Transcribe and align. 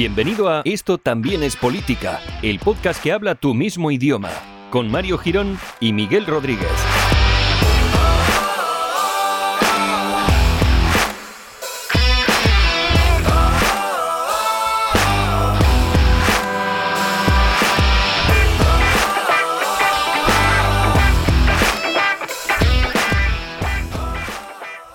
Bienvenido 0.00 0.48
a 0.48 0.62
Esto 0.64 0.96
también 0.96 1.42
es 1.42 1.56
política, 1.56 2.20
el 2.40 2.58
podcast 2.58 3.02
que 3.02 3.12
habla 3.12 3.34
tu 3.34 3.52
mismo 3.52 3.90
idioma, 3.90 4.30
con 4.70 4.90
Mario 4.90 5.18
Girón 5.18 5.58
y 5.78 5.92
Miguel 5.92 6.24
Rodríguez. 6.24 6.70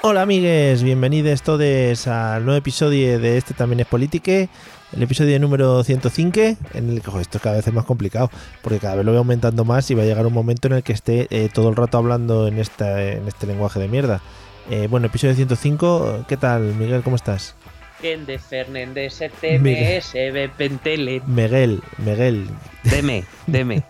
Hola 0.08 0.22
amigues, 0.22 0.84
bienvenidos 0.84 1.42
todos 1.42 2.08
al 2.08 2.46
nuevo 2.46 2.58
episodio 2.58 3.20
de 3.20 3.38
este 3.38 3.56
también 3.56 3.80
es 3.80 3.88
Politique, 3.88 4.50
el 4.96 5.04
episodio 5.04 5.40
número 5.40 5.84
105, 5.84 6.40
en 6.74 6.90
el 6.90 7.02
que 7.02 7.12
esto 7.20 7.40
cada 7.40 7.58
vez 7.58 7.68
es 7.68 7.74
más 7.74 7.86
complicado, 7.86 8.30
porque 8.62 8.80
cada 8.80 8.96
vez 8.96 9.06
lo 9.06 9.12
voy 9.12 9.18
aumentando 9.18 9.66
más 9.66 9.90
y 9.92 9.94
va 9.96 10.04
a 10.04 10.06
llegar 10.06 10.26
un 10.26 10.34
momento 10.34 10.68
en 10.68 10.76
el 10.76 10.84
que 10.84 10.94
esté 10.94 11.28
eh, 11.30 11.50
todo 11.54 11.70
el 11.70 11.76
rato 11.76 11.98
hablando 11.98 12.48
en, 12.48 12.60
esta, 12.60 13.04
en 13.04 13.28
este 13.28 13.48
lenguaje 13.48 13.80
de 13.80 13.88
mierda. 13.88 14.22
Eh, 14.70 14.88
bueno, 14.90 15.08
episodio 15.08 15.36
105, 15.36 16.26
¿qué 16.28 16.38
tal 16.38 16.74
Miguel? 16.76 17.04
¿Cómo 17.04 17.16
estás? 17.16 17.56
de 18.02 18.38
Fernández 18.38 19.18
TMS 19.18 20.14
Pentele. 20.56 21.24
Miguel, 21.26 21.82
Miguel. 21.98 22.48
Deme, 22.84 23.24
deme. 23.48 23.84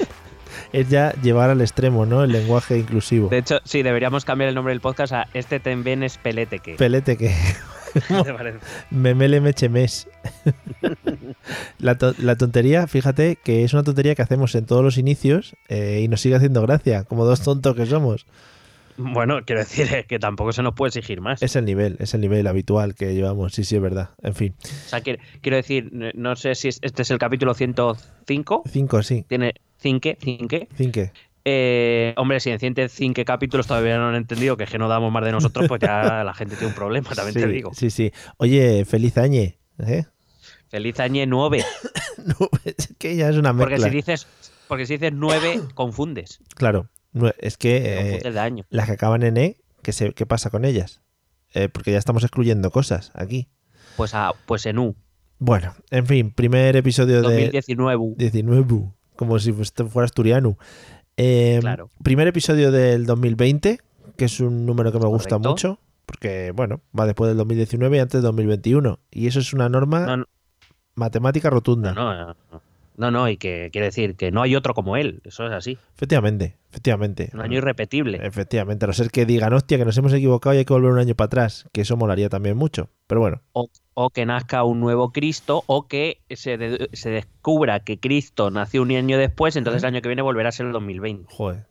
es 0.72 0.90
ya 0.90 1.14
llevar 1.22 1.48
al 1.48 1.62
extremo, 1.62 2.04
¿no? 2.04 2.24
El 2.24 2.32
lenguaje 2.32 2.76
inclusivo. 2.76 3.30
De 3.30 3.38
hecho, 3.38 3.60
sí, 3.64 3.82
deberíamos 3.82 4.26
cambiar 4.26 4.48
el 4.50 4.54
nombre 4.54 4.72
del 4.72 4.82
podcast 4.82 5.14
a 5.14 5.28
Este 5.32 5.60
también 5.60 6.02
es 6.02 6.18
Peleteque. 6.18 6.74
Peleteque. 6.74 7.34
Memele 8.90 9.40
mechemes. 9.40 10.08
la, 11.78 11.96
to- 11.98 12.14
la 12.18 12.36
tontería, 12.36 12.86
fíjate 12.86 13.36
que 13.36 13.64
es 13.64 13.72
una 13.72 13.82
tontería 13.82 14.14
que 14.14 14.22
hacemos 14.22 14.54
en 14.54 14.66
todos 14.66 14.82
los 14.84 14.98
inicios 14.98 15.56
eh, 15.68 16.00
y 16.02 16.08
nos 16.08 16.20
sigue 16.20 16.34
haciendo 16.36 16.62
gracia, 16.62 17.04
como 17.04 17.24
dos 17.24 17.42
tontos 17.42 17.74
que 17.76 17.86
somos. 17.86 18.26
Bueno, 19.00 19.38
quiero 19.46 19.60
decir 19.60 19.86
eh, 19.94 20.06
que 20.08 20.18
tampoco 20.18 20.52
se 20.52 20.60
nos 20.62 20.74
puede 20.74 20.88
exigir 20.88 21.20
más. 21.20 21.40
Es 21.40 21.54
el 21.54 21.64
nivel, 21.64 21.96
es 22.00 22.14
el 22.14 22.20
nivel 22.20 22.46
habitual 22.48 22.96
que 22.96 23.14
llevamos, 23.14 23.52
sí, 23.52 23.62
sí, 23.62 23.76
es 23.76 23.82
verdad. 23.82 24.10
En 24.22 24.34
fin, 24.34 24.54
O 24.60 24.88
sea, 24.88 25.00
quiero, 25.02 25.22
quiero 25.40 25.56
decir, 25.56 25.90
no- 25.92 26.10
no 26.14 26.34
sé 26.34 26.54
si 26.56 26.66
es- 26.68 26.80
este 26.82 27.02
es 27.02 27.10
el 27.12 27.18
capítulo 27.18 27.54
105. 27.54 28.64
cinco, 28.68 29.02
sí. 29.04 29.24
Tiene 29.28 29.54
cinque, 29.78 30.18
cinque. 30.20 30.68
Cinque. 30.76 31.12
Eh, 31.50 32.12
hombre, 32.18 32.40
si 32.40 32.50
en 32.50 32.58
105 32.58 33.24
capítulos 33.24 33.66
todavía 33.66 33.96
no 33.96 34.08
han 34.08 34.16
entendido 34.16 34.58
que 34.58 34.64
es 34.64 34.70
que 34.70 34.76
no 34.76 34.86
damos 34.86 35.10
más 35.10 35.24
de 35.24 35.32
nosotros, 35.32 35.66
pues 35.66 35.80
ya 35.80 36.22
la 36.24 36.34
gente 36.34 36.56
tiene 36.56 36.68
un 36.68 36.74
problema, 36.74 37.08
también 37.14 37.32
sí, 37.32 37.40
te 37.40 37.46
digo. 37.46 37.70
Sí, 37.72 37.88
sí. 37.88 38.12
Oye, 38.36 38.84
feliz 38.84 39.16
año. 39.16 39.40
¿eh? 39.40 40.04
Feliz 40.68 41.00
año 41.00 41.24
9. 41.26 41.64
No, 42.18 42.50
es 42.64 42.92
que 42.98 43.14
ya 43.14 43.30
es 43.30 43.36
una 43.36 43.52
mezcla. 43.52 43.76
Porque 43.76 43.90
si 43.90 43.96
dices, 43.96 44.26
porque 44.66 44.86
si 44.86 44.94
dices 44.94 45.12
9, 45.14 45.60
confundes. 45.74 46.40
Claro, 46.56 46.90
es 47.38 47.56
que 47.56 48.18
eh, 48.20 48.38
año. 48.38 48.66
las 48.70 48.86
que 48.86 48.92
acaban 48.92 49.22
en 49.22 49.36
E, 49.36 49.56
¿qué, 49.82 49.92
se, 49.92 50.12
qué 50.12 50.26
pasa 50.26 50.50
con 50.50 50.64
ellas? 50.64 51.00
Eh, 51.54 51.68
porque 51.68 51.92
ya 51.92 51.98
estamos 51.98 52.24
excluyendo 52.24 52.72
cosas 52.72 53.12
aquí. 53.14 53.48
Pues, 53.96 54.14
a, 54.14 54.32
pues 54.46 54.66
en 54.66 54.80
U. 54.80 54.96
Bueno, 55.38 55.74
en 55.90 56.06
fin, 56.06 56.32
primer 56.32 56.76
episodio 56.76 57.22
de 57.22 57.22
2019. 57.22 58.14
19, 58.16 58.90
como 59.14 59.38
si 59.38 59.52
fuera 59.52 60.04
asturiano. 60.04 60.58
Eh, 61.18 61.58
Claro. 61.60 61.90
Primer 62.02 62.26
episodio 62.28 62.70
del 62.72 63.04
2020, 63.04 63.80
que 64.16 64.24
es 64.24 64.40
un 64.40 64.64
número 64.64 64.92
que 64.92 64.98
me 64.98 65.06
gusta 65.06 65.38
mucho, 65.38 65.78
porque, 66.06 66.52
bueno, 66.54 66.80
va 66.98 67.04
después 67.06 67.28
del 67.28 67.36
2019 67.36 67.96
y 67.96 68.00
antes 68.00 68.14
del 68.14 68.22
2021. 68.22 68.98
Y 69.10 69.26
eso 69.26 69.40
es 69.40 69.52
una 69.52 69.68
norma 69.68 70.06
No, 70.06 70.16
no, 70.18 70.24
matemática 70.94 71.50
rotunda. 71.50 71.92
no, 71.92 72.14
no, 72.14 72.36
no. 72.50 72.62
No, 72.96 73.12
no, 73.12 73.28
y 73.28 73.36
que 73.36 73.68
quiere 73.70 73.84
decir 73.86 74.16
que 74.16 74.32
no 74.32 74.42
hay 74.42 74.56
otro 74.56 74.74
como 74.74 74.96
él. 74.96 75.20
Eso 75.22 75.46
es 75.46 75.52
así. 75.52 75.78
Efectivamente, 75.94 76.56
efectivamente. 76.68 77.30
Un 77.32 77.42
año 77.42 77.58
irrepetible. 77.58 78.18
Efectivamente, 78.26 78.86
a 78.86 78.88
no 78.88 78.92
ser 78.92 79.12
que 79.12 79.24
digan, 79.24 79.52
hostia, 79.52 79.78
que 79.78 79.84
nos 79.84 79.96
hemos 79.98 80.12
equivocado 80.12 80.54
y 80.56 80.58
hay 80.58 80.64
que 80.64 80.72
volver 80.72 80.90
un 80.90 80.98
año 80.98 81.14
para 81.14 81.26
atrás, 81.26 81.68
que 81.72 81.82
eso 81.82 81.96
molaría 81.96 82.28
también 82.28 82.56
mucho. 82.56 82.90
Pero 83.06 83.20
bueno, 83.20 83.40
O, 83.52 83.68
o 84.00 84.10
que 84.10 84.24
nazca 84.26 84.62
un 84.62 84.78
nuevo 84.78 85.10
Cristo, 85.10 85.64
o 85.66 85.88
que 85.88 86.20
se, 86.30 86.56
de- 86.56 86.88
se 86.92 87.10
descubra 87.10 87.80
que 87.80 87.98
Cristo 87.98 88.48
nació 88.52 88.82
un 88.82 88.92
año 88.92 89.18
después, 89.18 89.56
entonces 89.56 89.82
el 89.82 89.88
año 89.88 90.02
que 90.02 90.08
viene 90.08 90.22
volverá 90.22 90.50
a 90.50 90.52
ser 90.52 90.66
el 90.66 90.72
2020. 90.72 91.26
joder. 91.34 91.66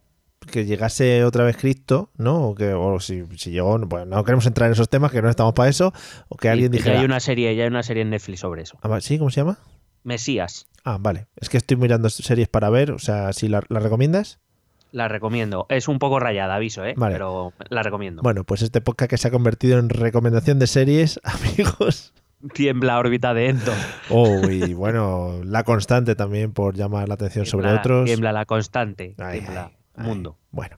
Que 0.52 0.66
llegase 0.66 1.24
otra 1.24 1.44
vez 1.46 1.56
Cristo, 1.58 2.10
¿no? 2.18 2.50
O, 2.50 2.56
que, 2.56 2.74
o 2.74 3.00
si, 3.00 3.24
si 3.38 3.52
llegó, 3.52 3.78
bueno, 3.80 4.06
no 4.18 4.24
queremos 4.26 4.46
entrar 4.46 4.68
en 4.68 4.74
esos 4.74 4.90
temas, 4.90 5.12
que 5.12 5.22
no 5.22 5.30
estamos 5.30 5.54
para 5.54 5.70
eso. 5.70 5.94
O 6.30 6.36
que 6.38 6.50
alguien 6.50 6.72
dijera, 6.72 7.00
hay 7.00 7.06
una 7.06 7.20
serie, 7.20 7.54
ya 7.56 7.64
hay 7.64 7.70
una 7.70 7.84
serie 7.84 8.04
en 8.04 8.10
Netflix 8.12 8.42
sobre 8.42 8.62
eso. 8.64 8.78
Ah, 8.82 9.00
¿sí? 9.02 9.18
¿Cómo 9.18 9.30
se 9.30 9.42
llama? 9.42 9.58
Mesías. 10.04 10.68
Ah, 10.84 10.98
vale. 11.00 11.28
Es 11.38 11.50
que 11.50 11.58
estoy 11.58 11.76
mirando 11.78 12.10
series 12.10 12.48
para 12.50 12.70
ver, 12.70 12.92
o 12.92 13.00
sea, 13.00 13.34
si 13.34 13.48
la, 13.50 13.62
la 13.70 13.80
recomiendas. 13.80 14.40
La 14.92 15.08
recomiendo. 15.08 15.66
Es 15.70 15.88
un 15.88 16.00
poco 16.00 16.20
rayada, 16.20 16.56
aviso, 16.56 16.86
¿eh? 16.86 16.94
Vale. 16.98 17.14
Pero 17.16 17.54
la 17.70 17.84
recomiendo. 17.84 18.22
Bueno, 18.22 18.44
pues 18.44 18.62
este 18.62 18.82
podcast 18.82 19.10
que 19.10 19.18
se 19.18 19.28
ha 19.28 19.32
convertido 19.32 19.80
en 19.80 19.90
recomendación 19.90 20.60
de 20.60 20.68
series, 20.68 21.20
amigos. 21.24 22.14
Tiembla 22.54 23.00
órbita 23.00 23.34
de 23.34 23.50
Endor. 23.50 23.76
Oh, 24.10 24.48
y 24.50 24.74
bueno, 24.74 25.42
la 25.44 25.64
constante 25.64 26.16
también 26.16 26.54
por 26.54 26.76
llamar 26.76 27.08
la 27.08 27.16
atención 27.16 27.46
sobre 27.46 27.72
otros. 27.74 28.06
Tiembla 28.06 28.32
la 28.32 28.46
constante. 28.46 29.16
Ay, 29.18 29.40
tiembla 29.40 29.66
ay, 29.72 29.76
ay. 29.98 30.06
mundo. 30.06 30.38
Bueno. 30.52 30.78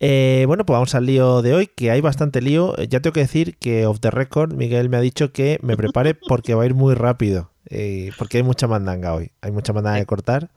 Eh, 0.00 0.44
bueno, 0.48 0.66
pues 0.66 0.74
vamos 0.74 0.94
al 0.96 1.06
lío 1.06 1.42
de 1.42 1.54
hoy, 1.54 1.66
que 1.68 1.90
hay 1.92 2.00
bastante 2.00 2.40
lío. 2.40 2.76
Eh, 2.78 2.88
Ya 2.88 3.00
tengo 3.00 3.12
que 3.12 3.20
decir 3.20 3.56
que 3.58 3.86
off 3.86 4.00
the 4.00 4.10
record, 4.10 4.52
Miguel 4.54 4.88
me 4.88 4.96
ha 4.96 5.00
dicho 5.00 5.32
que 5.32 5.58
me 5.62 5.76
prepare 5.76 6.14
porque 6.14 6.54
va 6.54 6.64
a 6.64 6.66
ir 6.66 6.74
muy 6.74 6.94
rápido. 6.94 7.50
eh, 7.66 8.10
porque 8.18 8.38
hay 8.38 8.42
mucha 8.42 8.66
mandanga 8.66 9.14
hoy. 9.14 9.30
Hay 9.42 9.52
mucha 9.52 9.72
mandanga 9.72 10.00
que 10.00 10.06
cortar. 10.06 10.50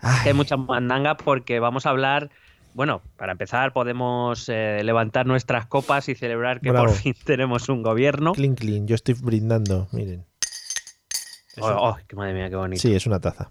Ay, 0.00 0.22
que 0.22 0.28
hay 0.30 0.34
mucha 0.34 0.56
mandanga 0.56 1.16
porque 1.16 1.60
vamos 1.60 1.86
a 1.86 1.90
hablar. 1.90 2.30
Bueno, 2.74 3.02
para 3.16 3.32
empezar, 3.32 3.72
podemos 3.72 4.48
eh, 4.48 4.82
levantar 4.84 5.26
nuestras 5.26 5.66
copas 5.66 6.08
y 6.08 6.14
celebrar 6.14 6.60
que 6.60 6.70
Bravo. 6.70 6.86
por 6.86 6.94
fin 6.96 7.14
tenemos 7.24 7.68
un 7.68 7.82
gobierno. 7.82 8.32
clean, 8.32 8.54
clean. 8.54 8.86
Yo 8.86 8.94
estoy 8.94 9.14
brindando, 9.14 9.88
miren. 9.92 10.24
Oh, 11.60 11.66
oh, 11.70 11.96
qué 12.06 12.14
madre 12.14 12.34
mía, 12.34 12.48
qué 12.50 12.56
bonito. 12.56 12.80
Sí, 12.80 12.94
es 12.94 13.06
una 13.06 13.18
taza. 13.18 13.50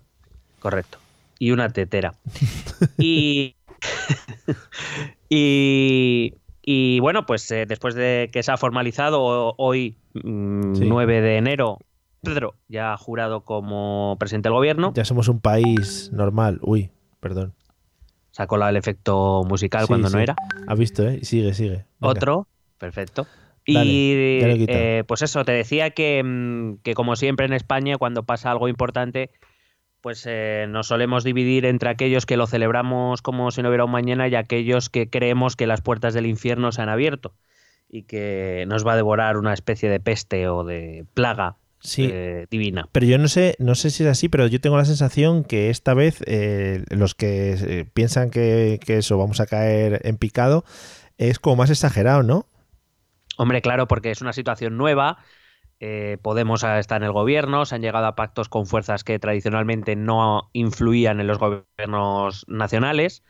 Correcto. 0.60 0.98
Y 1.40 1.52
una 1.52 1.70
tetera. 1.70 2.14
y, 2.98 3.56
y, 5.30 6.34
y 6.62 7.00
bueno, 7.00 7.26
pues 7.26 7.50
eh, 7.52 7.66
después 7.68 7.96
de 7.96 8.30
que 8.32 8.44
se 8.44 8.52
ha 8.52 8.58
formalizado 8.58 9.54
hoy, 9.58 9.98
mm, 10.14 10.76
Sí. 10.76 10.86
9 10.86 11.22
de 11.22 11.38
enero, 11.38 11.80
Pedro 12.28 12.56
ya 12.68 12.94
ha 12.94 12.98
jurado 12.98 13.42
como 13.42 14.16
presidente 14.20 14.50
del 14.50 14.56
gobierno. 14.56 14.94
Ya 14.96 15.06
somos 15.06 15.28
un 15.28 15.40
país 15.40 16.12
normal. 16.14 16.60
Uy, 16.62 16.92
perdón. 17.20 17.54
Sacó 18.32 18.56
el 18.64 18.76
efecto 18.78 19.44
musical 19.48 19.82
Sí, 19.82 19.88
cuando 19.88 20.10
sí. 20.10 20.16
no 20.16 20.22
era. 20.22 20.36
¿Has 20.68 20.78
visto, 20.78 21.08
eh? 21.08 21.24
Sigue, 21.24 21.54
sigue. 21.54 21.86
Venga. 22.00 22.12
Otro, 22.12 22.48
perfecto. 22.78 23.26
Dale, 23.66 23.90
y 23.90 24.66
eh, 24.70 25.04
pues 25.08 25.24
eso, 25.24 25.44
te 25.44 25.52
decía 25.52 25.90
que, 25.90 26.24
mm, 26.24 26.78
que 26.84 26.94
como 26.94 27.16
siempre 27.16 27.46
en 27.46 27.54
España, 27.54 27.98
cuando 27.98 28.24
pasa 28.24 28.52
algo 28.52 28.70
importante, 28.70 29.32
pues 30.02 30.26
eh, 30.26 30.68
nos 30.70 30.88
solemos 30.88 31.24
dividir 31.24 31.66
entre 31.66 31.90
aquellos 31.90 32.26
que 32.26 32.38
lo 32.38 32.48
celebramos 32.48 33.22
como 33.22 33.52
si 33.52 33.62
no 33.62 33.70
hubiera 33.70 33.86
un 33.86 33.92
mañana 33.92 34.28
y 34.28 34.36
aquellos 34.36 34.90
que 34.90 35.10
creemos 35.10 35.56
que 35.56 35.68
las 35.68 35.82
puertas 35.82 36.14
del 36.14 36.28
infierno 36.28 36.72
se 36.72 36.82
han 36.82 36.90
abierto 36.90 37.34
y 37.90 38.04
que 38.04 38.66
nos 38.68 38.86
va 38.86 38.94
a 38.94 38.98
devorar 38.98 39.38
una 39.38 39.54
especie 39.54 39.90
de 39.90 40.00
peste 40.00 40.48
o 40.48 40.64
de 40.64 41.06
plaga 41.14 41.58
Sí, 41.88 42.10
eh, 42.12 42.48
divina. 42.52 42.90
Pero 42.92 43.06
yo 43.06 43.18
no 43.18 43.30
sé, 43.30 43.56
no 43.60 43.74
sé 43.74 43.92
si 43.92 44.04
es 44.04 44.10
así, 44.10 44.28
pero 44.28 44.46
yo 44.48 44.60
tengo 44.60 44.76
la 44.76 44.84
sensación 44.84 45.46
que 45.46 45.70
esta 45.70 45.94
vez 45.94 46.22
eh, 46.28 46.84
los 46.90 47.16
que 47.16 47.54
eh, 47.54 47.86
piensan 47.94 48.30
que, 48.30 48.78
que 48.86 48.98
eso 48.98 49.18
vamos 49.18 49.40
a 49.40 49.46
caer 49.46 50.02
en 50.04 50.18
picado 50.18 50.66
es 51.18 51.40
como 51.40 51.56
más 51.56 51.70
exagerado, 51.70 52.24
¿no? 52.24 52.46
Hombre, 53.38 53.62
claro, 53.62 53.88
porque 53.88 54.12
es 54.12 54.22
una 54.22 54.34
situación 54.34 54.76
nueva. 54.76 55.18
eh, 55.80 56.18
Podemos 56.22 56.62
está 56.64 56.98
en 56.98 57.04
el 57.04 57.14
gobierno, 57.14 57.66
se 57.66 57.76
han 57.76 57.82
llegado 57.82 58.08
a 58.08 58.16
pactos 58.16 58.50
con 58.50 58.66
fuerzas 58.66 59.06
que 59.06 59.18
tradicionalmente 59.18 59.96
no 59.96 60.50
influían 60.52 61.22
en 61.22 61.28
los 61.28 61.40
gobiernos 61.40 62.44
nacionales. 62.50 63.24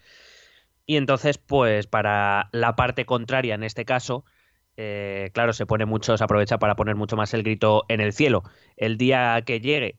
Y 0.87 0.97
entonces, 0.97 1.37
pues 1.37 1.85
para 1.85 2.49
la 2.53 2.75
parte 2.75 3.05
contraria, 3.05 3.53
en 3.53 3.63
este 3.63 3.85
caso, 3.85 4.25
eh, 4.77 5.31
claro, 5.33 5.53
se 5.53 5.65
pone 5.65 5.85
mucho, 5.85 6.15
se 6.15 6.23
aprovecha 6.23 6.59
para 6.59 6.75
poner 6.75 6.95
mucho 6.95 7.15
más 7.15 7.33
el 7.33 7.43
grito 7.43 7.83
en 7.89 7.99
el 7.99 8.13
cielo. 8.13 8.43
El 8.77 8.97
día 8.97 9.41
que 9.41 9.59
llegue, 9.59 9.97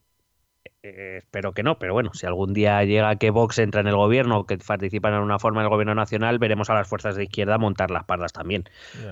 eh, 0.84 1.16
espero 1.18 1.52
que 1.52 1.64
no, 1.64 1.78
pero 1.80 1.92
bueno, 1.92 2.12
si 2.14 2.26
algún 2.26 2.54
día 2.54 2.82
llega 2.84 3.16
que 3.16 3.30
Vox 3.30 3.58
entra 3.58 3.80
en 3.80 3.88
el 3.88 3.96
gobierno 3.96 4.38
o 4.38 4.46
que 4.46 4.56
participan 4.56 5.14
en 5.14 5.20
una 5.20 5.40
forma 5.40 5.62
del 5.62 5.70
gobierno 5.70 5.96
nacional, 5.96 6.38
veremos 6.38 6.70
a 6.70 6.74
las 6.74 6.86
fuerzas 6.86 7.16
de 7.16 7.24
izquierda 7.24 7.58
montar 7.58 7.90
las 7.90 8.04
pardas 8.04 8.32
también. 8.32 8.68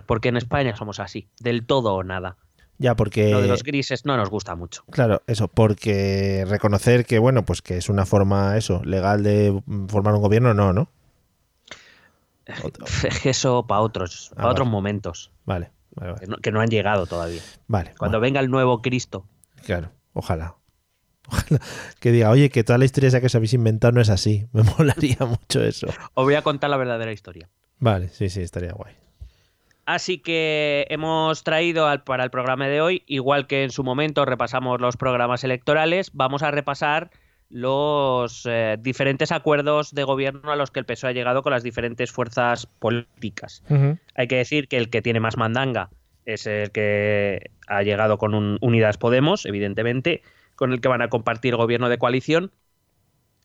Porque 0.06 0.28
en 0.28 0.36
España 0.36 0.76
somos 0.76 1.00
así, 1.00 1.28
del 1.40 1.66
todo 1.66 1.94
o 1.94 2.04
nada. 2.04 2.36
Ya, 2.78 2.94
porque. 2.94 3.30
Lo 3.30 3.40
de 3.40 3.48
los 3.48 3.62
grises 3.62 4.04
no 4.04 4.16
nos 4.16 4.30
gusta 4.30 4.54
mucho. 4.54 4.84
Claro, 4.90 5.22
eso, 5.26 5.48
porque 5.48 6.44
reconocer 6.46 7.06
que, 7.06 7.19
bueno, 7.19 7.44
pues 7.44 7.62
que 7.62 7.78
es 7.78 7.88
una 7.88 8.04
forma, 8.06 8.56
eso, 8.56 8.82
legal 8.84 9.22
de 9.22 9.60
formar 9.88 10.14
un 10.14 10.20
gobierno, 10.20 10.54
no, 10.54 10.72
¿no? 10.72 10.90
Eso 13.25 13.66
para 13.66 13.81
otros, 13.81 14.31
para 14.34 14.48
Ah, 14.48 14.52
otros 14.52 14.66
vale. 14.66 14.72
momentos, 14.72 15.32
Vale, 15.44 15.70
vale, 15.94 16.14
que 16.20 16.26
no, 16.26 16.37
que 16.38 16.52
no 16.52 16.60
han 16.60 16.69
llegado 16.69 17.06
todavía. 17.06 17.40
Vale, 17.66 17.94
Cuando 17.98 18.20
venga 18.20 18.40
el 18.40 18.50
nuevo 18.50 18.82
Cristo. 18.82 19.26
claro, 19.64 19.90
ojalá. 20.12 20.56
Ojalá 21.28 21.60
que 21.98 22.12
diga, 22.12 22.31
oye, 22.31 22.50
que 22.50 22.62
toda 22.62 22.78
la 22.78 22.84
historia 22.84 23.08
esa 23.08 23.19
que 23.20 23.26
os 23.26 23.34
habéis 23.34 23.52
inventado 23.52 23.90
no 23.93 24.00
es 24.00 24.10
así. 24.10 24.46
Me 24.52 24.62
molaría 24.62 25.16
mucho 25.26 25.60
eso. 25.64 25.88
Os 26.14 26.25
voy 26.25 26.34
a 26.37 26.43
contar 26.43 26.70
la 26.70 26.76
verdadera 26.76 27.10
historia. 27.10 27.48
Vale, 27.81 28.08
sí, 28.10 28.28
sí, 28.28 28.43
estaría 28.43 28.70
guay. 28.72 28.94
Así 29.87 30.19
que 30.19 30.87
hemos 30.88 31.43
traído 31.43 31.87
al- 31.88 32.02
para 32.04 32.22
el 32.25 32.31
programa 32.31 32.69
de 32.69 32.81
hoy, 32.81 33.02
igual 33.06 33.46
que 33.48 33.64
en 33.64 33.70
su 33.70 33.82
momento 33.84 34.25
repasamos 34.25 34.81
los 34.81 34.96
programas 34.96 35.43
electorales, 35.44 36.10
vamos 36.12 36.43
a 36.44 36.50
repasar 36.52 37.10
los 37.48 38.44
eh, 38.46 38.76
diferentes 38.81 39.31
acuerdos 39.32 39.94
de 39.94 40.04
gobierno 40.04 40.50
a 40.50 40.56
los 40.56 40.70
que 40.70 40.81
el 40.81 40.87
PSOE 40.87 41.10
ha 41.10 41.12
llegado 41.12 41.43
con 41.43 41.52
las 41.52 41.62
diferentes 41.62 42.10
fuerzas 42.10 42.66
políticas. 42.66 43.62
Hay 44.14 44.26
que 44.26 44.37
decir 44.37 44.69
que 44.69 44.76
el 44.76 44.90
que 44.90 45.02
tiene 45.02 45.20
más 45.20 45.37
mandanga 45.37 45.90
es 46.25 46.46
el 46.46 46.72
que 46.72 47.50
ha 47.69 47.82
llegado 47.82 48.19
con 48.19 48.34
un 48.34 48.58
Unidas 48.60 48.98
Podemos, 48.98 49.46
evidentemente, 49.46 50.22
con 50.56 50.72
el 50.72 50.81
que 50.81 50.88
van 50.88 51.02
a 51.02 51.08
compartir 51.08 51.54
gobierno 51.56 51.88
de 51.88 51.98
coalición. 51.98 52.50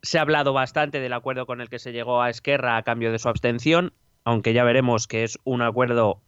Se 0.01 0.18
ha 0.18 0.21
hablado 0.21 0.51
bastante 0.51 1.00
del 1.00 1.13
acuerdo 1.13 1.45
con 1.45 1.62
el 1.62 1.69
que 1.69 1.77
se 1.77 1.92
llegó 1.92 2.21
a 2.21 2.30
Esquerra 2.30 2.77
a 2.77 2.83
cambio 2.83 3.12
de 3.12 3.19
su 3.19 3.30
abstención, 3.30 3.94
aunque 4.24 4.53
ya 4.53 4.63
veremos 4.63 5.07
que 5.07 5.24
es 5.24 5.38
un 5.44 5.62
acuerdo, 5.62 6.21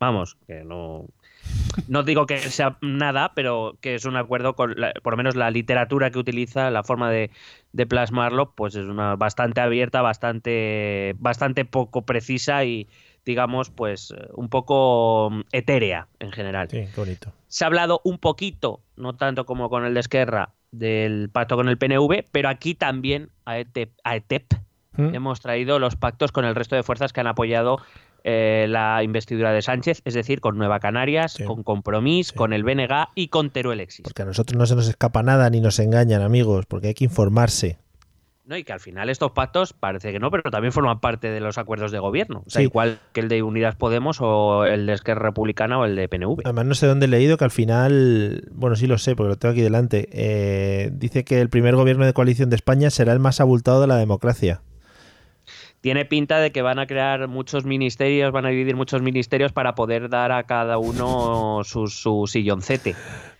vamos, 0.00 0.36
que 0.48 0.64
no, 0.64 1.06
no 1.88 2.02
digo 2.02 2.26
que 2.26 2.38
sea 2.38 2.76
nada, 2.80 3.32
pero 3.34 3.76
que 3.80 3.94
es 3.94 4.04
un 4.04 4.16
acuerdo 4.16 4.54
con, 4.54 4.74
la- 4.76 4.92
por 5.02 5.12
lo 5.12 5.16
menos 5.16 5.36
la 5.36 5.50
literatura 5.50 6.10
que 6.10 6.18
utiliza, 6.18 6.70
la 6.70 6.82
forma 6.82 7.10
de, 7.10 7.30
de 7.72 7.86
plasmarlo, 7.86 8.52
pues 8.54 8.74
es 8.74 8.86
una 8.86 9.16
bastante 9.16 9.60
abierta, 9.60 10.02
bastante, 10.02 11.14
bastante 11.18 11.64
poco 11.64 12.02
precisa 12.02 12.64
y 12.64 12.88
digamos, 13.24 13.70
pues 13.70 14.12
un 14.34 14.48
poco 14.48 15.30
mm, 15.30 15.40
etérea 15.52 16.08
en 16.18 16.32
general. 16.32 16.68
Sí, 16.70 16.78
qué 16.92 17.00
bonito. 17.00 17.32
Se 17.48 17.64
ha 17.64 17.66
hablado 17.68 18.00
un 18.04 18.18
poquito, 18.18 18.80
no 18.96 19.14
tanto 19.14 19.46
como 19.46 19.68
con 19.70 19.84
el 19.84 19.94
de 19.94 20.00
Esquerra, 20.00 20.50
del 20.72 21.28
pacto 21.30 21.54
con 21.56 21.68
el 21.68 21.76
PNV, 21.78 22.24
pero 22.32 22.48
aquí 22.48 22.74
también 22.74 23.28
a 23.44 23.58
ETEP, 23.58 23.90
a 24.04 24.16
ETEP 24.16 24.54
¿Mm? 24.96 25.14
hemos 25.14 25.40
traído 25.40 25.78
los 25.78 25.96
pactos 25.96 26.32
con 26.32 26.44
el 26.44 26.54
resto 26.54 26.76
de 26.76 26.82
fuerzas 26.82 27.12
que 27.12 27.20
han 27.20 27.26
apoyado 27.26 27.78
eh, 28.24 28.66
la 28.68 29.02
investidura 29.02 29.52
de 29.52 29.62
Sánchez, 29.62 30.02
es 30.04 30.14
decir, 30.14 30.40
con 30.40 30.56
Nueva 30.58 30.80
Canarias, 30.80 31.32
Sí. 31.34 31.44
con 31.44 31.62
Compromís, 31.62 32.28
Sí. 32.28 32.34
con 32.34 32.52
el 32.52 32.62
BNG 32.64 33.08
y 33.14 33.28
con 33.28 33.50
Teruel 33.50 33.80
Exis. 33.80 34.02
Porque 34.04 34.22
a 34.22 34.26
nosotros 34.26 34.56
no 34.58 34.66
se 34.66 34.76
nos 34.76 34.88
escapa 34.88 35.22
nada 35.22 35.48
ni 35.50 35.60
nos 35.60 35.78
engañan, 35.78 36.22
amigos, 36.22 36.66
porque 36.66 36.88
hay 36.88 36.94
que 36.94 37.04
informarse. 37.04 37.78
¿no? 38.44 38.56
Y 38.56 38.64
que 38.64 38.72
al 38.72 38.80
final 38.80 39.08
estos 39.08 39.30
pactos 39.30 39.72
parece 39.72 40.10
que 40.10 40.18
no, 40.18 40.28
pero 40.32 40.50
también 40.50 40.72
forman 40.72 40.98
parte 40.98 41.30
de 41.30 41.38
los 41.38 41.58
acuerdos 41.58 41.92
de 41.92 42.00
gobierno. 42.00 42.42
O 42.44 42.50
sea, 42.50 42.58
Sí. 42.58 42.64
igual 42.64 42.98
que 43.12 43.20
el 43.20 43.28
de 43.28 43.40
Unidas 43.44 43.76
Podemos 43.76 44.18
o 44.20 44.64
el 44.66 44.84
de 44.86 44.94
Esquerra 44.94 45.22
Republicana 45.28 45.78
o 45.78 45.84
el 45.84 45.94
de 45.94 46.08
PNV. 46.08 46.40
Además, 46.44 46.66
no 46.66 46.74
sé 46.74 46.88
dónde 46.88 47.06
he 47.06 47.08
leído 47.08 47.36
que 47.38 47.44
al 47.44 47.52
final, 47.52 48.48
bueno, 48.52 48.74
sí 48.74 48.88
lo 48.88 48.98
sé, 48.98 49.14
porque 49.14 49.28
lo 49.28 49.36
tengo 49.36 49.52
aquí 49.52 49.62
delante, 49.62 50.08
eh, 50.12 50.90
dice 50.92 51.24
que 51.24 51.40
el 51.40 51.50
primer 51.50 51.76
gobierno 51.76 52.04
de 52.04 52.12
coalición 52.14 52.50
de 52.50 52.56
España 52.56 52.90
será 52.90 53.12
el 53.12 53.20
más 53.20 53.40
abultado 53.40 53.80
de 53.80 53.86
la 53.86 53.96
democracia. 53.96 54.60
Tiene 55.82 56.04
pinta 56.06 56.38
de 56.38 56.52
que 56.52 56.62
van 56.62 56.78
a 56.78 56.86
crear 56.86 57.28
muchos 57.28 57.64
ministerios, 57.66 58.32
van 58.32 58.46
a 58.46 58.48
dividir 58.48 58.76
muchos 58.76 59.02
ministerios 59.02 59.52
para 59.52 59.74
poder 59.74 60.08
dar 60.08 60.32
a 60.32 60.44
cada 60.44 60.78
uno 60.78 61.60
su, 61.64 61.88
su 61.88 62.26
silloncete. 62.26 62.94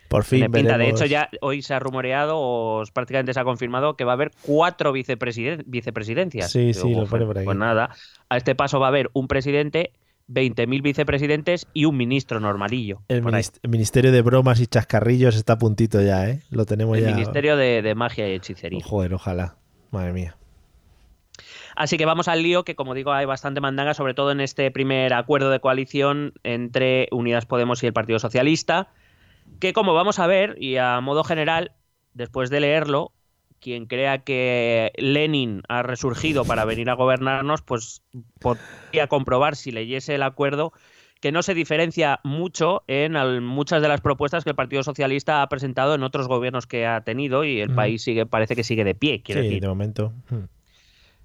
Por 0.09 0.25
fin, 0.25 0.41
Tiene 0.41 0.51
pinta. 0.51 0.77
De 0.77 0.89
hecho, 0.91 1.07
ya 1.07 1.31
hoy 1.41 1.63
se 1.63 1.73
ha 1.73 1.79
rumoreado 1.79 2.35
o 2.37 2.83
prácticamente 2.93 3.33
se 3.33 3.41
ha 3.41 3.45
confirmado 3.45 3.97
que 3.97 4.05
va 4.05 4.13
a 4.13 4.15
haber 4.15 4.33
cuatro 4.43 4.93
vicepresiden- 4.93 5.63
vicepresidencias. 5.67 6.51
Sí, 6.53 6.75
sí, 6.75 6.95
lo 6.95 7.07
pone 7.07 7.25
por 7.25 7.39
aquí. 7.39 7.45
Pues 7.47 7.57
nada, 7.57 7.91
a 8.29 8.37
este 8.37 8.55
paso 8.55 8.79
va 8.79 8.87
a 8.87 8.91
haber 8.91 9.09
un 9.15 9.29
presidente, 9.29 9.93
20.000 10.29 10.83
vicepresidentes 10.83 11.67
y 11.73 11.85
un 11.87 11.97
ministro 11.97 12.41
normalillo. 12.41 13.03
El, 13.09 13.25
ahí. 13.35 13.43
el 13.63 13.71
Ministerio 13.71 14.11
de 14.13 14.21
Bromas 14.21 14.61
y 14.61 14.67
Chascarrillos 14.67 15.37
está 15.37 15.55
a 15.55 15.59
puntito 15.59 16.03
ya, 16.03 16.29
¿eh? 16.29 16.41
Lo 16.51 16.67
tenemos 16.67 16.99
El 16.99 17.05
ya. 17.05 17.15
Ministerio 17.15 17.57
de, 17.57 17.81
de 17.83 17.95
Magia 17.95 18.29
y 18.29 18.33
Hechicería. 18.35 18.81
Joder, 18.85 19.15
ojalá. 19.15 19.55
Madre 19.93 20.13
mía. 20.13 20.37
Así 21.77 21.97
que 21.97 22.07
vamos 22.07 22.29
al 22.29 22.43
lío, 22.43 22.65
que 22.65 22.75
como 22.75 22.95
digo, 22.95 23.13
hay 23.13 23.27
bastante 23.27 23.61
mandanga, 23.61 23.95
sobre 23.95 24.15
todo 24.15 24.31
en 24.31 24.41
este 24.41 24.71
primer 24.71 25.15
acuerdo 25.15 25.51
de 25.51 25.61
coalición 25.61 26.35
entre 26.43 27.09
Unidas 27.11 27.47
Podemos 27.47 27.83
y 27.83 27.87
el 27.87 27.93
Partido 27.93 28.19
Socialista, 28.19 28.89
que 29.59 29.73
como 29.73 29.95
vamos 29.95 30.19
a 30.19 30.27
ver, 30.27 30.57
y 30.59 30.77
a 30.77 31.01
modo 31.01 31.25
general, 31.25 31.73
después 32.15 32.51
de 32.51 32.61
leerlo, 32.61 33.13
quien 33.61 33.87
crea 33.87 34.19
que 34.19 34.93
Lenin 34.97 35.63
ha 35.69 35.83
resurgido 35.83 36.45
para 36.45 36.65
venir 36.65 36.91
a 36.91 36.95
gobernarnos, 36.95 37.63
pues 37.63 38.03
podría 38.41 39.07
comprobar 39.09 39.57
si 39.57 39.71
leyese 39.71 40.17
el 40.17 40.23
acuerdo 40.23 40.73
que 41.21 41.31
no 41.31 41.43
se 41.43 41.55
diferencia 41.55 42.19
mucho 42.25 42.83
en 42.89 43.45
muchas 43.45 43.81
de 43.81 43.87
las 43.87 44.01
propuestas 44.01 44.43
que 44.43 44.51
el 44.51 44.57
Partido 44.57 44.83
Socialista 44.83 45.41
ha 45.41 45.49
presentado 45.49 45.95
en 45.95 46.03
otros 46.03 46.27
gobiernos 46.27 46.67
que 46.67 46.85
ha 46.85 47.03
tenido 47.03 47.45
y 47.45 47.61
el 47.61 47.69
Ujú. 47.69 47.77
país 47.77 48.03
sigue 48.03 48.27
parece 48.27 48.57
que 48.57 48.65
sigue 48.65 48.83
de 48.83 48.97
pie, 48.97 49.23
quiero 49.23 49.43
Sí, 49.43 49.47
decir. 49.47 49.63
de 49.63 49.69
momento. 49.69 50.13
Hmm. 50.29 50.47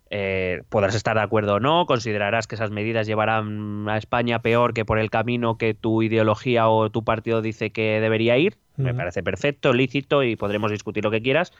Eh, 0.10 0.64
podrás 0.70 0.96
estar 0.96 1.18
de 1.18 1.24
acuerdo 1.24 1.56
o 1.56 1.60
no, 1.60 1.86
considerarás 1.86 2.48
que 2.48 2.56
esas 2.56 2.72
medidas 2.72 3.08
llevarán 3.08 3.88
a 3.90 3.98
España 3.98 4.42
peor 4.42 4.74
que 4.74 4.86
por 4.86 5.00
el 5.00 5.10
camino 5.10 5.58
que 5.58 5.74
tu 5.74 6.02
ideología 6.02 6.70
o 6.70 6.90
tu 6.90 7.04
partido 7.04 7.42
dice 7.42 7.72
que 7.72 8.00
debería 8.00 8.38
ir. 8.38 8.58
Me 8.78 8.94
parece 8.94 9.24
perfecto, 9.24 9.74
lícito 9.74 10.22
y 10.24 10.36
podremos 10.36 10.70
discutir 10.72 11.04
lo 11.04 11.10
que 11.12 11.22
quieras, 11.24 11.52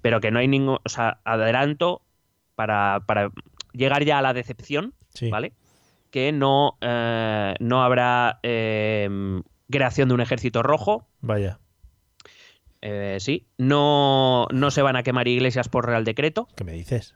pero 0.00 0.20
que 0.20 0.30
no 0.30 0.38
hay 0.38 0.48
ningún, 0.48 0.78
o 0.82 0.88
sea, 0.88 1.20
adelanto 1.24 2.00
para, 2.54 3.00
para 3.06 3.30
llegar 3.72 4.04
ya 4.04 4.18
a 4.18 4.22
la 4.22 4.32
decepción, 4.32 4.94
Sí. 5.10 5.28
¿vale? 5.28 5.52
Que 6.10 6.32
no, 6.32 6.78
eh, 6.80 7.54
no 7.60 7.82
habrá 7.82 8.40
eh, 8.42 9.42
creación 9.70 10.08
de 10.08 10.14
un 10.14 10.20
ejército 10.22 10.62
rojo, 10.62 11.06
Vaya, 11.20 11.58
sí, 13.18 13.46
no, 13.58 14.46
no 14.50 14.70
se 14.70 14.82
van 14.82 14.96
a 14.96 15.02
quemar 15.02 15.28
iglesias 15.28 15.68
por 15.68 15.86
real 15.86 16.04
decreto. 16.04 16.48
¿qué 16.56 16.64
me 16.64 16.72
dices? 16.72 17.14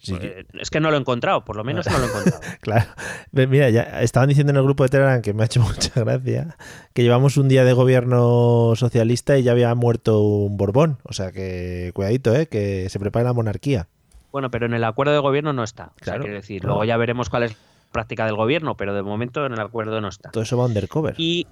Sí 0.00 0.16
que- 0.18 0.26
Eh, 0.40 0.46
es 0.60 0.70
que 0.70 0.80
no 0.80 0.90
lo 0.90 0.96
he 0.96 1.00
encontrado, 1.00 1.44
por 1.44 1.56
lo 1.56 1.64
menos 1.64 1.86
no 1.86 1.98
lo 1.98 2.04
he 2.04 2.08
encontrado. 2.08 2.40
Claro. 2.60 2.86
Mira, 3.32 3.68
ya 3.70 3.82
estaban 4.02 4.28
diciendo 4.28 4.50
en 4.50 4.56
el 4.56 4.62
grupo 4.64 4.82
de 4.84 4.88
Telegram 4.88 5.20
que 5.22 5.34
me 5.34 5.42
ha 5.42 5.46
hecho 5.46 5.60
mucha 5.62 5.90
gracia 6.00 6.56
que 6.94 7.02
llevamos 7.02 7.36
un 7.36 7.48
día 7.48 7.64
de 7.64 7.72
gobierno 7.72 8.72
socialista 8.76 9.36
y 9.38 9.42
ya 9.42 9.52
había 9.52 9.74
muerto 9.74 10.20
un 10.22 10.56
Borbón. 10.56 10.98
O 11.04 11.12
sea 11.12 11.32
que 11.32 11.90
cuidadito, 11.94 12.34
¿eh? 12.34 12.46
Que 12.46 12.88
se 12.88 12.98
prepara 12.98 13.24
la 13.24 13.32
monarquía. 13.32 13.88
Bueno, 14.32 14.50
pero 14.50 14.66
en 14.66 14.74
el 14.74 14.84
acuerdo 14.84 15.12
de 15.12 15.20
gobierno 15.20 15.52
no 15.52 15.62
está. 15.62 15.84
O 15.84 15.88
sea, 15.98 16.04
Claro. 16.14 16.22
quiero 16.22 16.36
decir, 16.36 16.64
luego 16.64 16.84
ya 16.84 16.96
veremos 16.96 17.30
cuál 17.30 17.44
es 17.44 17.52
la 17.52 17.58
práctica 17.92 18.24
del 18.26 18.34
gobierno, 18.34 18.76
pero 18.76 18.94
de 18.94 19.02
momento 19.02 19.46
en 19.46 19.52
el 19.52 19.60
acuerdo 19.60 20.00
no 20.00 20.08
está. 20.08 20.30
Todo 20.30 20.42
eso 20.42 20.56
va 20.56 20.64
undercover. 20.66 21.14
Y 21.18 21.46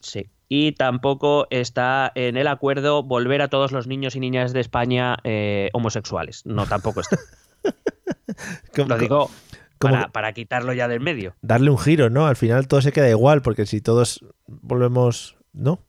sí. 0.00 0.28
Y 0.54 0.72
tampoco 0.72 1.46
está 1.48 2.12
en 2.14 2.36
el 2.36 2.46
acuerdo 2.46 3.02
volver 3.02 3.40
a 3.40 3.48
todos 3.48 3.72
los 3.72 3.86
niños 3.86 4.16
y 4.16 4.20
niñas 4.20 4.52
de 4.52 4.60
España 4.60 5.16
eh, 5.24 5.70
homosexuales. 5.72 6.44
No, 6.44 6.66
tampoco 6.66 7.00
está. 7.00 7.16
¿Cómo- 8.76 8.88
Lo 8.88 8.98
digo 8.98 9.30
para, 9.78 10.08
para 10.12 10.32
quitarlo 10.32 10.72
ya 10.72 10.86
del 10.88 11.00
medio. 11.00 11.34
darle 11.42 11.70
un 11.70 11.78
giro, 11.78 12.08
¿no? 12.10 12.26
Al 12.26 12.36
final 12.36 12.68
todo 12.68 12.80
se 12.82 12.92
queda 12.92 13.08
igual, 13.10 13.42
porque 13.42 13.66
si 13.66 13.80
todos 13.80 14.24
volvemos, 14.46 15.36
¿no? 15.52 15.80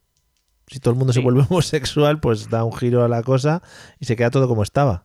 Si 0.67 0.79
todo 0.79 0.93
el 0.93 0.97
mundo 0.97 1.13
se 1.13 1.19
vuelve 1.19 1.41
homosexual, 1.49 2.19
pues 2.19 2.49
da 2.49 2.63
un 2.63 2.73
giro 2.75 3.03
a 3.03 3.07
la 3.07 3.21
cosa 3.21 3.61
y 3.99 4.05
se 4.05 4.15
queda 4.15 4.31
todo 4.31 4.47
como 4.47 4.63
estaba. 4.63 5.03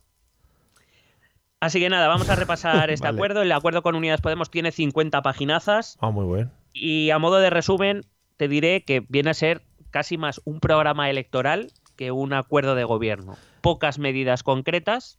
Así 1.61 1.81
que 1.81 1.89
nada, 1.91 2.09
vamos 2.09 2.29
a 2.31 2.37
repasar 2.37 2.91
este 2.91 3.07
Vale. 3.07 3.17
acuerdo. 3.19 3.43
El 3.43 3.53
acuerdo 3.53 3.83
con 3.83 3.95
Unidas 3.95 4.21
Podemos 4.21 4.51
tiene 4.51 4.73
50 4.73 5.23
paginazas. 5.23 5.97
Ah, 6.01 6.11
muy 6.11 6.25
bueno. 6.25 6.51
Y 6.73 7.11
a 7.11 7.19
modo 7.19 7.39
de 7.39 7.51
resumen, 7.51 8.03
te 8.37 8.49
diré 8.49 8.85
que 8.85 9.05
viene 9.09 9.31
a 9.31 9.35
ser 9.35 9.63
casi 9.91 10.17
más 10.19 10.41
un 10.45 10.61
programa 10.61 11.11
electoral 11.11 11.73
que 11.97 12.13
un 12.13 12.33
acuerdo 12.33 12.75
de 12.77 12.85
gobierno. 12.85 13.37
Pocas 13.61 13.99
medidas 13.99 14.45
concretas, 14.45 15.19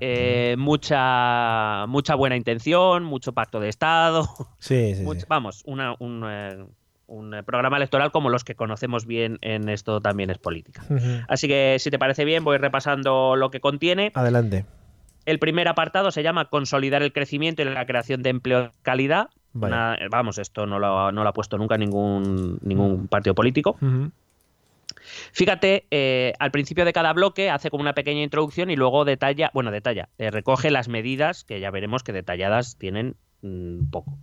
eh, 0.00 0.56
mucha, 0.58 1.86
mucha 1.88 2.14
buena 2.14 2.36
intención, 2.36 3.04
mucho 3.04 3.32
pacto 3.32 3.60
de 3.60 3.68
Estado. 3.68 4.28
Sí, 4.58 4.94
sí, 4.94 5.02
mucho- 5.02 5.20
sí. 5.20 5.26
vamos, 5.28 5.62
una- 5.66 5.94
un, 5.98 6.24
eh, 6.28 6.64
un, 7.06 7.34
eh, 7.34 7.42
programa 7.42 7.76
electoral 7.78 8.12
como 8.12 8.28
los 8.30 8.44
que 8.44 8.54
conocemos 8.54 9.06
bien 9.06 9.38
en 9.40 9.68
esto 9.68 10.00
también 10.00 10.30
es 10.30 10.38
política. 10.38 10.82
Así 11.28 11.48
que 11.48 11.76
si 11.80 11.90
te 11.90 11.98
parece 11.98 12.24
bien, 12.24 12.44
voy 12.44 12.58
repasando 12.58 13.34
lo 13.36 13.50
que 13.50 13.60
contiene. 13.60 14.12
Adelante. 14.14 14.64
El 15.26 15.38
primer 15.38 15.68
apartado 15.68 16.10
se 16.10 16.22
llama 16.22 16.46
Consolidar 16.46 17.02
el 17.02 17.12
crecimiento 17.12 17.62
y 17.62 17.64
la 17.66 17.84
creación 17.86 18.22
de 18.22 18.30
empleo 18.30 18.62
de 18.62 18.70
calidad. 18.82 19.28
Vale. 19.52 19.74
Una- 19.74 19.98
vamos, 20.10 20.38
esto 20.38 20.66
no 20.66 20.78
lo, 20.78 21.10
no 21.12 21.22
lo 21.24 21.28
ha 21.28 21.32
puesto 21.32 21.58
nunca 21.58 21.76
ningún, 21.76 22.58
ningún 22.62 23.08
partido 23.08 23.34
político. 23.34 23.76
Ujú. 23.82 24.10
Fíjate, 25.32 25.86
eh, 25.90 26.34
al 26.38 26.50
principio 26.50 26.84
de 26.84 26.92
cada 26.92 27.12
bloque 27.12 27.50
hace 27.50 27.70
como 27.70 27.82
una 27.82 27.94
pequeña 27.94 28.22
introducción 28.22 28.70
y 28.70 28.76
luego 28.76 29.04
detalla, 29.04 29.50
bueno, 29.54 29.70
detalla, 29.70 30.08
eh, 30.18 30.30
recoge 30.30 30.70
las 30.70 30.88
medidas 30.88 31.44
que 31.44 31.60
ya 31.60 31.70
veremos 31.70 32.02
que 32.02 32.12
detalladas 32.12 32.76
tienen 32.78 33.16
mm, 33.42 33.90
poco. 33.90 34.18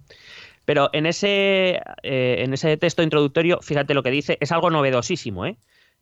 Pero 0.65 0.89
en 0.91 1.05
ese, 1.05 1.81
eh, 2.03 2.43
en 2.43 2.53
ese 2.53 2.75
texto 2.77 3.01
introductorio, 3.01 3.59
fíjate 3.61 3.93
lo 3.93 4.03
que 4.03 4.11
dice, 4.11 4.37
es 4.41 4.51
algo 4.51 4.69
novedosísimo, 4.69 5.45
¿eh? 5.45 5.57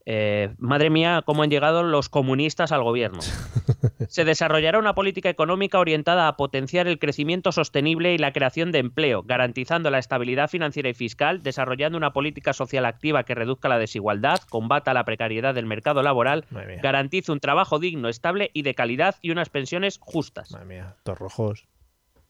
Eh, 0.07 0.53
madre 0.59 0.91
mía, 0.91 1.23
cómo 1.25 1.41
han 1.41 1.49
llegado 1.49 1.81
los 1.81 2.09
comunistas 2.09 2.71
al 2.71 2.83
gobierno. 2.83 3.19
Se 4.07 4.23
desarrollará 4.23 4.77
una 4.77 4.93
política 4.93 5.29
económica 5.29 5.79
orientada 5.79 6.27
a 6.27 6.37
potenciar 6.37 6.87
el 6.87 6.99
crecimiento 6.99 7.51
sostenible 7.51 8.13
y 8.13 8.19
la 8.19 8.31
creación 8.31 8.71
de 8.71 8.79
empleo, 8.79 9.23
garantizando 9.23 9.89
la 9.89 9.97
estabilidad 9.97 10.47
financiera 10.47 10.89
y 10.89 10.93
fiscal, 10.93 11.41
desarrollando 11.41 11.97
una 11.97 12.13
política 12.13 12.53
social 12.53 12.85
activa 12.85 13.23
que 13.23 13.33
reduzca 13.33 13.67
la 13.67 13.79
desigualdad, 13.79 14.41
combata 14.49 14.93
la 14.93 15.05
precariedad 15.05 15.55
del 15.55 15.65
mercado 15.65 16.03
laboral, 16.03 16.45
garantice 16.83 17.31
un 17.31 17.39
trabajo 17.39 17.79
digno, 17.79 18.07
estable 18.07 18.51
y 18.53 18.61
de 18.61 18.75
calidad 18.75 19.15
y 19.21 19.31
unas 19.31 19.49
pensiones 19.49 19.97
justas. 19.99 20.51
Madre 20.51 20.65
mía, 20.67 20.95
todos 21.03 21.17
rojos. 21.17 21.67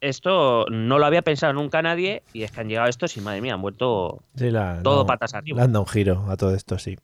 Esto 0.01 0.65
no 0.70 1.00
lo 1.00 1.05
había 1.05 1.24
pensado 1.24 1.53
nunca 1.53 1.82
nadie 1.82 2.24
y 2.32 2.44
es 2.44 2.51
que 2.51 2.62
han 2.62 2.70
llegado 2.70 2.88
estos 2.88 3.17
y 3.17 3.22
madre 3.22 3.41
mía, 3.41 3.53
han 3.55 3.62
vuelto 3.62 4.24
Sí, 4.36 4.51
la, 4.51 4.82
todo 4.84 5.00
no, 5.00 5.05
patas 5.08 5.34
arriba. 5.34 5.58
Le 5.58 5.63
han 5.63 5.74
dado 5.74 5.84
un 5.84 5.89
giro 5.89 6.25
a 6.29 6.38
todo 6.38 6.53
esto, 6.53 6.77
sí. 6.77 6.98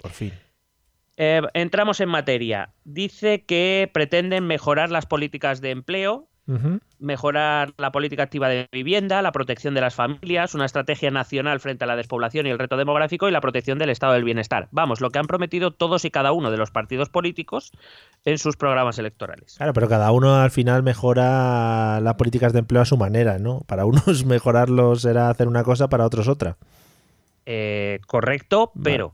Por 0.00 0.12
fin. 0.12 0.32
Eh, 1.16 1.42
entramos 1.52 2.00
en 2.00 2.08
materia. 2.08 2.72
Dice 2.84 3.44
que 3.44 3.90
pretenden 3.92 4.46
mejorar 4.46 4.90
las 4.90 5.06
políticas 5.06 5.60
de 5.60 5.70
empleo, 5.70 6.30
mejorar 6.98 7.74
la 7.76 7.92
política 7.92 8.24
activa 8.24 8.48
de 8.48 8.68
vivienda, 8.72 9.22
la 9.22 9.30
protección 9.30 9.72
de 9.74 9.80
las 9.80 9.94
familias, 9.94 10.54
una 10.54 10.64
estrategia 10.64 11.10
nacional 11.10 11.60
frente 11.60 11.84
a 11.84 11.86
la 11.86 11.94
despoblación 11.94 12.46
y 12.46 12.50
el 12.50 12.58
reto 12.58 12.76
demográfico 12.76 13.28
y 13.28 13.30
la 13.30 13.40
protección 13.40 13.78
del 13.78 13.90
estado 13.90 14.14
del 14.14 14.24
bienestar. 14.24 14.68
Vamos, 14.72 15.00
lo 15.00 15.10
que 15.10 15.20
han 15.20 15.26
prometido 15.26 15.70
todos 15.70 16.04
y 16.04 16.10
cada 16.10 16.32
uno 16.32 16.50
de 16.50 16.56
los 16.56 16.72
partidos 16.72 17.08
políticos 17.08 17.70
en 18.24 18.38
sus 18.38 18.56
programas 18.56 18.98
electorales. 18.98 19.54
Claro, 19.58 19.72
pero 19.74 19.88
cada 19.88 20.10
uno 20.10 20.40
al 20.40 20.50
final 20.50 20.82
mejora 20.82 22.00
las 22.00 22.14
políticas 22.14 22.52
de 22.52 22.60
empleo 22.60 22.82
a 22.82 22.86
su 22.86 22.96
manera, 22.96 23.38
¿no? 23.38 23.60
Para 23.66 23.84
unos 23.84 24.24
mejorarlo 24.26 24.96
será 24.96 25.30
hacer 25.30 25.46
una 25.46 25.62
cosa, 25.62 25.88
para 25.88 26.04
otros 26.04 26.26
otra. 26.26 26.56
Eh, 27.46 28.00
correcto, 28.06 28.72
Vale. 28.74 29.10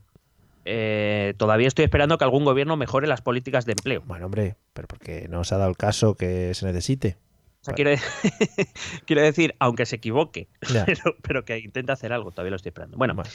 Eh, 0.67 1.33
todavía 1.37 1.67
estoy 1.67 1.85
esperando 1.85 2.17
que 2.17 2.23
algún 2.25 2.43
gobierno 2.45 2.75
mejore 2.77 3.07
las 3.07 3.21
políticas 3.21 3.65
de 3.65 3.71
empleo. 3.73 4.03
Bueno, 4.05 4.25
hombre, 4.25 4.55
pero 4.73 4.87
porque 4.87 5.27
no 5.29 5.43
se 5.43 5.55
ha 5.55 5.57
dado 5.57 5.69
el 5.69 5.77
caso 5.77 6.15
que 6.15 6.53
se 6.53 6.65
necesite. 6.65 7.17
O 7.61 7.63
sea, 7.63 7.73
quiero, 7.73 7.89
de- 7.91 7.99
quiero 9.05 9.21
decir, 9.21 9.55
aunque 9.59 9.85
se 9.85 9.95
equivoque, 9.95 10.47
pero, 10.85 11.15
pero 11.21 11.45
que 11.45 11.57
intente 11.59 11.91
hacer 11.91 12.13
algo, 12.13 12.31
todavía 12.31 12.51
lo 12.51 12.55
estoy 12.57 12.69
esperando. 12.69 12.97
Bueno, 12.97 13.15
Bueno. 13.15 13.29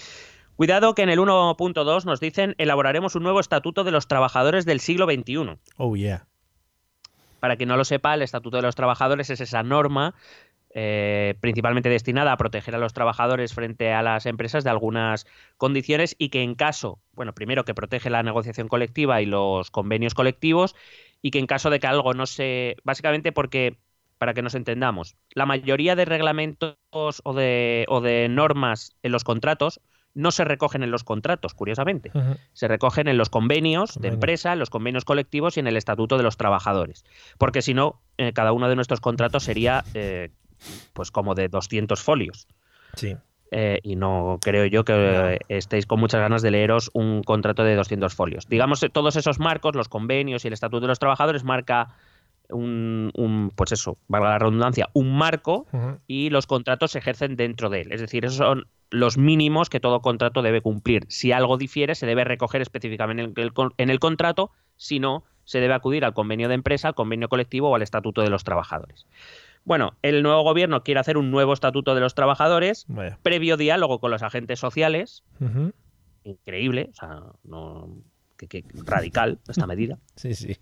cuidado 0.57 0.95
que 0.95 1.03
en 1.03 1.09
el 1.11 1.19
1.2 1.19 2.05
nos 2.05 2.21
dicen 2.21 2.55
elaboraremos 2.59 3.15
un 3.17 3.23
nuevo 3.25 3.41
estatuto 3.41 3.83
de 3.85 3.91
los 3.91 4.07
trabajadores 4.09 4.65
del 4.65 4.81
siglo 4.81 5.07
XXI. 5.07 5.59
Oh, 5.77 5.97
yeah. 5.97 6.27
Para 7.41 7.57
quien 7.57 7.69
no 7.69 7.77
lo 7.77 7.85
sepa, 7.85 8.15
el 8.15 8.23
Estatuto 8.23 8.59
de 8.59 8.63
los 8.63 8.77
Trabajadores 8.77 9.29
es 9.29 9.41
esa 9.41 9.65
norma 9.65 10.15
eh, 10.75 11.35
principalmente 11.41 11.89
destinada 11.89 12.33
a 12.33 12.37
proteger 12.37 12.75
a 12.75 12.79
los 12.79 12.95
trabajadores 12.95 13.53
frente 13.53 13.93
a 13.93 14.03
las 14.03 14.25
empresas 14.27 14.65
de 14.65 14.71
algunas 14.71 15.27
condiciones 15.59 16.17
y 16.19 16.31
que 16.31 16.43
en 16.43 16.55
caso, 16.55 16.99
bueno, 17.13 17.35
primero 17.35 17.65
que 17.65 17.75
protege 17.75 18.09
la 18.09 18.23
negociación 18.23 18.69
colectiva 18.69 19.21
y 19.21 19.27
los 19.27 19.71
convenios 19.71 20.15
colectivos 20.15 20.75
y 21.21 21.31
que 21.31 21.39
en 21.39 21.47
caso 21.47 21.69
de 21.71 21.79
que 21.79 21.87
algo 21.87 22.15
no 22.15 22.27
se... 22.27 22.77
Básicamente 22.85 23.33
porque, 23.33 23.79
para 24.17 24.33
que 24.33 24.43
nos 24.43 24.55
entendamos, 24.55 25.17
la 25.35 25.47
mayoría 25.47 25.95
de 25.95 26.07
reglamentos 26.07 26.77
o 27.23 27.35
de, 27.35 27.85
o 27.89 28.01
de 28.01 28.29
normas 28.29 28.97
en 29.03 29.13
los 29.13 29.25
contratos 29.25 29.81
no 30.15 30.31
se 30.31 30.45
recogen 30.45 30.83
en 30.83 30.91
los 30.91 31.05
contratos, 31.05 31.55
curiosamente. 31.55 32.13
Se 32.53 32.69
recogen 32.69 33.09
en 33.09 33.17
los 33.17 33.31
convenios 33.31 33.99
de 33.99 34.09
empresa, 34.09 34.53
en 34.53 34.59
los 34.59 34.69
convenios 34.69 35.05
colectivos 35.05 35.57
y 35.57 35.61
en 35.61 35.67
el 35.67 35.77
estatuto 35.77 36.19
de 36.19 36.23
los 36.23 36.37
trabajadores. 36.37 37.05
Porque 37.39 37.63
si 37.63 37.73
no, 37.73 38.03
eh, 38.19 38.33
cada 38.33 38.53
uno 38.53 38.69
de 38.69 38.77
nuestros 38.77 39.01
contratos 39.01 39.45
sería 39.45 39.85
eh, 39.95 40.31
pues 40.93 41.11
como 41.11 41.35
de 41.35 41.49
200 41.49 42.01
folios. 42.03 42.47
Sí. 42.97 43.17
Eh, 43.51 43.81
y 43.83 43.97
no 43.97 44.39
creo 44.41 44.65
yo 44.67 44.85
que 44.85 44.93
No. 44.93 45.55
estéis 45.55 45.85
con 45.87 46.01
muchas 46.01 46.21
ganas 46.21 46.41
de 46.43 46.51
leeros 46.51 46.91
un 46.95 47.23
contrato 47.23 47.65
de 47.65 47.75
200 47.75 48.15
folios. 48.15 48.47
Digamos, 48.49 48.83
eh, 48.83 48.89
todos 48.89 49.17
esos 49.17 49.39
marcos, 49.39 49.75
los 49.75 49.89
convenios 49.89 50.45
y 50.45 50.49
el 50.49 50.55
estatuto 50.55 50.81
de 50.81 50.89
los 50.89 50.99
trabajadores 50.99 51.45
marca 51.45 51.89
un, 52.49 53.11
un, 53.15 53.51
pues 53.55 53.73
eso, 53.73 53.97
valga 54.09 54.31
la 54.31 54.39
redundancia, 54.39 54.89
un 54.95 55.17
marco 55.17 55.67
y 56.07 56.31
los 56.31 56.47
contratos 56.47 56.91
se 56.93 56.99
ejercen 56.99 57.37
dentro 57.37 57.71
de 57.71 57.83
él. 57.83 57.93
Es 57.93 58.01
decir, 58.01 58.25
esos 58.25 58.37
son 58.39 58.67
los 58.91 59.17
mínimos 59.17 59.71
que 59.71 59.81
todo 59.81 60.01
contrato 60.01 60.43
debe 60.43 60.61
cumplir. 60.61 61.05
Si 61.09 61.33
algo 61.33 61.57
difiere, 61.57 61.95
se 61.95 62.05
debe 62.07 62.25
recoger 62.25 62.61
específicamente 62.61 63.23
en 63.23 63.33
el, 63.37 63.53
con- 63.55 63.73
en 63.79 63.89
el 63.91 63.99
contrato, 64.01 64.51
si 64.77 64.99
no, 64.99 65.25
se 65.45 65.61
debe 65.61 65.73
acudir 65.75 66.05
al 66.05 66.13
convenio 66.15 66.49
de 66.49 66.55
empresa, 66.55 66.89
al 66.89 66.95
convenio 66.95 67.29
colectivo 67.29 67.71
o 67.71 67.75
al 67.75 67.83
estatuto 67.83 68.21
de 68.23 68.29
los 68.31 68.45
trabajadores. 68.45 69.07
Bueno, 69.65 69.97
el 70.03 70.23
nuevo 70.23 70.43
gobierno 70.43 70.83
quiere 70.83 71.01
hacer 71.01 71.17
un 71.17 71.31
nuevo 71.31 71.53
estatuto 71.53 71.95
de 71.95 72.01
los 72.01 72.15
trabajadores, 72.15 72.85
Vaya. 72.89 73.19
previo 73.23 73.57
diálogo 73.57 74.01
con 74.01 74.11
los 74.11 74.23
agentes 74.23 74.59
sociales, 74.59 75.23
increíble, 76.25 76.89
o 76.91 76.95
sea, 76.95 77.21
no, 77.45 77.89
que- 78.37 78.49
que 78.49 78.65
radical 78.85 79.39
esta 79.49 79.67
medida. 79.67 79.99
Sí, 80.17 80.35
sí. 80.35 80.57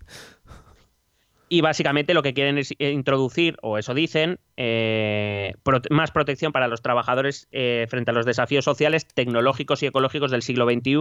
Y 1.49 1.59
básicamente 1.61 2.13
lo 2.13 2.23
que 2.23 2.33
quieren 2.33 2.57
es 2.57 2.73
introducir, 2.79 3.57
o 3.61 3.77
eso 3.77 3.93
dicen, 3.93 4.39
eh, 4.55 5.53
prote- 5.65 5.89
más 5.89 6.11
protección 6.11 6.53
para 6.53 6.67
los 6.69 6.81
trabajadores 6.81 7.47
eh, 7.51 7.87
frente 7.89 8.11
a 8.11 8.13
los 8.13 8.25
desafíos 8.25 8.63
sociales, 8.63 9.05
tecnológicos 9.05 9.83
y 9.83 9.87
ecológicos 9.87 10.31
del 10.31 10.43
siglo 10.43 10.65
XXI. 10.65 10.95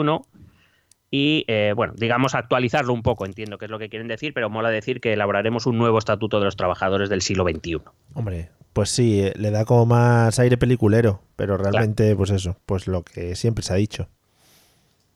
Y, 1.10 1.44
eh, 1.48 1.72
bueno, 1.74 1.94
digamos, 1.96 2.34
actualizarlo 2.34 2.92
un 2.92 3.02
poco, 3.02 3.26
entiendo 3.26 3.58
que 3.58 3.64
es 3.64 3.70
lo 3.70 3.78
que 3.78 3.88
quieren 3.88 4.06
decir, 4.06 4.32
pero 4.32 4.48
mola 4.48 4.70
decir 4.70 5.00
que 5.00 5.12
elaboraremos 5.12 5.66
un 5.66 5.76
nuevo 5.76 5.98
estatuto 5.98 6.38
de 6.38 6.44
los 6.44 6.56
trabajadores 6.56 7.08
del 7.08 7.20
siglo 7.20 7.44
XXI. 7.44 7.80
Hombre, 8.14 8.50
pues 8.72 8.90
sí, 8.90 9.20
eh, 9.20 9.32
le 9.36 9.50
da 9.50 9.64
como 9.64 9.86
más 9.86 10.38
aire 10.38 10.56
peliculero, 10.56 11.22
pero 11.34 11.56
realmente, 11.56 12.14
pues 12.14 12.30
eso, 12.30 12.56
pues 12.64 12.86
lo 12.86 13.02
que 13.02 13.34
siempre 13.34 13.64
se 13.64 13.72
ha 13.72 13.76
dicho. 13.76 14.08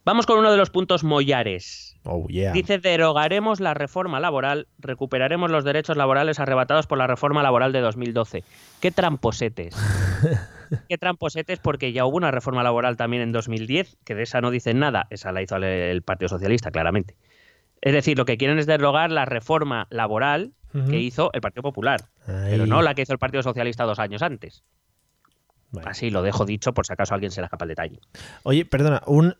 Vamos 0.05 0.27
con 0.27 0.39
uno 0.39 0.51
de 0.51 0.57
los 0.57 0.71
puntos 0.71 1.05
mollares. 1.05 1.94
Oh, 2.05 2.27
yeah. 2.29 2.53
Dice, 2.53 2.79
derogaremos 2.79 3.61
la 3.61 3.73
reforma 3.73 4.21
laboral, 4.21 4.69
recuperaremos 4.79 5.51
los 5.51 5.65
derechos 5.65 5.97
laborales 5.97 6.39
arrebatados 6.39 6.87
por 6.87 6.99
la 6.99 7.07
reforma 7.07 7.43
laboral 7.43 7.73
de 7.73 7.81
2012. 7.81 8.45
¡Qué 8.81 8.91
tramposetes! 8.91 9.75
¡Qué 10.89 10.99
tramposetes! 10.99 11.61
Porque 11.61 11.93
ya 11.93 12.05
hubo 12.05 12.19
una 12.19 12.31
reforma 12.31 12.63
laboral 12.63 12.99
también 12.99 13.23
en 13.23 13.33
2010, 13.33 13.97
que 14.05 14.15
de 14.15 14.23
esa 14.25 14.43
no 14.43 14.51
dicen 14.51 14.79
nada. 14.79 15.07
Esa 15.09 15.33
la 15.33 15.41
hizo 15.41 15.57
el, 15.57 16.03
Partido 16.03 16.29
Socialista, 16.29 16.71
claramente. 16.71 17.17
Es 17.81 17.95
decir, 17.95 18.19
lo 18.19 18.27
que 18.27 18.37
quieren 18.37 18.59
es 18.59 18.67
derogar 18.67 19.11
la 19.11 19.25
reforma 19.25 19.87
laboral 19.91 20.53
que 20.91 20.99
hizo 20.99 21.31
el 21.33 21.41
Partido 21.41 21.63
Popular, 21.63 22.01
Ahí. 22.27 22.51
pero 22.51 22.67
no 22.67 22.83
la 22.83 22.95
que 22.95 23.03
hizo 23.03 23.13
el 23.13 23.21
Partido 23.21 23.45
Socialista 23.45 23.85
dos 23.85 24.01
años 24.01 24.23
antes. 24.23 24.65
Vale. 25.71 25.89
Así 25.89 26.11
lo 26.11 26.23
dejo 26.23 26.45
dicho 26.45 26.75
por 26.75 26.85
si 26.85 26.93
acaso 26.93 27.15
alguien 27.15 27.31
se 27.31 27.41
le 27.41 27.47
escapa 27.47 27.65
el 27.65 27.69
detalle. 27.69 28.01
Oye, 28.43 28.65
perdona, 28.65 29.03
un 29.07 29.37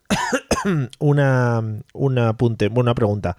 una, 0.99 1.61
un 1.93 2.19
apunte, 2.19 2.67
bueno, 2.67 2.89
una 2.89 2.95
pregunta. 2.95 3.37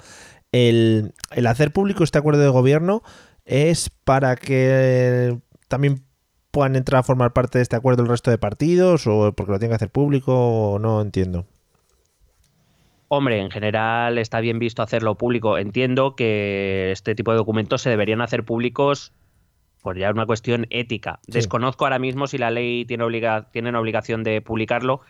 El, 0.52 1.12
el 1.32 1.46
hacer 1.46 1.72
público 1.72 2.04
este 2.04 2.18
acuerdo 2.18 2.40
de 2.40 2.48
gobierno 2.48 3.02
es 3.44 3.90
para 4.04 4.36
que 4.36 5.38
también 5.68 6.04
puedan 6.50 6.76
entrar 6.76 7.00
a 7.00 7.02
formar 7.02 7.32
parte 7.32 7.58
de 7.58 7.62
este 7.62 7.76
acuerdo 7.76 8.02
el 8.02 8.08
resto 8.08 8.30
de 8.30 8.38
partidos 8.38 9.06
o 9.06 9.32
porque 9.32 9.52
lo 9.52 9.58
tienen 9.58 9.72
que 9.72 9.76
hacer 9.76 9.90
público 9.90 10.34
o 10.34 10.78
no 10.78 11.02
entiendo. 11.02 11.44
Hombre, 13.08 13.40
en 13.40 13.50
general 13.50 14.18
está 14.18 14.40
bien 14.40 14.58
visto 14.58 14.82
hacerlo 14.82 15.16
público. 15.16 15.58
Entiendo 15.58 16.16
que 16.16 16.90
este 16.90 17.14
tipo 17.14 17.30
de 17.30 17.36
documentos 17.36 17.82
se 17.82 17.90
deberían 17.90 18.20
hacer 18.20 18.44
públicos 18.44 19.12
por 19.82 19.96
ya 19.96 20.10
una 20.10 20.26
cuestión 20.26 20.66
ética. 20.70 21.20
Sí. 21.26 21.32
Desconozco 21.32 21.84
ahora 21.84 22.00
mismo 22.00 22.26
si 22.26 22.38
la 22.38 22.50
ley 22.50 22.84
tiene 22.84 23.04
obliga 23.04 23.50
tienen 23.52 23.76
obligación 23.76 24.24
de 24.24 24.40
publicarlo, 24.40 25.02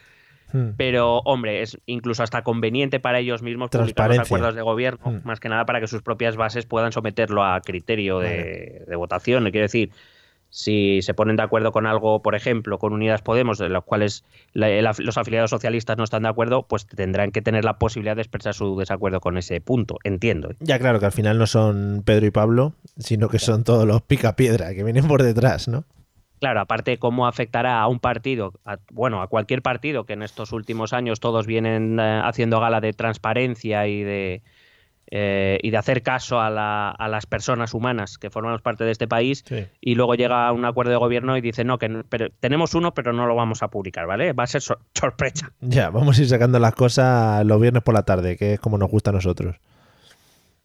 Hmm. 0.52 0.70
pero 0.76 1.18
hombre, 1.24 1.62
es 1.62 1.78
incluso 1.86 2.22
hasta 2.22 2.42
conveniente 2.42 3.00
para 3.00 3.18
ellos 3.18 3.42
mismos 3.42 3.70
publicar 3.70 4.08
los 4.10 4.18
acuerdos 4.20 4.54
de 4.54 4.62
gobierno, 4.62 5.10
Mm. 5.10 5.20
más 5.26 5.40
que 5.40 5.48
nada 5.48 5.66
para 5.66 5.80
que 5.80 5.86
sus 5.88 6.02
propias 6.02 6.36
bases 6.36 6.66
puedan 6.66 6.92
someterlo 6.92 7.44
a 7.44 7.60
criterio 7.60 8.20
de, 8.20 8.84
de 8.86 8.96
votación. 8.96 9.42
Quiero 9.50 9.62
decir, 9.64 9.90
si 10.48 11.02
se 11.02 11.12
ponen 11.12 11.36
de 11.36 11.42
acuerdo 11.42 11.72
con 11.72 11.86
algo, 11.86 12.22
por 12.22 12.34
ejemplo, 12.34 12.78
con 12.78 12.92
Unidas 12.92 13.20
Podemos, 13.20 13.58
de 13.58 13.68
los 13.68 13.84
cuales 13.84 14.24
la- 14.52 14.94
los 14.98 15.18
afiliados 15.18 15.50
socialistas 15.50 15.98
no 15.98 16.04
están 16.04 16.22
de 16.22 16.28
acuerdo, 16.28 16.62
pues 16.62 16.86
tendrán 16.86 17.32
que 17.32 17.42
tener 17.42 17.64
la 17.64 17.78
posibilidad 17.78 18.14
de 18.16 18.22
expresar 18.22 18.54
su 18.54 18.78
desacuerdo 18.78 19.20
con 19.20 19.36
ese 19.36 19.60
punto. 19.60 19.96
Entiendo. 20.04 20.50
Ya 20.60 20.78
claro 20.78 21.00
que 21.00 21.06
al 21.06 21.12
final 21.12 21.36
no 21.38 21.46
son 21.46 22.02
Pedro 22.06 22.26
y 22.26 22.30
Pablo, 22.30 22.72
sino 22.96 23.28
que 23.28 23.38
son 23.40 23.64
todos 23.64 23.86
los 23.86 24.00
picapiedra 24.02 24.72
que 24.74 24.84
vienen 24.84 25.06
por 25.08 25.22
detrás, 25.22 25.66
¿no? 25.68 25.84
Claro, 26.40 26.60
aparte 26.60 26.98
cómo 26.98 27.26
afectará 27.26 27.80
a 27.80 27.88
un 27.88 27.98
partido, 27.98 28.52
a- 28.64 28.78
bueno, 28.92 29.22
a 29.22 29.28
cualquier 29.28 29.62
partido 29.62 30.04
que 30.04 30.12
en 30.12 30.22
estos 30.22 30.52
últimos 30.52 30.92
años 30.92 31.20
todos 31.20 31.46
vienen 31.46 31.98
eh, 31.98 32.20
haciendo 32.22 32.60
gala 32.60 32.80
de 32.80 32.92
transparencia 32.92 33.86
y 33.86 34.02
de 34.02 34.42
eh, 35.08 35.58
y 35.62 35.70
de 35.70 35.76
hacer 35.76 36.02
caso 36.02 36.40
a, 36.40 36.50
las 36.50 37.26
personas 37.26 37.74
humanas 37.74 38.18
que 38.18 38.28
formamos 38.28 38.60
parte 38.60 38.82
de 38.82 38.90
este 38.90 39.06
país 39.06 39.44
y 39.80 39.94
luego 39.94 40.16
llega 40.16 40.48
a 40.48 40.52
un 40.52 40.64
acuerdo 40.64 40.90
de 40.90 40.96
gobierno 40.96 41.36
y 41.36 41.40
dice 41.40 41.62
no 41.62 41.78
que 41.78 42.02
pero, 42.08 42.28
tenemos 42.40 42.74
uno 42.74 42.92
pero 42.92 43.12
no 43.12 43.26
lo 43.26 43.36
vamos 43.36 43.62
a 43.62 43.68
publicar 43.68 44.06
vale 44.06 44.32
va 44.32 44.42
a 44.42 44.46
ser 44.48 44.62
sorpresa. 44.62 45.52
Ya 45.60 45.90
vamos 45.90 46.18
a 46.18 46.22
ir 46.22 46.28
sacando 46.28 46.58
las 46.58 46.74
cosas 46.74 47.46
los 47.46 47.60
viernes 47.60 47.84
por 47.84 47.94
la 47.94 48.02
tarde 48.02 48.36
que 48.36 48.54
es 48.54 48.60
como 48.60 48.78
nos 48.78 48.90
gusta 48.90 49.10
a 49.10 49.12
nosotros 49.12 49.56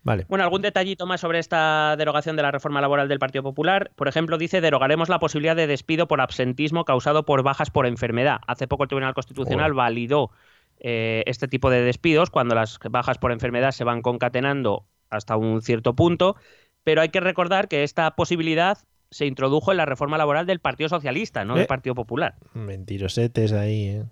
Vale. 0.04 0.26
Bueno, 0.28 0.44
algún 0.44 0.62
detallito 0.62 1.06
más 1.06 1.22
sobre 1.22 1.40
esta 1.40 1.96
derogación 1.96 2.36
de 2.36 2.42
la 2.42 2.52
reforma 2.52 2.82
laboral 2.82 3.08
del 3.08 3.20
Partido 3.20 3.44
Popular. 3.44 3.92
Por 3.96 4.08
ejemplo, 4.08 4.38
dice 4.38 4.62
derogaremos 4.62 5.10
la 5.10 5.20
posibilidad 5.20 5.56
de 5.56 5.68
despido 5.68 6.08
por 6.08 6.22
absentismo 6.22 6.86
causado 6.86 7.24
por 7.24 7.44
bajas 7.44 7.70
por 7.70 7.86
enfermedad. 7.86 8.40
Hace 8.48 8.68
poco 8.68 8.84
el 8.84 8.90
Tribunal 8.90 9.14
Constitucional 9.14 9.74
validó 9.74 10.32
eh, 10.80 11.24
este 11.28 11.48
tipo 11.48 11.70
de 11.70 11.82
despidos 11.82 12.32
cuando 12.32 12.56
las 12.56 12.80
bajas 12.90 13.20
por 13.20 13.32
enfermedad 13.32 13.72
se 13.72 13.84
van 13.84 14.02
concatenando 14.02 14.86
hasta 15.12 15.38
un 15.38 15.62
cierto 15.62 15.96
punto, 15.96 16.36
pero 16.84 17.02
hay 17.02 17.10
que 17.10 17.20
recordar 17.20 17.68
que 17.68 17.84
esta 17.84 18.16
posibilidad 18.16 18.80
se 19.12 19.26
introdujo 19.28 19.72
en 19.72 19.78
la 19.78 19.86
reforma 19.86 20.18
laboral 20.18 20.48
del 20.48 20.60
Partido 20.60 20.90
Socialista, 20.90 21.46
no 21.46 21.54
del 21.54 21.66
eh, 21.66 21.68
Partido 21.68 21.94
Popular. 21.94 22.36
Mentirosetes 22.54 23.52
ahí, 23.52 23.88
¿eh? 23.90 24.06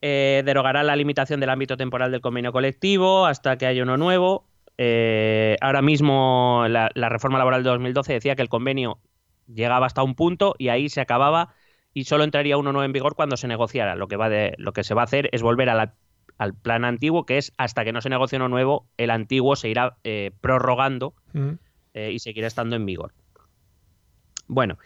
Eh, 0.00 0.42
derogará 0.44 0.82
la 0.82 0.94
limitación 0.94 1.40
del 1.40 1.50
ámbito 1.50 1.76
temporal 1.76 2.12
del 2.12 2.20
convenio 2.20 2.52
colectivo 2.52 3.26
hasta 3.26 3.58
que 3.58 3.66
haya 3.66 3.82
uno 3.82 3.96
nuevo. 3.96 4.46
ahora 5.60 5.82
mismo 5.82 6.66
la, 6.68 6.90
la, 6.94 7.08
reforma 7.08 7.38
laboral 7.38 7.64
de 7.64 7.70
2012 7.70 8.12
decía 8.12 8.36
que 8.36 8.42
el 8.42 8.48
convenio 8.48 9.00
llegaba 9.52 9.86
hasta 9.86 10.02
un 10.02 10.14
punto 10.14 10.54
y 10.58 10.68
ahí 10.68 10.88
se 10.88 11.00
acababa 11.00 11.54
y 11.98 12.04
solo 12.04 12.24
entraría 12.24 12.56
uno 12.56 12.72
nuevo 12.72 12.84
en 12.84 12.92
vigor 12.92 13.14
cuando 13.14 13.36
se 13.36 13.48
negociara. 13.48 13.96
Lo 13.96 14.08
que, 14.08 14.16
va 14.16 14.28
de, 14.28 14.54
lo 14.58 14.72
que 14.72 14.84
se 14.84 14.94
va 14.94 15.02
a 15.02 15.04
hacer 15.04 15.28
es 15.32 15.42
volver 15.42 15.68
al 15.68 16.54
plan 16.54 16.84
antiguo, 16.84 17.26
que 17.26 17.38
es 17.38 17.52
hasta 17.56 17.84
que 17.84 17.92
no 17.92 18.00
se 18.00 18.08
negocie 18.08 18.36
uno 18.36 18.48
nuevo, 18.48 18.86
el 18.96 19.10
antiguo 19.10 19.56
se 19.56 19.68
irá 19.68 19.96
eh, 20.04 20.30
prorrogando 20.40 21.14
mm. 21.32 21.52
eh, 21.94 22.12
y 22.12 22.18
seguirá 22.20 22.46
estando 22.46 22.76
en 22.76 22.86
vigor. 22.86 23.12
Bueno, 24.46 24.78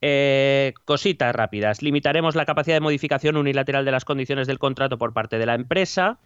eh, 0.00 0.74
cositas 0.84 1.34
rápidas. 1.34 1.82
Limitaremos 1.82 2.34
la 2.34 2.44
capacidad 2.46 2.76
de 2.76 2.80
modificación 2.80 3.36
unilateral 3.36 3.84
de 3.84 3.90
las 3.90 4.04
condiciones 4.04 4.46
del 4.46 4.58
contrato 4.58 4.98
por 4.98 5.12
parte 5.12 5.38
de 5.38 5.46
la 5.46 5.54
empresa. 5.54 6.18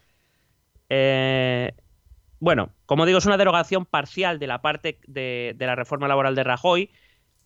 bueno, 2.39 2.71
como 2.87 3.07
digo, 3.07 3.19
es 3.19 3.27
una 3.27 3.37
derogación 3.37 3.87
parcial 3.87 4.39
de 4.39 4.47
la 4.47 4.63
parte 4.63 4.99
de, 5.07 5.55
la 5.59 5.77
reforma 5.77 6.09
laboral 6.09 6.35
de 6.35 6.45
Rajoy 6.45 6.91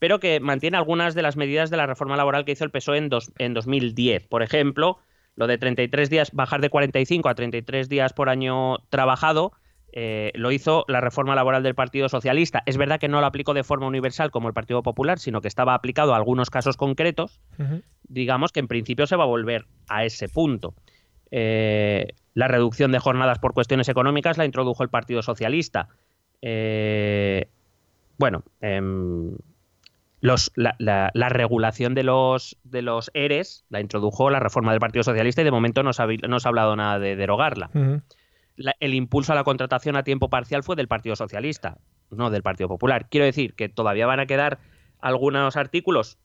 pero 0.01 0.21
que 0.21 0.39
mantiene 0.39 0.77
algunas 0.77 1.15
de 1.15 1.23
las 1.23 1.37
medidas 1.37 1.71
de 1.71 1.79
la 1.79 1.87
reforma 1.87 2.17
laboral 2.17 2.45
que 2.45 2.53
hizo 2.53 2.65
el 2.65 2.71
PSOE 2.71 2.99
en, 2.99 3.09
en 3.39 3.55
2010. 3.55 4.27
Por 4.27 4.43
ejemplo, 4.43 4.99
lo 5.37 5.47
de 5.47 5.59
33 5.59 6.11
días, 6.11 6.31
bajar 6.33 6.61
de 6.61 6.71
45 6.71 7.29
a 7.29 7.35
33 7.35 7.89
días 7.89 8.13
por 8.13 8.29
año 8.29 8.79
trabajado, 8.91 9.53
eh, 9.97 10.33
lo 10.35 10.51
hizo 10.51 10.85
la 10.89 11.01
reforma 11.01 11.37
laboral 11.37 11.63
del 11.63 11.77
Partido 11.77 12.09
Socialista. 12.09 12.65
Es 12.67 12.77
verdad 12.77 12.99
que 12.99 13.07
no 13.07 13.21
lo 13.21 13.27
aplicó 13.29 13.55
de 13.55 13.63
forma 13.63 13.87
universal 13.87 14.33
como 14.33 14.49
el 14.49 14.55
Partido 14.55 14.83
Popular, 14.83 15.21
sino 15.21 15.41
que 15.41 15.47
estaba 15.47 15.73
aplicado 15.73 16.15
a 16.15 16.17
algunos 16.17 16.51
casos 16.51 16.77
concretos. 16.77 17.41
Digamos 18.03 18.51
que 18.51 18.59
en 18.59 18.67
principio 18.67 19.07
se 19.07 19.15
va 19.15 19.23
a 19.23 19.29
volver 19.29 19.67
a 19.89 20.05
ese 20.05 20.29
punto. 20.29 20.75
Eh, 21.31 22.09
la 22.35 22.49
reducción 22.49 22.91
de 22.91 22.99
jornadas 22.99 23.39
por 23.39 23.55
cuestiones 23.55 23.89
económicas 23.89 24.37
la 24.37 24.45
introdujo 24.45 24.83
el 24.83 24.89
Partido 24.89 25.23
Socialista. 25.23 25.87
Eh, 26.43 27.47
bueno, 28.19 28.43
em, 28.63 29.37
la, 30.21 31.29
regulación 31.29 31.95
de 31.95 32.03
los, 32.03 32.59
de 32.65 32.83
los 32.83 33.13
ERES 33.15 33.65
la 33.69 33.81
introdujo 33.81 34.29
la 34.29 34.41
reforma 34.41 34.73
del 34.73 34.81
Partido 34.81 35.05
Socialista 35.05 35.43
y 35.43 35.45
de 35.45 35.53
momento 35.53 35.85
no 35.85 35.93
se 35.93 36.03
ha, 36.03 36.09
hablado 36.47 36.75
nada 36.75 36.99
de 36.99 37.15
derogarla. 37.15 37.71
El 38.57 38.95
impulso 38.95 39.33
a 39.33 39.35
la 39.35 39.45
contratación 39.45 39.97
a 39.97 40.05
tiempo 40.05 40.31
parcial 40.31 40.63
fue 40.63 40.77
del 40.77 40.89
Partido 40.89 41.17
Socialista, 41.17 41.79
no 42.11 42.31
del 42.31 42.43
Partido 42.43 42.69
Popular. 42.69 43.09
Quiero 43.09 43.27
decir 43.27 43.55
que 43.55 43.69
todavía 43.69 44.07
van 44.07 44.21
a 44.21 44.27
quedar 44.27 44.59
algunos 45.01 45.57
artículos, 45.57 46.19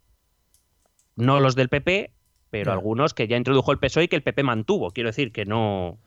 no 1.15 1.39
los 1.39 1.55
del 1.55 1.69
PP, 1.69 2.11
pero 2.49 2.71
algunos 2.71 3.13
que 3.13 3.27
ya 3.27 3.37
introdujo 3.37 3.71
el 3.71 3.79
PSOE 3.79 4.05
y 4.05 4.07
que 4.07 4.15
el 4.15 4.23
PP 4.23 4.43
mantuvo. 4.43 4.91
Quiero 4.91 5.09
decir 5.09 5.31
que 5.31 5.45
no 5.45 5.99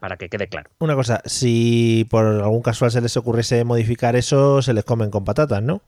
para 0.00 0.16
que 0.16 0.28
quede 0.28 0.48
claro. 0.48 0.70
Una 0.78 0.94
cosa, 0.94 1.20
si 1.26 2.06
por 2.10 2.24
algún 2.24 2.62
casual 2.62 2.90
se 2.90 3.02
les 3.02 3.16
ocurriese 3.16 3.64
modificar 3.64 4.16
eso, 4.16 4.62
se 4.62 4.72
les 4.72 4.84
comen 4.84 5.10
con 5.10 5.24
patatas, 5.24 5.62
¿no? 5.62 5.82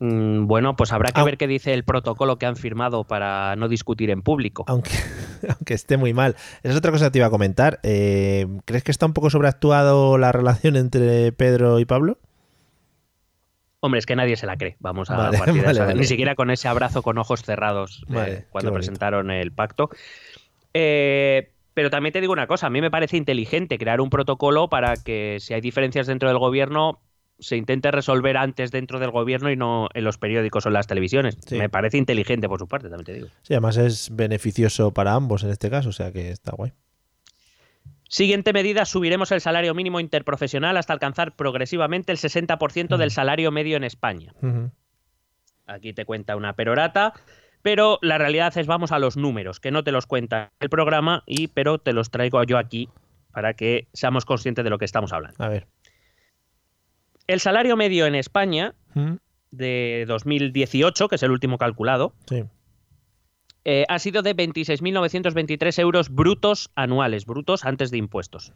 Mm, 0.00 0.46
bueno, 0.46 0.76
pues 0.76 0.92
habrá 0.92 1.10
que 1.10 1.22
ver 1.22 1.36
qué 1.38 1.48
dice 1.48 1.74
el 1.74 1.82
protocolo 1.82 2.38
que 2.38 2.46
han 2.46 2.56
firmado 2.56 3.04
para 3.04 3.56
no 3.56 3.68
discutir 3.68 4.10
en 4.10 4.22
público. 4.22 4.64
Aunque, 4.68 4.90
aunque 5.48 5.74
esté 5.74 5.96
muy 5.96 6.12
mal. 6.12 6.36
Esa 6.62 6.72
es 6.72 6.76
otra 6.76 6.92
cosa 6.92 7.06
que 7.06 7.10
te 7.12 7.18
iba 7.18 7.26
a 7.26 7.30
comentar. 7.30 7.80
Eh, 7.82 8.46
¿Crees 8.64 8.84
que 8.84 8.92
está 8.92 9.06
un 9.06 9.12
poco 9.12 9.30
sobreactuado 9.30 10.16
la 10.18 10.30
relación 10.30 10.76
entre 10.76 11.32
Pedro 11.32 11.80
y 11.80 11.84
Pablo? 11.84 12.18
Hombre, 13.80 13.98
es 13.98 14.06
que 14.06 14.16
nadie 14.16 14.36
se 14.36 14.46
la 14.46 14.56
cree. 14.56 14.76
Vamos 14.80 15.10
a 15.10 15.30
partir 15.30 15.62
de 15.64 15.94
Ni 15.94 16.04
siquiera 16.04 16.34
con 16.34 16.50
ese 16.50 16.68
abrazo 16.68 17.02
con 17.02 17.16
ojos 17.18 17.42
cerrados 17.42 18.04
eh, 18.10 18.44
cuando 18.50 18.72
presentaron 18.72 19.30
el 19.30 19.52
pacto. 19.52 19.90
Eh, 20.74 21.52
pero 21.74 21.90
también 21.90 22.12
te 22.12 22.20
digo 22.20 22.32
una 22.32 22.48
cosa, 22.48 22.66
a 22.66 22.70
mí 22.70 22.80
me 22.80 22.90
parece 22.90 23.16
inteligente 23.16 23.78
crear 23.78 24.00
un 24.00 24.10
protocolo 24.10 24.68
para 24.68 24.96
que 24.96 25.36
si 25.38 25.54
hay 25.54 25.60
diferencias 25.60 26.08
dentro 26.08 26.28
del 26.28 26.38
gobierno 26.38 27.00
se 27.38 27.56
intente 27.56 27.90
resolver 27.90 28.36
antes 28.36 28.70
dentro 28.70 28.98
del 28.98 29.10
gobierno 29.10 29.50
y 29.50 29.56
no 29.56 29.88
en 29.94 30.04
los 30.04 30.18
periódicos 30.18 30.66
o 30.66 30.68
en 30.68 30.74
las 30.74 30.86
televisiones. 30.86 31.38
Me 31.52 31.68
parece 31.68 31.96
inteligente 31.96 32.48
por 32.48 32.58
su 32.58 32.66
parte, 32.66 32.88
también 32.88 33.04
te 33.04 33.12
digo. 33.12 33.28
Sí, 33.42 33.54
además 33.54 33.76
es 33.76 34.14
beneficioso 34.14 34.92
para 34.92 35.14
ambos 35.14 35.44
en 35.44 35.50
este 35.50 35.70
caso, 35.70 35.90
o 35.90 35.92
sea 35.92 36.12
que 36.12 36.30
está 36.30 36.52
guay. 36.52 36.72
Siguiente 38.08 38.54
medida, 38.54 38.86
subiremos 38.86 39.30
el 39.32 39.40
salario 39.40 39.74
mínimo 39.74 40.00
interprofesional 40.00 40.76
hasta 40.78 40.94
alcanzar 40.94 41.36
progresivamente 41.36 42.10
el 42.10 42.18
60% 42.18 42.96
del 42.96 43.10
salario 43.10 43.52
medio 43.52 43.76
en 43.76 43.84
España. 43.84 44.32
Aquí 45.66 45.92
te 45.92 46.06
cuenta 46.06 46.34
una 46.34 46.54
perorata, 46.54 47.12
pero 47.60 47.98
la 48.00 48.16
realidad 48.16 48.56
es 48.56 48.66
vamos 48.66 48.92
a 48.92 48.98
los 48.98 49.18
números, 49.18 49.60
que 49.60 49.70
no 49.70 49.84
te 49.84 49.92
los 49.92 50.06
cuenta 50.06 50.52
el 50.60 50.70
programa, 50.70 51.22
y 51.26 51.48
pero 51.48 51.78
te 51.78 51.92
los 51.92 52.10
traigo 52.10 52.42
yo 52.44 52.56
aquí 52.56 52.88
para 53.30 53.52
que 53.52 53.88
seamos 53.92 54.24
conscientes 54.24 54.64
de 54.64 54.70
lo 54.70 54.78
que 54.78 54.86
estamos 54.86 55.12
hablando. 55.12 55.44
A 55.44 55.48
ver. 55.48 55.66
El 57.28 57.40
salario 57.40 57.76
medio 57.76 58.06
en 58.06 58.14
España 58.14 58.74
mm. 58.94 59.12
de 59.50 60.04
2018, 60.08 61.08
que 61.08 61.14
es 61.14 61.22
el 61.22 61.30
último 61.30 61.58
calculado, 61.58 62.14
eh, 63.64 63.84
ha 63.88 63.98
sido 63.98 64.22
de 64.22 64.34
26.923 64.34 65.78
euros 65.78 66.08
brutos 66.08 66.70
anuales, 66.74 67.26
brutos 67.26 67.64
antes 67.66 67.90
de 67.90 67.98
impuestos. 67.98 68.52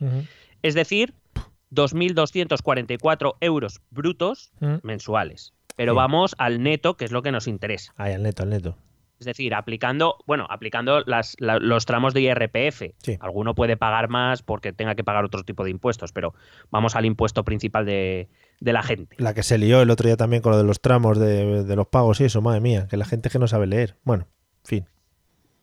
Es 0.63 0.75
decir, 0.75 1.15
2.244 1.71 3.37
euros 3.41 3.83
brutos 3.91 4.53
mm. 4.61 4.77
mensuales. 4.83 5.53
Pero 5.77 5.95
vamos 5.95 6.35
al 6.39 6.63
neto, 6.63 6.97
que 6.97 7.05
es 7.05 7.13
lo 7.13 7.23
que 7.23 7.33
nos 7.33 7.47
interesa. 7.47 7.93
Ay, 7.97 8.15
al 8.15 8.23
neto, 8.23 8.43
al 8.43 8.51
neto. 8.51 8.77
Es 9.23 9.27
decir, 9.27 9.55
aplicando, 9.55 10.17
bueno, 10.27 10.49
aplicando 10.51 11.05
los 11.07 11.87
tramos 11.87 12.13
de 12.13 12.23
IRPF. 12.23 12.83
Alguno 13.21 13.55
puede 13.55 13.77
pagar 13.77 14.09
más 14.09 14.43
porque 14.43 14.73
tenga 14.73 14.97
que 14.97 15.05
pagar 15.05 15.25
otro 15.25 15.45
tipo 15.45 15.63
de 15.63 15.71
impuestos, 15.71 16.11
pero 16.11 16.35
vamos 16.73 16.97
al 16.97 17.05
impuesto 17.05 17.45
principal 17.45 17.87
de, 17.87 18.29
la 18.59 18.83
gente. 18.83 19.15
La 19.21 19.33
que 19.33 19.45
se 19.45 19.59
lió 19.59 19.81
el 19.81 19.91
otro 19.91 20.09
día 20.09 20.17
también 20.17 20.43
con 20.43 20.51
lo 20.51 20.59
de 20.59 20.65
los 20.65 20.81
tramos 20.81 21.21
de, 21.21 21.77
los 21.77 21.87
pagos 21.87 22.21
y 22.21 22.25
eso, 22.25 22.43
madre 22.43 22.61
mía, 22.61 22.89
que 22.91 22.97
la 22.97 23.05
gente 23.05 23.31
que 23.31 23.39
no 23.39 23.47
sabe 23.47 23.69
leer. 23.69 23.97
Bueno, 24.03 24.27
fin. 24.65 24.87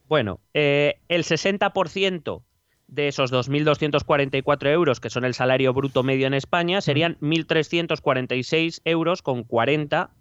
Bueno, 0.08 0.40
eh, 0.54 1.02
el 1.10 1.26
60% 1.26 2.44
de 2.88 3.08
esos 3.10 3.34
2.244 3.34 4.68
euros, 4.70 5.02
que 5.02 5.10
son 5.10 5.26
el 5.26 5.34
salario 5.34 5.74
bruto 5.74 6.02
medio 6.02 6.28
en 6.28 6.34
España, 6.34 6.80
serían 6.80 7.18
1.346 7.20 8.80
euros 8.86 9.22
con 9.22 9.44
40 9.44 10.12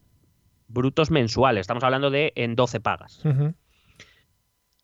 brutos 0.68 1.10
mensuales. 1.10 1.62
Estamos 1.62 1.82
hablando 1.82 2.10
de 2.10 2.32
en 2.36 2.54
12 2.54 2.80
pagas. 2.80 3.22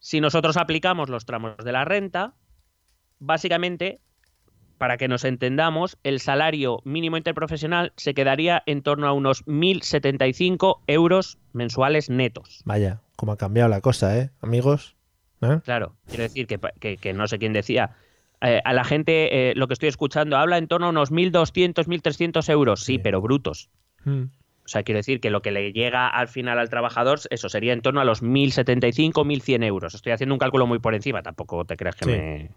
Si 0.01 0.21
nosotros 0.21 0.57
aplicamos 0.57 1.09
los 1.09 1.25
tramos 1.25 1.57
de 1.59 1.73
la 1.73 1.85
renta, 1.85 2.35
básicamente, 3.21 4.01
para 4.79 4.97
que 4.97 5.09
nos 5.09 5.25
entendamos, 5.25 5.99
el 6.03 6.21
salario 6.21 6.81
mínimo 6.85 7.17
interprofesional 7.17 7.93
se 7.97 8.13
quedaría 8.13 8.63
en 8.67 8.83
torno 8.83 9.07
a 9.07 9.13
unos 9.13 9.45
1.075 9.47 10.81
euros 10.87 11.39
mensuales 11.53 12.11
netos. 12.11 12.61
Vaya, 12.65 13.01
cómo 13.17 13.33
ha 13.33 13.37
cambiado 13.37 13.69
la 13.69 13.81
cosa, 13.81 14.19
¿eh, 14.19 14.31
amigos? 14.43 14.97
¿Eh? 15.41 15.61
Claro, 15.65 15.97
quiero 16.07 16.25
decir 16.25 16.47
que, 16.47 17.13
no 17.15 17.27
sé 17.27 17.39
quién 17.39 17.53
decía. 17.53 17.97
Eh, 18.41 18.61
a 18.65 18.73
la 18.73 18.85
gente, 18.85 19.51
eh, 19.51 19.55
lo 19.55 19.69
que 19.69 19.75
estoy 19.75 19.89
escuchando, 19.89 20.37
habla 20.37 20.59
en 20.59 20.69
torno 20.69 20.87
a 20.87 20.91
unos 20.91 21.13
1.200, 21.13 21.87
1.300 21.87 22.49
euros. 22.51 22.85
Sí, 22.85 22.99
pero 22.99 23.21
brutos. 23.21 23.71
Mm. 24.05 24.25
O 24.65 24.69
sea, 24.69 24.83
quiero 24.83 24.99
decir 24.99 25.21
que 25.21 25.29
lo 25.31 25.43
que 25.43 25.51
le 25.51 25.73
llega 25.73 26.09
al 26.09 26.29
final 26.29 26.59
al 26.59 26.71
trabajador, 26.71 27.21
eso 27.31 27.49
sería 27.49 27.73
en 27.75 27.83
torno 27.83 28.01
a 28.01 28.05
los 28.05 28.23
1.075, 28.23 29.13
1.100 29.13 29.65
euros. 29.65 29.95
Estoy 29.95 30.13
haciendo 30.13 30.35
un 30.35 30.39
cálculo 30.39 30.67
muy 30.67 30.79
por 30.79 30.95
encima, 30.95 31.23
tampoco 31.23 31.65
te 31.67 31.77
creas 31.77 31.97
que, 31.97 32.07
me, 32.07 32.51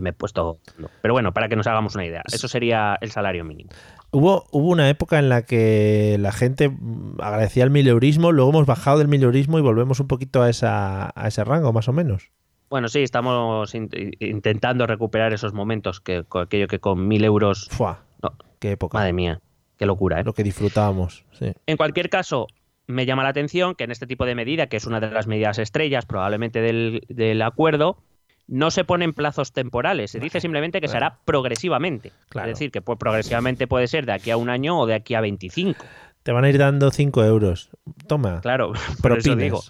me 0.00 0.10
he 0.10 0.12
puesto... 0.12 0.58
Pero 1.02 1.12
bueno, 1.14 1.32
para 1.32 1.48
que 1.48 1.56
nos 1.56 1.66
hagamos 1.66 1.94
una 1.94 2.06
idea, 2.06 2.22
eso 2.32 2.48
sería 2.48 2.96
el 3.00 3.10
salario 3.10 3.44
mínimo. 3.44 3.70
Hubo, 4.12 4.46
hubo 4.50 4.68
una 4.70 4.88
época 4.88 5.18
en 5.18 5.28
la 5.28 5.42
que 5.42 6.16
la 6.20 6.32
gente 6.32 6.70
agradecía 7.18 7.64
el 7.64 7.70
mileurismo, 7.70 8.32
luego 8.32 8.50
hemos 8.50 8.66
bajado 8.66 8.98
del 8.98 9.08
mileurismo 9.08 9.58
y 9.58 9.62
volvemos 9.62 10.00
un 10.00 10.06
poquito 10.08 10.42
a, 10.42 10.48
esa, 10.48 11.12
a 11.14 11.28
ese 11.28 11.44
rango, 11.44 11.72
más 11.72 11.88
o 11.88 11.92
menos. 11.92 12.30
Bueno, 12.70 12.88
sí, 12.88 13.02
estamos 13.02 13.74
in- 13.74 13.90
intentando 14.20 14.86
recuperar 14.86 15.32
esos 15.34 15.52
momentos, 15.52 16.00
que 16.00 16.24
con 16.24 16.44
aquello 16.44 16.66
que 16.66 16.78
con 16.78 17.06
mil 17.08 17.24
euros, 17.24 17.68
Fua, 17.70 18.04
No. 18.22 18.32
qué 18.58 18.72
época. 18.72 18.96
madre 18.98 19.12
mía, 19.12 19.40
qué 19.78 19.86
locura, 19.86 20.20
¿eh? 20.20 20.24
Lo 20.24 20.32
que 20.32 20.42
disfrutábamos. 20.42 21.24
Sí. 21.32 21.52
En 21.66 21.76
cualquier 21.76 22.10
caso, 22.10 22.46
me 22.86 23.06
llama 23.06 23.22
la 23.22 23.30
atención 23.30 23.74
que 23.74 23.84
en 23.84 23.90
este 23.90 24.06
tipo 24.06 24.26
de 24.26 24.34
medida, 24.34 24.66
que 24.66 24.76
es 24.76 24.86
una 24.86 25.00
de 25.00 25.10
las 25.10 25.26
medidas 25.26 25.58
estrellas 25.58 26.06
probablemente 26.06 26.60
del, 26.60 27.02
del 27.08 27.42
acuerdo, 27.42 27.98
no 28.46 28.70
se 28.70 28.84
ponen 28.84 29.12
plazos 29.14 29.52
temporales, 29.52 30.10
se 30.10 30.20
dice 30.20 30.40
simplemente 30.40 30.80
que 30.80 30.88
se 30.88 30.96
hará 30.96 31.18
progresivamente. 31.24 32.12
Claro. 32.28 32.50
Es 32.50 32.58
decir, 32.58 32.70
que 32.70 32.82
pues, 32.82 32.98
progresivamente 32.98 33.66
puede 33.66 33.88
ser 33.88 34.06
de 34.06 34.12
aquí 34.12 34.30
a 34.30 34.36
un 34.36 34.50
año 34.50 34.78
o 34.78 34.86
de 34.86 34.94
aquí 34.94 35.14
a 35.14 35.20
25. 35.20 35.84
Te 36.22 36.32
van 36.32 36.44
a 36.44 36.50
ir 36.50 36.58
dando 36.58 36.90
5 36.90 37.24
euros. 37.24 37.70
Toma. 38.06 38.40
Claro, 38.40 38.72
por 39.02 39.18
eso 39.18 39.34
digo. 39.36 39.58
O 39.58 39.62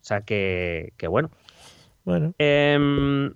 sea 0.00 0.22
que, 0.22 0.92
que 0.96 1.06
bueno. 1.06 1.30
Bueno, 2.04 2.32
Em, 2.38 3.32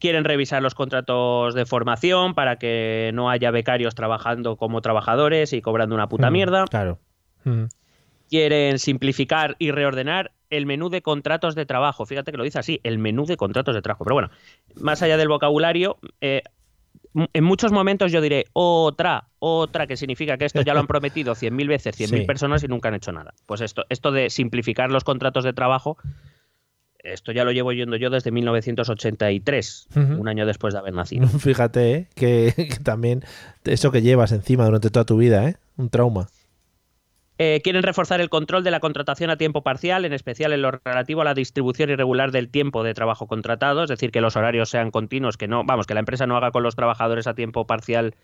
quieren 0.00 0.24
revisar 0.24 0.62
los 0.62 0.74
contratos 0.74 1.54
de 1.54 1.66
formación 1.66 2.34
para 2.34 2.56
que 2.56 3.10
no 3.14 3.30
haya 3.30 3.50
becarios 3.50 3.94
trabajando 3.94 4.56
como 4.56 4.80
trabajadores 4.80 5.52
y 5.52 5.60
cobrando 5.62 5.94
una 5.94 6.08
puta 6.08 6.30
mm, 6.30 6.32
mierda. 6.32 6.64
Claro. 6.64 6.98
Mm. 7.44 7.64
quieren 8.28 8.78
simplificar 8.78 9.56
y 9.58 9.70
reordenar 9.70 10.32
el 10.50 10.66
menú 10.66 10.88
de 10.88 11.02
contratos 11.02 11.54
de 11.54 11.66
trabajo. 11.66 12.06
Fíjate 12.06 12.30
que 12.32 12.36
lo 12.38 12.44
dice 12.44 12.58
así, 12.58 12.80
el 12.82 12.98
menú 12.98 13.24
de 13.26 13.36
contratos 13.36 13.74
de 13.74 13.82
trabajo. 13.82 14.04
Pero 14.04 14.14
bueno, 14.14 14.30
más 14.76 15.00
allá 15.02 15.16
del 15.16 15.28
vocabulario, 15.28 15.98
eh, 16.20 16.42
en 17.32 17.44
muchos 17.44 17.72
momentos 17.72 18.12
yo 18.12 18.20
diré 18.20 18.44
otra, 18.52 19.28
otra, 19.40 19.86
que 19.86 19.96
significa 19.96 20.38
que 20.38 20.44
esto 20.44 20.62
ya 20.62 20.74
lo 20.74 20.80
han 20.80 20.86
prometido 20.88 21.34
100.000 21.34 21.66
veces, 21.68 21.96
100.000 21.98 22.20
Sí. 22.20 22.24
personas 22.26 22.62
y 22.62 22.68
nunca 22.68 22.88
han 22.88 22.94
hecho 22.94 23.10
nada. 23.12 23.34
Pues 23.46 23.60
esto, 23.60 23.84
esto 23.88 24.12
de 24.12 24.30
simplificar 24.30 24.90
los 24.90 25.02
contratos 25.04 25.44
de 25.44 25.52
trabajo, 25.52 25.96
esto 27.02 27.32
ya 27.32 27.44
lo 27.44 27.52
llevo 27.52 27.72
yendo 27.72 27.96
yo 27.96 28.10
desde 28.10 28.30
1983, 28.30 29.88
Ujú. 29.96 30.20
un 30.20 30.28
año 30.28 30.46
después 30.46 30.74
de 30.74 30.80
haber 30.80 30.94
nacido. 30.94 31.26
Fíjate, 31.38 31.94
¿eh? 31.94 32.06
que, 32.14 32.52
que 32.56 32.78
también 32.82 33.22
eso 33.64 33.90
que 33.90 34.02
llevas 34.02 34.32
encima 34.32 34.64
durante 34.64 34.90
toda 34.90 35.04
tu 35.04 35.16
vida, 35.16 35.48
¿eh? 35.48 35.56
Un 35.76 35.90
trauma. 35.90 36.28
Eh, 37.42 37.62
quieren 37.64 37.82
reforzar 37.82 38.20
el 38.20 38.28
control 38.28 38.64
de 38.64 38.70
la 38.70 38.80
contratación 38.80 39.30
a 39.30 39.38
tiempo 39.38 39.62
parcial, 39.62 40.04
en 40.04 40.12
especial 40.12 40.52
en 40.52 40.60
lo 40.60 40.72
relativo 40.72 41.22
a 41.22 41.24
la 41.24 41.32
distribución 41.32 41.88
irregular 41.88 42.32
del 42.32 42.50
tiempo 42.50 42.82
de 42.82 42.92
trabajo 42.92 43.26
contratado, 43.28 43.82
es 43.82 43.88
decir, 43.88 44.10
que 44.10 44.20
los 44.20 44.36
horarios 44.36 44.68
sean 44.68 44.90
continuos, 44.90 45.38
que 45.38 45.48
no, 45.48 45.64
vamos, 45.64 45.86
que 45.86 45.94
la 45.94 46.00
empresa 46.00 46.26
no 46.26 46.36
haga 46.36 46.50
con 46.50 46.62
los 46.62 46.76
trabajadores 46.76 47.26
a 47.26 47.32
tiempo 47.34 47.66
parcial, 47.66 48.14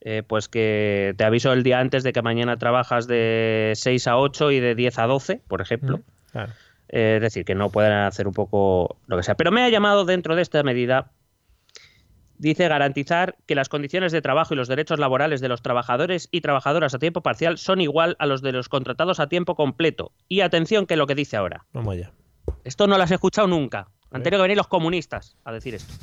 eh, 0.00 0.22
pues 0.26 0.48
que 0.48 1.12
te 1.18 1.24
aviso 1.24 1.52
el 1.52 1.64
día 1.64 1.80
antes 1.80 2.02
de 2.02 2.14
que 2.14 2.22
mañana 2.22 2.56
trabajas 2.56 3.06
de 3.06 3.72
6 3.74 4.06
a 4.06 4.16
8 4.16 4.52
y 4.52 4.60
de 4.60 4.74
10 4.74 4.98
a 5.00 5.06
12, 5.06 5.42
por 5.46 5.60
ejemplo. 5.60 6.00
Claro. 6.30 6.52
Eh, 6.92 7.14
es 7.16 7.22
decir, 7.22 7.44
que 7.44 7.54
no 7.54 7.70
puedan 7.70 7.92
hacer 8.04 8.26
un 8.28 8.34
poco 8.34 8.98
lo 9.06 9.16
que 9.16 9.22
sea. 9.22 9.34
Pero 9.34 9.50
me 9.50 9.62
ha 9.62 9.68
llamado 9.70 10.04
dentro 10.04 10.36
de 10.36 10.42
esta 10.42 10.62
medida, 10.62 11.10
dice, 12.36 12.68
garantizar 12.68 13.36
que 13.46 13.54
las 13.54 13.68
condiciones 13.70 14.12
de 14.12 14.20
trabajo 14.20 14.52
y 14.52 14.56
los 14.58 14.68
derechos 14.68 14.98
laborales 14.98 15.40
de 15.40 15.48
los 15.48 15.62
trabajadores 15.62 16.28
y 16.30 16.42
trabajadoras 16.42 16.94
a 16.94 16.98
tiempo 16.98 17.22
parcial 17.22 17.56
son 17.58 17.80
igual 17.80 18.14
a 18.18 18.26
los 18.26 18.42
de 18.42 18.52
los 18.52 18.68
contratados 18.68 19.20
a 19.20 19.28
tiempo 19.28 19.54
completo. 19.56 20.12
Y 20.28 20.42
atención 20.42 20.86
que 20.86 20.96
lo 20.96 21.06
que 21.06 21.14
dice 21.14 21.36
ahora. 21.36 21.64
Vamos 21.72 21.94
allá. 21.94 22.12
Esto 22.64 22.86
no 22.86 22.96
lo 22.98 23.02
has 23.04 23.10
escuchado 23.10 23.48
nunca. 23.48 23.88
A 24.10 24.16
Han 24.16 24.22
tenido 24.22 24.40
que 24.40 24.42
venir 24.42 24.58
los 24.58 24.68
comunistas 24.68 25.36
a 25.44 25.52
decir 25.52 25.74
esto. 25.74 25.94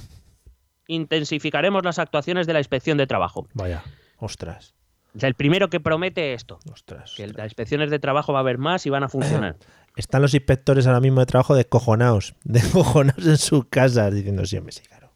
Intensificaremos 0.88 1.84
las 1.86 2.00
actuaciones 2.00 2.48
de 2.48 2.54
la 2.54 2.60
inspección 2.60 2.98
de 2.98 3.06
trabajo. 3.06 3.48
Vaya. 3.54 3.84
Ostras. 4.18 4.74
O 5.16 5.20
sea, 5.20 5.28
el 5.28 5.36
primero 5.36 5.70
que 5.70 5.80
promete 5.80 6.34
esto, 6.34 6.60
Ostras. 6.72 7.14
que 7.16 7.28
las 7.28 7.46
inspecciones 7.46 7.90
de 7.90 8.00
trabajo 8.00 8.32
va 8.34 8.40
a 8.40 8.42
haber 8.42 8.58
más 8.58 8.86
y 8.86 8.90
van 8.90 9.04
a 9.04 9.10
funcionar. 9.10 9.56
Están 9.96 10.22
los 10.22 10.34
inspectores 10.34 10.88
ahora 10.88 11.00
mismo 11.02 11.20
de 11.20 11.26
trabajo 11.26 11.56
descojonados. 11.56 12.36
Descojonados 12.44 13.26
en 13.28 13.38
sus 13.38 13.66
casas 13.66 14.14
diciendo 14.14 14.46
siempre 14.46 14.72
sí, 14.72 14.82
claro. 14.88 15.12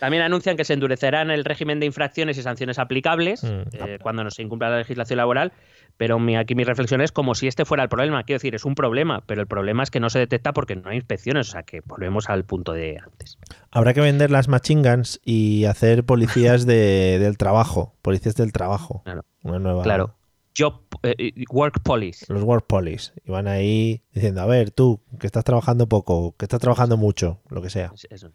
También 0.00 0.22
anuncian 0.22 0.56
que 0.58 0.64
se 0.64 0.74
endurecerán 0.74 1.30
el 1.30 1.44
régimen 1.46 1.80
de 1.80 1.86
infracciones 1.86 2.36
y 2.36 2.42
sanciones 2.42 2.78
aplicables 2.78 3.42
Mm. 3.44 3.62
eh, 3.72 3.98
cuando 4.02 4.22
no 4.24 4.30
se 4.30 4.42
incumpla 4.42 4.68
la 4.68 4.78
legislación 4.78 5.16
laboral, 5.16 5.52
pero 5.96 6.18
mi, 6.18 6.36
aquí 6.36 6.54
mi 6.54 6.64
reflexión 6.64 7.00
es 7.00 7.10
como 7.12 7.34
si 7.34 7.46
este 7.46 7.64
fuera 7.64 7.84
el 7.84 7.88
problema. 7.88 8.22
Quiero 8.24 8.36
decir, 8.36 8.54
es 8.54 8.64
un 8.66 8.74
problema, 8.74 9.22
pero 9.26 9.40
el 9.40 9.46
problema 9.46 9.82
es 9.82 9.90
que 9.90 10.00
no 10.00 10.10
se 10.10 10.18
detecta 10.18 10.52
porque 10.52 10.74
no 10.76 10.90
hay 10.90 10.96
inspecciones, 10.96 11.48
o 11.48 11.52
sea 11.52 11.62
que 11.62 11.80
volvemos 11.86 12.28
al 12.28 12.44
punto 12.44 12.72
de 12.72 12.98
antes. 13.02 13.38
Habrá 13.70 13.94
que 13.94 14.00
vender 14.02 14.30
las 14.30 14.48
machine 14.48 14.82
guns 14.90 15.20
y 15.24 15.64
hacer 15.66 16.04
policías 16.04 16.66
de- 16.66 17.18
del 17.20 17.38
trabajo. 17.38 17.94
Policías 18.02 18.34
del 18.34 18.52
trabajo. 18.52 19.02
Claro. 19.04 19.24
Una 19.42 19.58
nueva. 19.60 19.82
Claro. 19.84 20.14
Job, 20.56 20.82
eh, 21.02 21.32
work 21.50 21.82
police. 21.82 22.24
Los 22.32 22.42
work 22.42 22.66
police. 22.66 23.12
Y 23.24 23.30
van 23.30 23.48
ahí 23.48 24.02
diciendo, 24.12 24.40
a 24.40 24.46
ver, 24.46 24.70
tú, 24.70 25.00
que 25.18 25.26
estás 25.26 25.44
trabajando 25.44 25.88
poco, 25.88 26.34
que 26.36 26.44
estás 26.44 26.60
trabajando 26.60 26.96
mucho, 26.96 27.40
lo 27.50 27.60
que 27.60 27.70
sea. 27.70 27.92
Eso. 28.10 28.30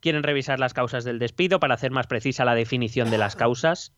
Quieren 0.00 0.22
revisar 0.22 0.58
las 0.58 0.74
causas 0.74 1.04
del 1.04 1.18
despido 1.18 1.60
para 1.60 1.74
hacer 1.74 1.90
más 1.90 2.06
precisa 2.06 2.44
la 2.44 2.54
definición 2.54 3.10
de 3.10 3.18
las 3.18 3.36
causas. 3.36 3.94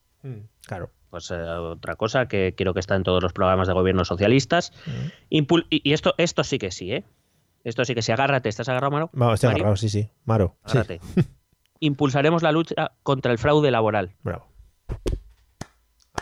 Claro. 0.67 0.91
Pues 1.11 1.31
eh, 1.31 1.35
otra 1.35 1.97
cosa 1.97 2.27
que 2.27 2.55
creo 2.57 2.73
que 2.75 2.81
está 2.81 2.95
en 2.95 3.03
todos 3.03 3.23
los 3.23 3.33
programas 3.33 3.67
de 3.69 3.75
gobierno 3.75 4.05
socialistas. 4.05 4.73
Mm. 4.87 5.35
Impul- 5.37 5.67
y 5.71 5.88
y 5.88 5.93
esto, 5.93 6.15
esto 6.19 6.45
sí 6.45 6.59
que 6.59 6.71
sí, 6.71 6.93
¿eh? 6.93 7.05
Esto 7.65 7.85
sí 7.85 7.95
que 7.95 8.03
sí. 8.03 8.12
Agárrate. 8.12 8.49
¿Estás 8.49 8.69
agarrado, 8.69 8.91
Maro? 8.93 9.11
Vamos, 9.12 9.35
estoy 9.35 9.49
Mario, 9.49 9.62
agarrado, 9.65 9.77
sí, 9.77 9.88
sí. 9.88 10.09
Maro. 10.25 10.57
Sí. 10.67 10.79
Impulsaremos 11.81 12.43
la 12.43 12.53
lucha 12.53 12.93
contra 13.03 13.33
el 13.33 13.38
fraude 13.38 13.71
laboral. 13.71 14.15
Bravo. 14.23 14.47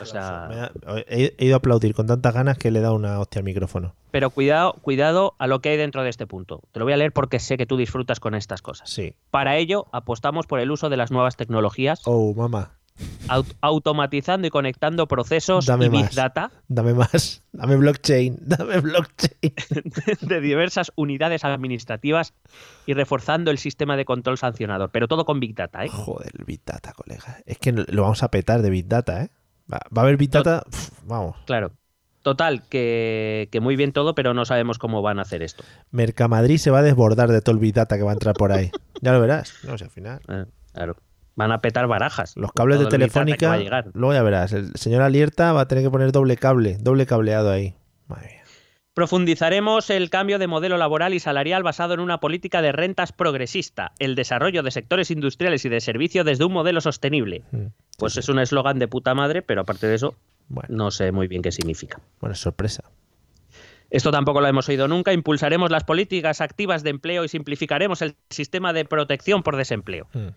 O 0.02 0.06
sea, 0.06 0.46
Me 0.48 0.60
ha- 0.60 0.72
he, 1.08 1.34
ido 1.38 1.54
a 1.54 1.58
aplaudir 1.58 1.94
con 1.94 2.06
tantas 2.06 2.32
ganas 2.34 2.58
que 2.58 2.70
le 2.70 2.78
he 2.78 2.82
dado 2.82 2.94
una 2.94 3.18
hostia 3.20 3.40
al 3.40 3.44
micrófono. 3.44 3.94
pero 4.10 4.30
cuidado, 4.30 4.74
cuidado 4.82 5.34
a 5.38 5.46
lo 5.46 5.60
que 5.60 5.68
hay 5.70 5.76
dentro 5.76 6.02
de 6.02 6.10
este 6.10 6.26
punto. 6.26 6.62
Te 6.72 6.78
lo 6.80 6.84
voy 6.86 6.92
a 6.94 6.96
leer 6.96 7.12
porque 7.12 7.38
sé 7.38 7.56
que 7.56 7.66
tú 7.66 7.76
disfrutas 7.76 8.20
con 8.20 8.34
estas 8.34 8.62
cosas. 8.62 8.88
Sí. 8.90 9.14
Para 9.30 9.56
ello, 9.56 9.86
apostamos 9.92 10.46
por 10.46 10.60
el 10.60 10.70
uso 10.70 10.88
de 10.88 10.96
las 10.96 11.10
nuevas 11.10 11.36
tecnologías, 11.36 12.00
Oh, 12.06 12.34
mamá. 12.34 12.72
aut- 13.28 13.54
automatizando 13.60 14.46
y 14.46 14.50
conectando 14.50 15.06
procesos 15.06 15.64
Dame 15.64 15.86
y 15.86 15.88
big 15.88 16.02
más. 16.04 16.14
data 16.14 16.50
Dame 16.68 16.92
más. 16.94 17.42
Dame 17.52 17.76
blockchain. 17.76 18.36
Dame 18.40 18.80
blockchain. 18.80 19.54
de 20.20 20.40
diversas 20.40 20.92
unidades 20.96 21.44
administrativas 21.44 22.34
y 22.86 22.94
reforzando 22.94 23.50
el 23.50 23.58
sistema 23.58 23.96
de 23.96 24.04
control 24.04 24.36
sancionador. 24.38 24.90
Pero 24.90 25.08
todo 25.08 25.24
con 25.24 25.40
big 25.40 25.54
data, 25.54 25.84
¿eh? 25.84 25.88
Joder, 25.88 26.32
el 26.38 26.44
Big 26.44 26.60
Data, 26.64 26.92
colega. 26.92 27.38
Es 27.46 27.58
que 27.58 27.72
lo 27.72 28.02
vamos 28.02 28.22
a 28.22 28.30
petar 28.30 28.60
de 28.62 28.70
Big 28.70 28.86
Data, 28.88 29.22
¿eh? 29.22 29.30
Va, 29.72 29.80
va 29.96 30.02
a 30.02 30.04
haber 30.04 30.16
Big 30.16 30.30
Data. 30.30 30.62
pf, 30.70 30.92
vamos. 31.06 31.36
Claro. 31.46 31.72
Total, 32.22 32.62
que, 32.68 33.48
que 33.50 33.60
muy 33.60 33.76
bien 33.76 33.92
todo, 33.92 34.14
pero 34.14 34.34
no 34.34 34.44
sabemos 34.44 34.78
cómo 34.78 35.00
van 35.00 35.18
a 35.18 35.22
hacer 35.22 35.42
esto. 35.42 35.64
Mercamadrid 35.90 36.58
se 36.58 36.70
va 36.70 36.80
a 36.80 36.82
desbordar 36.82 37.30
de 37.30 37.40
todo 37.40 37.54
el 37.54 37.60
Big 37.60 37.72
Data 37.72 37.96
que 37.96 38.02
va 38.02 38.10
a 38.10 38.14
entrar 38.14 38.34
por 38.34 38.52
ahí. 38.52 38.70
Ya 39.02 39.12
lo 39.12 39.20
verás. 39.22 39.54
No 39.64 39.78
sé, 39.78 39.84
al 39.84 39.90
final. 39.90 40.20
Eh, 40.28 40.44
claro. 40.74 40.94
Van 41.34 41.52
a 41.52 41.62
petar 41.62 41.86
barajas. 41.86 42.36
Los 42.36 42.52
cables 42.52 42.78
de 42.80 42.84
telefónica. 42.84 43.48
va 43.48 43.54
a 43.54 43.58
llegar. 43.58 43.86
Luego 43.94 44.12
ya 44.12 44.22
verás. 44.22 44.52
El 44.52 44.74
señor 44.74 45.00
Alierta 45.00 45.54
va 45.54 45.62
a 45.62 45.68
tener 45.68 45.82
que 45.82 45.90
poner 45.90 46.12
doble 46.12 46.36
cable, 46.36 46.76
doble 46.78 47.06
cableado 47.06 47.50
ahí. 47.50 47.76
Madre 48.08 48.26
mía. 48.26 48.42
Profundizaremos 48.92 49.88
el 49.88 50.10
cambio 50.10 50.38
de 50.38 50.48
modelo 50.48 50.76
laboral 50.76 51.14
y 51.14 51.20
salarial 51.20 51.62
basado 51.62 51.94
en 51.94 52.00
una 52.00 52.20
política 52.20 52.60
de 52.60 52.72
rentas 52.72 53.12
progresista, 53.12 53.92
el 53.98 54.14
desarrollo 54.16 54.62
de 54.62 54.70
sectores 54.70 55.10
industriales 55.10 55.64
y 55.64 55.70
de 55.70 55.80
servicio 55.80 56.22
desde 56.22 56.44
un 56.44 56.52
modelo 56.52 56.82
sostenible. 56.82 57.42
Mm. 57.52 57.66
Pues 58.00 58.16
es 58.16 58.28
un 58.28 58.38
eslogan 58.40 58.78
de 58.78 58.88
puta 58.88 59.14
madre, 59.14 59.42
pero 59.42 59.60
aparte 59.60 59.86
de 59.86 59.94
eso, 59.94 60.16
Bueno, 60.48 60.68
no 60.74 60.90
sé 60.90 61.12
muy 61.12 61.28
bien 61.28 61.42
qué 61.42 61.52
significa. 61.52 62.00
bueno, 62.20 62.34
sorpresa. 62.34 62.82
Esto 63.90 64.10
tampoco 64.10 64.40
lo 64.40 64.46
hemos 64.46 64.68
oído 64.68 64.86
nunca. 64.88 65.12
Impulsaremos 65.12 65.70
las 65.70 65.84
políticas 65.84 66.40
activas 66.40 66.82
de 66.82 66.90
empleo 66.90 67.24
y 67.24 67.28
simplificaremos 67.28 68.02
el 68.02 68.14
sistema 68.30 68.72
de 68.72 68.84
protección 68.84 69.42
por 69.42 69.56
desempleo. 69.56 70.08
Mm. 70.14 70.28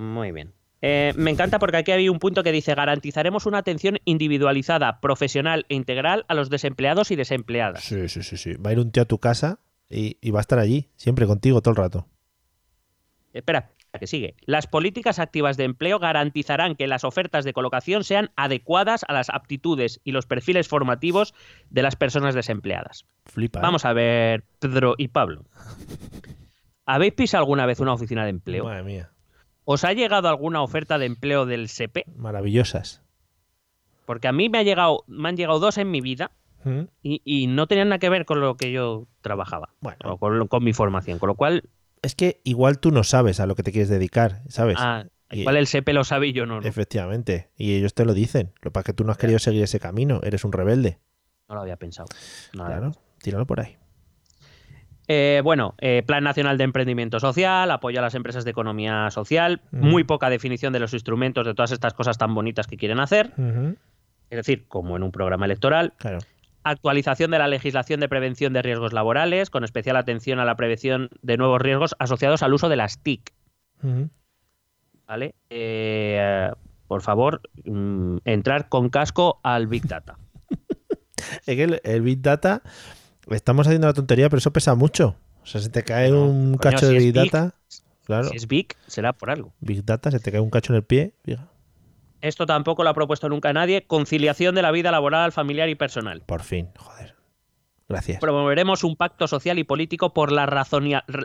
Muy 0.00 0.32
bien. 0.32 0.52
Eh, 0.80 1.12
me 1.16 1.30
encanta 1.30 1.58
porque 1.58 1.76
aquí 1.78 1.92
hay 1.92 2.08
un 2.08 2.18
punto 2.18 2.42
que 2.42 2.52
dice 2.52 2.74
garantizaremos 2.74 3.46
una 3.46 3.58
atención 3.58 3.98
individualizada, 4.04 5.00
profesional 5.00 5.64
e 5.68 5.74
integral 5.74 6.24
a 6.28 6.34
los 6.34 6.50
desempleados 6.50 7.10
y 7.10 7.16
desempleadas. 7.16 7.84
Sí, 7.84 8.08
sí, 8.08 8.22
sí, 8.22 8.36
sí. 8.36 8.54
Va 8.54 8.70
a 8.70 8.72
ir 8.72 8.80
un 8.80 8.90
tío 8.90 9.02
a 9.02 9.06
tu 9.06 9.18
casa 9.18 9.60
y, 9.88 10.18
y 10.20 10.30
va 10.30 10.40
a 10.40 10.42
estar 10.42 10.58
allí, 10.58 10.88
siempre 10.96 11.26
contigo 11.26 11.60
todo 11.62 11.70
el 11.72 11.76
rato. 11.76 12.06
Espera, 13.32 13.70
que 13.98 14.06
sigue. 14.06 14.34
Las 14.46 14.66
políticas 14.66 15.18
activas 15.18 15.56
de 15.56 15.64
empleo 15.64 15.98
garantizarán 15.98 16.74
que 16.74 16.86
las 16.86 17.04
ofertas 17.04 17.44
de 17.44 17.52
colocación 17.52 18.04
sean 18.04 18.30
adecuadas 18.36 19.04
a 19.08 19.12
las 19.12 19.30
aptitudes 19.30 20.00
y 20.04 20.12
los 20.12 20.26
perfiles 20.26 20.68
formativos 20.68 21.34
de 21.70 21.82
las 21.82 21.96
personas 21.96 22.34
desempleadas. 22.34 23.06
Flipa. 23.26 23.60
¿eh? 23.60 23.62
Vamos 23.62 23.84
a 23.84 23.92
ver, 23.92 24.44
Pedro 24.58 24.94
y 24.98 25.08
Pablo. 25.08 25.44
¿Habéis 26.86 27.14
pisado 27.14 27.42
alguna 27.42 27.66
vez 27.66 27.80
una 27.80 27.92
oficina 27.94 28.24
de 28.24 28.30
empleo? 28.30 28.64
Madre 28.64 28.82
mía. 28.82 29.10
¿Os 29.64 29.84
ha 29.84 29.92
llegado 29.92 30.28
alguna 30.28 30.62
oferta 30.62 30.98
de 30.98 31.06
empleo 31.06 31.46
del 31.46 31.68
SEPE? 31.68 32.04
Maravillosas. 32.16 33.02
Porque 34.04 34.28
a 34.28 34.32
mí 34.32 34.50
me, 34.50 34.58
ha 34.58 34.62
llegado, 34.62 35.04
me 35.06 35.30
han 35.30 35.36
llegado 35.36 35.58
dos 35.60 35.78
en 35.78 35.90
mi 35.90 36.00
vida 36.00 36.30
Mm. 36.64 36.88
y, 37.02 37.20
y 37.24 37.46
no 37.46 37.66
tenían 37.66 37.90
nada 37.90 37.98
que 37.98 38.08
ver 38.08 38.24
con 38.24 38.40
lo 38.40 38.56
que 38.56 38.72
yo 38.72 39.06
trabajaba. 39.20 39.68
Bueno. 39.80 39.98
o 40.04 40.16
con, 40.18 40.48
con 40.48 40.64
mi 40.64 40.72
formación. 40.72 41.18
Con 41.18 41.28
lo 41.28 41.34
cual, 41.34 41.64
Es 42.04 42.14
que 42.14 42.40
igual 42.44 42.78
tú 42.78 42.90
no 42.90 43.02
sabes 43.04 43.40
a 43.40 43.46
lo 43.46 43.54
que 43.54 43.62
te 43.62 43.72
quieres 43.72 43.88
dedicar, 43.88 44.42
¿sabes? 44.48 44.76
ah, 44.78 45.04
Y- 45.30 45.40
igual 45.40 45.56
el 45.56 45.66
SEPE 45.66 45.92
lo 45.94 46.04
sabe 46.04 46.28
y 46.28 46.32
yo 46.32 46.46
no. 46.46 46.60
No, 46.60 46.66
Efectivamente. 46.66 47.50
Y 47.56 47.74
ellos 47.74 47.94
te 47.94 48.04
lo 48.04 48.14
dicen. 48.14 48.52
Lo 48.56 48.60
que 48.60 48.70
pasa 48.70 48.80
es 48.82 48.86
que 48.86 48.92
tú 48.92 49.04
no 49.04 49.10
has 49.12 49.18
querido 49.18 49.38
seguir 49.38 49.62
ese 49.62 49.80
camino. 49.80 50.20
Eres 50.22 50.44
un 50.44 50.52
rebelde. 50.52 50.98
No 51.48 51.54
lo 51.56 51.62
había 51.62 51.76
pensado. 51.76 52.06
No 52.52 52.58
lo 52.60 52.64
había 52.66 52.78
Claro. 52.78 52.92
Tíralo 53.22 53.46
por 53.46 53.60
ahí. 53.60 53.76
Eh, 55.06 55.42
bueno, 55.44 55.74
eh, 55.78 56.02
Plan 56.06 56.24
Nacional 56.24 56.56
de 56.56 56.64
Emprendimiento 56.64 57.20
Social, 57.20 57.70
apoyo 57.70 57.98
a 57.98 58.02
las 58.02 58.14
empresas 58.14 58.44
de 58.44 58.50
economía 58.52 59.10
social, 59.10 59.60
muy 59.70 60.04
poca 60.04 60.30
definición 60.30 60.72
de 60.72 60.80
los 60.80 60.94
instrumentos 60.94 61.46
de 61.46 61.54
todas 61.54 61.72
estas 61.72 61.92
cosas 61.92 62.16
tan 62.16 62.34
bonitas 62.34 62.66
que 62.66 62.76
quieren 62.78 63.00
hacer, 63.00 63.32
es 64.30 64.36
decir, 64.36 64.66
como 64.66 64.96
en 64.96 65.02
un 65.02 65.12
programa 65.12 65.44
electoral. 65.44 65.92
Claro. 65.98 66.18
Actualización 66.64 67.30
de 67.30 67.38
la 67.38 67.46
legislación 67.48 68.00
de 68.00 68.08
prevención 68.08 68.52
de 68.52 68.62
riesgos 68.62 68.92
laborales, 68.92 69.50
con 69.50 69.64
especial 69.64 69.96
atención 69.96 70.38
a 70.40 70.44
la 70.44 70.56
prevención 70.56 71.10
de 71.22 71.36
nuevos 71.36 71.60
riesgos 71.60 71.94
asociados 71.98 72.42
al 72.42 72.54
uso 72.54 72.68
de 72.68 72.76
las 72.76 72.98
TIC. 73.02 73.32
¿Vale? 75.06 75.34
Eh, 75.50 76.50
por 76.88 77.02
favor, 77.02 77.42
mm, 77.64 78.18
entrar 78.24 78.68
con 78.68 78.88
casco 78.88 79.40
al 79.42 79.66
Big 79.66 79.86
Data. 79.86 80.18
Es 81.46 81.56
que 81.56 81.62
el, 81.64 81.80
el 81.84 82.02
Big 82.02 82.20
Data, 82.20 82.62
estamos 83.30 83.66
haciendo 83.66 83.86
la 83.86 83.92
tontería, 83.94 84.28
pero 84.28 84.38
eso 84.38 84.52
pesa 84.52 84.74
mucho. 84.74 85.16
O 85.42 85.46
sea, 85.46 85.60
se 85.60 85.68
te 85.70 85.82
cae 85.82 86.10
No, 86.10 86.26
un 86.26 86.56
coño, 86.56 86.58
cacho 86.58 86.86
si 86.86 86.92
de 86.92 86.98
Big 86.98 87.12
Big, 87.14 87.30
Data. 87.30 87.54
Claro, 88.04 88.28
Si 88.28 88.36
es 88.36 88.46
Big, 88.48 88.74
será 88.86 89.12
por 89.12 89.30
algo. 89.30 89.52
Big 89.60 89.84
Data, 89.84 90.10
se 90.10 90.20
te 90.20 90.30
cae 90.32 90.40
un 90.40 90.50
cacho 90.50 90.72
en 90.72 90.78
el 90.78 90.82
pie. 90.84 91.14
diga, 91.24 91.48
Esto 92.24 92.46
tampoco 92.46 92.84
lo 92.84 92.88
ha 92.88 92.94
propuesto 92.94 93.28
nunca 93.28 93.52
nadie. 93.52 93.86
Conciliación 93.86 94.54
de 94.54 94.62
la 94.62 94.70
vida 94.70 94.90
laboral, 94.90 95.30
familiar 95.30 95.68
y 95.68 95.74
personal. 95.74 96.22
Por 96.24 96.40
fin, 96.42 96.70
joder. 96.78 97.16
Gracias. 97.86 98.18
Promoveremos 98.18 98.82
un 98.82 98.96
pacto 98.96 99.28
social 99.28 99.58
y 99.58 99.64
político 99.64 100.14
por 100.14 100.32
la, 100.32 100.46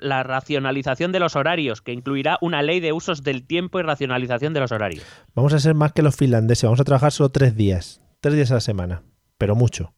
la 0.02 0.24
racionalización 0.24 1.14
de 1.14 1.22
los 1.22 1.38
horarios, 1.38 1.82
que 1.82 1.94
incluirá 1.94 2.38
una 2.42 2.62
ley 2.62 2.82
de 2.82 2.92
usos 2.92 3.24
del 3.24 3.48
tiempo 3.48 3.80
y 3.80 3.84
racionalización 3.84 4.54
de 4.54 4.60
los 4.60 4.74
horarios. 4.74 5.06
Vamos 5.36 5.54
a 5.54 5.60
ser 5.60 5.74
más 5.74 5.94
que 5.94 6.02
los 6.02 6.18
finlandeses. 6.18 6.66
Vamos 6.66 6.82
a 6.82 6.84
trabajar 6.84 7.14
solo 7.14 7.30
tres 7.30 7.56
días. 7.56 8.02
Tres 8.20 8.36
días 8.36 8.52
a 8.52 8.56
la 8.56 8.60
semana. 8.60 9.04
Pero 9.38 9.56
mucho. 9.56 9.94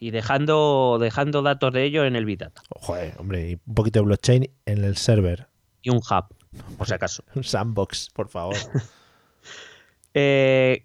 Y 0.00 0.10
dejando, 0.10 0.98
dejando 1.00 1.42
datos 1.42 1.72
de 1.72 1.84
ello 1.84 2.04
en 2.04 2.16
el 2.16 2.24
Big 2.24 2.38
Data. 2.38 2.62
Joder, 2.80 3.14
hombre. 3.18 3.50
Y 3.50 3.54
un 3.64 3.74
poquito 3.76 4.00
de 4.00 4.06
blockchain 4.06 4.50
en 4.66 4.82
el 4.82 4.96
server. 4.96 5.46
Y 5.82 5.90
un 5.90 5.98
hub, 5.98 6.24
por 6.76 6.88
si 6.88 6.94
acaso. 6.94 7.22
Un 7.36 7.44
sandbox, 7.44 8.10
por 8.12 8.28
favor. 8.28 8.56
Eh, 10.14 10.84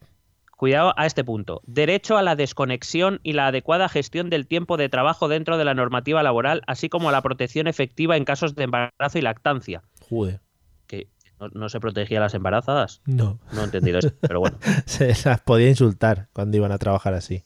cuidado 0.58 0.94
a 0.98 1.06
este 1.06 1.24
punto. 1.24 1.62
Derecho 1.66 2.18
a 2.18 2.24
la 2.24 2.36
desconexión 2.36 3.20
y 3.24 3.34
la 3.34 3.48
adecuada 3.48 3.90
gestión 3.90 4.30
del 4.30 4.48
tiempo 4.48 4.78
de 4.78 4.90
trabajo 4.90 5.28
dentro 5.28 5.58
de 5.58 5.66
la 5.66 5.74
normativa 5.74 6.24
laboral, 6.24 6.62
así 6.68 6.90
como 6.90 7.10
a 7.10 7.12
la 7.12 7.22
protección 7.22 7.68
efectiva 7.68 8.18
en 8.18 8.26
casos 8.26 8.56
de 8.56 8.64
embarazo 8.64 9.18
y 9.18 9.22
lactancia. 9.22 9.84
Joder. 10.10 10.42
Que 10.88 11.10
no, 11.40 11.50
no 11.50 11.70
se 11.70 11.80
protegía 11.80 12.20
a 12.20 12.22
las 12.22 12.34
embarazadas. 12.34 13.02
No. 13.06 13.40
No 13.52 13.62
he 13.62 13.66
entendido 13.66 14.00
eso, 14.00 14.12
pero 14.22 14.40
bueno. 14.40 14.58
Se 14.86 15.14
las 15.26 15.42
podía 15.42 15.70
insultar 15.70 16.30
cuando 16.34 16.58
iban 16.58 16.72
a 16.72 16.78
trabajar 16.78 17.14
así. 17.14 17.44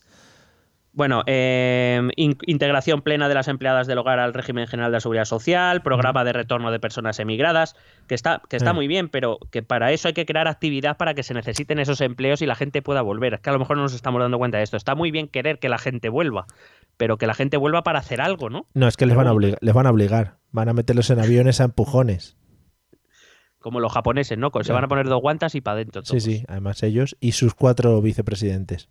Bueno, 0.91 1.21
eh, 1.27 2.01
in- 2.15 2.37
integración 2.47 3.03
plena 3.03 3.29
de 3.29 3.35
las 3.35 3.47
empleadas 3.47 3.85
del 3.85 3.99
hogar 3.99 4.19
al 4.19 4.33
régimen 4.33 4.65
general 4.67 4.91
de 4.91 4.95
la 4.97 4.99
seguridad 5.01 5.25
social, 5.25 5.81
programa 5.83 6.23
de 6.23 6.33
retorno 6.33 6.71
de 6.71 6.79
personas 6.79 7.19
emigradas, 7.19 7.75
que 8.07 8.15
está, 8.15 8.41
que 8.49 8.55
está 8.57 8.73
muy 8.73 8.87
bien, 8.87 9.07
pero 9.07 9.37
que 9.51 9.61
para 9.61 9.91
eso 9.91 10.07
hay 10.07 10.15
que 10.15 10.25
crear 10.25 10.47
actividad 10.47 10.97
para 10.97 11.13
que 11.13 11.21
se 11.23 11.35
necesiten 11.35 11.77
esos 11.79 12.01
empleos 12.01 12.41
y 12.41 12.47
la 12.47 12.55
gente 12.55 12.81
pueda 12.81 13.01
volver. 13.03 13.35
Es 13.35 13.39
que 13.39 13.49
a 13.51 13.53
lo 13.53 13.59
mejor 13.59 13.77
no 13.77 13.83
nos 13.83 13.93
estamos 13.93 14.19
dando 14.19 14.39
cuenta 14.39 14.57
de 14.57 14.63
esto. 14.63 14.77
Está 14.77 14.95
muy 14.95 15.11
bien 15.11 15.27
querer 15.27 15.59
que 15.59 15.69
la 15.69 15.77
gente 15.77 16.09
vuelva, 16.09 16.47
pero 16.97 17.17
que 17.17 17.27
la 17.27 17.35
gente 17.35 17.57
vuelva 17.57 17.83
para 17.83 17.99
hacer 17.99 18.19
algo, 18.19 18.49
¿no? 18.49 18.65
No, 18.73 18.87
es 18.87 18.97
que 18.97 19.05
les 19.05 19.15
van 19.15 19.27
a 19.27 19.31
obligar. 19.33 19.59
Les 19.61 19.73
van 19.75 19.85
a 19.85 19.91
obligar. 19.91 20.37
Van 20.51 20.69
a 20.69 20.73
meterlos 20.73 21.09
en 21.11 21.19
aviones 21.19 21.61
a 21.61 21.65
empujones. 21.65 22.35
Como 23.59 23.79
los 23.79 23.91
japoneses, 23.93 24.37
¿no? 24.37 24.51
Se 24.63 24.73
van 24.73 24.85
a 24.85 24.87
poner 24.87 25.07
dos 25.07 25.21
guantas 25.21 25.53
y 25.53 25.61
para 25.61 25.75
adentro. 25.75 26.01
Sí, 26.03 26.19
sí. 26.19 26.45
Además 26.47 26.81
ellos 26.81 27.15
y 27.19 27.33
sus 27.33 27.53
cuatro 27.53 28.01
vicepresidentes. 28.01 28.89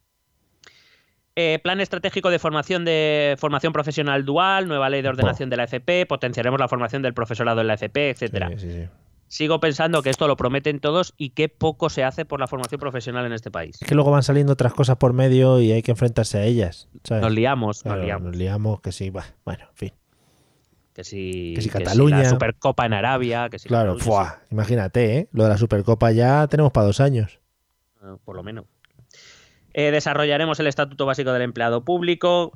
Eh, 1.40 1.60
plan 1.62 1.80
estratégico 1.80 2.30
de 2.30 2.40
formación 2.40 2.84
de 2.84 3.36
formación 3.38 3.72
profesional 3.72 4.24
dual, 4.24 4.66
nueva 4.66 4.90
ley 4.90 5.02
de 5.02 5.08
ordenación 5.08 5.48
de 5.50 5.56
la 5.56 5.64
FP, 5.64 6.04
potenciaremos 6.06 6.58
la 6.58 6.66
formación 6.66 7.00
del 7.00 7.14
profesorado 7.14 7.60
en 7.60 7.68
la 7.68 7.74
FP, 7.74 8.10
etcétera. 8.10 8.48
Sí, 8.56 8.58
sí, 8.58 8.72
sí. 8.72 8.88
Sigo 9.28 9.60
pensando 9.60 10.02
que 10.02 10.10
esto 10.10 10.26
lo 10.26 10.36
prometen 10.36 10.80
todos 10.80 11.14
y 11.16 11.30
que 11.30 11.48
poco 11.48 11.90
se 11.90 12.02
hace 12.02 12.24
por 12.24 12.40
la 12.40 12.48
formación 12.48 12.80
profesional 12.80 13.24
en 13.26 13.34
este 13.34 13.50
país. 13.52 13.76
Es 13.80 13.86
que 13.86 13.94
luego 13.94 14.10
van 14.10 14.22
saliendo 14.24 14.54
otras 14.54 14.72
cosas 14.74 14.96
por 14.96 15.12
medio 15.12 15.60
y 15.60 15.70
hay 15.70 15.82
que 15.82 15.92
enfrentarse 15.92 16.38
a 16.38 16.44
ellas. 16.44 16.88
¿sabes? 17.04 17.22
Nos 17.22 17.32
liamos, 17.32 17.82
Claro, 17.82 17.98
nos 17.98 18.06
liamos. 18.06 18.26
nos 18.28 18.36
liamos, 18.36 18.80
que 18.80 18.90
sí, 18.90 19.10
bah, 19.10 19.26
bueno, 19.44 19.64
en 19.70 19.76
fin. 19.76 19.92
Que 20.94 21.04
si, 21.04 21.52
Que 21.54 21.62
si 21.62 21.68
que 21.70 21.78
Cataluña. 21.78 22.18
la 22.22 22.28
Supercopa 22.30 22.84
en 22.84 22.94
Arabia, 22.94 23.48
que 23.48 23.60
si 23.60 23.68
Claro, 23.68 23.92
Cataluña, 23.96 24.04
fuá, 24.04 24.40
imagínate, 24.50 25.18
¿eh? 25.18 25.28
Lo 25.30 25.44
de 25.44 25.50
la 25.50 25.56
Supercopa 25.58 26.10
ya 26.10 26.48
tenemos 26.48 26.72
para 26.72 26.86
dos 26.86 26.98
años. 27.00 27.38
eh, 28.02 28.16
por 28.24 28.34
lo 28.34 28.42
menos. 28.42 28.64
Eh, 29.74 29.90
desarrollaremos 29.90 30.58
el 30.60 30.66
Estatuto 30.66 31.06
Básico 31.06 31.32
del 31.32 31.42
Empleado 31.42 31.84
Público. 31.84 32.52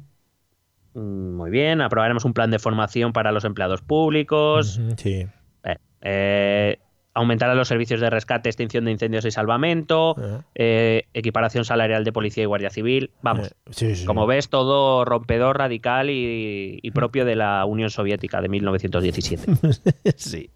Mm, 0.94 1.36
Muy 1.36 1.50
bien, 1.50 1.80
aprobaremos 1.80 2.24
un 2.24 2.34
plan 2.34 2.50
de 2.50 2.58
formación 2.58 3.12
para 3.12 3.32
los 3.32 3.44
empleados 3.44 3.82
públicos. 3.82 4.80
Sí. 4.96 5.26
Eh, 5.64 5.76
eh, 6.02 6.78
aumentará 7.14 7.54
los 7.54 7.68
servicios 7.68 8.00
de 8.00 8.08
rescate, 8.10 8.48
extinción 8.48 8.84
de 8.84 8.90
incendios 8.92 9.24
y 9.24 9.30
salvamento. 9.30 10.14
Ah, 10.18 10.40
eh, 10.54 11.04
equiparación 11.14 11.64
salarial 11.64 12.04
de 12.04 12.12
policía 12.12 12.42
y 12.42 12.46
guardia 12.46 12.70
civil. 12.70 13.10
Vamos, 13.22 13.48
eh, 13.48 13.54
sí, 13.70 13.96
sí. 13.96 14.04
como 14.06 14.26
ves, 14.26 14.48
todo 14.48 15.04
rompedor, 15.04 15.58
radical 15.58 16.10
y, 16.10 16.78
y 16.82 16.90
propio 16.92 17.24
de 17.24 17.36
la 17.36 17.64
Unión 17.66 17.90
Soviética 17.90 18.40
de 18.40 18.48
1917. 18.48 19.52
sí. 20.16 20.50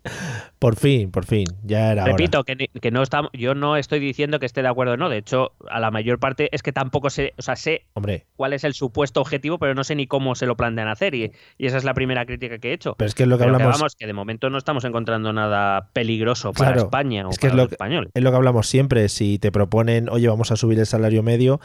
Por 0.59 0.77
fin, 0.77 1.11
por 1.11 1.25
fin. 1.27 1.45
Ya 1.64 1.92
era 1.92 2.05
hora. 2.05 2.12
Repito 2.12 2.45
que, 2.45 2.57
ni- 2.57 2.69
que 2.69 2.90
no 2.90 3.03
estamos, 3.03 3.31
yo 3.35 3.55
no 3.55 3.77
estoy 3.77 3.99
diciendo 4.01 4.38
que 4.40 4.47
esté 4.47 4.62
de 4.62 4.69
acuerdo 4.69 4.97
no. 4.97 5.09
De 5.09 5.19
hecho, 5.19 5.53
a 5.69 5.81
la 5.81 5.90
mayor 5.90 6.19
parte 6.19 6.49
es 6.53 6.62
que 6.62 6.73
tampoco 6.73 7.11
sé, 7.11 7.35
o 7.38 7.42
sea, 7.42 7.57
sé 7.57 7.85
Hombre, 7.95 8.27
cuál 8.37 8.53
es 8.53 8.64
el 8.64 8.75
supuesto 8.75 9.21
objetivo, 9.21 9.59
pero 9.59 9.75
no 9.75 9.85
sé 9.85 9.95
ni 9.95 10.07
cómo 10.07 10.35
se 10.35 10.47
lo 10.47 10.57
plantean 10.57 10.88
hacer. 10.88 11.14
Y, 11.14 11.33
y 11.59 11.66
esa 11.66 11.77
es 11.77 11.85
la 11.85 11.95
primera 11.95 12.25
crítica 12.25 12.59
que 12.59 12.71
he 12.71 12.73
hecho. 12.73 12.95
pero 12.97 13.07
es 13.09 13.14
que 13.14 13.25
es 13.25 13.29
lo 13.29 13.37
que 13.38 13.45
Pero 13.45 13.57
que 13.59 13.62
hablamos. 13.62 13.81
vamos, 13.81 13.97
que 13.97 14.07
de 14.07 14.12
momento 14.12 14.51
no 14.51 14.59
estamos 14.59 14.85
encontrando 14.85 15.33
nada 15.33 15.90
peligroso 15.92 16.46
para 16.53 16.73
Claro, 16.73 16.83
España 16.87 17.27
o 17.27 17.31
es 17.31 17.39
que 17.39 17.47
es 17.47 17.51
para 17.53 17.57
lo 17.57 17.63
los 17.65 17.69
que- 17.71 17.75
españoles. 17.75 18.11
Es 18.15 18.23
lo 18.23 18.31
que 18.31 18.37
hablamos 18.37 18.67
siempre. 18.69 19.09
Si 19.09 19.39
te 19.39 19.51
proponen, 19.53 20.09
oye, 20.09 20.29
vamos 20.29 20.51
a 20.53 20.57
subir 20.57 20.79
el 20.79 20.87
salario 20.87 21.23
medio, 21.23 21.61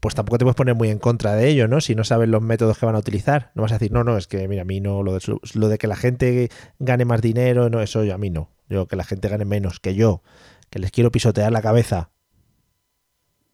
pues 0.00 0.14
tampoco 0.14 0.38
te 0.38 0.44
puedes 0.44 0.56
poner 0.56 0.74
muy 0.74 0.90
en 0.90 0.98
contra 0.98 1.34
de 1.34 1.48
ello, 1.48 1.66
¿no? 1.68 1.80
Si 1.80 1.94
no 1.94 2.04
sabes 2.04 2.28
los 2.28 2.42
métodos 2.42 2.78
que 2.78 2.86
van 2.86 2.94
a 2.94 2.98
utilizar. 2.98 3.50
No 3.54 3.62
vas 3.62 3.72
a 3.72 3.76
decir, 3.76 3.90
no, 3.92 4.04
no, 4.04 4.16
es 4.18 4.26
que, 4.26 4.46
mira, 4.48 4.62
a 4.62 4.64
mí 4.66 4.80
no, 4.80 5.02
lo 5.02 5.14
de, 5.14 5.20
lo 5.54 5.68
de 5.68 5.78
que 5.78 5.86
la 5.86 5.96
gente 5.96 6.50
gane 6.78 7.04
más 7.04 7.22
dinero, 7.22 7.70
no, 7.70 7.80
eso 7.80 8.00
a 8.00 8.18
mí 8.18 8.30
no. 8.30 8.50
Yo, 8.68 8.86
que 8.86 8.96
la 8.96 9.04
gente 9.04 9.28
gane 9.28 9.44
menos 9.44 9.80
que 9.80 9.94
yo, 9.94 10.22
que 10.70 10.78
les 10.78 10.90
quiero 10.90 11.10
pisotear 11.10 11.52
la 11.52 11.62
cabeza. 11.62 12.10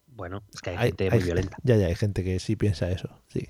Bueno, 0.07 0.43
es 0.53 0.61
que 0.61 0.71
hay, 0.71 0.77
Hay- 0.77 0.89
gente 0.89 1.05
hay 1.05 1.11
muy 1.11 1.23
violenta. 1.25 1.57
Ya, 1.63 1.77
ya, 1.77 1.87
hay 1.87 1.95
gente 1.95 2.23
que 2.25 2.39
sí 2.41 2.57
piensa 2.57 2.91
eso. 2.91 3.09
Sí. 3.29 3.49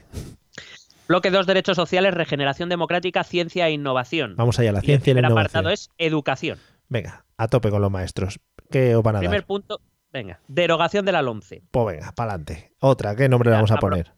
Bloque 1.08 1.30
2, 1.32 1.46
derechos 1.46 1.76
sociales, 1.76 2.14
regeneración 2.14 2.68
democrática, 2.68 3.24
ciencia 3.24 3.66
e 3.66 3.72
innovación. 3.72 4.34
Vamos 4.36 4.58
allá, 4.60 4.70
la 4.72 4.78
Y 4.78 4.80
el 4.82 4.84
ciencia 4.86 5.10
y 5.10 5.14
la 5.14 5.20
primer 5.20 5.30
innovación. 5.32 5.48
apartado 5.60 5.70
es 5.70 5.90
educación. 5.98 6.58
Venga, 6.90 7.24
a 7.38 7.48
tope 7.48 7.70
con 7.70 7.80
los 7.80 7.90
maestros. 7.90 8.38
¿Qué 8.70 8.94
os 8.94 9.02
van 9.02 9.16
a 9.16 9.18
Primer 9.20 9.40
dar? 9.40 9.46
punto, 9.46 9.80
venga, 10.12 10.40
derogación 10.48 11.06
de 11.06 11.12
la 11.12 11.22
LOMCE. 11.22 11.62
Pues 11.70 11.96
venga, 11.96 12.12
para 12.12 12.32
adelante. 12.34 12.74
Otra, 12.80 13.16
¿qué 13.16 13.28
nombre 13.30 13.48
le 13.50 13.56
vamos 13.56 13.70
a 13.70 13.76
poner? 13.76 14.12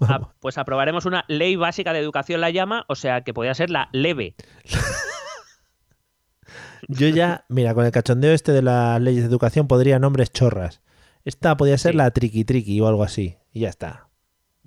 Ah, 0.00 0.32
pues 0.40 0.58
aprobaremos 0.58 1.06
una 1.06 1.24
ley 1.28 1.56
básica 1.56 1.92
de 1.92 2.00
educación, 2.00 2.40
la 2.40 2.50
llama, 2.50 2.84
o 2.88 2.94
sea 2.94 3.22
que 3.22 3.32
podría 3.34 3.54
ser 3.54 3.70
la 3.70 3.88
leve. 3.92 4.34
Yo 6.88 7.08
ya, 7.08 7.44
mira, 7.48 7.74
con 7.74 7.84
el 7.84 7.92
cachondeo 7.92 8.32
este 8.32 8.52
de 8.52 8.62
las 8.62 9.00
leyes 9.00 9.22
de 9.22 9.28
educación 9.28 9.66
podría 9.68 9.98
nombres 9.98 10.32
chorras. 10.32 10.80
Esta 11.24 11.56
podría 11.56 11.76
ser 11.78 11.92
Sí. 11.92 11.96
la 11.98 12.10
triqui 12.10 12.44
triqui 12.44 12.80
o 12.80 12.88
algo 12.88 13.02
así. 13.02 13.36
Y 13.52 13.60
ya 13.60 13.68
está. 13.68 14.07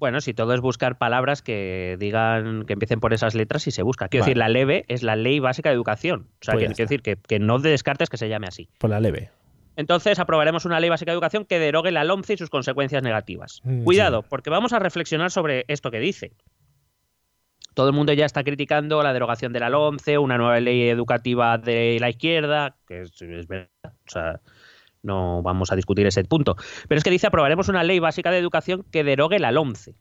Bueno, 0.01 0.19
si 0.19 0.33
todo 0.33 0.55
es 0.55 0.61
buscar 0.61 0.97
palabras 0.97 1.43
que 1.43 1.95
digan, 1.99 2.65
que 2.65 2.73
empiecen 2.73 2.99
por 2.99 3.13
esas 3.13 3.35
letras 3.35 3.67
y 3.67 3.71
se 3.71 3.83
busca. 3.83 4.07
Quiero 4.07 4.23
Vale. 4.23 4.31
decir, 4.31 4.37
la 4.39 4.49
leve 4.49 4.83
es 4.87 5.03
la 5.03 5.15
ley 5.15 5.39
básica 5.39 5.69
de 5.69 5.75
educación. 5.75 6.27
O 6.41 6.43
sea, 6.43 6.55
Pues 6.55 6.67
que, 6.67 6.73
quiero 6.73 6.89
decir 6.89 7.03
que, 7.03 7.17
que 7.17 7.37
no 7.37 7.59
descartes 7.59 8.09
que 8.09 8.17
se 8.17 8.27
llame 8.27 8.47
así. 8.47 8.67
Por 8.79 8.89
la 8.89 8.99
leve. 8.99 9.29
Entonces 9.75 10.17
aprobaremos 10.17 10.65
una 10.65 10.79
ley 10.79 10.89
básica 10.89 11.11
de 11.11 11.13
educación 11.13 11.45
que 11.45 11.59
derogue 11.59 11.91
la 11.91 12.03
LOMCE 12.03 12.33
y 12.33 12.37
sus 12.37 12.49
consecuencias 12.49 13.03
negativas. 13.03 13.61
Mm, 13.63 13.83
Cuidado, 13.83 14.23
porque 14.23 14.49
vamos 14.49 14.73
a 14.73 14.79
reflexionar 14.79 15.29
sobre 15.29 15.65
esto 15.67 15.91
que 15.91 15.99
dice. 15.99 16.31
Todo 17.75 17.89
el 17.89 17.93
mundo 17.93 18.11
ya 18.13 18.25
está 18.25 18.43
criticando 18.43 19.03
la 19.03 19.13
derogación 19.13 19.53
de 19.53 19.59
la 19.59 19.69
LOMCE, 19.69 20.17
una 20.17 20.39
nueva 20.39 20.59
ley 20.59 20.89
educativa 20.89 21.59
de 21.59 21.99
la 22.01 22.09
izquierda, 22.09 22.75
que 22.87 23.01
es, 23.01 23.21
es 23.21 23.47
verdad, 23.47 23.69
o 23.85 24.09
sea, 24.09 24.39
no 25.03 25.41
vamos 25.41 25.71
a 25.71 25.75
discutir 25.75 26.05
ese 26.07 26.23
punto. 26.23 26.55
Pero 26.87 26.97
es 26.97 27.03
que 27.03 27.09
dice 27.11 27.27
aprobaremos 27.27 27.69
una 27.69 27.83
ley 27.83 27.99
básica 27.99 28.31
de 28.31 28.37
educación 28.37 28.85
que 28.91 29.03
derogue 29.03 29.39
la 29.39 29.51
LOMCE. 29.51 29.95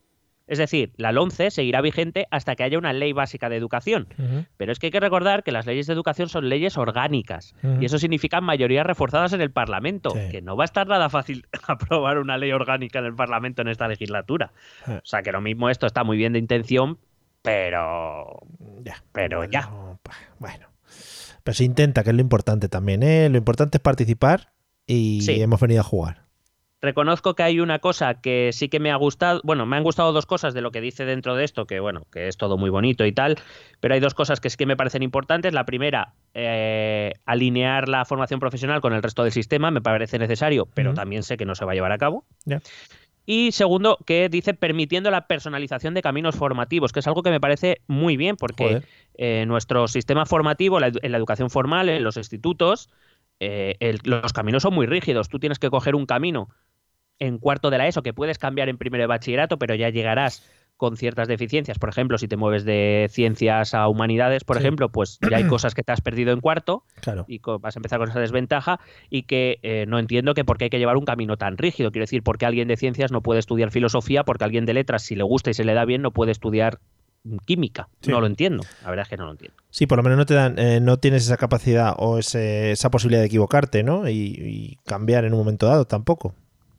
Es 0.47 0.59
decir, 0.59 0.93
la 0.97 1.13
LOMCE 1.13 1.53
seguirá 1.53 1.81
vigente 1.81 2.27
hasta 2.33 2.57
que 2.57 2.65
haya 2.65 2.77
una 2.77 2.93
ley 2.93 3.13
básica 3.13 3.49
de 3.49 3.57
educación. 3.57 4.09
Pero 4.57 4.73
es 4.73 4.81
que 4.81 4.87
hay 4.89 4.91
que 4.91 4.99
recordar 4.99 5.45
que 5.45 5.53
las 5.53 5.65
leyes 5.65 5.87
de 5.87 5.93
educación 5.93 6.29
son 6.29 6.49
leyes 6.49 6.77
orgánicas 6.77 7.55
y 7.79 7.85
eso 7.85 7.99
significa 8.01 8.41
mayorías 8.41 8.85
reforzadas 8.85 9.33
en 9.33 9.43
el 9.43 9.53
Parlamento, 9.53 10.11
Sí. 10.11 10.29
que 10.33 10.43
no 10.43 10.57
va 10.57 10.65
a 10.65 10.67
estar 10.67 10.89
nada 10.89 11.09
fácil 11.09 11.47
aprobar 11.69 12.19
una 12.19 12.37
ley 12.37 12.51
orgánica 12.51 12.99
en 12.99 13.05
el 13.05 13.15
Parlamento 13.15 13.63
en 13.63 13.69
esta 13.69 13.87
legislatura. 13.87 14.53
Eh. 14.89 14.97
O 15.03 15.07
sea 15.07 15.23
que 15.23 15.31
lo 15.31 15.41
mismo 15.41 15.71
esto 15.71 15.87
está 15.87 16.03
muy 16.03 16.17
bien 16.17 16.33
de 16.33 16.41
intención, 16.41 16.99
pero 17.43 18.41
Ya. 18.83 19.03
pero 19.13 19.45
ya. 19.45 19.63
No, 19.71 20.01
Bueno. 20.41 20.67
Pero 21.45 21.55
se 21.55 21.65
intenta, 21.65 22.03
que 22.03 22.11
es 22.11 22.17
lo 22.17 22.21
importante 22.23 22.69
también, 22.69 23.03
¿eh? 23.03 23.29
Lo 23.31 23.39
importante 23.39 23.79
es 23.79 23.83
participar 23.83 24.53
y 24.91 25.21
Sí. 25.23 25.41
hemos 25.41 25.61
venido 25.61 25.81
a 25.81 25.85
jugar. 25.85 26.25
Reconozco 26.83 27.35
que 27.35 27.43
hay 27.43 27.61
una 27.61 27.79
cosa 27.79 28.23
que 28.23 28.51
sí 28.55 28.71
que 28.71 28.81
me 28.81 28.91
ha 28.91 28.97
gustado, 28.97 29.43
bueno, 29.45 29.67
me 29.67 29.77
han 29.77 29.83
gustado 29.83 30.15
dos 30.15 30.25
cosas 30.25 30.55
de 30.55 30.63
lo 30.63 30.71
que 30.71 30.81
dice 30.81 31.05
dentro 31.05 31.37
de 31.37 31.45
esto, 31.45 31.67
que 31.67 31.79
bueno, 31.79 32.07
que 32.11 32.27
es 32.27 32.39
todo 32.39 32.57
muy 32.57 32.71
bonito 32.71 33.05
y 33.05 33.13
tal, 33.13 33.37
pero 33.81 33.93
hay 33.93 34.01
dos 34.01 34.15
cosas 34.15 34.41
que 34.41 34.49
sí 34.49 34.57
que 34.57 34.65
me 34.65 34.79
parecen 34.79 35.03
importantes. 35.03 35.53
La 35.53 35.67
primera, 35.67 36.15
eh, 36.33 37.13
alinear 37.27 37.87
la 37.91 38.07
formación 38.07 38.41
profesional 38.41 38.81
con 38.81 38.95
el 38.95 39.03
resto 39.03 39.23
del 39.25 39.33
sistema, 39.33 39.71
me 39.71 39.83
parece 39.83 40.19
necesario, 40.19 40.67
pero 40.73 40.95
también 40.95 41.23
sé 41.23 41.37
que 41.37 41.45
no 41.45 41.55
se 41.55 41.67
va 41.67 41.73
a 41.73 41.75
llevar 41.75 41.93
a 41.93 41.99
cabo. 41.99 42.25
Y 43.27 43.53
segundo, 43.53 43.99
que 44.07 44.31
dice 44.31 44.55
permitiendo 44.55 45.11
la 45.11 45.27
personalización 45.27 45.93
de 45.93 46.01
caminos 46.01 46.35
formativos, 46.35 46.93
que 46.93 47.01
es 47.01 47.07
algo 47.07 47.23
que 47.23 47.31
me 47.31 47.41
parece 47.41 47.83
muy 47.87 48.17
bien, 48.17 48.37
porque 48.37 48.83
eh, 49.19 49.45
nuestro 49.47 49.87
sistema 49.87 50.25
formativo, 50.25 50.81
la 50.81 50.91
en 51.03 51.13
la 51.13 51.19
educación 51.19 51.51
formal, 51.51 51.91
en 51.91 52.03
los 52.03 52.17
institutos, 52.17 52.89
eh, 53.41 53.77
el- 53.81 54.01
los 54.05 54.33
caminos 54.33 54.63
son 54.63 54.75
muy 54.75 54.87
rígidos. 54.87 55.29
Tú 55.29 55.39
tienes 55.39 55.59
que 55.59 55.71
coger 55.71 55.95
un 55.95 56.07
camino 56.07 56.49
en 57.19 57.39
cuarto 57.39 57.71
de 57.71 57.79
la 57.79 57.87
ESO 57.89 58.03
que 58.03 58.15
puedes 58.15 58.39
cambiar 58.39 58.69
en 58.69 58.79
primero 58.79 59.03
de 59.03 59.07
bachillerato, 59.07 59.59
pero 59.59 59.75
ya 59.75 59.91
llegarás 59.91 60.49
con 60.77 60.97
ciertas 60.97 61.29
deficiencias. 61.29 61.79
Por 61.79 61.91
ejemplo, 61.91 62.17
si 62.17 62.27
te 62.29 62.39
mueves 62.39 62.65
de 62.65 63.09
ciencias 63.11 63.75
a 63.75 63.87
humanidades, 63.89 64.45
por 64.45 64.57
Sí. 64.57 64.63
ejemplo, 64.63 64.89
pues 64.89 65.19
ya 65.31 65.37
hay 65.37 65.45
cosas 65.47 65.75
que 65.75 65.83
te 65.83 65.93
has 65.93 66.01
perdido 66.01 66.33
en 66.33 66.41
cuarto 66.41 66.85
Claro. 67.03 67.27
y 67.29 67.39
vas 67.61 67.77
a 67.77 67.79
empezar 67.79 67.99
con 67.99 68.09
esa 68.09 68.21
desventaja 68.21 68.81
y 69.11 69.25
que 69.25 69.59
eh, 69.63 69.85
no 69.87 69.99
entiendo 69.99 70.33
que 70.33 70.45
por 70.47 70.57
qué 70.57 70.65
hay 70.65 70.71
que 70.71 70.79
llevar 70.79 70.97
un 70.97 71.05
camino 71.05 71.37
tan 71.37 71.59
rígido. 71.59 71.93
Quiero 71.93 72.05
decir, 72.05 72.23
por 72.23 72.39
qué 72.39 72.47
alguien 72.47 72.69
de 72.69 72.79
ciencias 72.79 73.13
no 73.13 73.21
puede 73.21 73.41
estudiar 73.41 73.71
filosofía, 73.71 74.25
porque 74.25 74.45
alguien 74.45 74.65
de 74.65 74.73
letras, 74.73 75.03
si 75.03 75.15
le 75.17 75.23
gusta 75.23 75.51
y 75.51 75.55
se 75.55 75.65
le 75.65 75.75
da 75.75 75.85
bien, 75.85 76.01
no 76.01 76.13
puede 76.13 76.33
estudiar 76.33 76.79
química. 77.45 77.89
Sí. 78.01 78.11
No 78.11 78.21
lo 78.21 78.27
entiendo. 78.27 78.63
La 78.83 78.91
verdad 78.91 79.03
es 79.05 79.09
que 79.11 79.17
no 79.17 79.27
lo 79.27 79.33
entiendo. 79.33 79.57
Sí, 79.71 79.87
por 79.87 79.99
lo 79.99 80.03
menos 80.03 80.19
no 80.19 80.27
te 80.27 80.35
dan, 80.35 80.59
eh, 80.59 80.81
no 80.81 80.97
tienes 80.99 81.25
esa 81.25 81.37
capacidad 81.37 81.95
o 81.99 82.19
ese- 82.19 82.73
esa 82.73 82.91
posibilidad 82.91 83.21
de 83.21 83.27
equivocarte, 83.27 83.83
¿no? 83.83 84.09
Y, 84.09 84.15
y 84.15 84.79
cambiar 84.87 85.25
en 85.25 85.33
un 85.33 85.39
momento 85.39 85.67
dado 85.67 85.85
tampoco. 85.87 86.35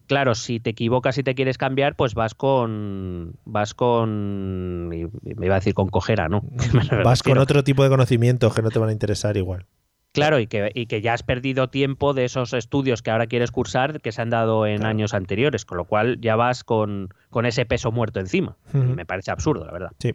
Claro, 0.08 0.36
si 0.36 0.60
te 0.60 0.72
equivocas 0.72 1.18
y 1.18 1.24
te 1.24 1.36
quieres 1.36 1.58
cambiar, 1.58 1.96
pues 1.96 2.16
vas 2.16 2.36
con. 2.36 3.36
Vas 3.46 3.74
con. 3.74 4.90
Me 4.90 4.98
iba 5.46 5.56
a 5.56 5.60
decir 5.60 5.74
con 5.74 5.88
cojera, 5.88 6.28
¿no? 6.28 6.42
Vas 7.06 7.24
con 7.24 7.38
otro 7.38 7.64
tipo 7.64 7.82
de 7.84 7.90
conocimientos 7.90 8.54
que 8.54 8.62
no 8.62 8.70
te 8.72 8.80
van 8.80 8.90
a 8.90 8.92
interesar 8.92 9.38
igual. 9.38 9.68
Claro, 10.14 10.40
y 10.40 10.48
que, 10.48 10.72
y 10.76 10.88
que 10.88 11.02
ya 11.02 11.14
has 11.14 11.24
perdido 11.24 11.70
tiempo 11.70 12.14
de 12.14 12.26
esos 12.26 12.54
estudios 12.54 13.02
que 13.02 13.12
ahora 13.12 13.28
quieres 13.28 13.52
cursar 13.52 14.02
que 14.02 14.12
se 14.12 14.22
han 14.22 14.30
dado 14.30 14.66
en 14.66 14.78
Claro. 14.80 14.90
años 14.90 15.14
anteriores, 15.14 15.64
con 15.64 15.78
lo 15.78 15.86
cual 15.86 16.20
ya 16.20 16.36
vas 16.36 16.64
con, 16.66 17.10
con 17.30 17.46
ese 17.46 17.66
peso 17.66 17.92
muerto 17.92 18.20
encima. 18.20 18.58
Me 18.74 19.06
parece 19.06 19.32
absurdo, 19.32 19.66
la 19.66 19.72
verdad. 19.72 19.92
Sí. 20.00 20.14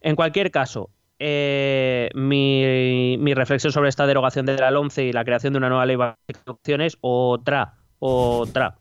En 0.00 0.16
cualquier 0.16 0.50
caso, 0.50 0.90
eh, 1.20 2.10
mi, 2.14 3.16
mi 3.20 3.34
reflexión 3.34 3.72
sobre 3.72 3.88
esta 3.88 4.06
derogación 4.06 4.46
de 4.46 4.56
la 4.58 4.70
LOMCE 4.72 5.04
y 5.04 5.12
la 5.12 5.24
creación 5.24 5.52
de 5.52 5.58
una 5.58 5.68
nueva 5.68 5.86
ley 5.86 5.96
de 5.96 6.14
educación 6.44 6.80
es 6.80 6.98
otra, 7.00 7.74
otra. 8.00 8.78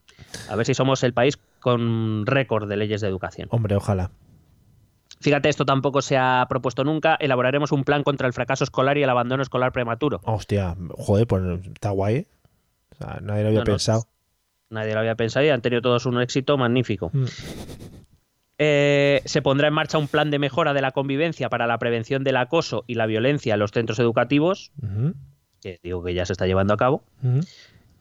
A 0.50 0.56
ver 0.56 0.66
si 0.66 0.74
somos 0.74 1.04
el 1.04 1.14
país 1.14 1.38
con 1.60 2.26
récord 2.26 2.68
de 2.68 2.76
leyes 2.78 3.02
de 3.02 3.08
educación. 3.08 3.48
Hombre, 3.52 3.76
ojalá. 3.76 4.10
Fíjate, 5.24 5.48
esto 5.48 5.64
tampoco 5.66 6.02
se 6.02 6.18
ha 6.18 6.46
propuesto 6.50 6.84
nunca. 6.84 7.16
Elaboraremos 7.16 7.72
un 7.72 7.86
plan 7.86 8.04
contra 8.04 8.28
el 8.28 8.34
fracaso 8.34 8.66
escolar 8.66 8.98
y 8.98 9.04
el 9.04 9.10
abandono 9.10 9.42
escolar 9.42 9.72
prematuro. 9.72 10.20
Hostia, 10.26 10.76
joder, 10.98 11.26
pues 11.28 11.42
está 11.74 11.92
guay. 11.92 12.16
¿eh? 12.16 12.28
O 12.92 12.96
sea, 12.96 13.20
nadie 13.22 13.44
lo 13.44 13.48
había 13.48 13.60
No, 13.60 13.66
no, 13.66 13.72
pensado. 13.72 14.04
Nadie 14.70 14.94
lo 14.94 15.00
había 15.00 15.16
pensado 15.16 15.46
y 15.46 15.50
han 15.50 15.62
tenido 15.62 15.82
todos 15.82 16.06
un 16.06 16.22
éxito 16.22 16.58
magnífico. 16.58 17.10
Mm. 17.14 17.24
Eh, 18.58 19.22
se 19.24 19.42
pondrá 19.42 19.70
en 19.70 19.74
marcha 19.74 19.98
un 19.98 20.10
plan 20.10 20.30
de 20.30 20.40
mejora 20.40 20.74
de 20.74 20.82
la 20.82 20.92
convivencia 20.92 21.50
para 21.50 21.68
la 21.68 21.78
prevención 21.78 22.26
del 22.26 22.36
acoso 22.36 22.84
y 22.86 22.96
la 22.96 23.06
violencia 23.06 23.54
en 23.54 23.60
los 23.62 23.72
centros 23.72 24.00
educativos, 24.00 24.74
que 25.62 25.80
digo 25.82 26.04
que 26.04 26.14
ya 26.14 26.26
se 26.26 26.34
está 26.34 26.48
llevando 26.48 26.74
a 26.74 26.78
cabo. 26.78 27.02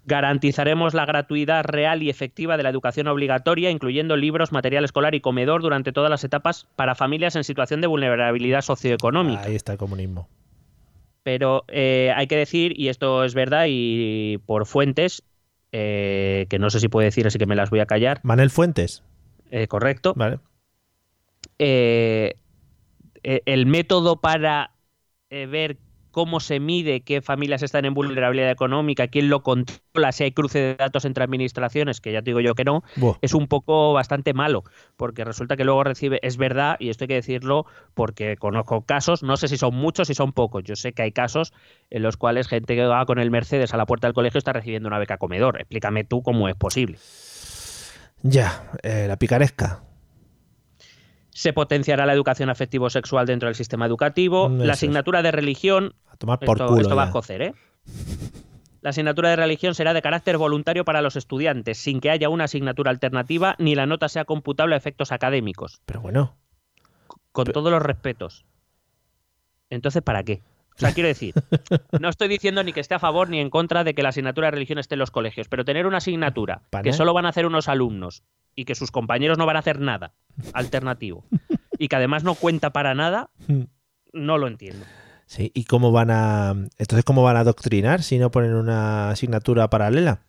Garantizaremos 0.05 0.95
la 0.95 1.07
gratuidad 1.07 1.65
real 1.65 2.03
y 2.03 2.11
efectiva 2.11 2.57
de 2.57 2.65
la 2.65 2.71
educación 2.71 3.07
obligatoria, 3.07 3.71
incluyendo 3.71 4.17
libros, 4.17 4.51
material 4.51 4.85
escolar 4.85 5.15
y 5.15 5.21
comedor 5.21 5.63
durante 5.63 5.93
todas 5.93 6.11
las 6.11 6.25
etapas 6.25 6.67
para 6.75 6.97
familias 6.97 7.37
en 7.37 7.45
situación 7.45 7.81
de 7.81 7.87
vulnerabilidad 7.87 8.63
socioeconómica. 8.63 9.43
Ahí 9.43 9.55
está 9.55 9.73
el 9.73 9.79
comunismo. 9.79 10.29
Pero 11.23 11.65
eh, 11.69 12.13
hay 12.17 12.27
que 12.27 12.37
decir, 12.37 12.75
y 12.77 12.89
esto 12.89 13.23
es 13.23 13.35
verdad, 13.35 13.67
y 13.69 14.39
por 14.45 14.67
fuentes, 14.67 15.23
eh, 15.71 16.47
que 16.51 16.59
no 16.59 16.69
sé 16.69 16.81
si 16.81 16.89
puedo 16.89 17.05
decir, 17.05 17.29
así 17.29 17.39
que 17.39 17.47
me 17.47 17.55
las 17.55 17.71
voy 17.71 17.79
a 17.79 17.87
callar, 17.87 18.19
Manel 18.25 18.51
Fuentes. 18.51 19.05
eh, 19.53 19.69
correcto, 19.69 20.15
Vale. 20.17 20.41
el 21.59 22.35
método 23.67 24.21
para 24.21 24.73
ver 25.31 25.77
cómo 26.13 26.39
se 26.39 26.61
mide 26.61 27.01
qué 27.01 27.21
familias 27.21 27.63
están 27.63 27.85
en 27.85 27.95
vulnerabilidad 27.95 28.51
económica, 28.51 29.09
quién 29.09 29.29
lo 29.29 29.43
controla, 29.43 30.13
si 30.13 30.25
hay 30.25 30.33
cruce 30.33 30.59
de 30.61 30.75
datos 30.77 31.05
entre 31.05 31.25
administraciones, 31.25 32.01
que 32.01 32.13
ya 32.13 32.21
te 32.21 32.27
digo 32.27 32.41
yo 32.41 32.55
que 32.55 32.65
no, 32.65 32.85
Buah. 32.97 33.15
es 33.23 33.35
un 33.35 33.49
poco 33.49 33.93
bastante 33.93 34.35
malo, 34.35 34.63
porque 34.97 35.25
resulta 35.25 35.57
que 35.57 35.65
luego 35.65 35.83
recibe, 35.83 36.21
es 36.23 36.37
verdad, 36.37 36.77
y 36.79 36.91
esto 36.91 37.05
hay 37.05 37.09
que 37.09 37.15
decirlo 37.15 37.67
porque 37.95 38.37
conozco 38.37 38.83
casos, 38.83 39.23
no 39.25 39.37
sé 39.37 39.49
si 39.49 39.57
son 39.57 39.75
muchos, 39.75 40.07
si 40.09 40.15
son 40.15 40.33
pocos, 40.33 40.63
yo 40.63 40.77
sé 40.77 40.93
que 40.93 41.03
hay 41.03 41.13
casos 41.13 41.53
en 41.91 42.03
los 42.03 42.17
cuales 42.17 42.47
gente 42.47 42.77
que 42.77 42.85
va 42.85 43.05
con 43.07 43.19
el 43.19 43.31
Mercedes 43.31 43.75
a 43.75 43.77
la 43.77 43.87
puerta 43.87 44.07
del 44.07 44.15
colegio 44.15 44.39
está 44.39 44.53
recibiendo 44.53 44.89
una 44.89 44.99
beca 44.99 45.17
comedor. 45.17 45.61
Explícame 45.61 46.05
tú 46.05 46.23
cómo 46.23 46.49
es 46.49 46.55
posible. 46.55 46.99
Ya, 48.23 48.71
eh, 48.83 49.07
la 49.09 49.17
picaresca. 49.17 49.83
Se 51.35 51.53
potenciará 51.53 52.05
la 52.07 52.13
educación 52.13 52.51
afectivo-sexual 52.51 53.27
dentro 53.27 53.49
del 53.49 53.55
sistema 53.55 53.87
educativo, 53.87 54.49
Mm, 54.49 54.59
la 54.59 54.65
eso 54.65 54.73
asignatura 54.73 55.23
de 55.23 55.31
religión 55.33 55.95
A 56.11 56.17
tomar 56.17 56.39
por 56.39 56.57
esto, 56.59 56.67
culo. 56.69 56.81
esto 56.83 56.95
va 56.97 57.05
a 57.05 57.11
cocer, 57.11 57.43
¿eh? 57.43 57.55
La 58.83 58.91
asignatura 58.91 59.31
de 59.31 59.37
religión 59.37 59.75
será 59.75 59.95
de 59.95 60.03
carácter 60.03 60.37
voluntario 60.39 60.85
para 60.85 61.03
los 61.03 61.17
estudiantes, 61.17 61.79
sin 61.79 62.01
que 62.01 62.11
haya 62.11 62.29
una 62.29 62.45
asignatura 62.45 62.91
alternativa 62.91 63.55
ni 63.59 63.75
la 63.75 63.87
nota 63.87 64.09
sea 64.09 64.25
computable 64.25 64.75
a 64.75 64.79
efectos 64.79 65.13
académicos, 65.13 65.81
Pero 65.87 66.01
bueno, 66.01 66.37
con 67.31 67.47
todos 67.47 67.71
los 67.71 67.81
respetos. 67.81 68.45
Entonces, 69.71 70.03
¿para 70.03 70.23
qué? 70.25 70.43
O 70.75 70.79
sea, 70.79 70.93
quiero 70.93 71.09
decir, 71.09 71.35
no 72.01 72.09
estoy 72.09 72.29
diciendo 72.29 72.63
ni 72.65 72.73
que 72.73 72.81
esté 72.81 72.95
a 72.95 72.99
favor 72.99 73.29
ni 73.29 73.39
en 73.41 73.51
contra 73.51 73.85
de 73.85 73.95
que 73.95 74.03
la 74.03 74.09
asignatura 74.09 74.47
de 74.49 74.53
religión 74.53 74.79
esté 74.79 74.95
en 74.95 75.01
los 75.01 75.11
colegios, 75.11 75.49
pero 75.49 75.65
tener 75.65 75.87
una 75.87 75.99
asignatura 75.99 76.63
que 76.83 76.93
solo 76.93 77.13
van 77.15 77.27
a 77.27 77.29
hacer 77.29 77.47
unos 77.47 77.69
alumnos 77.69 78.23
y 78.57 78.65
que 78.65 78.75
sus 78.75 78.91
compañeros 78.91 79.39
no 79.39 79.47
van 79.47 79.57
a 79.57 79.61
hacer 79.61 79.81
nada 79.81 80.15
alternativo 80.55 81.25
y 81.79 81.89
que 81.89 81.97
además 81.97 82.25
no 82.25 82.35
cuenta 82.35 82.71
para 82.71 82.95
nada, 82.95 83.31
no 84.13 84.39
lo 84.39 84.47
entiendo. 84.49 84.85
sí. 85.27 85.51
¿Y 85.55 85.65
cómo 85.65 85.93
van 85.93 86.11
a. 86.11 86.51
Entonces, 86.79 87.05
cómo 87.05 87.23
van 87.23 87.37
a 87.37 87.41
adoctrinar 87.41 88.03
si 88.03 88.19
no 88.19 88.31
ponen 88.31 88.55
una 88.55 89.11
asignatura 89.11 89.69
paralela? 89.69 90.21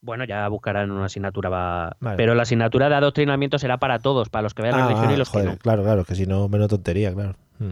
Bueno, 0.00 0.24
ya 0.24 0.46
buscarán 0.48 0.90
una 0.92 1.06
asignatura, 1.06 1.48
va- 1.50 1.96
Vale. 2.00 2.16
pero 2.16 2.34
la 2.34 2.42
asignatura 2.42 2.88
de 2.88 2.94
adoctrinamiento 2.94 3.58
será 3.58 3.78
para 3.78 3.98
todos, 3.98 4.28
para 4.28 4.42
los 4.42 4.54
que 4.54 4.62
vean 4.62 4.76
Ah, 4.76 4.86
religión 4.86 5.10
y 5.10 5.16
los 5.16 5.28
joder, 5.28 5.46
que 5.46 5.52
no. 5.54 5.58
Claro, 5.58 5.82
claro, 5.82 6.04
que 6.04 6.14
si 6.14 6.24
no, 6.26 6.48
menos 6.48 6.68
tontería, 6.68 7.12
claro. 7.12 7.34
Mm. 7.58 7.70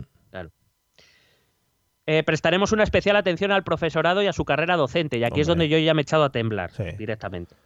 Eh, 2.06 2.22
prestaremos 2.22 2.70
una 2.72 2.84
especial 2.84 3.16
atención 3.16 3.50
al 3.50 3.64
profesorado 3.64 4.22
y 4.22 4.26
a 4.28 4.32
su 4.32 4.44
carrera 4.44 4.76
docente, 4.76 5.18
y 5.18 5.24
aquí 5.24 5.40
es 5.40 5.46
donde 5.48 5.68
yo 5.68 5.76
ya 5.78 5.92
me 5.92 6.02
he 6.02 6.04
echado 6.04 6.22
a 6.24 6.30
temblar 6.30 6.70
Sí. 6.70 6.84
directamente. 6.96 7.56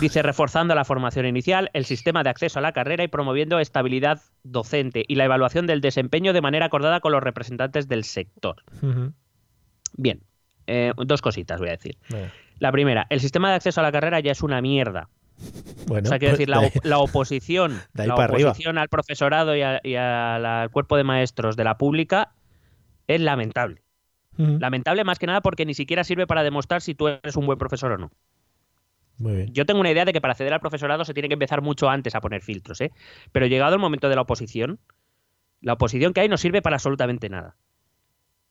Dice, 0.00 0.22
reforzando 0.22 0.74
la 0.74 0.84
formación 0.84 1.26
inicial, 1.26 1.70
el 1.74 1.84
sistema 1.84 2.22
de 2.24 2.30
acceso 2.30 2.58
a 2.58 2.62
la 2.62 2.72
carrera 2.72 3.04
y 3.04 3.08
promoviendo 3.08 3.60
estabilidad 3.60 4.20
docente 4.42 5.04
y 5.06 5.14
la 5.14 5.26
evaluación 5.26 5.66
del 5.66 5.80
desempeño 5.80 6.32
de 6.32 6.40
manera 6.40 6.66
acordada 6.66 7.00
con 7.00 7.12
los 7.12 7.22
representantes 7.22 7.86
del 7.86 8.02
sector. 8.04 8.56
Bien, 9.96 10.22
eh, 10.66 10.92
dos 10.96 11.22
cositas 11.22 11.60
voy 11.60 11.68
a 11.68 11.72
decir. 11.72 11.96
La 12.58 12.72
primera, 12.72 13.06
el 13.10 13.20
sistema 13.20 13.50
de 13.50 13.56
acceso 13.56 13.80
a 13.80 13.84
la 13.84 13.92
carrera 13.92 14.20
ya 14.20 14.32
es 14.32 14.42
una 14.42 14.60
mierda. 14.60 15.08
Bueno, 15.86 16.06
o 16.06 16.08
sea, 16.08 16.18
quiero 16.18 16.32
pues, 16.32 16.38
decir, 16.38 16.48
la, 16.48 16.60
de- 16.60 16.66
op- 16.66 16.84
la 16.84 16.98
oposición, 16.98 17.80
de 17.94 18.06
la 18.06 18.14
arriba. 18.14 18.50
oposición 18.50 18.76
al 18.78 18.88
profesorado 18.88 19.54
y, 19.56 19.62
a- 19.62 19.80
y 19.82 19.94
al 19.94 20.44
al 20.44 20.70
cuerpo 20.70 20.96
de 20.96 21.04
maestros 21.04 21.56
de 21.56 21.64
la 21.64 21.78
pública 21.78 22.32
es 23.14 23.20
lamentable. 23.20 23.82
Lamentable 24.36 25.04
más 25.04 25.18
que 25.18 25.26
nada 25.26 25.42
porque 25.42 25.66
ni 25.66 25.74
siquiera 25.74 26.02
sirve 26.02 26.26
para 26.26 26.42
demostrar 26.42 26.80
si 26.80 26.94
tú 26.94 27.08
eres 27.08 27.36
un 27.36 27.44
buen 27.44 27.58
profesor 27.58 27.92
o 27.92 27.98
no. 27.98 28.10
Muy 29.18 29.34
bien. 29.36 29.52
Yo 29.52 29.66
tengo 29.66 29.80
una 29.80 29.90
idea 29.90 30.06
de 30.06 30.14
que 30.14 30.20
para 30.22 30.32
acceder 30.32 30.54
al 30.54 30.60
profesorado 30.60 31.04
se 31.04 31.12
tiene 31.12 31.28
que 31.28 31.34
empezar 31.34 31.60
mucho 31.60 31.90
antes 31.90 32.14
a 32.14 32.22
poner 32.22 32.40
filtros, 32.40 32.80
¿eh? 32.80 32.90
Pero 33.32 33.46
llegado 33.46 33.74
el 33.74 33.80
momento 33.80 34.08
de 34.08 34.14
la 34.14 34.22
oposición, 34.22 34.78
la 35.60 35.74
oposición 35.74 36.14
que 36.14 36.20
hay 36.20 36.28
no 36.30 36.38
sirve 36.38 36.62
para 36.62 36.76
absolutamente 36.76 37.28
nada. 37.28 37.56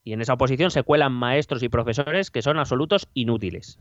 Y 0.03 0.13
en 0.13 0.21
esa 0.21 0.33
oposición 0.33 0.69
se 0.69 0.83
cuelan 0.83 1.11
maestros 1.11 1.63
y 1.63 1.69
profesores 1.69 2.29
que 2.29 2.43
son 2.43 2.59
absolutos 2.59 3.07
inútiles. 3.15 3.79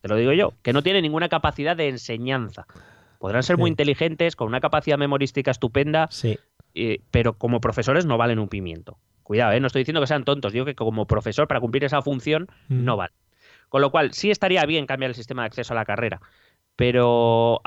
Te 0.00 0.08
lo 0.08 0.14
digo 0.14 0.32
yo, 0.32 0.52
que 0.62 0.72
no 0.72 0.82
tienen 0.84 1.02
ninguna 1.02 1.28
capacidad 1.28 1.76
de 1.76 1.88
enseñanza. 1.88 2.66
Podrán 3.18 3.42
ser 3.42 3.58
muy 3.58 3.68
inteligentes, 3.70 4.36
con 4.36 4.46
una 4.46 4.60
capacidad 4.60 4.98
memorística 4.98 5.50
estupenda, 5.50 6.06
Sí. 6.12 6.38
eh, 6.74 7.00
pero 7.10 7.32
como 7.32 7.60
profesores 7.60 8.06
no 8.06 8.18
valen 8.18 8.38
un 8.38 8.48
pimiento. 8.48 8.98
Cuidado, 9.28 9.52
¿eh? 9.52 9.60
no 9.60 9.66
estoy 9.66 9.80
diciendo 9.82 10.00
que 10.00 10.06
sean 10.06 10.24
tontos, 10.24 10.54
digo 10.54 10.64
que 10.64 10.74
como 10.74 11.06
profesor 11.06 11.46
para 11.46 11.60
cumplir 11.60 11.84
esa 11.84 12.00
función 12.00 12.48
Mm. 12.68 12.84
no 12.84 12.96
vale. 12.96 13.12
Con 13.68 13.82
lo 13.82 13.90
cual, 13.90 14.14
sí 14.14 14.30
estaría 14.30 14.64
bien 14.64 14.86
cambiar 14.86 15.10
el 15.10 15.14
sistema 15.14 15.42
de 15.42 15.48
acceso 15.48 15.74
a 15.74 15.76
la 15.76 15.84
carrera, 15.84 16.22
pero 16.76 17.60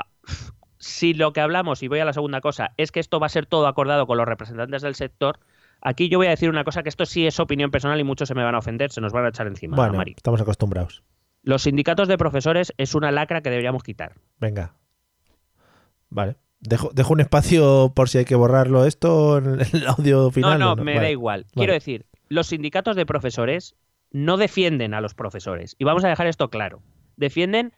si 0.78 1.14
lo 1.14 1.32
que 1.32 1.40
hablamos, 1.40 1.80
y 1.84 1.86
voy 1.86 2.00
a 2.00 2.04
la 2.04 2.12
segunda 2.12 2.40
cosa, 2.40 2.72
es 2.76 2.90
que 2.90 2.98
esto 2.98 3.20
va 3.20 3.26
a 3.26 3.28
ser 3.28 3.46
todo 3.46 3.68
acordado 3.68 4.08
con 4.08 4.18
los 4.18 4.26
representantes 4.26 4.82
del 4.82 4.96
sector, 4.96 5.38
aquí 5.80 6.08
yo 6.08 6.18
voy 6.18 6.26
a 6.26 6.30
decir 6.30 6.50
una 6.50 6.64
cosa 6.64 6.82
que 6.82 6.88
esto 6.88 7.06
sí 7.06 7.28
es 7.28 7.38
opinión 7.38 7.70
personal 7.70 8.00
y 8.00 8.02
muchos 8.02 8.26
se 8.26 8.34
me 8.34 8.42
van 8.42 8.56
a 8.56 8.58
ofender, 8.58 8.90
se 8.90 9.00
nos 9.00 9.12
van 9.12 9.26
a 9.26 9.28
echar 9.28 9.46
encima, 9.46 9.76
Bueno, 9.76 9.92
Mari. 9.94 10.14
estamos 10.16 10.40
acostumbrados. 10.40 11.04
Los 11.44 11.62
sindicatos 11.62 12.08
de 12.08 12.18
profesores 12.18 12.74
es 12.76 12.96
una 12.96 13.12
lacra 13.12 13.40
que 13.40 13.50
deberíamos 13.50 13.84
quitar. 13.84 14.14
Venga. 14.40 14.74
Vale. 16.10 16.34
Dejo, 16.62 16.90
dejo 16.94 17.12
un 17.12 17.20
espacio 17.20 17.92
por 17.94 18.08
si 18.08 18.18
hay 18.18 18.24
que 18.24 18.36
borrarlo 18.36 18.86
esto 18.86 19.38
en 19.38 19.60
el 19.60 19.86
audio 19.86 20.30
final. 20.30 20.58
no, 20.58 20.72
¿o 20.72 20.76
no, 20.76 20.84
me 20.84 20.94
Vale. 20.94 21.06
da 21.06 21.10
igual. 21.10 21.40
Vale. 21.42 21.52
Quiero 21.54 21.72
decir, 21.72 22.06
los 22.28 22.46
sindicatos 22.46 22.96
de 22.96 23.04
profesores 23.04 23.74
no 24.12 24.36
defienden 24.36 24.94
a 24.94 25.00
los 25.00 25.14
profesores. 25.14 25.74
Y 25.78 25.84
vamos 25.84 26.04
a 26.04 26.08
dejar 26.08 26.26
esto 26.28 26.50
claro. 26.50 26.82
Defienden 27.16 27.72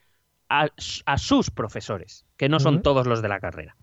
a, 0.49 0.68
a 1.07 1.18
sus 1.18 1.51
profesores, 1.51 2.26
que 2.37 2.49
no 2.49 2.61
son 2.61 2.82
todos 2.82 3.07
los 3.07 3.22
de 3.22 3.28
la 3.28 3.41
carrera. 3.41 3.76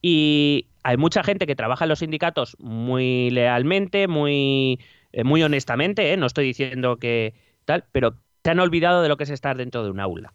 Y 0.00 0.68
hay 0.82 0.98
mucha 0.98 1.24
gente 1.24 1.46
que 1.46 1.56
trabaja 1.56 1.86
en 1.86 1.88
los 1.88 2.00
sindicatos 2.00 2.56
muy 2.60 3.30
lealmente, 3.30 4.06
muy, 4.06 4.78
eh, 5.12 5.24
muy 5.24 5.42
honestamente, 5.42 6.12
¿eh? 6.12 6.16
no 6.18 6.26
estoy 6.26 6.44
diciendo 6.44 6.98
que 6.98 7.34
tal, 7.64 7.84
pero 7.90 8.14
se 8.44 8.50
han 8.50 8.60
olvidado 8.60 9.02
de 9.02 9.08
lo 9.08 9.16
que 9.16 9.24
es 9.24 9.30
estar 9.30 9.56
dentro 9.56 9.82
de 9.82 9.90
un 9.90 10.00
aula. 10.00 10.34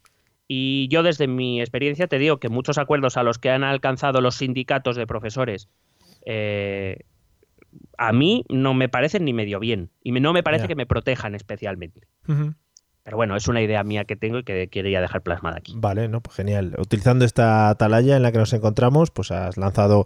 Y 0.51 0.87
yo 0.89 1.03
desde 1.03 1.27
mi 1.27 1.61
experiencia 1.61 2.07
te 2.07 2.17
digo 2.17 2.39
que 2.39 2.49
muchos 2.49 2.79
acuerdos 2.79 3.17
a 3.17 3.23
los 3.23 3.37
que 3.37 3.51
han 3.51 3.63
alcanzado 3.63 4.19
los 4.19 4.35
sindicatos 4.35 4.95
de 4.95 5.05
profesores 5.05 5.69
eh, 6.25 7.05
a 7.99 8.11
mí 8.13 8.45
no 8.49 8.73
me 8.73 8.89
parecen 8.89 9.25
ni 9.25 9.33
medio 9.33 9.59
bien. 9.59 9.91
Y 10.03 10.11
no 10.11 10.33
me 10.33 10.41
parece 10.41 10.67
que 10.67 10.75
me 10.75 10.87
protejan 10.87 11.35
especialmente. 11.35 12.07
Pero 13.03 13.17
bueno, 13.17 13.35
es 13.35 13.47
una 13.47 13.61
idea 13.61 13.83
mía 13.83 14.05
que 14.05 14.15
tengo 14.15 14.39
y 14.39 14.43
que 14.43 14.69
quería 14.69 15.01
dejar 15.01 15.21
plasmada 15.21 15.57
aquí. 15.57 15.73
Vale, 15.75 16.07
no, 16.07 16.21
pues 16.21 16.35
genial. 16.35 16.75
Utilizando 16.79 17.25
esta 17.25 17.69
atalaya 17.69 18.17
en 18.17 18.23
la 18.23 18.31
que 18.31 18.37
nos 18.39 18.53
encontramos, 18.53 19.11
pues 19.11 19.31
has 19.31 19.57
lanzado 19.57 20.05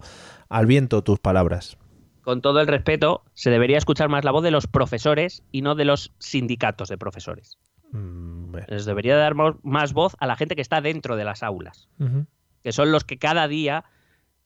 al 0.49 0.65
viento 0.65 1.03
tus 1.03 1.19
palabras. 1.19 1.77
Con 2.21 2.41
todo 2.41 2.61
el 2.61 2.67
respeto, 2.67 3.23
se 3.33 3.49
debería 3.49 3.77
escuchar 3.77 4.09
más 4.09 4.23
la 4.23 4.31
voz 4.31 4.43
de 4.43 4.51
los 4.51 4.67
profesores 4.67 5.43
y 5.51 5.61
no 5.61 5.75
de 5.75 5.85
los 5.85 6.13
sindicatos 6.19 6.89
de 6.89 6.97
profesores. 6.97 7.57
Mm, 7.93 8.51
bueno. 8.51 8.67
Les 8.69 8.85
debería 8.85 9.15
dar 9.15 9.35
más 9.35 9.93
voz 9.93 10.15
a 10.19 10.27
la 10.27 10.35
gente 10.35 10.55
que 10.55 10.61
está 10.61 10.81
dentro 10.81 11.15
de 11.15 11.23
las 11.23 11.43
aulas, 11.43 11.87
que 12.63 12.71
son 12.71 12.91
los 12.91 13.03
que 13.03 13.17
cada 13.17 13.47
día 13.47 13.85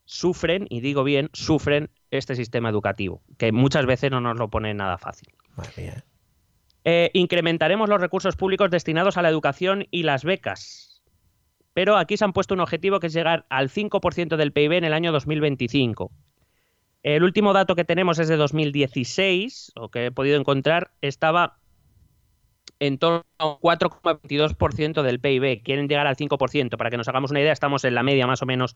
sufren, 0.06 0.68
y 0.70 0.82
digo 0.82 1.04
bien, 1.04 1.30
sufren 1.34 1.90
este 2.12 2.36
sistema 2.36 2.70
educativo, 2.70 3.22
que 3.38 3.52
muchas 3.52 3.86
veces 3.86 4.12
no 4.12 4.22
nos 4.22 4.38
lo 4.38 4.50
pone 4.50 4.74
nada 4.74 4.98
fácil. 4.98 5.30
Madre 5.56 5.72
mía. 5.78 6.04
Eh, 6.84 7.10
incrementaremos 7.14 7.90
los 7.90 8.00
recursos 8.00 8.36
públicos 8.36 8.70
destinados 8.70 9.18
a 9.18 9.22
la 9.22 9.30
educación 9.30 9.88
y 9.92 10.04
las 10.04 10.24
becas. 10.24 11.02
Pero 11.74 11.98
aquí 11.98 12.18
se 12.18 12.26
han 12.26 12.34
puesto 12.34 12.54
un 12.54 12.62
objetivo 12.62 13.00
que 13.00 13.08
es 13.08 13.14
llegar 13.14 13.46
al 13.50 13.70
5% 13.70 14.36
del 14.38 14.52
PIB 14.52 14.74
en 14.74 14.84
el 14.84 14.94
año 14.94 15.12
2025. 15.12 16.12
El 17.04 17.24
último 17.24 17.54
dato 17.54 17.76
que 17.76 17.86
tenemos 17.86 18.20
es 18.20 18.28
de 18.28 18.38
2016, 18.38 19.74
o 19.76 19.90
que 19.90 20.08
he 20.08 20.12
podido 20.12 20.40
encontrar, 20.40 20.92
estaba 21.02 21.60
en 22.80 22.98
torno 22.98 23.26
a 23.38 23.48
un 23.48 23.58
4,22% 23.58 25.02
del 25.02 25.20
PIB. 25.20 25.64
Quieren 25.64 25.88
llegar 25.88 26.08
al 26.08 26.16
5%. 26.16 26.78
Para 26.78 26.90
que 26.90 26.98
nos 26.98 27.08
hagamos 27.08 27.32
una 27.32 27.42
idea, 27.42 27.52
estamos 27.54 27.84
en 27.84 27.96
la 27.96 28.04
media 28.04 28.28
más 28.28 28.42
o 28.42 28.46
menos 28.46 28.76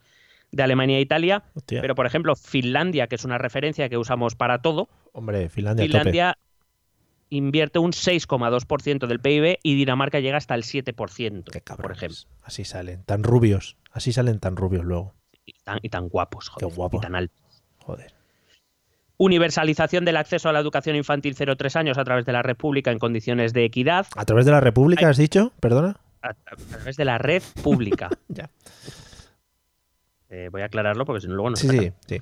de 0.51 0.63
Alemania 0.63 0.97
e 0.97 1.01
Italia. 1.01 1.43
Hostia. 1.55 1.81
Pero, 1.81 1.95
por 1.95 2.05
ejemplo, 2.05 2.35
Finlandia, 2.35 3.07
que 3.07 3.15
es 3.15 3.25
una 3.25 3.37
referencia 3.37 3.89
que 3.89 3.97
usamos 3.97 4.35
para 4.35 4.61
todo, 4.61 4.89
Hombre, 5.13 5.49
Finlandia, 5.49 5.85
a 5.85 5.87
tope. 5.87 5.97
Finlandia 5.99 6.37
invierte 7.29 7.79
un 7.79 7.91
6,2% 7.91 9.07
del 9.07 9.19
PIB 9.19 9.59
y 9.63 9.75
Dinamarca 9.75 10.19
llega 10.19 10.37
hasta 10.37 10.53
el 10.53 10.63
7%, 10.63 11.45
Qué 11.49 11.61
por 11.75 11.91
ejemplo. 11.91 12.17
Así 12.43 12.65
salen, 12.65 13.03
tan 13.03 13.23
rubios. 13.23 13.77
Así 13.91 14.11
salen 14.11 14.39
tan 14.39 14.57
rubios 14.57 14.83
luego. 14.85 15.15
Y 15.45 15.53
tan, 15.63 15.79
y 15.81 15.89
tan 15.89 16.09
guapos, 16.09 16.49
joder, 16.49 16.69
Qué 16.69 16.75
guapo. 16.75 16.97
y 16.97 16.99
tan 16.99 17.15
altos. 17.15 17.63
Joder. 17.79 18.13
Universalización 19.23 20.03
del 20.03 20.17
acceso 20.17 20.49
a 20.49 20.51
la 20.53 20.59
educación 20.59 20.95
infantil 20.95 21.35
0-3 21.35 21.75
años 21.75 21.97
a 21.99 22.03
través 22.03 22.25
de 22.25 22.31
la 22.31 22.41
República 22.41 22.91
en 22.91 22.97
condiciones 22.97 23.53
de 23.53 23.65
equidad, 23.65 24.07
¿A 24.15 24.25
través 24.25 24.45
de 24.45 24.51
la 24.51 24.59
República 24.61 25.07
has 25.09 25.17
dicho? 25.17 25.53
¿Perdona? 25.59 25.97
a, 26.23 26.29
a 26.29 26.55
través 26.69 26.97
de 26.97 27.05
la 27.05 27.17
red 27.19 27.43
pública. 27.63 28.09
Ya. 28.29 28.49
Eh, 30.29 30.49
voy 30.51 30.61
a 30.61 30.65
aclararlo 30.65 31.05
porque 31.05 31.21
si 31.21 31.27
no 31.27 31.35
luego 31.35 31.49
no 31.51 31.55
Sí, 31.55 31.67
sí, 31.67 31.91
sí. 32.07 32.17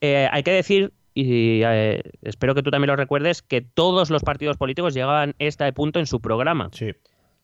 Eh, 0.00 0.28
hay 0.32 0.42
que 0.42 0.50
decir, 0.50 0.92
y 1.14 1.60
eh, 1.62 2.02
espero 2.22 2.54
que 2.54 2.62
tú 2.62 2.70
también 2.70 2.88
lo 2.88 2.96
recuerdes, 2.96 3.42
que 3.42 3.60
todos 3.60 4.10
los 4.10 4.22
partidos 4.22 4.56
políticos 4.56 4.94
llegaban 4.94 5.30
a 5.30 5.34
este 5.38 5.72
punto 5.72 6.00
en 6.00 6.06
su 6.06 6.20
programa. 6.20 6.70
Sí. 6.72 6.90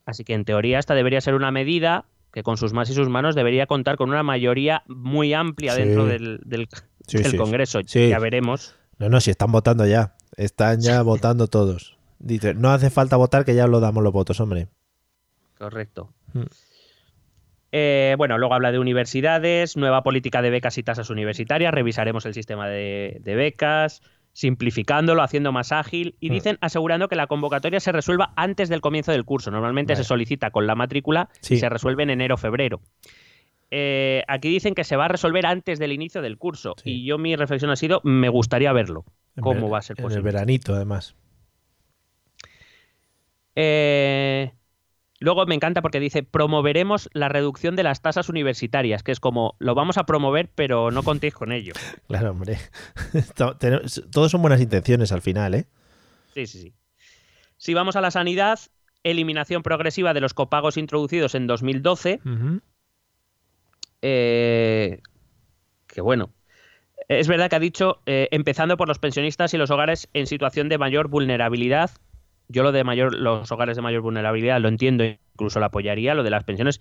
Así 0.06 0.24
que 0.24 0.34
en 0.34 0.44
teoría 0.44 0.78
esta 0.78 0.94
debería 0.94 1.20
ser 1.20 1.34
una 1.34 1.50
medida 1.52 2.06
que 2.32 2.42
con 2.42 2.56
sus 2.56 2.72
más 2.72 2.90
y 2.90 2.94
sus 2.94 3.08
manos 3.08 3.34
debería 3.34 3.66
contar 3.66 3.96
con 3.96 4.08
una 4.10 4.22
mayoría 4.22 4.82
muy 4.88 5.32
amplia 5.34 5.74
Sí. 5.74 5.82
dentro 5.82 6.06
del, 6.06 6.40
del- 6.44 6.68
Sí, 7.08 7.24
sí, 7.24 7.36
Congreso. 7.36 7.80
Ya 7.80 8.18
veremos. 8.18 8.74
No, 8.98 9.08
no, 9.08 9.20
si 9.20 9.30
están 9.30 9.50
votando 9.50 9.86
ya. 9.86 10.14
Están 10.36 10.80
ya 10.80 11.02
votando 11.02 11.48
todos. 11.48 11.96
Dice, 12.20 12.54
no 12.54 12.70
hace 12.70 12.90
falta 12.90 13.16
votar 13.16 13.44
que 13.44 13.54
ya 13.54 13.66
lo 13.66 13.80
damos 13.80 14.02
los 14.04 14.12
votos, 14.12 14.38
hombre. 14.40 14.68
Correcto. 15.58 16.12
Mm. 16.34 16.42
Eh, 17.70 18.14
bueno, 18.16 18.38
luego 18.38 18.54
habla 18.54 18.72
de 18.72 18.78
universidades, 18.78 19.76
nueva 19.76 20.02
política 20.02 20.40
de 20.40 20.50
becas 20.50 20.78
y 20.78 20.82
tasas 20.82 21.10
universitarias, 21.10 21.72
revisaremos 21.74 22.24
el 22.24 22.32
sistema 22.34 22.66
de, 22.66 23.18
de 23.20 23.34
becas, 23.34 24.00
simplificándolo, 24.32 25.22
haciendo 25.22 25.52
más 25.52 25.72
ágil 25.72 26.16
y 26.20 26.30
Mm. 26.30 26.32
dicen 26.32 26.58
asegurando 26.60 27.08
que 27.08 27.16
la 27.16 27.26
convocatoria 27.26 27.80
se 27.80 27.92
resuelva 27.92 28.32
antes 28.36 28.68
del 28.68 28.80
comienzo 28.80 29.12
del 29.12 29.24
curso. 29.24 29.50
Normalmente 29.50 29.92
Vale. 29.92 30.02
se 30.04 30.08
solicita 30.08 30.50
con 30.50 30.66
la 30.66 30.74
matrícula 30.76 31.28
Sí. 31.40 31.54
y 31.54 31.58
se 31.58 31.68
resuelve 31.68 32.04
en 32.04 32.10
enero 32.10 32.36
o 32.36 32.38
febrero. 32.38 32.80
Eh, 33.70 34.22
aquí 34.28 34.48
dicen 34.48 34.74
que 34.74 34.84
se 34.84 34.96
va 34.96 35.04
a 35.04 35.08
resolver 35.08 35.44
antes 35.46 35.78
del 35.78 35.92
inicio 35.92 36.22
del 36.22 36.38
curso 36.38 36.74
Sí. 36.82 36.90
y 36.90 37.04
yo 37.06 37.18
mi 37.18 37.36
reflexión 37.36 37.70
ha 37.70 37.76
sido, 37.76 38.00
me 38.04 38.28
gustaría 38.30 38.72
verlo. 38.72 39.04
En 39.36 39.42
¿Cómo 39.42 39.62
ver- 39.62 39.72
va 39.74 39.78
a 39.78 39.82
ser 39.82 39.96
En 39.98 40.04
posible? 40.04 40.18
el 40.28 40.34
veranito, 40.34 40.74
además. 40.74 41.14
Eh, 43.56 44.52
luego 45.20 45.44
me 45.46 45.54
encanta 45.54 45.82
porque 45.82 46.00
dice, 46.00 46.22
promoveremos 46.22 47.08
la 47.12 47.28
reducción 47.28 47.76
de 47.76 47.82
las 47.82 48.00
tasas 48.02 48.28
universitarias, 48.28 49.02
que 49.02 49.12
es 49.12 49.20
como, 49.20 49.56
lo 49.58 49.74
vamos 49.74 49.98
a 49.98 50.04
promover, 50.06 50.50
pero 50.54 50.90
no 50.90 51.02
contéis 51.02 51.34
con 51.34 51.52
ello. 51.52 51.72
Claro, 52.08 52.30
hombre. 52.30 52.58
Todos 53.34 54.30
son 54.30 54.42
buenas 54.42 54.60
intenciones 54.60 55.12
al 55.12 55.22
final, 55.22 55.54
¿eh? 55.54 55.66
Sí, 56.34 56.46
sí, 56.46 56.60
sí. 56.62 56.74
Si 57.56 57.74
vamos 57.74 57.96
a 57.96 58.00
la 58.00 58.10
sanidad, 58.10 58.58
eliminación 59.02 59.62
progresiva 59.62 60.14
de 60.14 60.20
los 60.20 60.34
copagos 60.34 60.76
introducidos 60.76 61.34
en 61.34 61.46
2012, 61.46 62.20
Ujú. 62.24 62.60
Eh, 64.02 65.00
que 65.86 66.00
bueno. 66.00 66.32
Es 67.08 67.26
verdad 67.26 67.48
que 67.48 67.56
ha 67.56 67.60
dicho, 67.60 68.02
eh, 68.04 68.28
empezando 68.32 68.76
por 68.76 68.88
los 68.88 68.98
pensionistas 68.98 69.54
y 69.54 69.56
los 69.56 69.70
hogares 69.70 70.08
en 70.12 70.26
situación 70.26 70.68
de 70.68 70.76
mayor 70.76 71.08
vulnerabilidad. 71.08 71.90
Yo 72.48 72.62
lo 72.62 72.72
de 72.72 72.84
mayor, 72.84 73.14
los 73.14 73.50
hogares 73.50 73.76
de 73.76 73.82
mayor 73.82 74.02
vulnerabilidad 74.02 74.60
lo 74.60 74.68
entiendo, 74.68 75.04
incluso 75.04 75.58
lo 75.58 75.66
apoyaría, 75.66 76.14
lo 76.14 76.22
de 76.22 76.30
las 76.30 76.44
pensiones. 76.44 76.80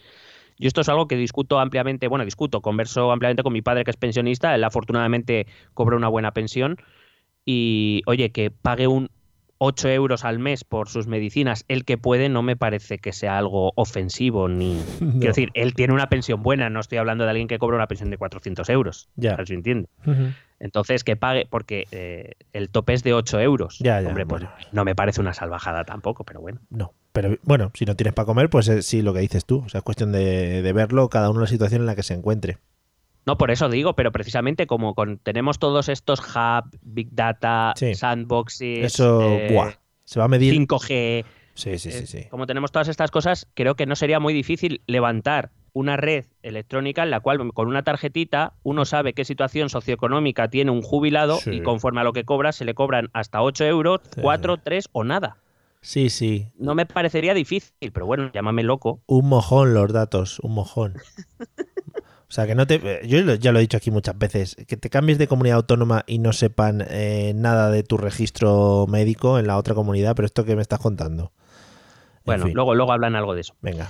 Yo 0.60 0.68
esto 0.68 0.82
es 0.82 0.90
algo 0.90 1.08
que 1.08 1.16
discuto 1.16 1.60
ampliamente, 1.60 2.08
bueno, 2.08 2.26
discuto, 2.26 2.62
converso 2.62 3.12
ampliamente 3.12 3.44
con 3.44 3.54
mi 3.54 3.62
padre 3.62 3.84
que 3.84 3.92
es 3.92 3.98
pensionista, 3.98 4.56
él 4.56 4.64
afortunadamente 4.64 5.46
cobra 5.74 5.96
una 5.96 6.08
buena 6.08 6.32
pensión 6.32 6.78
y, 7.46 8.02
oye, 8.08 8.32
que 8.32 8.50
pague 8.50 8.88
un 8.88 9.10
8 9.60 9.90
euros 9.90 10.26
al 10.26 10.40
mes 10.40 10.64
por 10.64 10.90
sus 10.90 11.08
medicinas, 11.08 11.66
el 11.68 11.86
que 11.86 11.98
puede, 11.98 12.30
no 12.30 12.42
me 12.42 12.56
parece 12.56 13.00
que 13.00 13.14
sea 13.14 13.38
algo 13.38 13.74
ofensivo 13.76 14.48
ni... 14.48 14.82
No. 15.08 15.12
Quiero 15.14 15.28
decir, 15.28 15.52
él 15.54 15.74
tiene 15.74 15.94
una 15.94 16.10
pensión 16.10 16.44
buena, 16.44 16.70
no 16.70 16.80
estoy 16.80 16.98
hablando 16.98 17.24
de 17.24 17.30
alguien 17.30 17.48
que 17.48 17.60
cobra 17.60 17.78
una 17.78 17.88
pensión 17.88 18.10
de 18.10 18.18
400 18.18 18.70
euros. 18.70 19.10
Ya. 19.16 19.38
entiende. 19.48 19.90
Ujú. 20.06 20.34
Entonces, 20.60 21.04
que 21.04 21.16
pague, 21.16 21.48
porque 21.50 21.86
eh, 21.92 22.34
el 22.52 22.70
tope 22.70 22.94
es 22.94 23.04
de 23.04 23.14
8 23.14 23.40
euros. 23.40 23.80
Ya, 23.80 24.02
ya, 24.02 24.10
Hombre, 24.10 24.26
pues 24.26 24.44
no 24.72 24.86
me 24.86 24.96
parece 24.96 25.22
una 25.22 25.34
salvajada 25.34 25.86
tampoco, 25.86 26.24
pero 26.24 26.42
bueno. 26.42 26.60
No. 26.70 26.94
Pero 27.14 27.38
bueno, 27.44 27.72
si 27.74 27.86
no 27.86 27.96
tienes 27.96 28.14
para 28.14 28.26
comer, 28.26 28.50
pues 28.50 28.68
eh, 28.68 28.82
sí, 28.82 29.02
lo 29.02 29.14
que 29.14 29.20
dices 29.22 29.46
tú. 29.46 29.64
O 29.66 29.70
sea, 29.70 29.80
es 29.80 29.84
cuestión 29.84 30.12
de, 30.12 30.62
de 30.62 30.74
verlo, 30.74 31.10
cada 31.10 31.30
uno 31.30 31.40
en 31.40 31.44
la 31.44 31.50
situación 31.50 31.82
en 31.82 31.88
la 31.88 31.96
que 31.96 32.04
se 32.04 32.14
encuentre. 32.14 32.58
No, 33.28 33.38
por 33.38 33.52
eso 33.52 33.68
digo, 33.70 33.94
pero 33.94 34.12
precisamente 34.14 34.66
como 34.68 34.96
con, 34.96 35.18
tenemos 35.20 35.60
todos 35.60 35.90
estos 35.90 36.22
hub, 36.22 36.70
big 36.82 37.10
data, 37.12 37.74
Sí. 37.76 37.94
sandboxes, 37.94 38.86
Eso, 38.86 39.22
eh, 39.22 39.50
buah. 39.52 39.74
Se 40.06 40.18
va 40.20 40.26
a 40.26 40.30
medir. 40.30 40.54
5G, 40.54 41.26
Sí, 41.54 41.78
sí, 41.78 41.92
sí, 41.92 41.98
eh, 42.04 42.08
sí. 42.08 42.24
como 42.30 42.48
tenemos 42.48 42.72
todas 42.72 42.88
estas 42.88 43.12
cosas, 43.12 43.48
creo 43.54 43.76
que 43.76 43.86
no 43.86 43.96
sería 43.98 44.20
muy 44.22 44.34
difícil 44.34 44.82
levantar 44.88 45.52
una 45.74 45.98
red 45.98 46.26
electrónica 46.42 47.04
en 47.04 47.10
la 47.12 47.20
cual 47.20 47.52
con 47.54 47.68
una 47.68 47.84
tarjetita 47.84 48.54
uno 48.64 48.86
sabe 48.86 49.14
qué 49.14 49.26
situación 49.26 49.70
socioeconómica 49.70 50.50
tiene 50.50 50.72
un 50.72 50.82
jubilado 50.82 51.38
Sí. 51.38 51.52
y 51.52 51.62
conforme 51.62 52.02
a 52.02 52.04
lo 52.06 52.14
que 52.14 52.24
cobra 52.24 52.52
se 52.54 52.64
le 52.64 52.74
cobran 52.76 53.10
hasta 53.14 53.42
8 53.42 53.66
euros, 53.66 54.00
Sí, 54.16 54.22
4, 54.22 54.58
3 54.58 54.88
o 54.94 55.04
nada. 55.04 55.38
Sí, 55.82 56.10
sí. 56.10 56.48
No 56.58 56.76
me 56.76 56.86
parecería 56.86 57.34
difícil, 57.34 57.92
pero 57.92 58.06
bueno, 58.06 58.32
llámame 58.34 58.64
loco. 58.64 59.02
Un 59.06 59.28
mojón 59.30 59.74
los 59.74 59.92
datos, 59.92 60.40
un 60.40 60.54
mojón. 60.54 60.94
O 62.30 62.32
sea, 62.32 62.46
que 62.46 62.56
no 62.56 62.68
te. 62.68 63.02
Yo 63.08 63.22
lo- 63.22 63.36
ya 63.36 63.52
lo 63.54 63.60
he 63.60 63.62
dicho 63.62 63.78
aquí 63.78 63.90
muchas 63.90 64.18
veces. 64.18 64.56
Que 64.68 64.76
te 64.76 64.90
cambies 64.90 65.18
de 65.18 65.28
comunidad 65.28 65.58
autónoma 65.58 66.04
y 66.08 66.20
no 66.20 66.34
sepan 66.34 66.84
eh, 66.90 67.32
nada 67.36 67.72
de 67.72 67.84
tu 67.84 67.98
registro 67.98 68.86
médico 68.90 69.40
en 69.40 69.48
la 69.48 69.58
otra 69.58 69.74
comunidad, 69.76 70.16
pero 70.16 70.26
esto 70.26 70.44
que 70.44 70.56
me 70.56 70.62
estás 70.62 70.80
contando. 70.80 71.32
En 72.18 72.22
Bueno, 72.26 72.46
fin, 72.46 72.54
luego, 72.54 72.76
luego 72.76 72.92
hablan 72.92 73.16
algo 73.16 73.34
de 73.34 73.42
eso. 73.42 73.56
Venga. 73.62 73.90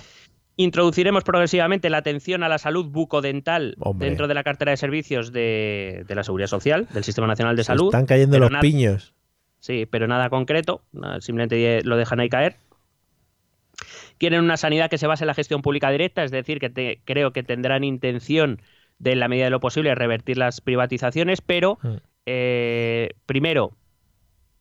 Introduciremos 0.55 1.23
progresivamente 1.23 1.89
la 1.89 1.97
atención 1.97 2.43
a 2.43 2.49
la 2.49 2.57
salud 2.57 2.85
bucodental 2.87 3.75
Hombre. 3.79 4.07
dentro 4.07 4.27
de 4.27 4.33
la 4.33 4.43
cartera 4.43 4.71
de 4.71 4.77
servicios 4.77 5.31
de, 5.31 6.03
de 6.07 6.15
la 6.15 6.23
Seguridad 6.23 6.47
Social, 6.47 6.87
del 6.93 7.03
Sistema 7.03 7.27
Nacional 7.27 7.55
de 7.55 7.63
Se 7.63 7.67
Salud. 7.67 7.85
están 7.87 8.05
cayendo 8.07 8.39
los 8.39 8.49
nada- 8.51 8.61
piños. 8.61 9.13
Sí, 9.59 9.87
pero 9.89 10.07
nada 10.07 10.29
concreto, 10.29 10.81
simplemente 11.19 11.81
lo 11.83 11.97
dejan 11.97 12.19
ahí 12.19 12.29
caer. 12.29 12.57
Quieren 14.17 14.41
una 14.43 14.57
sanidad 14.57 14.89
que 14.89 14.97
se 14.97 15.07
base 15.07 15.23
en 15.23 15.27
la 15.27 15.33
gestión 15.33 15.61
pública 15.61 15.89
directa, 15.91 16.23
es 16.23 16.31
decir, 16.31 16.59
que 16.59 16.69
te, 16.69 17.01
creo 17.05 17.31
que 17.31 17.43
tendrán 17.43 17.83
intención 17.83 18.61
de, 18.99 19.11
en 19.11 19.19
la 19.19 19.27
medida 19.27 19.45
de 19.45 19.51
lo 19.51 19.59
posible, 19.59 19.93
revertir 19.95 20.37
las 20.37 20.61
privatizaciones, 20.61 21.41
pero 21.41 21.77
Mm. 21.83 21.95
eh, 22.25 23.09
primero, 23.25 23.71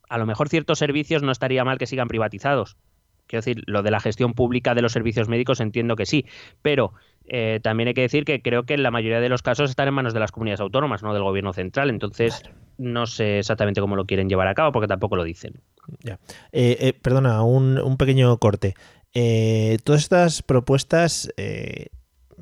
a 0.09 0.17
lo 0.17 0.25
mejor 0.25 0.49
ciertos 0.49 0.79
servicios 0.79 1.23
no 1.23 1.31
estaría 1.31 1.63
mal 1.65 1.77
que 1.77 1.87
sigan 1.87 2.07
privatizados. 2.07 2.77
Quiero 3.25 3.41
decir, 3.41 3.63
lo 3.65 3.83
de 3.83 3.91
la 3.91 3.99
gestión 3.99 4.33
pública 4.33 4.73
de 4.73 4.81
los 4.81 4.93
servicios 4.93 5.27
médicos 5.27 5.59
entiendo 5.59 5.97
que 5.97 6.05
sí, 6.05 6.25
pero 6.61 6.93
eh, 7.27 7.59
también 7.61 7.89
hay 7.89 7.93
que 7.93 8.01
decir 8.01 8.23
que 8.23 8.41
creo 8.41 8.63
que 8.63 8.75
en 8.75 8.83
la 8.83 8.91
mayoría 8.91 9.19
de 9.19 9.27
los 9.27 9.41
casos 9.41 9.69
están 9.69 9.89
en 9.89 9.95
manos 9.95 10.13
de 10.13 10.21
las 10.21 10.31
comunidades 10.31 10.61
autónomas, 10.61 11.03
no 11.03 11.13
del 11.13 11.23
gobierno 11.23 11.51
central. 11.51 11.89
Entonces, 11.89 12.41
no 12.77 13.05
sé 13.05 13.39
exactamente 13.39 13.81
cómo 13.81 13.97
lo 13.97 14.05
quieren 14.05 14.29
llevar 14.29 14.47
a 14.47 14.53
cabo 14.53 14.71
porque 14.71 14.87
tampoco 14.87 15.17
lo 15.17 15.25
dicen. 15.25 15.59
Ya. 16.03 16.19
Eh, 16.53 16.77
eh, 16.79 16.93
perdona, 16.93 17.43
un, 17.43 17.79
un 17.79 17.97
pequeño 17.97 18.37
corte. 18.37 18.75
Eh, 19.13 19.77
todas 19.83 20.01
estas 20.03 20.41
propuestas, 20.43 21.31
eh, 21.37 21.87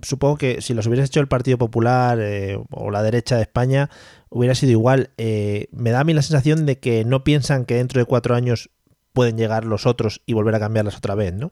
supongo 0.02 0.38
que 0.38 0.62
si 0.62 0.74
las 0.74 0.88
hubiera 0.88 1.06
hecho 1.06 1.20
el 1.22 1.28
Partido 1.28 1.58
Popular 1.58 2.20
eh, 2.22 2.58
o 2.72 2.92
la 2.92 3.02
derecha 3.04 3.36
de 3.38 3.44
España, 3.44 3.90
hubiera 4.30 4.56
sido 4.56 4.72
igual. 4.72 5.12
Eh, 5.18 5.68
me 5.72 5.92
da 5.92 6.02
a 6.02 6.04
mí 6.04 6.14
la 6.14 6.22
sensación 6.22 6.66
de 6.66 6.80
que 6.80 7.06
no 7.06 7.24
piensan 7.24 7.66
que 7.66 7.76
dentro 7.76 8.00
de 8.00 8.06
cuatro 8.06 8.36
años 8.36 8.70
pueden 9.14 9.38
llegar 9.38 9.64
los 9.66 9.86
otros 9.86 10.22
y 10.26 10.34
volver 10.34 10.56
a 10.56 10.60
cambiarlas 10.60 10.98
otra 10.98 11.16
vez, 11.16 11.34
¿no? 11.34 11.52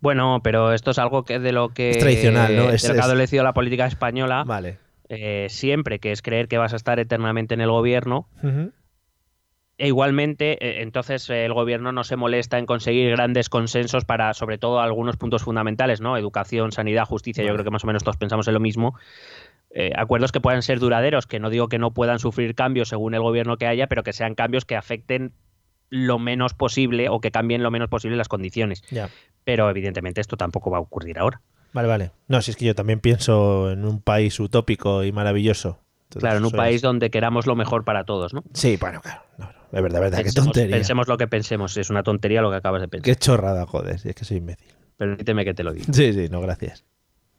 Bueno, 0.00 0.40
pero 0.42 0.72
esto 0.72 0.92
es 0.92 0.98
algo 0.98 1.24
que 1.24 1.38
de 1.40 1.52
lo 1.52 1.70
que, 1.70 1.90
Es 1.90 1.98
tradicional, 1.98 2.54
¿no? 2.56 2.68
de 2.68 2.76
Es- 2.76 2.86
lo 2.88 2.94
que 2.94 3.00
ha 3.00 3.04
adolecido 3.04 3.42
la 3.44 3.52
política 3.52 3.86
española 3.86 4.44
Vale. 4.44 4.78
eh, 5.08 5.46
siempre, 5.50 5.98
que 5.98 6.12
es 6.12 6.22
creer 6.22 6.46
que 6.48 6.56
vas 6.58 6.72
a 6.72 6.76
estar 6.76 6.98
eternamente 7.00 7.54
en 7.54 7.60
el 7.60 7.70
gobierno. 7.70 8.28
E 9.78 9.86
igualmente, 9.86 10.58
eh, 10.60 10.82
entonces 10.82 11.30
eh, 11.30 11.44
el 11.44 11.54
gobierno 11.54 11.92
no 11.92 12.02
se 12.02 12.16
molesta 12.16 12.58
en 12.58 12.66
conseguir 12.66 13.10
grandes 13.10 13.48
consensos 13.48 14.04
para, 14.04 14.34
sobre 14.34 14.58
todo, 14.58 14.80
algunos 14.80 15.16
puntos 15.16 15.44
fundamentales, 15.44 16.00
¿no? 16.00 16.16
Educación, 16.16 16.72
sanidad, 16.72 17.04
justicia. 17.04 17.44
Yo 17.44 17.52
creo 17.52 17.64
que 17.64 17.70
más 17.70 17.84
o 17.84 17.86
menos 17.86 18.02
todos 18.02 18.16
pensamos 18.16 18.48
en 18.48 18.54
lo 18.54 18.60
mismo. 18.60 18.98
Eh, 19.70 19.92
acuerdos 19.96 20.32
que 20.32 20.40
puedan 20.40 20.62
ser 20.62 20.80
duraderos, 20.80 21.28
que 21.28 21.38
no 21.38 21.48
digo 21.48 21.68
que 21.68 21.78
no 21.78 21.92
puedan 21.92 22.18
sufrir 22.18 22.56
cambios 22.56 22.88
según 22.88 23.14
el 23.14 23.20
gobierno 23.20 23.56
que 23.56 23.66
haya, 23.66 23.86
pero 23.86 24.02
que 24.02 24.12
sean 24.12 24.34
cambios 24.34 24.64
que 24.64 24.74
afecten 24.74 25.32
lo 25.90 26.18
menos 26.18 26.54
posible 26.54 27.08
o 27.08 27.20
que 27.20 27.30
cambien 27.30 27.62
lo 27.62 27.70
menos 27.70 27.88
posible 27.88 28.16
las 28.16 28.28
condiciones. 28.28 28.82
Ya. 28.90 29.10
Pero 29.44 29.70
evidentemente 29.70 30.20
esto 30.20 30.36
tampoco 30.36 30.70
va 30.72 30.78
a 30.78 30.80
ocurrir 30.80 31.20
ahora. 31.20 31.40
Vale, 31.72 31.86
vale. 31.86 32.10
No, 32.26 32.42
si 32.42 32.50
es 32.50 32.56
que 32.56 32.64
yo 32.64 32.74
también 32.74 32.98
pienso 32.98 33.70
en 33.70 33.84
un 33.84 34.00
país 34.00 34.40
utópico 34.40 35.04
y 35.04 35.12
maravilloso. 35.12 35.78
Entonces, 36.04 36.22
Claro, 36.22 36.38
en 36.38 36.44
un 36.46 36.52
país 36.52 36.82
donde 36.82 37.10
queramos 37.10 37.46
lo 37.46 37.54
mejor 37.54 37.84
para 37.84 38.04
todos, 38.04 38.32
¿no? 38.32 38.42
Sí, 38.54 38.78
bueno, 38.80 39.00
claro. 39.02 39.22
No, 39.36 39.44
no, 39.46 39.57
es 39.72 39.82
verdad, 39.82 39.98
es 39.98 40.10
verdad. 40.10 40.18
Qué 40.18 40.24
Pensemos, 40.24 40.46
tontería. 40.46 40.76
pensemos 40.76 41.08
lo 41.08 41.16
que 41.18 41.26
pensemos, 41.26 41.76
es 41.76 41.90
una 41.90 42.02
tontería 42.02 42.42
lo 42.42 42.50
que 42.50 42.56
acabas 42.56 42.80
de 42.80 42.88
pensar. 42.88 43.04
Qué 43.04 43.16
chorrada, 43.16 43.66
joder. 43.66 43.98
Si 43.98 44.08
es 44.08 44.14
que 44.14 44.24
soy 44.24 44.38
imbécil. 44.38 44.68
Permíteme 44.96 45.44
que 45.44 45.54
te 45.54 45.62
lo 45.62 45.72
diga. 45.72 45.92
Sí, 45.92 46.12
sí, 46.12 46.28
no, 46.30 46.40
gracias. 46.40 46.84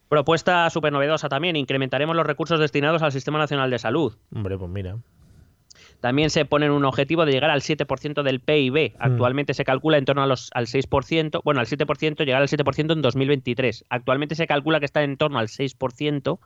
Propuesta 0.08 0.70
súper 0.72 0.92
novedosa 0.92 1.30
también, 1.30 1.56
incrementaremos 1.56 2.16
los 2.16 2.26
recursos 2.26 2.60
destinados 2.60 3.04
al 3.04 3.12
Sistema 3.12 3.38
Nacional 3.38 3.70
de 3.70 3.78
Salud. 3.78 4.18
Hombre, 4.34 4.58
pues 4.58 4.72
mira. 4.72 4.98
También 6.00 6.30
se 6.30 6.46
ponen 6.46 6.72
un 6.72 6.86
objetivo 6.86 7.26
de 7.26 7.32
llegar 7.32 7.52
al 7.52 7.62
7% 7.62 8.24
del 8.24 8.40
PIB. 8.40 8.94
Hmm. 8.94 8.98
Actualmente 9.00 9.54
se 9.54 9.66
calcula 9.66 9.98
en 9.98 10.06
torno 10.06 10.24
a 10.24 10.28
los, 10.28 10.50
al 10.54 10.66
6%, 10.66 11.42
bueno, 11.44 11.60
al 11.60 11.68
7%, 11.68 12.26
llegar 12.26 12.42
al 12.42 12.48
7% 12.48 12.94
en 12.94 13.02
2023. 13.02 13.86
Actualmente 13.90 14.36
se 14.36 14.48
calcula 14.48 14.80
que 14.80 14.86
está 14.86 15.04
en 15.04 15.18
torno 15.18 15.40
al 15.40 15.48
6%, 15.48 16.40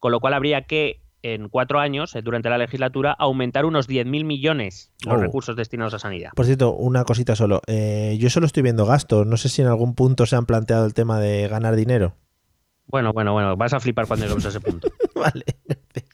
con 0.00 0.12
lo 0.12 0.20
cual 0.20 0.34
habría 0.34 0.62
que, 0.62 1.00
en 1.24 1.48
cuatro 1.48 1.80
años, 1.80 2.14
eh, 2.14 2.22
durante 2.22 2.50
la 2.50 2.58
legislatura, 2.58 3.12
aumentar 3.18 3.64
unos 3.64 3.88
10.000 3.88 4.24
millones 4.24 4.92
los 5.06 5.14
Oh. 5.14 5.16
recursos 5.18 5.56
destinados 5.56 5.94
a 5.94 5.98
sanidad. 5.98 6.30
Por 6.36 6.44
cierto, 6.44 6.72
una 6.74 7.04
cosita 7.04 7.34
solo. 7.34 7.62
Eh, 7.66 8.16
yo 8.20 8.28
solo 8.30 8.44
estoy 8.46 8.62
viendo 8.62 8.84
gastos. 8.86 9.26
No 9.26 9.36
sé 9.38 9.48
si 9.48 9.62
en 9.62 9.68
algún 9.68 9.94
punto 9.94 10.26
se 10.26 10.36
han 10.36 10.44
planteado 10.46 10.84
el 10.84 10.92
tema 10.94 11.18
de 11.18 11.48
ganar 11.48 11.76
dinero. 11.76 12.14
Bueno, 12.86 13.12
bueno, 13.14 13.32
bueno, 13.32 13.56
vas 13.56 13.72
a 13.72 13.80
flipar 13.80 14.06
cuando 14.06 14.26
lleguemos 14.26 14.44
a 14.44 14.48
ese 14.50 14.60
punto. 14.60 14.88
vale. 15.14 15.44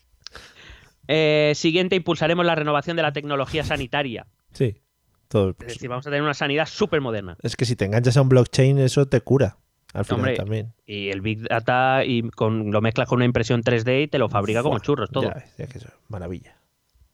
Eh, 1.13 1.55
siguiente, 1.57 1.97
impulsaremos 1.97 2.47
la 2.47 2.55
renovación 2.55 2.97
de 2.97 3.03
la 3.03 3.13
tecnología 3.13 3.65
sanitaria. 3.65 4.29
Sí. 4.53 4.81
Todo. 5.27 5.57
Es 5.61 5.67
decir, 5.75 5.89
vamos 5.89 6.07
a 6.07 6.11
tener 6.11 6.23
una 6.23 6.35
sanidad 6.35 6.67
súper 6.67 7.01
moderna. 7.01 7.37
Es 7.43 7.57
que 7.57 7.65
si 7.65 7.75
te 7.75 7.85
enganchas 7.85 8.17
a 8.17 8.23
un 8.23 8.29
blockchain, 8.29 8.79
eso 8.79 9.07
te 9.09 9.21
cura. 9.21 9.59
Al 9.93 10.05
final 10.05 10.20
Hombre, 10.20 10.36
también. 10.36 10.72
Y 10.86 11.09
el 11.09 11.20
Big 11.20 11.41
Data 11.49 12.05
y 12.05 12.22
con, 12.30 12.70
lo 12.70 12.80
mezclas 12.80 13.09
con 13.09 13.16
una 13.16 13.24
impresión 13.24 13.62
3D 13.62 14.05
y 14.05 14.09
te 14.09 14.18
lo 14.18 14.28
fabrica 14.28 14.62
como 14.62 14.78
churros 14.78 15.11
todo. 15.11 15.24
Ya 15.24 15.34
ves, 15.34 15.55
es 15.59 15.68
que 15.68 15.78
eso, 15.78 15.88
maravilla. 16.09 16.57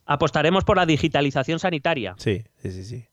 Apostaremos 0.05 0.65
por 0.65 0.77
la 0.77 0.87
digitalización 0.87 1.59
sanitaria. 1.59 2.15
Sí, 2.19 2.45
sí, 2.59 2.71
sí, 2.71 2.85
sí. 2.85 3.07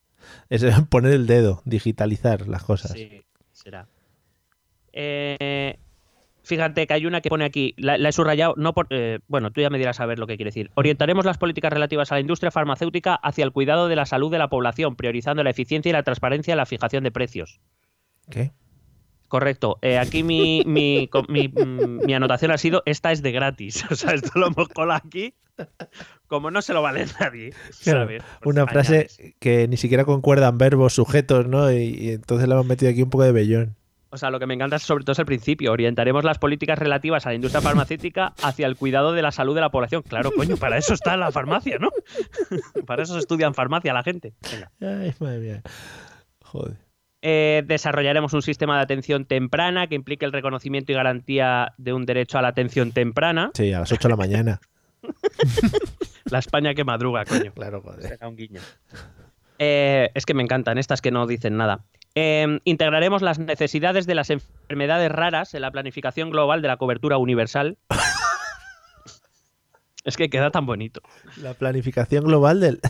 Es 0.50 0.64
poner 0.90 1.14
el 1.14 1.28
dedo, 1.28 1.62
digitalizar 1.66 2.48
las 2.48 2.64
cosas. 2.64 2.92
Sí, 2.92 3.24
será. 3.52 3.88
Eh, 4.92 5.80
fíjate 6.44 6.86
que 6.86 6.94
hay 6.94 7.06
una 7.06 7.22
que 7.22 7.30
pone 7.30 7.46
aquí, 7.46 7.74
la, 7.78 7.98
la 7.98 8.10
he 8.10 8.12
subrayado, 8.12 8.54
no 8.58 8.74
por, 8.74 8.88
eh, 8.92 9.20
bueno, 9.28 9.52
tú 9.52 9.62
ya 9.62 9.70
me 9.70 9.80
dirás 9.80 10.00
a 10.00 10.06
ver 10.06 10.20
lo 10.20 10.28
que 10.28 10.36
quiere 10.36 10.50
decir. 10.50 10.70
Orientaremos 10.76 11.26
las 11.26 11.38
políticas 11.38 11.74
relativas 11.74 12.12
a 12.12 12.16
la 12.16 12.22
industria 12.22 12.52
farmacéutica 12.52 13.16
hacia 13.16 13.44
el 13.44 13.52
cuidado 13.52 13.88
de 13.88 13.96
la 13.96 14.06
salud 14.06 14.32
de 14.32 14.38
la 14.38 14.50
población, 14.50 14.96
priorizando 14.96 15.44
la 15.44 15.50
eficiencia 15.50 15.90
y 15.90 15.94
la 15.94 16.04
transparencia 16.04 16.52
en 16.54 16.58
la 16.58 16.66
fijación 16.66 17.04
de 17.04 17.12
precios. 17.12 17.60
¿Qué? 18.30 18.52
Correcto. 19.28 19.80
Eh, 19.82 19.98
aquí 19.98 20.24
mi, 20.24 20.64
mi, 20.66 21.10
mi, 21.28 21.48
mm, 21.48 22.06
mi 22.06 22.14
anotación 22.14 22.52
ha 22.52 22.58
sido, 22.58 22.84
esta 22.86 23.12
es 23.12 23.22
de 23.22 23.32
gratis. 23.32 23.84
O 23.92 23.96
sea, 23.96 24.14
esto 24.14 24.32
lo 24.40 24.48
hemos 24.48 24.70
colado 24.70 25.02
aquí. 25.06 25.34
Como 26.28 26.50
no 26.50 26.62
se 26.62 26.74
lo 26.74 26.82
vale 26.82 27.06
nadie. 27.20 27.54
Pues 27.84 28.18
Una 28.44 28.66
frase 28.66 28.94
añades. 28.96 29.36
que 29.40 29.68
ni 29.68 29.78
siquiera 29.78 30.04
concuerdan 30.04 30.58
verbos, 30.58 30.94
sujetos, 30.94 31.48
¿no? 31.48 31.72
Y, 31.72 31.96
y 31.96 32.10
entonces 32.12 32.48
le 32.48 32.54
hemos 32.56 32.66
metido 32.66 32.92
aquí 32.92 33.04
un 33.04 33.10
poco 33.10 33.24
de 33.24 33.32
vellón. 33.32 33.76
O 34.14 34.18
sea, 34.18 34.30
lo 34.30 34.40
que 34.40 34.46
me 34.46 34.54
encanta 34.54 34.76
es 34.76 34.84
sobre 34.84 35.04
todo 35.04 35.14
es 35.14 35.20
el 35.20 35.26
principio. 35.26 35.72
Orientaremos 35.72 36.24
las 36.24 36.38
políticas 36.38 36.78
relativas 36.78 37.26
a 37.26 37.30
la 37.30 37.36
industria 37.36 37.62
farmacéutica 37.62 38.36
hacia 38.44 38.68
el 38.68 38.76
cuidado 38.76 39.12
de 39.12 39.24
la 39.24 39.32
salud 39.32 39.56
de 39.56 39.62
la 39.62 39.72
población. 39.72 40.04
Claro, 40.04 40.32
coño, 40.32 40.56
para 40.56 40.78
eso 40.78 40.94
está 40.94 41.18
la 41.18 41.32
farmacia, 41.32 41.80
¿no? 41.80 41.90
para 42.86 43.02
eso 43.02 43.14
se 43.14 43.20
estudian 43.22 43.56
farmacia 43.56 43.92
la 43.92 44.04
gente. 44.04 44.36
Venga. 44.52 44.72
Ay, 45.02 45.16
madre 45.20 45.40
mía. 45.40 45.62
Joder. 46.44 46.78
Eh, 47.26 47.64
desarrollaremos 47.66 48.34
un 48.34 48.42
sistema 48.42 48.76
de 48.76 48.84
atención 48.84 49.24
temprana 49.24 49.88
que 49.88 49.96
implique 49.96 50.26
el 50.26 50.34
reconocimiento 50.34 50.92
y 50.92 50.96
garantía 50.96 51.74
de 51.78 51.94
un 51.94 52.06
derecho 52.06 52.38
a 52.38 52.42
la 52.42 52.50
atención 52.50 52.92
temprana. 52.92 53.52
Sí, 53.54 53.72
a 53.72 53.80
las 53.80 53.94
8 53.94 54.10
de 54.10 54.10
la 54.10 54.18
mañana. 54.18 54.62
La 56.26 56.40
España 56.40 56.74
que 56.74 56.84
madruga, 56.84 57.24
coño. 57.24 57.54
Claro, 57.54 57.82
joder. 57.82 58.02
Será 58.02 58.28
un 58.28 58.36
guiño. 58.36 58.60
Eh, 59.58 60.10
es 60.14 60.26
que 60.26 60.34
me 60.34 60.44
encantan 60.44 60.78
estas 60.78 61.02
que 61.02 61.12
no 61.12 61.26
dicen 61.26 61.56
nada. 61.56 61.86
Eh, 62.14 62.60
integraremos 62.66 63.22
las 63.22 63.40
necesidades 63.40 64.06
de 64.06 64.16
las 64.16 64.30
enfermedades 64.30 65.10
raras 65.10 65.54
en 65.54 65.62
la 65.62 65.72
planificación 65.72 66.30
global 66.30 66.62
de 66.62 66.68
la 66.68 66.76
cobertura 66.76 67.18
universal. 67.18 67.78
es 70.04 70.18
que 70.18 70.30
queda 70.30 70.52
tan 70.52 70.66
bonito. 70.66 71.02
La 71.38 71.54
planificación 71.54 72.26
global 72.26 72.60
del. 72.60 72.82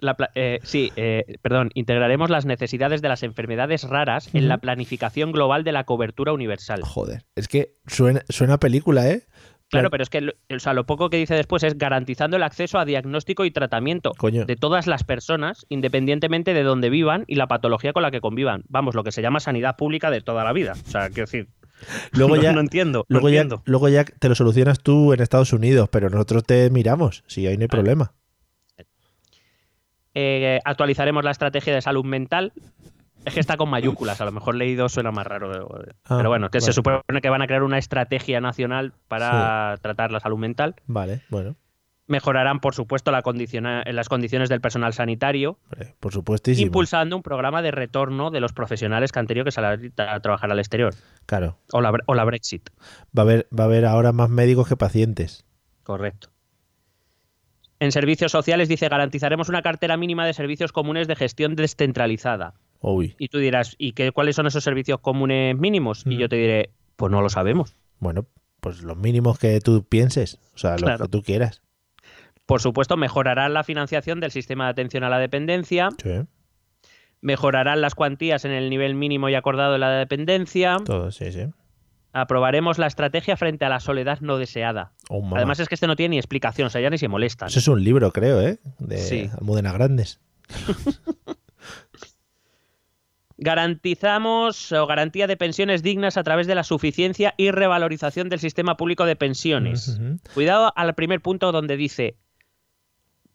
La 0.00 0.16
eh, 0.34 0.60
sí, 0.62 0.92
eh, 0.96 1.24
perdón, 1.42 1.70
integraremos 1.74 2.30
las 2.30 2.46
necesidades 2.46 3.02
de 3.02 3.08
las 3.08 3.22
enfermedades 3.22 3.84
raras 3.84 4.32
en 4.34 4.48
la 4.48 4.58
planificación 4.58 5.32
global 5.32 5.64
de 5.64 5.72
la 5.72 5.84
cobertura 5.84 6.32
universal. 6.32 6.82
Joder. 6.82 7.24
Es 7.34 7.48
que 7.48 7.76
suena, 7.86 8.22
suena 8.28 8.58
película, 8.58 9.08
¿eh? 9.10 9.22
Claro, 9.70 9.90
pero 9.90 10.02
es 10.02 10.08
que 10.08 10.22
lo, 10.22 10.32
o 10.50 10.58
sea, 10.58 10.72
lo 10.72 10.86
poco 10.86 11.10
que 11.10 11.18
dice 11.18 11.34
después 11.34 11.62
es 11.62 11.76
garantizando 11.76 12.38
el 12.38 12.42
acceso 12.42 12.78
a 12.78 12.86
diagnóstico 12.86 13.44
y 13.44 13.50
tratamiento 13.50 14.12
Coño. 14.16 14.46
de 14.46 14.56
todas 14.56 14.86
las 14.86 15.04
personas, 15.04 15.66
independientemente 15.68 16.54
de 16.54 16.62
dónde 16.62 16.88
vivan 16.88 17.24
y 17.26 17.34
la 17.34 17.48
patología 17.48 17.92
con 17.92 18.02
la 18.02 18.10
que 18.10 18.22
convivan. 18.22 18.64
Vamos, 18.68 18.94
lo 18.94 19.04
que 19.04 19.12
se 19.12 19.20
llama 19.20 19.40
sanidad 19.40 19.76
pública 19.76 20.10
de 20.10 20.22
toda 20.22 20.42
la 20.42 20.54
vida. 20.54 20.72
O 20.72 20.90
sea, 20.90 21.08
quiero 21.08 21.26
decir, 21.26 21.48
Luego 22.12 22.36
no, 22.36 22.42
ya, 22.42 22.52
no 22.52 22.60
entiendo. 22.60 23.04
no 23.08 23.20
luego, 23.20 23.28
ya, 23.28 23.46
luego 23.64 23.88
ya 23.88 24.04
te 24.04 24.28
lo 24.28 24.34
solucionas 24.34 24.80
tú 24.80 25.12
en 25.12 25.20
Estados 25.20 25.52
Unidos, 25.52 25.88
pero 25.90 26.10
nosotros 26.10 26.44
te 26.44 26.70
miramos. 26.70 27.24
Sí, 27.26 27.46
ahí 27.46 27.56
no 27.56 27.62
hay 27.62 27.68
problema. 27.68 28.14
Eh, 30.20 30.58
actualizaremos 30.64 31.22
la 31.22 31.30
estrategia 31.30 31.72
de 31.72 31.80
salud 31.80 32.04
mental. 32.04 32.52
Es 33.24 33.34
que 33.34 33.40
está 33.40 33.56
con 33.56 33.68
mayúsculas, 33.68 34.20
a 34.20 34.24
lo 34.24 34.32
mejor 34.32 34.54
leído 34.56 34.88
suena 34.88 35.12
más 35.12 35.26
raro. 35.26 35.52
Ah, 36.06 36.16
Pero 36.16 36.28
bueno, 36.28 36.50
que 36.50 36.60
se 36.60 36.72
supone 36.72 37.02
que 37.22 37.28
van 37.28 37.42
a 37.42 37.46
crear 37.46 37.62
una 37.62 37.78
estrategia 37.78 38.40
nacional 38.40 38.92
para 39.06 39.76
tratar 39.82 40.10
la 40.10 40.18
salud 40.20 40.38
mental. 40.38 40.74
Vale, 40.86 41.22
bueno. 41.28 41.54
Mejorarán, 42.06 42.58
por 42.60 42.74
supuesto, 42.74 43.10
la 43.12 43.22
condiciona- 43.22 43.84
las 43.92 44.08
condiciones 44.08 44.48
del 44.48 44.60
personal 44.62 44.92
sanitario, 44.94 45.58
Por 46.00 46.12
supuestísimo. 46.12 46.66
impulsando 46.66 47.16
un 47.16 47.22
programa 47.22 47.60
de 47.60 47.70
retorno 47.70 48.30
de 48.30 48.40
los 48.40 48.52
profesionales 48.54 49.12
que 49.12 49.18
han 49.18 49.26
tenido 49.26 49.44
que 49.44 49.50
salir 49.52 49.92
a 49.98 50.18
trabajar 50.20 50.50
al 50.50 50.58
exterior. 50.58 50.94
Claro. 51.26 51.58
O 51.72 51.80
la, 51.82 51.92
o 52.06 52.14
la 52.14 52.24
Brexit. 52.24 52.70
Va 53.16 53.22
a 53.22 53.26
haber, 53.26 53.46
va 53.56 53.64
a 53.64 53.66
haber 53.66 53.84
ahora 53.84 54.12
más 54.12 54.30
médicos 54.30 54.66
que 54.68 54.76
pacientes. 54.76 55.44
Correcto. 55.84 56.30
En 57.80 57.92
servicios 57.92 58.32
sociales 58.32 58.68
dice 58.68 58.88
garantizaremos 58.88 59.48
una 59.48 59.62
cartera 59.62 59.96
mínima 59.96 60.26
de 60.26 60.34
servicios 60.34 60.72
comunes 60.72 61.06
de 61.08 61.16
gestión 61.16 61.54
descentralizada. 61.56 62.54
Uy. 62.80 63.14
Y 63.18 63.28
tú 63.28 63.38
dirás, 63.38 63.74
¿y 63.78 63.92
qué, 63.92 64.12
cuáles 64.12 64.36
son 64.36 64.46
esos 64.46 64.64
servicios 64.64 65.00
comunes 65.00 65.56
mínimos? 65.56 66.04
Y 66.06 66.16
yo 66.16 66.28
te 66.28 66.36
diré, 66.36 66.70
pues 66.96 67.10
no 67.12 67.20
lo 67.22 67.28
sabemos. 67.28 67.76
Bueno, 68.00 68.26
pues 68.60 68.82
los 68.82 68.96
mínimos 68.96 69.38
que 69.38 69.60
tú 69.60 69.84
pienses. 69.88 70.38
O 70.54 70.58
sea, 70.58 70.72
los 70.72 70.82
Claro. 70.82 71.04
que 71.04 71.10
tú 71.10 71.22
quieras. 71.22 71.62
Por 72.46 72.60
supuesto, 72.60 72.96
mejorarán 72.96 73.52
la 73.54 73.62
financiación 73.64 74.20
del 74.20 74.30
sistema 74.30 74.64
de 74.64 74.70
atención 74.70 75.04
a 75.04 75.10
la 75.10 75.18
dependencia, 75.18 75.90
Sí. 76.02 76.22
Mejorarán 77.20 77.80
las 77.80 77.96
cuantías 77.96 78.44
en 78.44 78.52
el 78.52 78.70
nivel 78.70 78.94
mínimo 78.94 79.28
y 79.28 79.34
acordado 79.34 79.72
de 79.72 79.78
la 79.80 79.90
dependencia. 79.90 80.76
Todo, 80.84 81.10
sí, 81.10 81.32
sí. 81.32 81.46
Aprobaremos 82.20 82.78
la 82.78 82.86
estrategia 82.86 83.36
frente 83.36 83.64
a 83.64 83.68
la 83.68 83.80
soledad 83.80 84.20
no 84.20 84.38
deseada. 84.38 84.92
Oh. 85.08 85.28
Además 85.34 85.60
es 85.60 85.68
que 85.68 85.74
este 85.74 85.86
no 85.86 85.96
tiene 85.96 86.10
ni 86.14 86.18
explicación, 86.18 86.66
o 86.66 86.70
sea, 86.70 86.80
ya 86.80 86.90
ni 86.90 86.98
se 86.98 87.08
molestan. 87.08 87.48
Eso 87.48 87.58
es 87.58 87.68
un 87.68 87.82
libro, 87.82 88.12
creo, 88.12 88.40
¿eh? 88.40 88.58
De 88.78 88.98
Sí. 88.98 89.30
Almudena 89.38 89.72
Grandes. 89.72 90.20
Garantizamos 93.40 94.72
o 94.72 94.86
garantía 94.88 95.28
de 95.28 95.36
pensiones 95.36 95.84
dignas 95.84 96.16
a 96.16 96.24
través 96.24 96.48
de 96.48 96.56
la 96.56 96.64
suficiencia 96.64 97.34
y 97.36 97.52
revalorización 97.52 98.28
del 98.28 98.40
sistema 98.40 98.76
público 98.76 99.06
de 99.06 99.14
pensiones. 99.14 100.00
Cuidado 100.34 100.72
al 100.74 100.94
primer 100.96 101.20
punto 101.20 101.52
donde 101.52 101.76
dice 101.76 102.16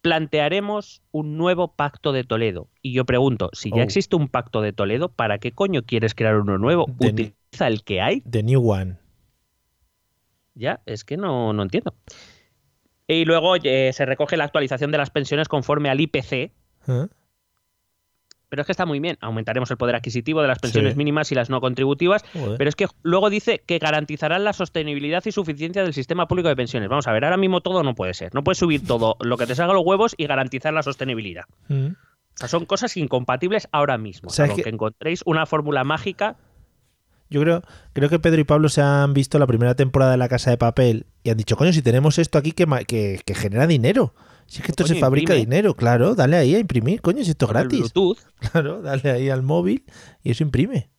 plantearemos 0.04 1.00
un 1.12 1.38
nuevo 1.38 1.68
pacto 1.76 2.12
de 2.12 2.24
Toledo. 2.24 2.68
Y 2.82 2.92
yo 2.92 3.06
pregunto, 3.06 3.48
si 3.54 3.70
ya 3.70 3.76
Oh. 3.78 3.80
existe 3.84 4.14
un 4.16 4.28
pacto 4.28 4.60
de 4.60 4.74
Toledo, 4.74 5.08
¿para 5.08 5.38
qué 5.38 5.50
coño 5.52 5.80
quieres 5.82 6.14
crear 6.14 6.36
uno 6.36 6.58
nuevo? 6.58 6.84
Utiliza 6.98 7.66
el 7.66 7.82
que 7.84 8.02
hay. 8.02 8.20
The 8.20 8.42
New 8.42 8.70
One. 8.70 8.98
Ya, 10.54 10.82
es 10.84 11.04
que 11.04 11.16
no, 11.16 11.54
no 11.54 11.62
entiendo. 11.62 11.94
Y 13.06 13.24
luego 13.24 13.56
eh, 13.56 13.92
se 13.94 14.04
recoge 14.04 14.36
la 14.36 14.44
actualización 14.44 14.90
de 14.92 14.98
las 14.98 15.08
pensiones 15.08 15.48
conforme 15.48 15.88
al 15.88 15.98
IPC. 16.02 16.32
¿Eh? 16.32 16.52
Pero 18.54 18.62
es 18.62 18.66
que 18.66 18.72
está 18.72 18.86
muy 18.86 19.00
bien. 19.00 19.18
Aumentaremos 19.20 19.68
el 19.72 19.76
poder 19.76 19.96
adquisitivo 19.96 20.40
de 20.40 20.46
las 20.46 20.60
pensiones 20.60 20.92
Sí. 20.92 20.96
mínimas 20.96 21.32
y 21.32 21.34
las 21.34 21.50
no 21.50 21.60
contributivas. 21.60 22.24
Joder. 22.32 22.56
Pero 22.56 22.68
es 22.68 22.76
que 22.76 22.86
luego 23.02 23.28
dice 23.30 23.64
que 23.66 23.80
garantizarán 23.80 24.44
la 24.44 24.52
sostenibilidad 24.52 25.24
y 25.26 25.32
suficiencia 25.32 25.82
del 25.82 25.92
sistema 25.92 26.28
público 26.28 26.48
de 26.48 26.54
pensiones. 26.54 26.88
Vamos 26.88 27.08
a 27.08 27.12
ver, 27.12 27.24
ahora 27.24 27.36
mismo 27.36 27.62
todo 27.62 27.82
no 27.82 27.96
puede 27.96 28.14
ser. 28.14 28.32
No 28.32 28.44
puedes 28.44 28.58
subir 28.58 28.86
todo 28.86 29.16
lo 29.18 29.36
que 29.36 29.46
te 29.48 29.56
salga 29.56 29.74
los 29.74 29.82
huevos 29.84 30.14
y 30.16 30.26
garantizar 30.28 30.72
la 30.72 30.84
sostenibilidad. 30.84 31.42
Mm. 31.66 31.86
O 31.86 32.36
sea, 32.36 32.46
son 32.48 32.64
cosas 32.64 32.96
incompatibles 32.96 33.66
ahora 33.72 33.98
mismo. 33.98 34.30
¿Sabes 34.30 34.50
Salvo 34.50 34.56
qué? 34.58 34.62
que 34.62 34.70
encontréis 34.70 35.22
una 35.26 35.46
fórmula 35.46 35.82
mágica. 35.82 36.36
Yo 37.30 37.40
creo, 37.40 37.62
creo 37.92 38.08
que 38.08 38.20
Pedro 38.20 38.40
y 38.40 38.44
Pablo 38.44 38.68
se 38.68 38.82
han 38.82 39.14
visto 39.14 39.38
la 39.40 39.48
primera 39.48 39.74
temporada 39.74 40.12
de 40.12 40.18
La 40.18 40.28
Casa 40.28 40.50
de 40.50 40.58
Papel 40.58 41.06
y 41.24 41.30
han 41.30 41.36
dicho, 41.36 41.56
coño, 41.56 41.72
si 41.72 41.82
tenemos 41.82 42.18
esto 42.20 42.38
aquí 42.38 42.52
que, 42.52 42.66
que, 42.86 43.20
que 43.26 43.34
genera 43.34 43.66
dinero. 43.66 44.14
Si 44.54 44.60
es 44.60 44.66
que 44.66 44.70
esto 44.72 44.84
Coño, 44.84 44.94
se 44.94 45.00
fabrica 45.00 45.34
imprime. 45.34 45.56
dinero, 45.56 45.74
claro, 45.74 46.14
dale 46.14 46.36
ahí 46.36 46.54
a 46.54 46.60
imprimir, 46.60 47.00
coño, 47.00 47.24
si 47.24 47.30
esto 47.32 47.46
es 47.46 47.50
gratis. 47.52 47.80
Bluetooth. 47.92 48.18
Claro, 48.52 48.82
dale 48.82 49.10
ahí 49.10 49.28
al 49.28 49.42
móvil 49.42 49.84
y 50.22 50.30
eso 50.30 50.44
imprime. 50.44 50.90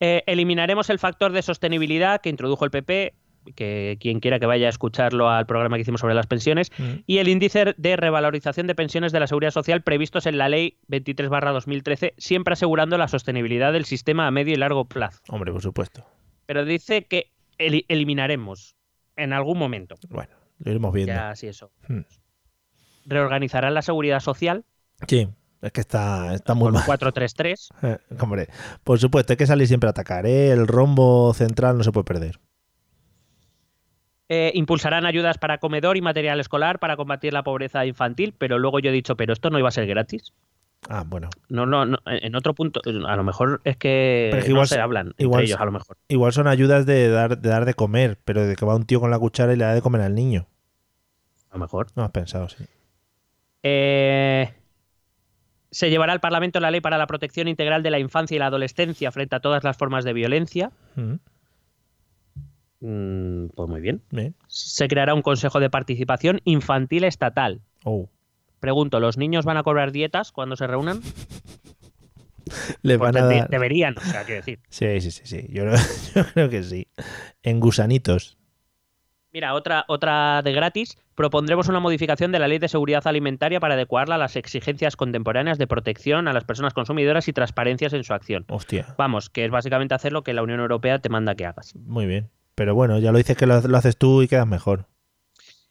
Eh, 0.00 0.22
eliminaremos 0.26 0.90
el 0.90 0.98
factor 0.98 1.32
de 1.32 1.42
sostenibilidad 1.42 2.20
que 2.20 2.28
introdujo 2.28 2.64
el 2.64 2.70
PP, 2.70 3.14
que 3.54 3.96
quien 4.00 4.20
quiera 4.20 4.38
que 4.38 4.46
vaya 4.46 4.66
a 4.66 4.70
escucharlo 4.70 5.28
al 5.30 5.46
programa 5.46 5.76
que 5.76 5.82
hicimos 5.82 6.00
sobre 6.00 6.14
las 6.14 6.26
pensiones, 6.26 6.70
Mm. 6.78 7.02
y 7.06 7.18
el 7.18 7.28
índice 7.28 7.74
de 7.76 7.96
revalorización 7.96 8.66
de 8.66 8.74
pensiones 8.74 9.12
de 9.12 9.20
la 9.20 9.26
seguridad 9.26 9.52
social 9.52 9.82
previstos 9.82 10.26
en 10.26 10.38
la 10.38 10.48
ley 10.48 10.76
23-2013, 10.88 12.14
siempre 12.18 12.52
asegurando 12.52 12.98
la 12.98 13.08
sostenibilidad 13.08 13.72
del 13.72 13.84
sistema 13.84 14.26
a 14.26 14.30
medio 14.30 14.54
y 14.54 14.56
largo 14.56 14.84
plazo. 14.86 15.20
Hombre, 15.28 15.52
por 15.52 15.62
supuesto. 15.62 16.04
Pero 16.46 16.64
dice 16.64 17.06
que 17.06 17.30
eli- 17.58 17.84
eliminaremos 17.88 18.76
en 19.16 19.32
algún 19.32 19.58
momento. 19.58 19.96
Bueno, 20.08 20.34
lo 20.58 20.70
iremos 20.70 20.92
viendo. 20.92 21.12
Ya, 21.12 21.34
sí, 21.36 21.46
eso. 21.46 21.70
Mm. 21.88 22.00
Reorganizarán 23.06 23.74
la 23.74 23.82
seguridad 23.82 24.20
social 24.20 24.64
Sí, 25.06 25.28
es 25.62 25.72
que 25.72 25.80
está, 25.80 26.34
está 26.34 26.54
muy 26.54 26.72
mal. 26.72 26.84
433. 26.84 27.68
Eh, 27.82 27.98
Hombre, 28.20 28.48
por 28.82 28.98
supuesto, 28.98 29.32
hay 29.32 29.36
que 29.36 29.46
salir 29.46 29.68
siempre 29.68 29.88
a 29.88 29.90
atacar, 29.90 30.26
¿eh? 30.26 30.50
El 30.50 30.66
rombo 30.66 31.32
central 31.34 31.78
no 31.78 31.84
se 31.84 31.92
puede 31.92 32.04
perder. 32.04 32.40
Eh, 34.30 34.50
impulsarán 34.54 35.06
ayudas 35.06 35.38
para 35.38 35.58
comedor 35.58 35.96
y 35.96 36.02
material 36.02 36.38
escolar 36.38 36.80
para 36.80 36.96
combatir 36.96 37.32
la 37.32 37.44
pobreza 37.44 37.86
infantil, 37.86 38.34
pero 38.36 38.58
luego 38.58 38.78
yo 38.78 38.90
he 38.90 38.92
dicho, 38.92 39.16
pero 39.16 39.32
esto 39.32 39.48
no 39.48 39.58
iba 39.58 39.68
a 39.68 39.72
ser 39.72 39.86
gratis. 39.86 40.34
Ah, 40.88 41.04
bueno. 41.06 41.28
No, 41.48 41.66
no, 41.66 41.84
no, 41.84 41.98
en 42.06 42.34
otro 42.34 42.54
punto, 42.54 42.80
a 42.84 43.16
lo 43.16 43.24
mejor 43.24 43.60
es 43.64 43.76
que 43.76 44.28
Pero 44.30 44.42
que 44.42 44.48
no 44.48 44.54
igual 44.54 44.68
se 44.68 44.80
hablan 44.80 45.14
igual 45.18 45.40
entre 45.40 45.46
ellos, 45.52 45.60
a 45.60 45.64
lo 45.64 45.72
mejor. 45.72 45.96
Igual 46.08 46.32
son 46.32 46.46
ayudas 46.46 46.86
de 46.86 47.08
dar, 47.08 47.38
de 47.38 47.48
dar 47.48 47.64
de 47.64 47.74
comer, 47.74 48.18
pero 48.24 48.46
de 48.46 48.54
que 48.56 48.64
va 48.64 48.74
un 48.76 48.84
tío 48.86 49.00
con 49.00 49.10
la 49.10 49.18
cuchara 49.18 49.52
y 49.52 49.56
le 49.56 49.64
da 49.64 49.74
de 49.74 49.82
comer 49.82 50.00
al 50.02 50.14
niño. 50.14 50.46
A 51.50 51.54
lo 51.54 51.60
mejor. 51.60 51.88
No 51.96 52.04
has 52.04 52.10
pensado, 52.10 52.48
sí. 52.48 52.64
Eh, 53.62 54.52
se 55.70 55.90
llevará 55.90 56.12
al 56.12 56.20
Parlamento 56.20 56.60
la 56.60 56.70
ley 56.70 56.80
para 56.80 56.96
la 56.96 57.06
protección 57.06 57.48
integral 57.48 57.82
de 57.82 57.90
la 57.90 57.98
infancia 57.98 58.36
y 58.36 58.38
la 58.38 58.46
adolescencia 58.46 59.10
frente 59.12 59.36
a 59.36 59.40
todas 59.40 59.64
las 59.64 59.76
formas 59.76 60.04
de 60.04 60.12
violencia. 60.12 60.70
Mm, 60.96 61.14
Mm, 62.80 63.48
pues 63.56 63.68
muy 63.68 63.80
bien. 63.80 64.02
bien. 64.10 64.36
Se 64.46 64.86
creará 64.86 65.12
un 65.12 65.22
consejo 65.22 65.58
de 65.58 65.68
participación 65.68 66.40
infantil 66.44 67.02
estatal. 67.02 67.60
Oh. 67.82 68.08
Pregunto, 68.60 69.00
¿los 69.00 69.16
niños 69.18 69.44
van 69.44 69.56
a 69.56 69.62
cobrar 69.62 69.92
dietas 69.92 70.32
cuando 70.32 70.56
se 70.56 70.66
reúnan? 70.66 71.00
Les 72.82 72.98
van 72.98 73.16
a 73.16 73.22
dar... 73.26 73.48
deberían, 73.48 73.94
o 73.98 74.00
sea, 74.00 74.24
quiero 74.24 74.40
decir. 74.40 74.60
Sí, 74.70 75.00
sí, 75.00 75.10
sí, 75.10 75.22
sí. 75.24 75.46
Yo, 75.50 75.64
creo- 75.64 75.76
yo 76.14 76.24
creo 76.32 76.48
que 76.50 76.62
sí. 76.62 76.88
En 77.42 77.60
gusanitos. 77.60 78.38
Mira, 79.32 79.52
otra, 79.54 79.84
otra 79.88 80.40
de 80.42 80.52
gratis. 80.52 80.96
Propondremos 81.14 81.68
una 81.68 81.80
modificación 81.80 82.32
de 82.32 82.38
la 82.38 82.48
Ley 82.48 82.58
de 82.58 82.68
Seguridad 82.68 83.06
Alimentaria 83.06 83.60
para 83.60 83.74
adecuarla 83.74 84.14
a 84.14 84.18
las 84.18 84.36
exigencias 84.36 84.96
contemporáneas 84.96 85.58
de 85.58 85.66
protección 85.66 86.28
a 86.28 86.32
las 86.32 86.44
personas 86.44 86.72
consumidoras 86.72 87.28
y 87.28 87.32
transparencias 87.32 87.92
en 87.92 88.04
su 88.04 88.14
acción. 88.14 88.44
Hostia. 88.48 88.94
Vamos, 88.96 89.28
que 89.28 89.44
es 89.44 89.50
básicamente 89.50 89.94
hacer 89.94 90.12
lo 90.12 90.22
que 90.22 90.32
la 90.32 90.42
Unión 90.42 90.60
Europea 90.60 91.00
te 91.00 91.08
manda 91.10 91.34
que 91.34 91.44
hagas. 91.44 91.74
Muy 91.76 92.06
bien. 92.06 92.30
Pero 92.54 92.74
bueno, 92.74 92.98
ya 92.98 93.12
lo 93.12 93.18
dices 93.18 93.36
que 93.36 93.46
lo, 93.46 93.60
lo 93.60 93.76
haces 93.76 93.98
tú 93.98 94.22
y 94.22 94.28
quedas 94.28 94.46
mejor. 94.46 94.86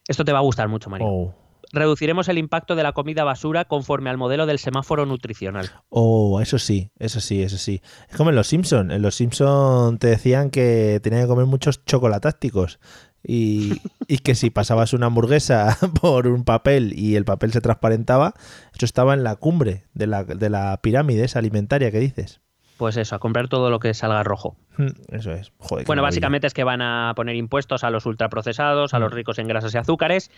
Esto 0.07 0.23
te 0.23 0.31
va 0.33 0.39
a 0.39 0.43
gustar 0.43 0.67
mucho, 0.67 0.89
Mario. 0.89 1.07
Oh. 1.07 1.35
Reduciremos 1.73 2.29
el 2.29 2.37
impacto 2.37 2.75
de 2.75 2.83
la 2.83 2.93
comida 2.93 3.23
basura 3.23 3.65
conforme 3.65 4.09
al 4.09 4.17
modelo 4.17 4.45
del 4.45 4.59
semáforo 4.59 5.05
nutricional. 5.05 5.69
Oh, 5.89 6.39
eso 6.41 6.59
sí, 6.59 6.91
eso 6.97 7.19
sí, 7.19 7.41
eso 7.43 7.57
sí. 7.57 7.81
Es 8.09 8.15
como 8.15 8.29
en 8.29 8.35
Los 8.37 8.47
Simpson. 8.47 8.91
En 8.91 9.01
Los 9.01 9.15
Simpson 9.15 9.97
te 9.97 10.07
decían 10.07 10.49
que 10.49 10.99
tenían 11.03 11.23
que 11.23 11.27
comer 11.27 11.45
muchos 11.45 11.83
chocolatácticos 11.85 12.79
y, 13.23 13.73
y 14.07 14.19
que 14.19 14.35
si 14.35 14.49
pasabas 14.49 14.93
una 14.93 15.07
hamburguesa 15.07 15.77
por 16.01 16.27
un 16.27 16.43
papel 16.45 16.93
y 16.97 17.15
el 17.15 17.25
papel 17.25 17.51
se 17.51 17.61
transparentaba, 17.61 18.33
eso 18.73 18.85
estaba 18.85 19.13
en 19.13 19.23
la 19.23 19.35
cumbre 19.35 19.85
de 19.93 20.07
la, 20.07 20.23
de 20.23 20.49
la 20.49 20.79
pirámide 20.81 21.25
esa 21.25 21.39
alimentaria 21.39 21.91
que 21.91 21.99
dices. 21.99 22.39
Pues 22.77 22.95
eso, 22.95 23.15
a 23.15 23.19
comprar 23.19 23.47
todo 23.47 23.71
lo 23.71 23.79
que 23.79 23.91
salga 23.95 24.21
rojo. 24.21 24.55
Mm, 24.77 24.89
Eso 25.15 25.31
es. 25.31 25.51
Joder, 25.57 25.87
Bueno, 25.87 26.03
básicamente 26.03 26.45
es 26.45 26.53
que 26.53 26.63
van 26.63 26.83
a 26.83 27.11
poner 27.15 27.35
impuestos 27.35 27.83
a 27.83 27.89
los 27.89 28.05
ultraprocesados, 28.05 28.93
a 28.93 28.99
los 28.99 29.11
Mm. 29.11 29.15
ricos 29.15 29.39
en 29.39 29.47
grasas 29.47 29.73
y 29.73 29.79
azúcares. 29.79 30.29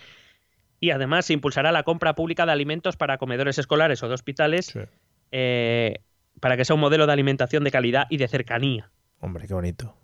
Y 0.80 0.90
además 0.90 1.26
se 1.26 1.34
impulsará 1.34 1.72
la 1.72 1.82
compra 1.82 2.14
pública 2.14 2.46
de 2.46 2.52
alimentos 2.52 2.96
para 2.96 3.18
comedores 3.18 3.58
escolares 3.58 4.02
o 4.02 4.08
de 4.08 4.14
hospitales 4.14 4.66
Sí. 4.66 4.80
eh, 5.30 6.00
para 6.40 6.56
que 6.56 6.64
sea 6.64 6.74
un 6.74 6.80
modelo 6.80 7.06
de 7.06 7.12
alimentación 7.12 7.64
de 7.64 7.70
calidad 7.70 8.06
y 8.08 8.16
de 8.16 8.26
cercanía. 8.28 8.90
Hombre, 9.20 9.46
qué 9.46 9.52
bonito. 9.54 9.94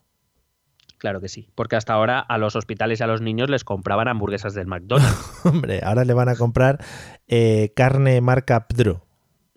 Claro 0.98 1.20
que 1.20 1.28
sí, 1.28 1.48
porque 1.54 1.76
hasta 1.76 1.92
ahora 1.94 2.20
a 2.20 2.38
los 2.38 2.56
hospitales 2.56 3.00
y 3.00 3.02
a 3.02 3.06
los 3.06 3.20
niños 3.20 3.48
les 3.50 3.64
compraban 3.64 4.08
hamburguesas 4.08 4.54
del 4.54 4.66
McDonald's. 4.66 5.40
Hombre, 5.44 5.80
ahora 5.82 6.04
le 6.04 6.12
van 6.14 6.28
a 6.28 6.36
comprar 6.36 6.78
eh, 7.26 7.72
carne 7.74 8.20
marca 8.20 8.66
Pedro. 8.68 9.06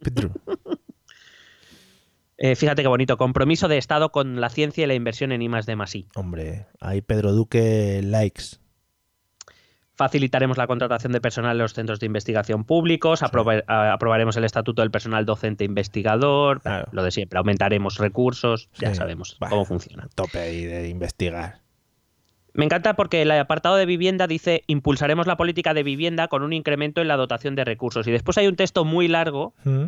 Pedro. 0.01 0.31
Eh, 2.41 2.55
fíjate 2.55 2.81
qué 2.83 2.87
bonito, 2.87 3.17
compromiso 3.17 3.67
de 3.67 3.77
Estado 3.77 4.13
con 4.13 4.39
la 4.39 4.47
ciencia 4.49 4.85
y 4.85 4.87
la 4.87 4.93
inversión 4.93 5.33
en 5.33 5.41
I 5.41 5.49
más 5.49 5.65
D 5.65 5.75
más 5.75 5.93
I. 5.93 6.07
Hombre, 6.15 6.67
ahí 6.79 7.01
Pedro 7.01 7.33
Duque 7.33 7.99
likes. 8.01 8.59
Facilitaremos 9.99 10.57
la 10.57 10.65
contratación 10.65 11.11
de 11.11 11.19
personal 11.19 11.57
en 11.57 11.63
los 11.63 11.73
centros 11.73 11.99
de 11.99 12.05
investigación 12.05 12.63
públicos, 12.63 13.21
aproba- 13.21 13.65
a- 13.67 13.91
aprobaremos 13.91 14.37
el 14.37 14.45
estatuto 14.45 14.81
del 14.81 14.91
personal 14.91 15.25
docente 15.25 15.65
investigador, 15.65 16.61
Claro. 16.61 16.87
lo 16.93 17.03
de 17.03 17.11
siempre, 17.11 17.37
aumentaremos 17.37 17.97
recursos, 17.97 18.69
ya 18.79 18.95
sabemos 18.95 19.35
cómo 19.49 19.65
funciona. 19.65 20.07
Tope 20.15 20.39
ahí 20.39 20.63
de 20.63 20.87
investigar. 20.87 21.55
Me 22.53 22.63
encanta 22.63 22.95
porque 22.95 23.23
el 23.23 23.31
apartado 23.31 23.75
de 23.75 23.85
vivienda 23.85 24.25
dice 24.25 24.63
impulsaremos 24.67 25.27
la 25.27 25.35
política 25.35 25.73
de 25.73 25.83
vivienda 25.83 26.29
con 26.29 26.43
un 26.43 26.53
incremento 26.53 27.01
en 27.01 27.09
la 27.09 27.17
dotación 27.17 27.55
de 27.55 27.65
recursos. 27.65 28.07
Y 28.07 28.11
después 28.11 28.37
hay 28.37 28.47
un 28.47 28.55
texto 28.55 28.85
muy 28.85 29.09
largo 29.09 29.53
Mm, 29.65 29.87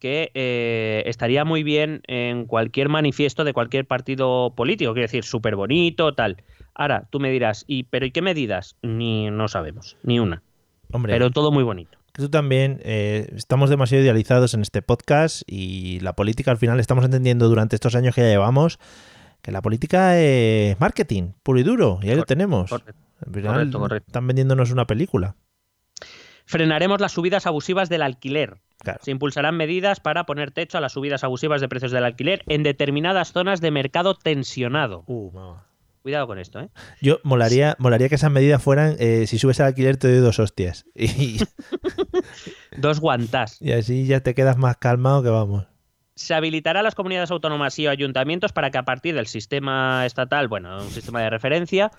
que 0.00 0.32
eh, 0.34 1.04
estaría 1.06 1.44
muy 1.44 1.62
bien 1.62 2.02
en 2.08 2.46
cualquier 2.46 2.88
manifiesto 2.88 3.44
de 3.44 3.52
cualquier 3.52 3.86
partido 3.86 4.52
político, 4.56 4.92
quiero 4.92 5.04
decir, 5.04 5.22
súper 5.22 5.54
bonito, 5.54 6.14
tal. 6.14 6.38
Ahora, 6.74 7.06
tú 7.10 7.20
me 7.20 7.30
dirás, 7.30 7.64
¿y, 7.66 7.84
¿pero 7.84 8.06
y 8.06 8.10
qué 8.10 8.22
medidas? 8.22 8.76
Ni 8.82 9.30
no 9.30 9.48
sabemos, 9.48 9.96
ni 10.02 10.18
una. 10.18 10.42
Hombre, 10.90 11.12
Pero 11.12 11.30
todo 11.30 11.50
muy 11.52 11.64
bonito. 11.64 11.98
que 12.12 12.22
tú 12.22 12.28
también 12.28 12.80
eh, 12.84 13.30
estamos 13.36 13.70
demasiado 13.70 14.04
idealizados 14.04 14.54
en 14.54 14.60
este 14.62 14.82
podcast 14.82 15.42
y 15.46 16.00
la 16.00 16.14
política 16.14 16.50
al 16.50 16.58
final 16.58 16.80
estamos 16.80 17.04
entendiendo 17.04 17.48
durante 17.48 17.76
estos 17.76 17.94
años 17.94 18.14
que 18.14 18.20
ya 18.22 18.28
llevamos 18.28 18.78
que 19.42 19.50
la 19.50 19.60
política 19.60 20.18
es 20.20 20.78
marketing 20.80 21.32
puro 21.42 21.58
y 21.58 21.62
duro 21.64 21.98
y 22.02 22.10
ahí 22.10 22.16
lo 22.16 22.24
tenemos. 22.24 22.70
correcto, 22.70 22.94
Al 23.26 23.32
final 23.34 23.54
correcto, 23.54 23.78
correcto. 23.80 24.06
Están 24.06 24.26
vendiéndonos 24.26 24.70
una 24.70 24.86
película. 24.86 25.34
Frenaremos 26.46 27.00
las 27.00 27.12
subidas 27.12 27.46
abusivas 27.46 27.88
del 27.88 28.02
alquiler. 28.02 28.58
Claro. 28.78 29.00
Se 29.02 29.10
impulsarán 29.10 29.56
medidas 29.56 30.00
para 30.00 30.26
poner 30.26 30.50
techo 30.50 30.78
a 30.78 30.80
las 30.80 30.92
subidas 30.92 31.24
abusivas 31.24 31.60
de 31.60 31.68
precios 31.68 31.92
del 31.92 32.04
alquiler 32.04 32.42
en 32.48 32.62
determinadas 32.62 33.32
zonas 33.32 33.60
de 33.60 33.70
mercado 33.70 34.14
tensionado. 34.14 35.04
Uh, 35.06 35.30
mamá. 35.32 35.66
Cuidado 36.02 36.26
con 36.26 36.38
esto, 36.38 36.60
¿eh? 36.60 36.68
Yo 37.00 37.20
molaría, 37.22 37.76
molaría 37.78 38.08
que 38.08 38.16
esas 38.16 38.32
medidas 38.32 38.60
fueran 38.60 38.96
eh, 38.98 39.26
si 39.28 39.38
subes 39.38 39.60
al 39.60 39.66
alquiler 39.68 39.96
te 39.96 40.08
doy 40.08 40.18
dos 40.18 40.38
hostias. 40.38 40.84
Y, 40.94 41.38
Dos 42.76 43.00
guantás. 43.00 43.60
Y 43.60 43.72
así 43.72 44.06
ya 44.06 44.20
te 44.20 44.34
quedas 44.34 44.56
más 44.56 44.76
calmado 44.78 45.22
que 45.22 45.28
vamos. 45.28 45.66
Se 46.14 46.34
habilitará 46.34 46.80
a 46.80 46.82
las 46.82 46.94
comunidades 46.94 47.30
autónomas 47.30 47.78
y 47.78 47.86
ayuntamientos 47.86 48.52
para 48.52 48.70
que 48.70 48.78
a 48.78 48.84
partir 48.84 49.14
del 49.14 49.26
sistema 49.26 50.04
estatal, 50.04 50.48
bueno, 50.48 50.82
un 50.82 50.90
sistema 50.90 51.20
de 51.22 51.30
referencia, 51.30 51.90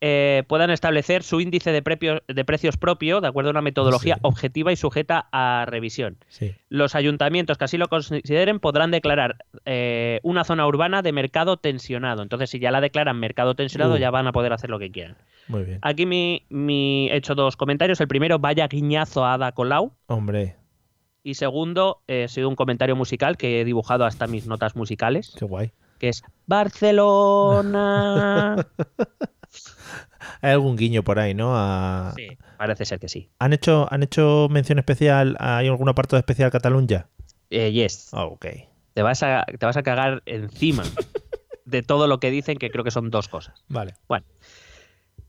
eh, 0.00 0.42
puedan 0.48 0.70
establecer 0.70 1.22
su 1.22 1.40
índice 1.40 1.72
de, 1.72 1.82
prepio- 1.82 2.22
de 2.28 2.44
precios 2.44 2.76
propio 2.76 3.20
de 3.20 3.28
acuerdo 3.28 3.50
a 3.50 3.52
una 3.52 3.62
metodología 3.62 4.14
Sí. 4.16 4.20
objetiva 4.24 4.72
y 4.72 4.76
sujeta 4.76 5.28
a 5.32 5.64
revisión. 5.66 6.18
Sí. 6.28 6.54
Los 6.68 6.94
ayuntamientos 6.94 7.58
que 7.58 7.64
así 7.64 7.78
lo 7.78 7.88
consideren 7.88 8.60
podrán 8.60 8.90
declarar 8.90 9.36
eh, 9.64 10.20
una 10.22 10.44
zona 10.44 10.66
urbana 10.66 11.02
de 11.02 11.12
mercado 11.12 11.56
tensionado. 11.56 12.22
Entonces, 12.22 12.50
si 12.50 12.58
ya 12.58 12.70
la 12.70 12.80
declaran 12.80 13.18
mercado 13.18 13.54
tensionado, 13.54 13.94
Uh. 13.94 13.98
ya 13.98 14.10
van 14.10 14.26
a 14.26 14.32
poder 14.32 14.52
hacer 14.52 14.70
lo 14.70 14.78
que 14.78 14.90
quieran. 14.90 15.16
Muy 15.48 15.62
bien. 15.64 15.78
Aquí 15.82 16.06
mi, 16.06 16.44
mi- 16.50 17.08
he 17.10 17.16
hecho 17.16 17.34
dos 17.34 17.56
comentarios. 17.56 18.00
El 18.00 18.08
primero, 18.08 18.38
vaya 18.38 18.66
guiñazo 18.68 19.24
a 19.24 19.34
Ada 19.34 19.52
Colau. 19.52 19.92
Hombre, 20.06 20.56
Y 21.22 21.34
segundo, 21.34 22.02
eh, 22.06 22.24
ha 22.24 22.28
sido 22.28 22.48
un 22.48 22.56
comentario 22.56 22.96
musical 22.96 23.36
que 23.36 23.60
he 23.60 23.64
dibujado 23.64 24.04
hasta 24.04 24.26
mis 24.26 24.46
notas 24.46 24.76
musicales, 24.76 25.34
qué 25.38 25.44
guay. 25.44 25.72
que 25.98 26.08
es 26.10 26.22
Barcelona. 26.46 28.66
Hay 30.40 30.52
algún 30.52 30.76
guiño 30.76 31.02
por 31.02 31.18
ahí, 31.18 31.34
¿no? 31.34 31.52
A- 31.56 32.12
sí, 32.16 32.28
parece 32.56 32.84
ser 32.84 32.98
que 32.98 33.08
sí. 33.08 33.30
¿Han, 33.38 33.52
hecho, 33.52 33.86
¿Han 33.90 34.02
hecho 34.02 34.48
mención 34.50 34.78
especial? 34.78 35.36
¿Hay 35.40 35.68
algún 35.68 35.88
apartado 35.88 36.18
especial 36.18 36.50
Cataluña? 36.50 37.08
Eh, 37.50 37.70
yes, 37.72 38.08
Ah, 38.12 38.24
ok. 38.24 38.46
te 38.94 39.02
vas, 39.02 39.22
a, 39.22 39.44
te 39.58 39.64
vas 39.66 39.76
a 39.76 39.82
cagar 39.82 40.22
encima 40.26 40.82
de 41.64 41.82
todo 41.82 42.06
lo 42.06 42.18
que 42.20 42.30
dicen, 42.30 42.58
que 42.58 42.70
creo 42.70 42.84
que 42.84 42.90
son 42.90 43.10
dos 43.10 43.28
cosas. 43.28 43.64
Vale. 43.68 43.94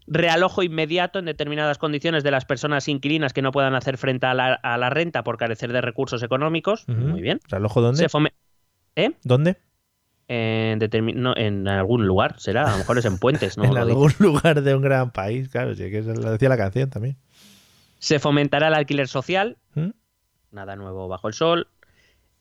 Realojo 0.10 0.64
inmediato 0.64 1.20
en 1.20 1.26
determinadas 1.26 1.78
condiciones 1.78 2.24
de 2.24 2.32
las 2.32 2.46
personas 2.46 2.88
inquilinas 2.88 3.34
que 3.34 3.42
no 3.42 3.52
puedan 3.52 3.76
hacer 3.76 3.98
frente 3.98 4.26
a 4.26 4.34
la, 4.34 4.54
a 4.54 4.78
la 4.78 4.90
renta 4.90 5.24
por 5.24 5.38
carecer 5.38 5.74
de 5.74 5.82
recursos 5.82 6.24
económicos. 6.24 6.88
Muy 6.88 7.22
bien. 7.22 7.42
¿Reloj 7.50 7.74
dónde? 7.76 8.08
Se 8.08 8.18
¿Eh? 8.96 9.12
¿Dónde? 9.24 9.58
En, 10.30 10.80
determin- 10.80 11.16
no, 11.16 11.34
en 11.38 11.68
algún 11.68 12.06
lugar, 12.06 12.40
será. 12.40 12.64
A 12.68 12.72
lo 12.72 12.78
mejor 12.80 12.98
es 12.98 13.06
en 13.06 13.18
Puentes, 13.18 13.58
¿no? 13.58 13.64
en 13.72 13.78
algún 13.78 14.12
lugar 14.20 14.62
de 14.62 14.76
un 14.76 14.82
gran 14.82 15.12
país, 15.12 15.48
claro, 15.50 15.74
sí, 15.76 15.90
que 15.90 16.02
lo 16.02 16.32
decía 16.32 16.50
la 16.50 16.58
canción 16.58 16.90
también. 16.90 17.16
Se 18.00 18.20
fomentará 18.20 18.68
el 18.68 18.74
alquiler 18.74 19.08
social. 19.08 19.58
¿Mm? 19.76 19.90
Nada 20.52 20.76
nuevo 20.76 21.08
bajo 21.08 21.28
el 21.28 21.34
sol. 21.34 21.68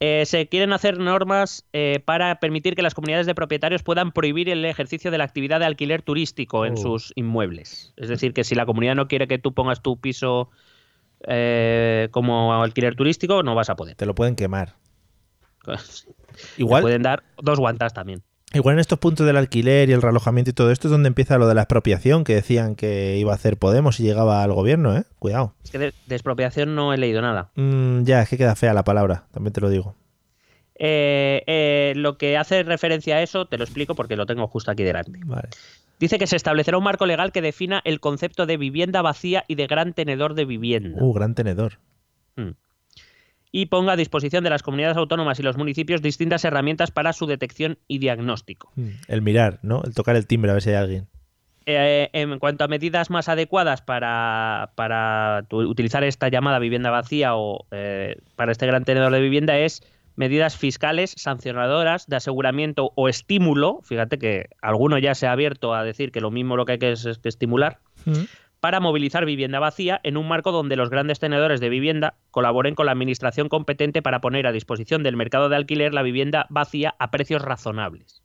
Eh, 0.00 0.26
se 0.26 0.46
quieren 0.48 0.74
hacer 0.74 0.98
normas 0.98 1.64
eh, 1.72 2.00
para 2.04 2.38
permitir 2.38 2.74
que 2.74 2.82
las 2.82 2.92
comunidades 2.94 3.24
de 3.26 3.34
propietarios 3.34 3.82
puedan 3.82 4.12
prohibir 4.12 4.50
el 4.50 4.64
ejercicio 4.66 5.10
de 5.10 5.16
la 5.16 5.24
actividad 5.24 5.58
de 5.60 5.64
alquiler 5.66 6.02
turístico 6.02 6.66
en 6.66 6.74
Oh. 6.74 6.76
sus 6.76 7.12
inmuebles. 7.14 7.94
Es 7.96 8.08
decir, 8.10 8.34
que 8.34 8.44
si 8.44 8.54
la 8.54 8.66
comunidad 8.66 8.94
no 8.94 9.08
quiere 9.08 9.26
que 9.26 9.38
tú 9.38 9.54
pongas 9.54 9.80
tu 9.80 9.98
piso 9.98 10.50
eh, 11.26 12.08
como 12.10 12.52
alquiler 12.62 12.94
turístico, 12.94 13.42
no 13.42 13.54
vas 13.54 13.70
a 13.70 13.76
poder. 13.76 13.96
Te 13.96 14.04
lo 14.06 14.14
pueden 14.14 14.36
quemar. 14.36 14.74
Igual, 16.56 16.82
pueden 16.82 17.02
dar 17.02 17.22
dos 17.40 17.58
guantas 17.58 17.94
también. 17.94 18.22
igual 18.52 18.74
en 18.74 18.80
estos 18.80 18.98
puntos 18.98 19.26
del 19.26 19.36
alquiler 19.36 19.88
y 19.88 19.92
el 19.92 20.02
realojamiento 20.02 20.50
y 20.50 20.54
todo 20.54 20.70
esto 20.70 20.88
es 20.88 20.92
donde 20.92 21.08
empieza 21.08 21.38
lo 21.38 21.48
de 21.48 21.54
la 21.54 21.62
expropiación 21.62 22.24
que 22.24 22.34
decían 22.34 22.76
que 22.76 23.16
iba 23.16 23.32
a 23.32 23.36
hacer 23.36 23.56
Podemos 23.56 23.98
y 24.00 24.02
llegaba 24.02 24.42
al 24.42 24.52
gobierno, 24.52 24.96
¿eh? 24.96 25.04
Cuidado. 25.18 25.54
Es 25.64 25.70
que 25.70 25.78
de, 25.78 25.94
de 26.06 26.14
expropiación 26.14 26.74
no 26.74 26.92
he 26.92 26.98
leído 26.98 27.22
nada. 27.22 27.50
Mm, 27.54 28.04
ya, 28.04 28.22
es 28.22 28.28
que 28.28 28.36
queda 28.36 28.54
fea 28.54 28.74
la 28.74 28.84
palabra, 28.84 29.24
también 29.32 29.52
te 29.52 29.60
lo 29.60 29.70
digo. 29.70 29.94
Eh, 30.78 31.42
eh, 31.46 31.94
lo 31.96 32.18
que 32.18 32.36
hace 32.36 32.62
referencia 32.62 33.16
a 33.16 33.22
eso, 33.22 33.46
te 33.46 33.56
lo 33.56 33.64
explico 33.64 33.94
porque 33.94 34.16
lo 34.16 34.26
tengo 34.26 34.46
justo 34.46 34.70
aquí 34.70 34.84
delante. 34.84 35.20
Vale. 35.24 35.48
Dice 35.98 36.18
que 36.18 36.26
se 36.26 36.36
establecerá 36.36 36.76
un 36.76 36.84
marco 36.84 37.06
legal 37.06 37.32
que 37.32 37.40
defina 37.40 37.80
el 37.84 38.00
concepto 38.00 38.44
de 38.44 38.58
vivienda 38.58 39.00
vacía 39.00 39.44
y 39.48 39.54
de 39.54 39.66
gran 39.66 39.94
tenedor 39.94 40.34
de 40.34 40.44
vivienda. 40.44 40.98
Uh, 41.02 41.12
gran 41.14 41.34
tenedor. 41.34 41.78
Mm. 42.36 42.50
Y 43.56 43.66
ponga 43.66 43.92
a 43.92 43.96
disposición 43.96 44.44
de 44.44 44.50
las 44.50 44.62
comunidades 44.62 44.98
autónomas 44.98 45.40
y 45.40 45.42
los 45.42 45.56
municipios 45.56 46.02
distintas 46.02 46.44
herramientas 46.44 46.90
para 46.90 47.12
su 47.14 47.26
detección 47.26 47.78
y 47.88 47.98
diagnóstico. 47.98 48.70
Mm, 48.76 48.88
El 49.08 49.22
mirar, 49.22 49.60
¿no? 49.62 49.82
El 49.84 49.94
tocar 49.94 50.14
el 50.16 50.26
timbre 50.26 50.50
a 50.50 50.54
ver 50.54 50.62
si 50.62 50.70
hay 50.70 50.76
alguien. 50.76 51.06
Eh, 51.64 52.10
en 52.12 52.38
cuanto 52.38 52.64
a 52.64 52.68
medidas 52.68 53.08
más 53.10 53.28
adecuadas 53.30 53.80
para, 53.82 54.72
para 54.76 55.44
tu- 55.48 55.62
utilizar 55.68 56.04
esta 56.04 56.28
llamada 56.28 56.58
vivienda 56.58 56.90
vacía 56.90 57.34
o 57.34 57.64
eh, 57.70 58.16
para 58.36 58.52
este 58.52 58.66
gran 58.66 58.84
tenedor 58.84 59.10
de 59.12 59.20
vivienda 59.20 59.58
es 59.58 59.82
medidas 60.16 60.56
fiscales, 60.56 61.14
sancionadoras, 61.16 62.06
de 62.06 62.16
aseguramiento 62.16 62.92
o 62.94 63.08
estímulo. 63.08 63.80
Fíjate 63.82 64.18
que 64.18 64.46
alguno 64.62 64.98
ya 64.98 65.14
se 65.14 65.26
ha 65.26 65.32
abierto 65.32 65.74
a 65.74 65.82
decir 65.82 66.12
que 66.12 66.20
lo 66.20 66.30
mismo 66.30 66.56
lo 66.56 66.66
que 66.66 66.72
hay 66.72 66.78
que 66.78 66.92
es, 66.92 67.04
es 67.04 67.18
que 67.18 67.28
estimular. 67.28 67.78
Mm. 68.04 68.12
Para 68.60 68.80
movilizar 68.80 69.24
vivienda 69.26 69.58
vacía 69.60 70.00
en 70.02 70.16
un 70.16 70.26
marco 70.28 70.50
donde 70.52 70.76
los 70.76 70.90
grandes 70.90 71.18
tenedores 71.18 71.60
de 71.60 71.68
vivienda 71.68 72.14
colaboren 72.30 72.74
con 72.74 72.86
la 72.86 72.92
administración 72.92 73.48
competente 73.48 74.02
para 74.02 74.20
poner 74.20 74.46
a 74.46 74.52
disposición 74.52 75.02
del 75.02 75.16
mercado 75.16 75.48
de 75.48 75.56
alquiler 75.56 75.92
la 75.94 76.02
vivienda 76.02 76.46
vacía 76.48 76.94
a 76.98 77.10
precios 77.10 77.42
razonables. 77.42 78.22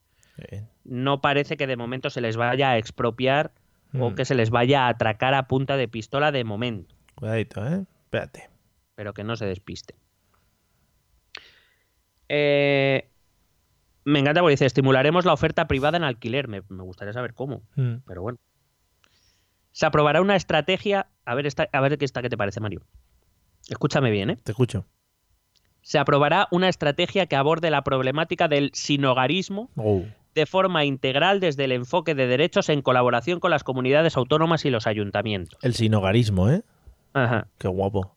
Bien. 0.50 0.68
No 0.86 1.22
parece 1.22 1.58
que 1.58 1.68
de 1.68 1.76
momento 1.78 2.10
se 2.10 2.22
les 2.22 2.38
vaya 2.38 2.72
a 2.72 2.78
expropiar 2.78 3.52
o 4.00 4.12
Mm. 4.12 4.16
que 4.16 4.26
se 4.26 4.36
les 4.36 4.50
vaya 4.50 4.86
a 4.86 4.88
atracar 4.88 5.34
a 5.34 5.48
punta 5.48 5.76
de 5.78 5.88
pistola 5.90 6.32
de 6.32 6.44
momento, 6.46 6.96
Cuidadito, 7.16 7.68
¿eh? 7.68 7.86
Espérate. 8.06 8.50
pero 8.96 9.14
que 9.14 9.24
no 9.26 9.36
se 9.36 9.46
despiste. 9.46 9.96
Eh, 12.30 13.10
me 14.06 14.20
encanta 14.20 14.42
porque 14.42 14.52
dice, 14.54 14.66
estimularemos 14.66 15.26
la 15.26 15.34
oferta 15.34 15.68
privada 15.68 15.98
en 15.98 16.04
alquiler. 16.04 16.48
Me, 16.48 16.62
me 16.70 16.84
gustaría 16.84 17.14
saber 17.14 17.34
cómo. 17.34 17.64
Mm. 17.76 17.96
pero 18.08 18.22
bueno. 18.22 18.38
Se 19.72 19.86
aprobará 19.86 20.22
una 20.22 20.36
estrategia. 20.36 21.08
A 21.26 21.36
ver, 21.36 21.48
esta, 21.48 21.68
a 21.72 21.82
ver 21.82 21.98
qué 21.98 22.06
está, 22.06 22.22
qué 22.22 22.30
te 22.30 22.38
parece, 22.38 22.60
Mario. 22.60 22.82
Escúchame 23.70 24.12
bien, 24.12 24.32
¿eh? 24.32 24.38
Te 24.44 24.52
escucho. 24.52 24.86
Se 25.82 25.98
aprobará 25.98 26.48
una 26.52 26.70
estrategia 26.70 27.26
que 27.26 27.36
aborde 27.36 27.72
la 27.72 27.84
problemática 27.84 28.48
del 28.48 28.72
sinogarismo 28.74 29.70
Oh, 29.76 30.04
de 30.36 30.46
forma 30.46 30.86
integral 30.86 31.40
desde 31.40 31.66
el 31.66 31.72
enfoque 31.72 32.16
de 32.16 32.28
derechos 32.28 32.70
en 32.70 32.82
colaboración 32.82 33.40
con 33.40 33.52
las 33.52 33.64
comunidades 33.64 34.16
autónomas 34.16 34.64
y 34.66 34.70
los 34.70 34.88
ayuntamientos. 34.88 35.60
el 35.62 35.74
sinogarismo, 35.74 36.50
¿eh? 36.50 36.64
Ajá. 37.14 37.48
Qué 37.58 37.68
guapo. 37.68 38.16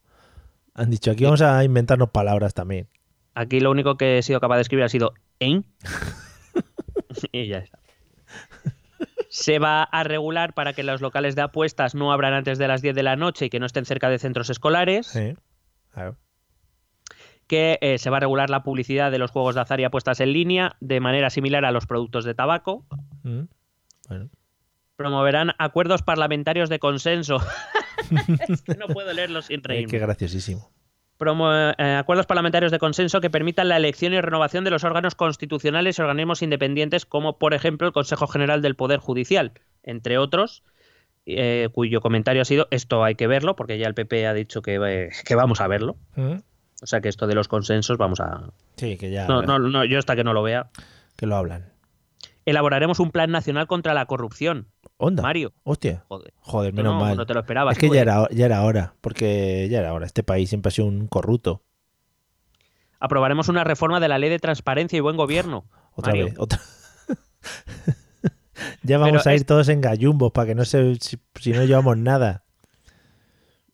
Han 0.75 0.91
dicho, 0.91 1.11
aquí 1.11 1.25
vamos 1.25 1.43
a 1.43 1.65
inventarnos 1.65 2.11
palabras 2.11 2.55
también. 2.55 2.89
Aquí 3.35 3.61
lo 3.61 3.71
único 3.71 3.97
que 3.97 4.19
he 4.19 4.23
sido 4.23 4.41
capaz 4.41 4.57
de 4.57 4.63
escribir 4.63 4.85
ha 4.85 4.89
sido 4.89 5.15
¿en? 5.41 5.65
y 7.33 7.49
ya 7.49 7.59
está. 7.59 7.79
Se 9.37 9.59
va 9.59 9.83
a 9.83 10.05
regular 10.05 10.55
para 10.55 10.75
que 10.75 10.85
los 10.85 11.01
locales 11.01 11.35
de 11.35 11.43
apuestas 11.43 11.97
no 11.97 12.13
abran 12.13 12.35
antes 12.35 12.57
de 12.57 12.69
las 12.69 12.83
10 12.83 12.95
de 12.95 13.03
la 13.03 13.17
noche 13.17 13.47
y 13.47 13.51
que 13.51 13.59
no 13.59 13.67
estén 13.67 13.85
cerca 13.85 14.09
de 14.09 14.21
centros 14.21 14.49
escolares. 14.49 15.09
Sí. 15.09 15.35
Claro. 15.93 16.17
que 17.49 17.79
eh, 17.83 17.99
se 17.99 18.11
va 18.11 18.19
a 18.19 18.21
regular 18.21 18.49
la 18.49 18.63
publicidad 18.63 19.11
de 19.11 19.19
los 19.19 19.33
juegos 19.33 19.57
de 19.57 19.61
azar 19.63 19.81
y 19.81 19.85
apuestas 19.85 20.21
en 20.21 20.33
línea 20.33 20.77
de 20.81 21.01
manera 21.01 21.31
similar 21.31 21.65
a 21.65 21.73
los 21.73 21.85
productos 21.87 22.25
de 22.25 22.35
tabaco. 22.35 22.87
Mm. 23.25 23.43
Bueno. 24.09 24.31
Promoverán 24.95 25.51
acuerdos 25.59 26.03
parlamentarios 26.03 26.69
de 26.69 26.79
consenso. 26.79 27.39
Es 28.49 28.63
que 28.63 28.75
no 28.77 28.87
puedo 28.87 29.13
leerlo 29.13 29.43
sin 29.43 29.59
Eh, 29.59 29.63
reírme. 29.65 29.91
qué 29.91 29.99
graciosísimo. 29.99 30.71
Eh, 31.27 31.97
acuerdos 31.99 32.27
parlamentarios 32.27 32.73
de 32.73 32.79
consenso 32.79 33.21
que 33.21 33.31
permitan 33.31 33.69
la 33.69 33.77
elección 33.77 34.13
y 34.13 34.21
renovación 34.21 34.65
de 34.65 34.71
los 34.71 34.85
órganos 34.85 35.15
constitucionales 35.15 35.99
y 35.99 36.03
organismos 36.03 36.43
independientes, 36.43 37.07
como 37.07 37.39
por 37.39 37.55
ejemplo 37.55 37.87
el 37.87 37.93
Consejo 37.93 38.27
General 38.27 38.63
del 38.63 38.77
Poder 38.77 39.01
Judicial, 39.01 39.53
entre 39.83 40.19
otros, 40.19 40.63
eh, 41.27 41.69
cuyo 41.73 42.01
comentario 42.01 42.43
ha 42.43 42.45
sido 42.45 42.69
esto 42.71 43.03
hay 43.03 43.15
que 43.15 43.27
verlo, 43.27 43.57
porque 43.57 43.79
ya 43.79 43.87
el 43.87 43.95
PP 43.95 44.27
ha 44.27 44.35
dicho 44.35 44.63
que, 44.63 44.77
eh, 44.77 45.11
que 45.25 45.35
vamos 45.35 45.61
a 45.61 45.69
verlo. 45.69 45.97
Mm. 46.17 46.37
O 46.83 46.87
sea 46.87 47.01
que 47.01 47.09
esto 47.09 47.27
de 47.27 47.35
los 47.35 47.49
consensos 47.49 47.97
vamos 47.97 48.21
a... 48.21 48.51
Sí, 48.77 48.99
que 48.99 49.11
ya. 49.11 49.27
No, 49.27 49.43
no, 49.43 49.59
no, 49.59 49.85
yo 49.85 49.99
hasta 49.99 50.17
que 50.17 50.25
no 50.25 50.35
lo 50.35 50.43
vea. 50.43 50.69
Que 51.17 51.27
lo 51.27 51.37
hablan. 51.37 51.73
Elaboraremos 52.45 53.01
un 53.01 53.11
plan 53.11 53.31
nacional 53.31 53.67
contra 53.67 53.95
la 53.95 54.05
corrupción. 54.05 54.67
Onda. 54.97 55.23
Mario, 55.23 55.53
Hostia. 55.65 56.05
joder. 56.09 56.33
Joder, 56.41 56.73
menos 56.73 56.95
no, 56.95 57.01
mal. 57.01 57.17
no 57.17 57.27
te 57.27 57.35
lo 57.35 57.41
esperabas. 57.41 57.77
es 57.77 57.81
que 57.81 57.91
ya 57.95 58.01
era, 58.01 58.29
ya 58.31 58.47
era 58.47 58.63
hora. 58.63 58.95
Porque 59.01 59.69
ya 59.71 59.81
era 59.81 59.93
hora. 59.93 60.07
Este 60.07 60.23
país 60.23 60.49
siempre 60.49 60.69
ha 60.69 60.73
sido 60.73 60.87
un 60.89 61.09
corrupto. 61.09 61.63
Aprobaremos 63.01 63.49
una 63.49 63.65
reforma 63.65 64.01
de 64.01 64.09
la 64.09 64.19
ley 64.19 64.31
de 64.31 64.39
transparencia 64.39 64.97
y 64.97 65.01
buen 65.01 65.17
gobierno. 65.17 65.65
Otra 65.95 66.13
Mario. 66.13 66.25
vez. 66.27 66.35
Otra... 66.39 66.61
ya 68.83 68.99
vamos 68.99 69.23
Pero 69.23 69.31
a 69.31 69.35
ir 69.35 69.41
es- 69.41 69.47
todos 69.47 69.69
en 69.69 69.81
gallumbos 69.81 70.33
para 70.33 70.47
que 70.47 70.55
no 70.55 70.65
se. 70.65 70.95
Si, 71.01 71.19
si 71.41 71.53
no 71.53 71.65
llevamos 71.65 71.97
nada. 71.99 72.44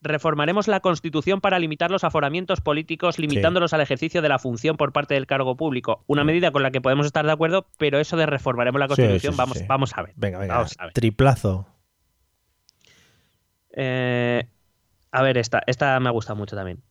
Reformaremos 0.02 0.66
la 0.66 0.80
Constitución 0.80 1.40
para 1.40 1.58
limitar 1.58 1.90
los 1.90 2.04
aforamientos 2.04 2.60
políticos, 2.60 3.18
limitándolos 3.18 3.74
al 3.74 3.82
ejercicio 3.82 4.22
de 4.22 4.28
la 4.28 4.38
función 4.38 4.76
por 4.76 4.92
parte 4.92 5.14
del 5.14 5.26
cargo 5.26 5.56
público. 5.56 6.04
Una 6.06 6.24
medida 6.24 6.52
con 6.52 6.62
la 6.62 6.70
que 6.70 6.80
podemos 6.80 7.06
estar 7.06 7.26
de 7.26 7.32
acuerdo, 7.32 7.66
pero 7.76 7.98
eso 7.98 8.16
de 8.16 8.26
reformaremos 8.26 8.78
la 8.78 8.88
Constitución, 8.88 9.34
sí, 9.34 9.38
vamos, 9.38 9.66
vamos 9.66 9.92
a 9.96 10.02
ver. 10.02 10.12
Venga, 10.16 10.38
venga. 10.38 10.54
Vamos 10.54 10.74
a 10.78 10.84
ver. 10.86 10.94
Triplazo. 10.94 11.66
Eh, 13.72 14.46
a 15.12 15.22
ver, 15.22 15.38
esta, 15.38 15.62
esta 15.66 15.98
me 16.00 16.08
ha 16.08 16.12
gustado 16.12 16.36
mucho 16.36 16.56
también. 16.56 16.82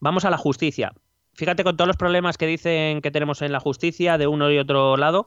Vamos 0.00 0.24
a 0.24 0.30
la 0.30 0.38
justicia. 0.38 0.92
Fíjate 1.34 1.64
con 1.64 1.76
todos 1.76 1.86
los 1.86 1.96
problemas 1.96 2.36
que 2.36 2.46
dicen 2.46 3.00
que 3.00 3.10
tenemos 3.10 3.42
en 3.42 3.52
la 3.52 3.60
justicia 3.60 4.18
de 4.18 4.26
uno 4.26 4.50
y 4.50 4.58
otro 4.58 4.96
lado, 4.96 5.26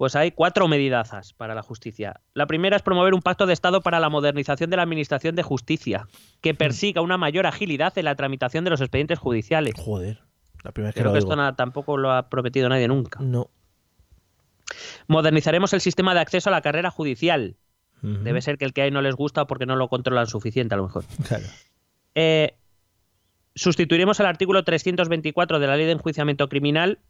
Pues 0.00 0.16
hay 0.16 0.30
cuatro 0.30 0.66
medidazas 0.66 1.34
para 1.34 1.54
la 1.54 1.60
justicia. 1.60 2.22
La 2.32 2.46
primera 2.46 2.74
es 2.74 2.80
promover 2.80 3.12
un 3.12 3.20
pacto 3.20 3.44
de 3.44 3.52
Estado 3.52 3.82
para 3.82 4.00
la 4.00 4.08
modernización 4.08 4.70
de 4.70 4.78
la 4.78 4.84
Administración 4.84 5.36
de 5.36 5.42
Justicia, 5.42 6.08
que 6.40 6.54
persiga 6.54 7.02
una 7.02 7.18
mayor 7.18 7.46
agilidad 7.46 7.92
en 7.98 8.06
la 8.06 8.14
tramitación 8.14 8.64
de 8.64 8.70
los 8.70 8.80
expedientes 8.80 9.18
judiciales. 9.18 9.74
Joder, 9.76 10.22
la 10.64 10.72
primera 10.72 10.88
vez 10.88 10.94
que 10.94 11.00
Creo 11.02 11.12
lo 11.12 11.12
que 11.12 11.18
esto 11.18 11.54
tampoco 11.54 11.98
lo 11.98 12.12
ha 12.12 12.30
prometido 12.30 12.70
nadie 12.70 12.88
nunca. 12.88 13.20
No. 13.20 13.50
Modernizaremos 15.06 15.74
el 15.74 15.82
sistema 15.82 16.14
de 16.14 16.20
acceso 16.20 16.48
a 16.48 16.52
la 16.52 16.62
carrera 16.62 16.90
judicial. 16.90 17.56
Debe 18.00 18.40
ser 18.40 18.56
que 18.56 18.64
el 18.64 18.72
que 18.72 18.80
hay 18.80 18.90
no 18.90 19.02
les 19.02 19.14
gusta 19.14 19.42
o 19.42 19.46
porque 19.46 19.66
no 19.66 19.76
lo 19.76 19.88
controlan 19.88 20.28
suficiente, 20.28 20.74
a 20.74 20.78
lo 20.78 20.84
mejor. 20.84 21.04
Claro. 21.28 21.44
Eh, 22.14 22.54
sustituiremos 23.54 24.18
el 24.18 24.24
artículo 24.24 24.64
324 24.64 25.58
de 25.58 25.66
la 25.66 25.76
ley 25.76 25.84
de 25.84 25.92
enjuiciamiento 25.92 26.48
criminal, 26.48 27.00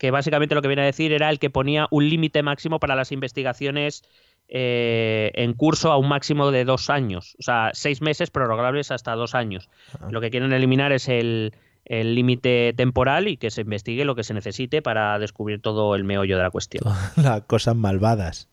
que 0.00 0.10
básicamente 0.10 0.54
lo 0.54 0.62
que 0.62 0.68
viene 0.68 0.80
a 0.80 0.86
decir 0.86 1.12
era 1.12 1.28
el 1.28 1.38
que 1.38 1.50
ponía 1.50 1.86
un 1.90 2.08
límite 2.08 2.42
máximo 2.42 2.80
para 2.80 2.96
las 2.96 3.12
investigaciones 3.12 4.02
eh, 4.48 5.30
en 5.34 5.52
curso 5.52 5.92
a 5.92 5.98
un 5.98 6.08
máximo 6.08 6.50
de 6.50 6.64
dos 6.64 6.88
años. 6.88 7.36
O 7.38 7.42
sea, 7.42 7.70
seis 7.74 8.00
meses 8.00 8.30
prorrogables 8.30 8.90
hasta 8.90 9.14
dos 9.14 9.34
años. 9.34 9.68
Ah. 10.00 10.08
Lo 10.10 10.22
que 10.22 10.30
quieren 10.30 10.54
eliminar 10.54 10.90
es 10.92 11.06
el 11.08 11.52
el 11.84 12.14
límite 12.14 12.72
temporal 12.76 13.26
y 13.26 13.36
que 13.36 13.50
se 13.50 13.62
investigue 13.62 14.04
lo 14.04 14.14
que 14.14 14.22
se 14.22 14.32
necesite 14.32 14.80
para 14.80 15.18
descubrir 15.18 15.60
todo 15.60 15.94
el 15.94 16.04
meollo 16.04 16.36
de 16.36 16.42
la 16.42 16.50
cuestión. 16.50 16.84
Las 17.16 17.42
cosas 17.42 17.74
malvadas. 17.74 18.48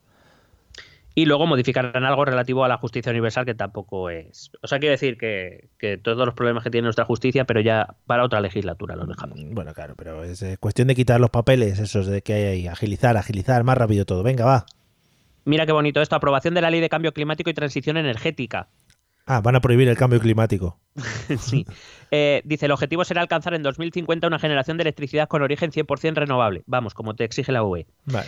Y 1.18 1.26
luego 1.26 1.48
modificarán 1.48 2.06
algo 2.06 2.26
relativo 2.26 2.64
a 2.64 2.68
la 2.68 2.78
justicia 2.78 3.10
universal 3.12 3.44
que 3.44 3.56
tampoco 3.56 4.12
es. 4.12 4.52
O 4.62 4.68
sea, 4.68 4.78
quiero 4.78 4.92
decir 4.92 5.18
que, 5.18 5.68
que 5.80 5.98
todos 5.98 6.16
los 6.16 6.36
problemas 6.36 6.64
que 6.64 6.70
tiene 6.70 6.84
nuestra 6.84 7.06
justicia, 7.06 7.44
pero 7.46 7.60
ya 7.60 7.96
para 8.06 8.24
otra 8.24 8.40
legislatura 8.40 8.96
los 8.96 9.08
dejamos. 9.08 9.40
Bueno, 9.50 9.74
claro, 9.74 9.96
pero 9.98 10.24
es 10.24 10.44
eh, 10.44 10.58
cuestión 10.60 10.90
de 10.90 10.94
quitar 10.94 11.20
los 11.20 11.32
papeles, 11.32 11.80
esos 11.80 12.06
de 12.06 12.22
que 12.22 12.34
hay 12.34 12.44
ahí, 12.44 12.68
agilizar, 12.68 13.18
agilizar, 13.18 13.64
más 13.64 13.76
rápido 13.80 14.06
todo. 14.06 14.22
Venga, 14.22 14.46
va. 14.46 14.68
Mira 15.44 15.66
qué 15.66 15.72
bonito 15.72 16.04
esto, 16.04 16.16
aprobación 16.16 16.54
de 16.54 16.62
la 16.62 16.70
ley 16.70 16.82
de 16.82 16.90
cambio 16.90 17.12
climático 17.12 17.50
y 17.50 17.56
transición 17.56 17.98
energética. 17.98 18.68
Ah, 19.26 19.42
van 19.42 19.56
a 19.56 19.60
prohibir 19.60 19.88
el 19.88 19.98
cambio 19.98 20.20
climático. 20.20 20.80
sí. 21.40 21.66
Eh, 22.12 22.44
dice, 22.46 22.68
el 22.68 22.72
objetivo 22.72 23.04
será 23.04 23.22
alcanzar 23.22 23.56
en 23.56 23.64
2050 23.64 24.28
una 24.28 24.38
generación 24.38 24.78
de 24.78 24.84
electricidad 24.84 25.28
con 25.28 25.42
origen 25.42 25.72
100% 25.72 26.14
renovable. 26.14 26.62
Vamos, 26.68 26.94
como 26.94 27.16
te 27.16 27.24
exige 27.24 27.52
la 27.52 27.64
UE. 27.64 27.88
Vale. 28.06 28.28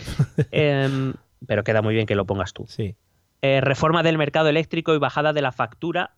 Em, 0.50 1.14
pero 1.48 1.64
queda 1.64 1.82
muy 1.82 1.94
bien 1.94 2.06
que 2.06 2.16
lo 2.16 2.26
pongas 2.26 2.54
tú. 2.54 2.66
sí. 2.68 2.96
Eh, 3.42 3.62
reforma 3.62 4.04
del 4.04 4.18
mercado 4.18 4.50
eléctrico 4.50 4.94
y 4.94 4.98
bajada 4.98 5.32
de 5.32 5.42
la 5.42 5.54
factura. 5.54 6.18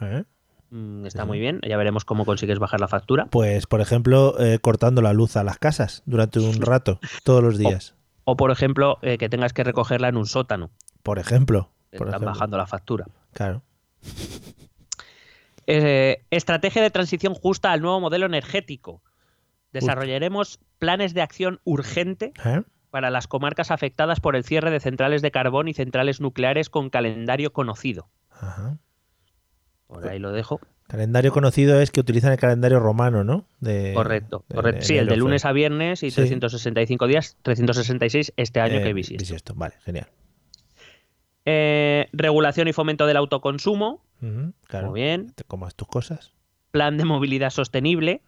¿Eh? 0.00 0.24
Mm, 0.70 1.04
está 1.04 1.22
Sí. 1.22 1.26
muy 1.28 1.38
bien. 1.38 1.60
Ya 1.68 1.76
veremos 1.76 2.06
cómo 2.06 2.24
consigues 2.24 2.58
bajar 2.58 2.80
la 2.80 2.88
factura. 2.88 3.26
Pues, 3.26 3.66
por 3.66 3.82
ejemplo, 3.82 4.34
eh, 4.40 4.58
cortando 4.60 5.02
la 5.02 5.12
luz 5.12 5.36
a 5.36 5.44
las 5.44 5.58
casas 5.58 6.02
durante 6.06 6.38
un 6.40 6.62
rato, 6.62 7.00
todos 7.22 7.42
los 7.42 7.58
días. 7.58 7.94
O, 8.24 8.36
por 8.38 8.50
ejemplo, 8.50 8.98
que 9.02 9.28
tengas 9.28 9.52
que 9.52 9.62
recogerla 9.62 10.08
en 10.08 10.16
un 10.16 10.24
sótano. 10.24 10.70
Por 11.02 11.18
ejemplo. 11.18 11.70
Por 11.90 12.06
Están 12.06 12.08
ejemplo. 12.22 12.30
bajando 12.30 12.56
la 12.56 12.66
factura. 12.66 13.04
Claro. 13.34 13.60
Estrategia 15.66 16.82
de 16.82 16.90
transición 16.90 17.34
justa 17.34 17.72
al 17.72 17.80
nuevo 17.82 18.00
modelo 18.00 18.26
energético. 18.26 19.02
Desarrollaremos 19.72 20.60
planes 20.78 21.14
de 21.14 21.22
acción 21.22 21.60
urgente 21.64 22.32
¿Eh? 22.44 22.62
Para 22.94 23.10
las 23.10 23.26
comarcas 23.26 23.72
afectadas 23.72 24.20
por 24.20 24.36
el 24.36 24.44
cierre 24.44 24.70
de 24.70 24.78
centrales 24.78 25.20
de 25.20 25.32
carbón 25.32 25.66
y 25.66 25.74
centrales 25.74 26.20
nucleares 26.20 26.70
con 26.70 26.90
calendario 26.90 27.52
conocido. 27.52 28.06
Ajá. 28.30 28.78
Por 29.88 30.06
ahí 30.06 30.20
lo 30.20 30.30
dejo. 30.30 30.60
Calendario 30.86 31.32
conocido 31.32 31.80
es 31.80 31.90
que 31.90 31.98
utilizan 31.98 32.30
el 32.30 32.38
calendario 32.38 32.78
romano, 32.78 33.24
¿no? 33.24 33.46
De, 33.58 33.94
Correcto. 33.94 34.44
de- 34.48 34.54
correcto. 34.54 34.78
de 34.78 34.84
Sí, 34.86 34.96
el 34.96 35.08
de 35.08 35.16
lunes 35.16 35.44
a 35.44 35.50
viernes 35.50 36.04
y 36.04 36.10
Sí. 36.12 36.14
365 36.18 37.08
días, 37.08 37.36
366 37.42 38.32
este 38.36 38.60
año 38.60 38.76
Eh, 38.78 38.84
que 38.84 38.92
bisiesto. 38.92 39.22
bisiesto. 39.24 39.54
Vale, 39.56 39.74
genial. 39.84 40.06
Eh, 41.46 42.06
regulación 42.12 42.68
y 42.68 42.72
fomento 42.72 43.06
del 43.06 43.16
autoconsumo. 43.16 44.04
Claro. 44.68 44.90
Muy 44.92 45.00
bien. 45.00 45.32
Te 45.34 45.42
comas 45.42 45.74
tus 45.74 45.88
cosas. 45.88 46.32
Plan 46.70 46.96
de 46.96 47.04
movilidad 47.04 47.50
sostenible. 47.50 48.22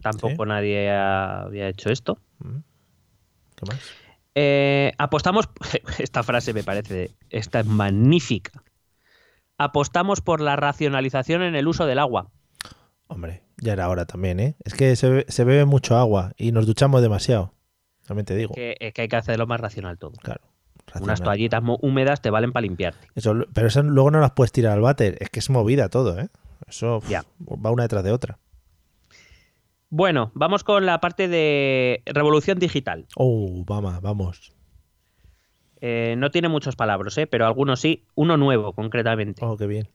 Tampoco 0.00 0.44
Sí. 0.44 0.48
nadie 0.48 0.90
ha- 0.92 1.42
había 1.42 1.66
hecho 1.66 1.90
esto. 1.90 2.18
ujú. 2.40 2.62
¿Qué 3.56 3.66
más? 3.66 3.80
Eh, 4.34 4.92
apostamos. 4.98 5.48
Esta 5.98 6.22
frase 6.22 6.52
me 6.52 6.62
parece. 6.62 7.10
Esta 7.30 7.60
es 7.60 7.66
magnífica. 7.66 8.62
Apostamos 9.58 10.20
por 10.20 10.40
la 10.40 10.56
racionalización 10.56 11.42
en 11.42 11.56
el 11.56 11.66
uso 11.66 11.86
del 11.86 11.98
agua. 11.98 12.30
Hombre, 13.08 13.42
ya 13.56 13.72
era 13.72 13.88
hora 13.88 14.04
también, 14.04 14.40
¿eh? 14.40 14.56
Es 14.64 14.74
que 14.74 14.94
se, 14.96 15.24
se 15.28 15.44
bebe 15.44 15.64
mucho 15.64 15.96
agua 15.96 16.32
y 16.36 16.52
nos 16.52 16.66
duchamos 16.66 17.00
demasiado. 17.00 17.54
También 18.06 18.26
te 18.26 18.36
digo. 18.36 18.54
Que, 18.54 18.76
eh, 18.78 18.92
que 18.92 19.02
hay 19.02 19.08
que 19.08 19.16
hacerlo 19.16 19.46
más 19.46 19.60
racional 19.60 19.98
todo. 19.98 20.12
Claro. 20.22 20.42
Unas 21.00 21.20
toallitas 21.20 21.62
húmedas 21.82 22.20
te 22.22 22.30
valen 22.30 22.52
para 22.52 22.62
limpiarte. 22.62 23.08
Eso, 23.14 23.34
pero 23.52 23.66
eso 23.66 23.82
luego 23.82 24.10
no 24.10 24.20
las 24.20 24.32
puedes 24.32 24.52
tirar 24.52 24.72
al 24.74 24.80
váter. 24.82 25.16
Es 25.20 25.30
que 25.30 25.40
es 25.40 25.50
movida 25.50 25.88
todo, 25.88 26.18
¿eh? 26.20 26.28
Eso 26.68 27.00
Ya. 27.08 27.24
va 27.40 27.70
una 27.70 27.82
detrás 27.82 28.04
de 28.04 28.12
otra. 28.12 28.38
Bueno, 29.88 30.32
vamos 30.34 30.64
con 30.64 30.84
la 30.84 31.00
parte 31.00 31.28
de 31.28 32.02
revolución 32.06 32.58
digital. 32.58 33.06
Oh, 33.16 33.64
vamos, 33.66 34.00
vamos. 34.00 34.52
Eh, 35.80 36.14
no 36.18 36.30
tiene 36.30 36.48
muchos 36.48 36.74
palabras, 36.74 37.16
¿eh? 37.18 37.26
pero 37.26 37.46
algunos 37.46 37.80
sí. 37.80 38.04
Uno 38.14 38.36
nuevo, 38.36 38.72
concretamente. 38.72 39.44
Oh, 39.44 39.56
qué 39.56 39.66
bien. 39.66 39.88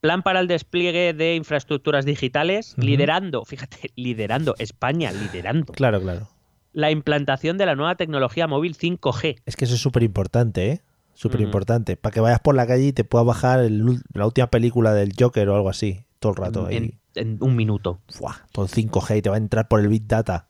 Plan 0.00 0.22
para 0.22 0.40
el 0.40 0.46
despliegue 0.46 1.12
de 1.12 1.34
infraestructuras 1.34 2.04
digitales, 2.04 2.74
liderando, 2.78 3.44
fíjate, 3.44 3.90
liderando, 3.96 4.54
España 4.58 5.10
liderando 5.10 5.72
Claro, 5.72 6.00
claro. 6.00 6.28
la 6.72 6.92
implantación 6.92 7.58
de 7.58 7.66
la 7.66 7.74
nueva 7.74 7.96
tecnología 7.96 8.46
móvil 8.46 8.76
5G. 8.76 9.42
Es 9.44 9.56
que 9.56 9.64
eso 9.64 9.74
es 9.74 9.80
súper 9.80 10.04
importante, 10.04 10.70
¿eh? 10.70 10.82
Súper 11.14 11.40
importante. 11.40 11.96
Para 11.96 12.14
que 12.14 12.20
vayas 12.20 12.38
por 12.38 12.54
la 12.54 12.64
calle 12.64 12.86
y 12.86 12.92
te 12.92 13.02
puedas 13.02 13.26
bajar 13.26 13.58
el 13.58 13.84
la 14.14 14.24
última 14.24 14.46
película 14.50 14.94
del 14.94 15.14
Joker 15.18 15.48
o 15.48 15.56
algo 15.56 15.68
así. 15.68 16.04
Todo 16.18 16.32
el 16.32 16.36
rato 16.36 16.66
ahí. 16.66 16.76
en, 16.76 17.00
en 17.14 17.38
un 17.40 17.54
minuto. 17.56 18.00
Fuah, 18.08 18.34
todo 18.52 18.66
5G 18.66 19.18
y 19.18 19.22
te 19.22 19.28
va 19.30 19.36
a 19.36 19.38
entrar 19.38 19.68
por 19.68 19.80
el 19.80 19.88
Big 19.88 20.06
Data. 20.06 20.48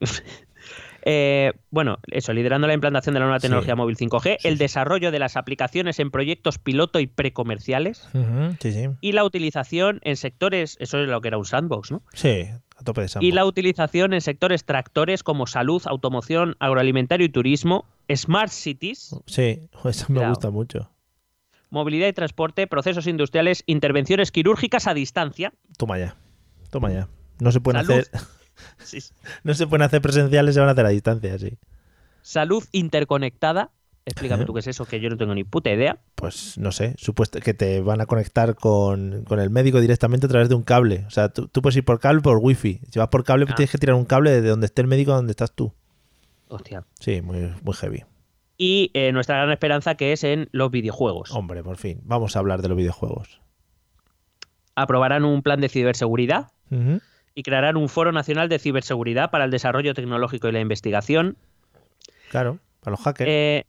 Eh, 1.08 1.52
bueno, 1.70 1.98
eso, 2.08 2.32
liderando 2.32 2.66
la 2.66 2.74
implantación 2.74 3.14
de 3.14 3.20
la 3.20 3.26
nueva 3.26 3.38
Sí. 3.38 3.42
tecnología 3.42 3.76
móvil 3.76 3.96
5G, 3.96 4.38
Sí, 4.40 4.48
el 4.48 4.54
sí. 4.54 4.58
desarrollo 4.58 5.12
de 5.12 5.20
las 5.20 5.36
aplicaciones 5.36 6.00
en 6.00 6.10
proyectos 6.10 6.58
piloto 6.58 6.98
y 6.98 7.06
precomerciales 7.06 8.08
y 9.00 9.12
la 9.12 9.24
utilización 9.24 10.00
en 10.02 10.16
sectores, 10.16 10.76
eso 10.80 10.98
es 10.98 11.08
lo 11.08 11.20
que 11.20 11.28
era 11.28 11.38
un 11.38 11.44
sandbox, 11.44 11.92
¿no? 11.92 12.02
Sí, 12.12 12.46
a 12.76 12.82
tope 12.82 13.02
de 13.02 13.06
Y 13.06 13.08
sandbox. 13.10 13.34
la 13.34 13.44
utilización 13.44 14.14
en 14.14 14.20
sectores 14.20 14.64
tractores 14.64 15.22
como 15.22 15.46
salud, 15.46 15.80
automoción, 15.86 16.56
agroalimentario 16.58 17.24
y 17.26 17.28
turismo, 17.30 17.84
smart 18.12 18.50
cities, 18.50 19.14
Sí, 19.26 19.68
eso 19.84 20.06
me 20.08 20.16
Cuidado. 20.16 20.30
gusta 20.30 20.50
mucho. 20.50 20.90
Movilidad 21.70 22.08
y 22.08 22.12
transporte, 22.12 22.66
procesos 22.66 23.06
industriales, 23.06 23.62
intervenciones 23.66 24.30
quirúrgicas 24.32 24.86
a 24.86 24.94
distancia. 24.94 25.52
Toma 25.78 25.98
ya. 25.98 26.16
Toma 26.70 26.90
ya. 26.92 27.08
No 27.40 27.52
se 27.52 27.60
pueden 27.60 27.84
Salud. 27.84 28.00
hacer 28.00 28.20
no 29.44 29.54
se 29.54 29.66
pueden 29.66 29.82
hacer 29.82 30.00
presenciales, 30.00 30.54
se 30.54 30.60
van 30.60 30.68
a 30.68 30.72
hacer 30.72 30.86
a 30.86 30.90
distancia, 30.90 31.38
sí. 31.38 31.58
Salud 32.22 32.64
interconectada. 32.72 33.70
Explícame 34.08 34.44
tú 34.44 34.54
qué 34.54 34.60
es 34.60 34.68
eso, 34.68 34.84
que 34.84 35.00
yo 35.00 35.10
no 35.10 35.16
tengo 35.16 35.34
ni 35.34 35.42
puta 35.42 35.68
idea. 35.72 35.98
Pues 36.14 36.56
no 36.58 36.70
sé, 36.70 36.94
supuesto 36.96 37.40
que 37.40 37.54
te 37.54 37.80
van 37.80 38.00
a 38.00 38.06
conectar 38.06 38.54
con, 38.54 39.24
con 39.24 39.40
el 39.40 39.50
médico 39.50 39.80
directamente 39.80 40.26
a 40.26 40.28
través 40.28 40.48
de 40.48 40.54
un 40.54 40.62
cable. 40.62 41.04
O 41.08 41.10
sea, 41.10 41.28
tú, 41.28 41.48
tú 41.48 41.60
puedes 41.60 41.76
ir 41.76 41.84
por 41.84 41.98
cable 41.98 42.20
por 42.22 42.38
wifi. 42.40 42.80
Si 42.88 43.00
vas 43.00 43.08
por 43.08 43.24
cable, 43.24 43.46
pues 43.46 43.54
Ah. 43.54 43.56
tienes 43.56 43.72
que 43.72 43.78
tirar 43.78 43.96
un 43.96 44.04
cable 44.04 44.30
desde 44.30 44.48
donde 44.48 44.66
esté 44.66 44.82
el 44.82 44.86
médico 44.88 45.10
a 45.12 45.16
donde 45.16 45.32
estás 45.32 45.52
tú. 45.52 45.72
Hostia. 46.46 46.84
Sí, 47.00 47.20
muy, 47.20 47.52
muy 47.64 47.74
heavy. 47.74 48.04
Y 48.58 48.90
eh, 48.94 49.12
nuestra 49.12 49.36
gran 49.36 49.50
esperanza 49.52 49.96
que 49.96 50.12
es 50.12 50.24
en 50.24 50.48
los 50.52 50.70
videojuegos. 50.70 51.30
Hombre, 51.32 51.62
por 51.62 51.76
fin. 51.76 52.00
Vamos 52.04 52.36
a 52.36 52.38
hablar 52.38 52.62
de 52.62 52.68
los 52.68 52.76
videojuegos. 52.76 53.40
Aprobarán 54.74 55.24
un 55.24 55.42
plan 55.42 55.60
de 55.60 55.68
ciberseguridad 55.68 56.48
y 57.34 57.42
crearán 57.42 57.76
un 57.76 57.88
foro 57.88 58.12
nacional 58.12 58.48
de 58.48 58.58
ciberseguridad 58.58 59.30
para 59.30 59.44
el 59.44 59.50
desarrollo 59.50 59.94
tecnológico 59.94 60.48
y 60.48 60.52
la 60.52 60.60
investigación. 60.60 61.36
Claro, 62.30 62.58
para 62.80 62.92
los 62.92 63.00
hackers. 63.00 63.28
Eh, 63.30 63.64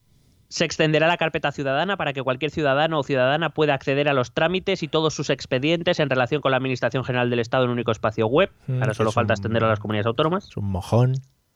se 0.50 0.64
extenderá 0.66 1.08
la 1.08 1.18
carpeta 1.18 1.52
ciudadana 1.52 1.98
para 1.98 2.14
que 2.14 2.24
cualquier 2.24 2.52
ciudadano 2.52 3.00
o 3.00 3.04
ciudadana 3.04 3.50
pueda 3.54 3.74
acceder 3.74 4.08
a 4.08 4.14
los 4.14 4.34
trámites 4.34 4.82
y 4.84 4.88
todos 4.88 5.14
sus 5.14 5.30
expedientes 5.30 6.00
en 6.00 6.10
relación 6.10 6.42
con 6.42 6.52
la 6.52 6.58
Administración 6.58 7.04
General 7.04 7.30
del 7.30 7.40
Estado 7.40 7.66
en 7.66 7.70
un 7.72 7.74
único 7.76 7.92
espacio 7.92 8.28
web. 8.28 8.50
Mm, 8.68 8.82
Ahora 8.82 8.94
solo 8.94 9.12
falta 9.12 9.34
un- 9.34 9.38
extenderlo 9.40 9.68
a 9.68 9.72
las 9.72 9.80
comunidades 9.80 10.08
autónomas. 10.08 10.48
Es 10.48 10.56
un 10.58 10.70
mojón 10.72 11.14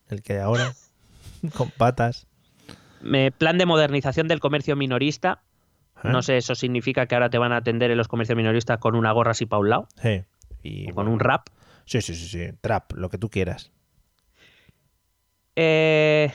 el 0.08 0.22
que 0.22 0.34
hay 0.34 0.38
ahora. 0.40 0.74
con 1.56 1.70
patas. 1.70 2.26
Plan 3.38 3.58
de 3.58 3.66
modernización 3.66 4.28
del 4.28 4.40
comercio 4.40 4.76
minorista. 4.76 5.42
¿Eh? 6.04 6.08
No 6.10 6.22
sé, 6.22 6.36
eso 6.36 6.54
significa 6.54 7.06
que 7.06 7.14
ahora 7.14 7.30
te 7.30 7.38
van 7.38 7.52
a 7.52 7.58
atender 7.58 7.90
en 7.90 7.98
los 7.98 8.08
comercios 8.08 8.36
minoristas 8.36 8.78
con 8.78 8.94
una 8.96 9.12
gorra 9.12 9.32
así 9.32 9.46
para 9.46 9.60
un 9.60 9.70
lado, 9.70 9.88
Sí. 10.02 10.22
Y, 10.62 10.90
o 10.90 10.94
con 10.94 11.08
un 11.08 11.18
rap. 11.20 11.48
Sí, 11.84 12.00
sí, 12.00 12.14
sí, 12.14 12.26
sí. 12.28 12.52
Trap, 12.60 12.92
lo 12.92 13.08
que 13.08 13.18
tú 13.18 13.28
quieras. 13.30 13.72
Eh, 15.56 16.32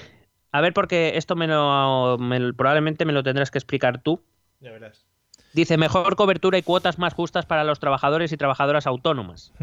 a 0.51 0.61
ver, 0.61 0.74
porque 0.74 1.13
esto 1.15 1.36
me 1.36 1.47
lo, 1.47 2.18
me- 2.20 2.53
probablemente 2.53 3.05
me 3.05 3.13
lo 3.13 3.24
tendrás 3.24 3.51
que 3.51 3.57
explicar 3.57 4.01
tú. 4.01 4.22
Ya 4.59 4.72
verás. 4.72 5.05
Dice 5.53 5.78
mejor 5.78 6.15
cobertura 6.15 6.57
y 6.57 6.61
cuotas 6.63 6.99
más 6.99 7.13
justas 7.13 7.45
para 7.45 7.63
los 7.63 7.80
trabajadores 7.80 8.32
y 8.32 8.38
trabajadoras 8.38 8.86
autónomas. 8.86 9.53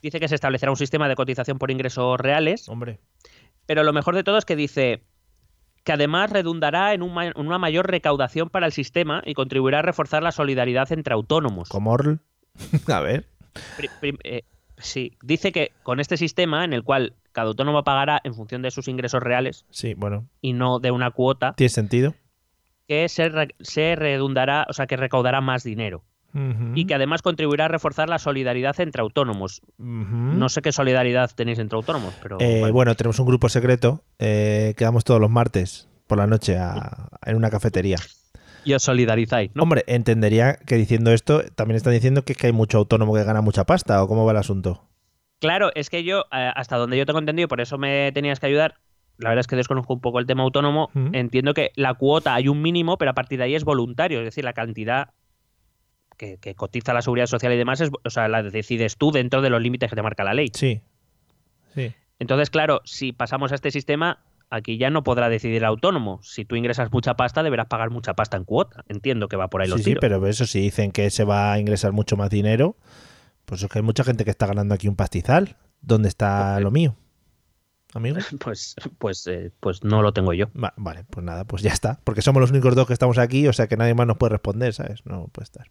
Dice 0.00 0.20
que 0.20 0.28
se 0.28 0.34
establecerá 0.34 0.70
un 0.70 0.76
sistema 0.76 1.08
de 1.08 1.14
cotización 1.16 1.58
por 1.58 1.70
ingresos 1.70 2.18
reales, 2.20 2.68
Hombre. 2.68 3.00
pero 3.66 3.82
lo 3.82 3.92
mejor 3.92 4.14
de 4.14 4.22
todo 4.24 4.38
es 4.38 4.44
que 4.44 4.56
dice 4.56 5.02
que 5.84 5.92
además 5.92 6.30
redundará 6.30 6.94
en, 6.94 7.02
un 7.02 7.14
ma- 7.14 7.32
una 7.36 7.58
mayor 7.58 7.88
recaudación 7.90 8.48
para 8.50 8.66
el 8.66 8.72
sistema 8.72 9.22
y 9.24 9.34
contribuirá 9.34 9.80
a 9.80 9.82
reforzar 9.82 10.22
la 10.22 10.32
solidarididad 10.32 10.90
entre 10.92 11.14
autónomos. 11.14 11.68
Como 11.68 11.92
Orl. 11.92 12.20
A 12.92 13.00
ver. 13.00 13.26
Prim- 14.00 14.18
eh, 14.24 14.42
sí, 14.78 15.16
dice 15.22 15.52
que 15.52 15.72
con 15.82 16.00
este 16.00 16.16
sistema 16.16 16.64
en 16.64 16.72
el 16.72 16.82
cual 16.82 17.14
cada 17.32 17.48
autónomo 17.48 17.84
pagará 17.84 18.20
en 18.24 18.34
función 18.34 18.62
de 18.62 18.70
sus 18.70 18.88
ingresos 18.88 19.22
reales 19.22 19.64
Sí, 19.70 19.94
bueno. 19.94 20.26
y 20.40 20.52
no 20.54 20.78
de 20.80 20.90
una 20.90 21.10
cuota, 21.10 21.52
¿Tiene 21.54 21.68
sentido? 21.68 22.14
que 22.88 23.08
se, 23.08 23.28
re- 23.28 23.54
se 23.60 23.94
redundará, 23.96 24.66
o 24.68 24.72
sea, 24.72 24.86
que 24.86 24.96
recaudará 24.96 25.40
más 25.40 25.64
dinero 25.64 26.04
Y 26.74 26.86
que 26.86 26.94
además 26.94 27.22
contribuirá 27.22 27.66
a 27.66 27.68
reforzar 27.68 28.08
la 28.08 28.18
solidaridad 28.18 28.78
entre 28.80 29.02
autónomos. 29.02 29.62
No 29.78 30.48
sé 30.48 30.62
qué 30.62 30.72
solidaridad 30.72 31.30
tenéis 31.34 31.58
entre 31.58 31.76
autónomos, 31.76 32.14
pero 32.22 32.38
Eh, 32.40 32.60
bueno. 32.60 32.74
bueno, 32.74 32.94
tenemos 32.96 33.18
un 33.20 33.26
grupo 33.26 33.48
secreto. 33.48 34.02
Eh, 34.18 34.74
quedamos 34.76 35.04
todos 35.04 35.20
los 35.20 35.30
martes 35.30 35.88
por 36.06 36.18
la 36.18 36.26
noche 36.26 36.58
a- 36.58 37.08
en 37.26 37.36
una 37.36 37.50
cafetería. 37.50 37.98
y 38.66 38.72
os 38.72 38.82
solidarizáis, 38.82 39.50
¿no? 39.54 39.62
Hombre, 39.62 39.84
entendería 39.86 40.54
que 40.56 40.76
diciendo 40.76 41.12
esto 41.12 41.42
también 41.54 41.76
están 41.76 41.92
diciendo 41.92 42.24
que, 42.24 42.32
es 42.32 42.38
que 42.38 42.46
hay 42.46 42.52
mucho 42.54 42.78
autónomo 42.78 43.12
que 43.14 43.22
gana 43.22 43.42
mucha 43.42 43.64
pasta 43.64 44.02
o 44.02 44.08
cómo 44.08 44.24
va 44.24 44.32
el 44.32 44.38
asunto. 44.38 44.88
Claro, 45.38 45.70
es 45.74 45.90
que 45.90 46.02
yo, 46.02 46.20
eh, 46.32 46.50
hasta 46.56 46.78
donde 46.78 46.96
yo 46.96 47.04
tengo 47.04 47.18
entendido, 47.18 47.46
por 47.46 47.60
eso 47.60 47.76
me 47.76 48.10
tenías 48.12 48.40
que 48.40 48.46
ayudar, 48.46 48.76
la 49.18 49.28
verdad 49.28 49.40
es 49.40 49.46
que 49.48 49.56
desconozco 49.56 49.92
un 49.92 50.00
poco 50.00 50.18
el 50.18 50.24
tema 50.26 50.42
autónomo, 50.44 50.88
entiendo 51.12 51.52
que 51.52 51.72
la 51.76 51.92
cuota 51.92 52.32
hay 52.34 52.48
un 52.48 52.62
mínimo, 52.62 52.96
pero 52.96 53.10
a 53.10 53.14
partir 53.14 53.36
de 53.38 53.44
ahí 53.44 53.54
es 53.54 53.64
voluntario, 53.64 54.20
es 54.20 54.24
decir, 54.24 54.44
la 54.44 54.54
cantidad 54.54 55.10
que, 56.24 56.38
que 56.38 56.54
cotiza 56.54 56.92
la 56.94 57.02
seguridad 57.02 57.26
social 57.26 57.52
y 57.52 57.56
demás, 57.56 57.80
es, 57.80 57.90
o 58.04 58.10
sea, 58.10 58.28
la 58.28 58.42
decides 58.42 58.96
tú 58.96 59.10
dentro 59.12 59.42
de 59.42 59.50
los 59.50 59.60
límites 59.62 59.90
que 59.90 59.96
te 59.96 60.02
marca 60.02 60.24
la 60.24 60.34
ley. 60.34 60.50
Sí. 60.54 60.80
Sí. 61.74 61.92
Entonces, 62.18 62.50
claro, 62.50 62.80
si 62.84 63.12
pasamos 63.12 63.52
a 63.52 63.56
este 63.56 63.70
sistema, 63.70 64.22
aquí 64.50 64.78
ya 64.78 64.90
no 64.90 65.02
podrá 65.02 65.28
decidir 65.28 65.56
el 65.58 65.64
autónomo. 65.64 66.20
Si 66.22 66.44
tú 66.44 66.54
ingresas 66.56 66.92
mucha 66.92 67.14
pasta, 67.14 67.42
deberás 67.42 67.66
pagar 67.66 67.90
mucha 67.90 68.14
pasta 68.14 68.36
en 68.36 68.44
cuota. 68.44 68.84
Entiendo 68.88 69.28
que 69.28 69.36
va 69.36 69.48
por 69.48 69.62
ahí 69.62 69.68
los 69.68 69.78
Sí, 69.82 69.92
sí, 69.92 69.96
pero 70.00 70.24
eso 70.26 70.46
si 70.46 70.60
dicen 70.60 70.92
que 70.92 71.10
se 71.10 71.24
va 71.24 71.52
a 71.52 71.58
ingresar 71.58 71.92
mucho 71.92 72.16
más 72.16 72.30
dinero, 72.30 72.76
pues 73.44 73.62
es 73.62 73.68
que 73.68 73.78
hay 73.80 73.84
mucha 73.84 74.04
gente 74.04 74.24
que 74.24 74.30
está 74.30 74.46
ganando 74.46 74.74
aquí 74.74 74.88
un 74.88 74.96
pastizal. 74.96 75.56
¿Dónde 75.80 76.08
está 76.08 76.54
Ok. 76.56 76.62
lo 76.62 76.70
mío? 76.70 76.96
Amigo. 77.94 78.16
Pues, 78.40 78.74
pues, 78.98 79.26
eh, 79.26 79.50
pues 79.60 79.84
no 79.84 80.00
lo 80.02 80.12
tengo 80.12 80.32
yo. 80.32 80.46
Va- 80.54 80.74
vale, 80.76 81.04
pues 81.10 81.24
nada, 81.24 81.44
pues 81.44 81.62
ya 81.62 81.72
está. 81.72 82.00
Porque 82.04 82.22
somos 82.22 82.40
los 82.40 82.50
únicos 82.50 82.74
dos 82.74 82.86
que 82.86 82.92
estamos 82.92 83.18
aquí, 83.18 83.46
o 83.48 83.52
sea 83.52 83.66
que 83.66 83.76
nadie 83.76 83.94
más 83.94 84.06
nos 84.06 84.16
puede 84.16 84.30
responder, 84.30 84.72
¿sabes? 84.72 85.04
No 85.04 85.28
puede 85.28 85.44
estar. 85.44 85.70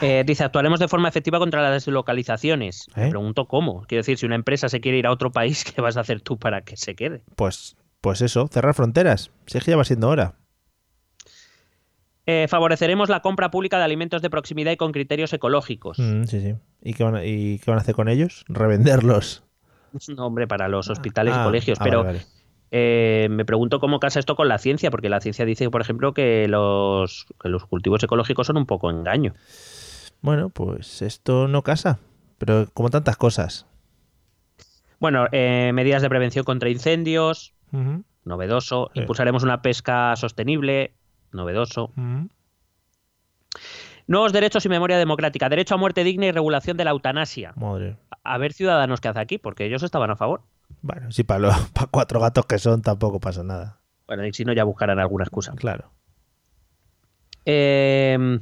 Eh, 0.00 0.22
dice, 0.26 0.44
actuaremos 0.44 0.78
de 0.80 0.88
forma 0.88 1.08
efectiva 1.08 1.38
contra 1.38 1.60
las 1.62 1.72
deslocalizaciones. 1.72 2.86
Me 2.96 3.06
¿Eh? 3.06 3.10
pregunto 3.10 3.46
cómo. 3.46 3.82
Quiero 3.86 4.00
decir, 4.00 4.18
si 4.18 4.26
una 4.26 4.34
empresa 4.36 4.68
se 4.68 4.80
quiere 4.80 4.98
ir 4.98 5.06
a 5.06 5.10
otro 5.12 5.30
país, 5.32 5.64
¿qué 5.74 5.80
vas 5.80 5.96
a 5.96 6.00
hacer 6.00 6.20
tú 6.20 6.38
para 6.38 6.62
que 6.62 6.76
se 6.76 6.94
quede? 6.94 7.22
Pues, 7.36 7.76
pues 8.00 8.20
eso, 8.22 8.48
cerrar 8.48 8.74
fronteras. 8.74 9.30
Si 9.46 9.58
es 9.58 9.64
que 9.64 9.70
ya 9.72 9.76
va 9.76 9.84
siendo 9.84 10.08
hora. 10.08 10.34
Eh, 12.26 12.46
favoreceremos 12.48 13.08
la 13.08 13.20
compra 13.20 13.50
pública 13.50 13.78
de 13.78 13.84
alimentos 13.84 14.20
de 14.20 14.28
proximidad 14.28 14.70
y 14.72 14.76
con 14.76 14.92
criterios 14.92 15.32
ecológicos. 15.32 15.98
Mm, 15.98 16.24
sí, 16.24 16.40
sí. 16.42 16.54
¿Y 16.82 16.92
qué, 16.92 17.02
van 17.02 17.16
a, 17.16 17.24
¿Y 17.24 17.58
qué 17.58 17.70
van 17.70 17.78
a 17.78 17.80
hacer 17.80 17.94
con 17.94 18.08
ellos? 18.08 18.44
Revenderlos. 18.48 19.44
No, 20.14 20.26
hombre, 20.26 20.46
para 20.46 20.68
los 20.68 20.90
hospitales 20.90 21.32
Ah, 21.34 21.40
y 21.40 21.44
colegios. 21.46 21.78
ah, 21.80 21.84
pero 21.84 22.04
vale, 22.04 22.18
vale. 22.18 22.26
eh, 22.70 23.28
me 23.30 23.46
pregunto 23.46 23.80
cómo 23.80 23.98
casa 24.00 24.18
esto 24.20 24.36
con 24.36 24.46
la 24.46 24.58
ciencia, 24.58 24.90
porque 24.90 25.08
la 25.08 25.18
ciencia 25.22 25.46
dice, 25.46 25.70
por 25.70 25.80
ejemplo, 25.80 26.12
que 26.12 26.46
los, 26.46 27.24
que 27.42 27.48
los 27.48 27.64
cultivos 27.64 28.02
ecológicos 28.04 28.46
son 28.48 28.58
un 28.58 28.66
poco 28.66 28.90
engaño. 28.90 29.32
Bueno, 30.20 30.48
pues 30.48 31.02
esto 31.02 31.48
no 31.48 31.62
casa. 31.62 31.98
Pero 32.38 32.66
como 32.72 32.90
tantas 32.90 33.16
cosas. 33.16 33.66
Bueno, 35.00 35.26
eh, 35.32 35.72
medidas 35.74 36.02
de 36.02 36.08
prevención 36.08 36.44
contra 36.44 36.70
incendios, 36.70 37.54
novedoso. 38.24 38.90
Sí. 38.94 39.00
Impulsaremos 39.00 39.42
una 39.42 39.62
pesca 39.62 40.14
sostenible, 40.16 40.94
novedoso. 41.32 41.92
Nuevos 44.06 44.32
derechos 44.32 44.64
y 44.64 44.68
memoria 44.68 44.98
democrática, 44.98 45.48
derecho 45.48 45.74
a 45.74 45.78
muerte 45.78 46.02
digna 46.02 46.26
y 46.26 46.32
regulación 46.32 46.76
de 46.76 46.84
la 46.84 46.90
eutanasia. 46.92 47.52
Madre. 47.56 47.96
A 48.24 48.38
ver, 48.38 48.52
ciudadanos, 48.52 49.00
qué 49.00 49.08
hace 49.08 49.20
aquí, 49.20 49.38
porque 49.38 49.66
ellos 49.66 49.82
estaban 49.82 50.10
a 50.10 50.16
favor. 50.16 50.42
Bueno, 50.82 51.10
si 51.12 51.24
para, 51.24 51.40
los, 51.40 51.56
para 51.72 51.88
cuatro 51.88 52.20
gatos 52.20 52.46
que 52.46 52.58
son 52.58 52.82
tampoco 52.82 53.20
pasa 53.20 53.42
nada. 53.42 53.80
Bueno, 54.06 54.24
y 54.26 54.32
si 54.32 54.44
no, 54.44 54.52
ya 54.52 54.64
buscarán 54.64 54.98
alguna 54.98 55.24
excusa. 55.24 55.52
Claro. 55.54 55.92
Eh, 57.44 58.40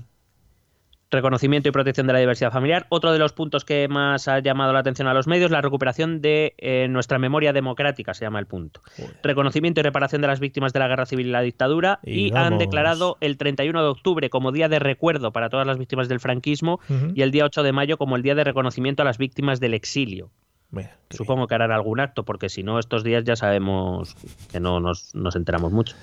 reconocimiento 1.10 1.68
y 1.68 1.72
protección 1.72 2.06
de 2.06 2.12
la 2.12 2.18
diversidad 2.18 2.52
familiar. 2.52 2.86
Otro 2.88 3.12
de 3.12 3.18
los 3.18 3.32
puntos 3.32 3.64
que 3.64 3.86
más 3.88 4.28
ha 4.28 4.40
llamado 4.40 4.72
la 4.72 4.80
atención 4.80 5.08
a 5.08 5.14
los 5.14 5.26
medios, 5.26 5.50
la 5.50 5.60
recuperación 5.60 6.20
de 6.20 6.54
eh, 6.58 6.88
nuestra 6.88 7.18
memoria 7.18 7.52
democrática, 7.52 8.14
se 8.14 8.24
llama 8.24 8.38
el 8.38 8.46
punto. 8.46 8.82
Joder. 8.96 9.16
Reconocimiento 9.22 9.80
y 9.80 9.82
reparación 9.82 10.20
de 10.20 10.28
las 10.28 10.40
víctimas 10.40 10.72
de 10.72 10.80
la 10.80 10.88
guerra 10.88 11.06
civil 11.06 11.28
y 11.28 11.30
la 11.30 11.42
dictadura. 11.42 12.00
Y 12.02 12.34
han 12.34 12.58
declarado 12.58 13.16
el 13.20 13.36
31 13.36 13.82
de 13.82 13.88
octubre 13.88 14.30
como 14.30 14.52
día 14.52 14.68
de 14.68 14.78
recuerdo 14.78 15.32
para 15.32 15.48
todas 15.48 15.66
las 15.66 15.78
víctimas 15.78 16.08
del 16.08 16.20
franquismo 16.20 16.80
y 17.14 17.22
el 17.22 17.30
día 17.30 17.44
8 17.44 17.62
de 17.62 17.72
mayo 17.72 17.98
como 17.98 18.16
el 18.16 18.22
día 18.22 18.34
de 18.34 18.44
reconocimiento 18.44 19.02
a 19.02 19.04
las 19.04 19.18
víctimas 19.18 19.60
del 19.60 19.74
exilio. 19.74 20.30
Mira, 20.70 20.98
Supongo 21.10 21.46
que 21.46 21.54
harán 21.54 21.70
algún 21.70 22.00
acto, 22.00 22.24
porque 22.24 22.48
si 22.48 22.64
no, 22.64 22.80
estos 22.80 23.04
días 23.04 23.22
ya 23.24 23.36
sabemos 23.36 24.16
que 24.50 24.58
no 24.58 24.80
nos, 24.80 25.14
nos 25.14 25.36
enteramos 25.36 25.72
mucho. 25.72 25.94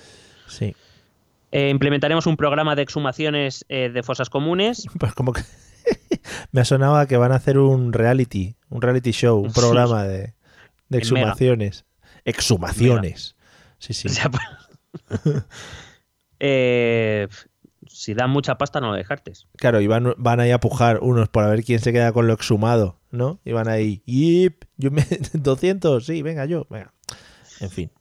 Sí. 0.47 0.73
Eh, 1.53 1.69
implementaremos 1.69 2.25
un 2.25 2.35
programa 2.35 2.75
de 2.75 2.81
exhumaciones 2.81 3.63
eh, 3.69 3.89
de 3.89 4.01
fosas 4.01 4.29
comunes. 4.29 4.87
Pues 4.99 5.13
como 5.13 5.33
que 5.33 5.43
me 6.51 6.61
ha 6.61 6.65
sonado 6.65 6.95
a 6.95 7.05
que 7.05 7.15
van 7.15 7.31
a 7.31 7.35
hacer 7.35 7.59
un 7.59 7.93
reality, 7.93 8.55
un 8.69 8.81
reality 8.81 9.11
show, 9.11 9.39
un 9.39 9.53
programa 9.53 10.03
de, 10.03 10.33
exhumaciones. 10.89 11.85
Exhumaciones. 12.25 13.35
Sí, 13.77 13.93
sí. 13.93 14.07
O 14.93 15.17
sea, 15.19 15.45
eh, 16.39 17.27
si 17.87 18.13
dan 18.13 18.29
mucha 18.29 18.57
pasta, 18.57 18.79
no 18.79 18.91
lo 18.91 18.95
dejartes. 18.95 19.47
Claro, 19.57 19.81
y 19.81 19.87
van, 19.87 20.13
van 20.17 20.39
ahí 20.39 20.51
a 20.51 20.59
pujar 20.59 20.99
unos 21.01 21.29
por 21.29 21.43
a 21.43 21.47
ver 21.47 21.63
quién 21.63 21.79
se 21.79 21.91
queda 21.93 22.13
con 22.13 22.27
lo 22.27 22.33
exhumado, 22.33 22.99
¿no? 23.11 23.39
Y 23.43 23.53
van 23.53 23.67
ahí, 23.67 24.03
yip, 24.05 24.65
yo 24.77 24.91
me, 24.91 25.05
200, 25.33 26.05
sí, 26.05 26.21
venga 26.21 26.45
yo, 26.45 26.67
venga. 26.69 26.93
En 27.59 27.69
fin, 27.69 27.91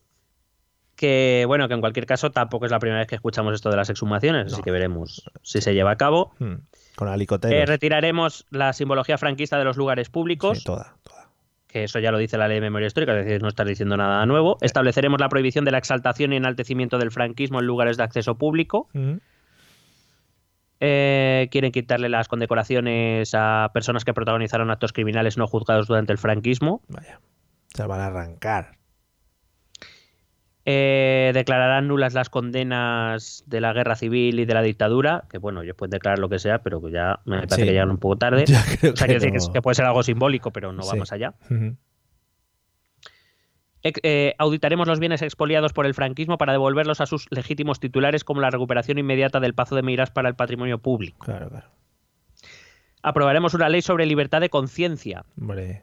Que 1.03 1.43
bueno, 1.49 1.67
que 1.67 1.75
en 1.75 1.81
cualquier 1.81 2.07
caso 2.07 2.31
tampoco 2.31 2.65
es 2.67 2.71
la 2.71 2.79
primera 2.79 3.01
vez 3.01 3.09
que 3.09 3.17
escuchamos 3.17 3.53
esto 3.55 3.69
de 3.71 3.77
las 3.77 3.91
exhumaciones, 3.91 4.53
así 4.53 4.63
que 4.63 4.71
veremos 4.71 5.29
si 5.43 5.61
se 5.61 5.75
lleva 5.75 5.91
a 5.91 5.97
cabo. 5.97 6.33
hmm, 6.39 6.53
con 6.95 7.09
Eh, 7.09 7.11
alicoteros. 7.11 7.69
retiraremos 7.69 8.47
la 8.51 8.73
simbología 8.73 9.19
franquista 9.19 9.59
de 9.59 9.65
los 9.65 9.77
lugares 9.77 10.11
públicos, 10.11 10.59
Sí, 10.59 10.65
toda, 10.65 10.95
toda. 11.03 11.27
que 11.67 11.83
eso 11.83 11.99
ya 11.99 12.13
lo 12.13 12.19
dice 12.19 12.39
la 12.39 12.47
ley 12.47 12.59
de 12.59 12.61
memoria 12.61 12.87
histórica, 12.87 13.19
es 13.19 13.25
decir, 13.25 13.43
no 13.43 13.49
estás 13.49 13.67
diciendo 13.67 13.97
nada 13.97 14.25
nuevo. 14.27 14.59
Estableceremos 14.61 15.19
la 15.21 15.29
prohibición 15.29 15.65
de 15.65 15.73
la 15.73 15.79
exaltación 15.79 16.33
y 16.33 16.37
enaltecimiento 16.37 16.99
del 16.99 17.11
franquismo 17.11 17.59
en 17.59 17.67
lugares 17.67 17.97
de 17.97 18.05
acceso 18.05 18.37
público. 18.39 18.89
Mm, 18.93 19.15
Eh, 20.85 21.49
quieren 21.51 21.71
quitarle 21.73 22.09
las 22.09 22.27
condecoraciones 22.29 23.35
a 23.35 23.71
personas 23.75 24.05
que 24.05 24.13
protagonizaron 24.15 24.71
actos 24.71 24.93
criminales 24.93 25.37
no 25.37 25.47
juzgados 25.49 25.87
durante 25.89 26.13
el 26.13 26.19
franquismo. 26.19 26.81
Vaya, 26.89 27.21
se 27.75 27.87
van 27.87 28.01
a 28.01 28.07
arrancar. 28.07 28.77
Eh, 30.65 31.33
declararán 31.35 31.89
nulas 31.89 32.15
las 32.15 32.31
condenas 32.31 33.43
de 33.47 33.61
la 33.61 33.73
guerra 33.73 33.97
civil 33.97 34.39
y 34.39 34.45
de 34.45 34.55
la 34.55 34.63
dictadura, 34.63 35.25
que 35.29 35.39
bueno, 35.39 35.63
ellos 35.63 35.75
pueden 35.77 35.91
declarar 35.91 36.21
lo 36.21 36.29
que 36.29 36.39
sea, 36.39 36.63
pero 36.63 36.81
que 36.81 36.93
ya 36.93 37.19
me 37.25 37.37
parece 37.39 37.57
Sí. 37.57 37.63
que 37.63 37.73
llegan 37.73 37.91
un 37.91 37.99
poco 37.99 38.17
tarde. 38.17 38.45
O 38.93 38.97
sea, 38.97 39.09
que 39.09 39.19
que, 39.19 39.31
no. 39.33 39.53
que 39.53 39.61
puede 39.63 39.75
ser 39.75 39.87
algo 39.87 40.03
simbólico, 40.05 40.53
pero 40.53 40.73
no 40.73 40.83
Sí. 40.85 40.91
vamos 40.93 41.13
allá. 41.13 41.35
Ujú. 41.51 41.77
Ex- 43.83 44.01
eh, 44.05 44.35
auditaremos 44.39 44.87
los 44.87 45.01
bienes 45.01 45.23
expoliados 45.23 45.73
por 45.73 45.87
el 45.87 45.95
franquismo 45.95 46.39
para 46.39 46.53
devolverlos 46.53 47.01
a 47.01 47.07
sus 47.07 47.27
legítimos 47.31 47.81
titulares, 47.81 48.23
como 48.23 48.41
la 48.41 48.51
recuperación 48.51 48.99
inmediata 48.99 49.41
del 49.41 49.55
Pazo 49.55 49.75
de 49.75 49.83
Meirás 49.83 50.13
para 50.13 50.29
el 50.29 50.37
patrimonio 50.37 50.79
público. 50.79 51.25
Claro, 51.27 51.49
claro. 51.49 51.67
Aprobaremos 53.03 53.55
una 53.55 53.69
ley 53.69 53.83
sobre 53.83 54.07
libertad 54.07 54.41
de 54.41 54.49
conciencia. 54.51 55.25
Hombre, 55.41 55.83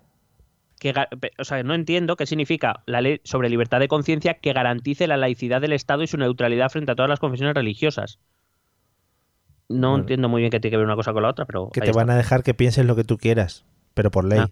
Que, 0.80 0.94
o 1.38 1.44
sea, 1.44 1.62
no 1.64 1.74
entiendo 1.74 2.16
qué 2.16 2.26
significa 2.26 2.84
la 2.86 3.02
ley 3.02 3.20
sobre 3.26 3.50
libertad 3.50 3.80
de 3.80 3.88
conciencia 3.90 4.36
que 4.36 4.54
garantice 4.54 5.08
la 5.08 5.18
laicidad 5.18 5.60
del 5.62 5.74
Estado 5.74 6.04
y 6.04 6.08
su 6.08 6.18
neutralidad 6.18 6.70
frente 6.70 6.92
a 6.94 6.96
todas 6.96 7.10
las 7.10 7.20
confesiones 7.20 7.54
religiosas. 7.54 8.20
No 9.68 9.90
Bueno. 9.90 10.04
entiendo 10.04 10.30
muy 10.30 10.42
bien 10.42 10.52
qué 10.52 10.60
tiene 10.60 10.72
que 10.72 10.78
ver 10.78 10.86
una 10.86 10.96
cosa 10.96 11.14
con 11.14 11.22
la 11.24 11.30
otra, 11.30 11.46
pero 11.46 11.70
que 11.70 11.82
te 11.82 11.88
está. 11.90 11.98
van 12.00 12.10
a 12.10 12.16
dejar 12.16 12.44
que 12.44 12.54
pienses 12.54 12.86
lo 12.86 12.96
que 12.96 13.04
tú 13.04 13.18
quieras, 13.18 13.66
pero 13.94 14.10
por 14.10 14.26
ley. 14.26 14.40
Ah, 14.40 14.50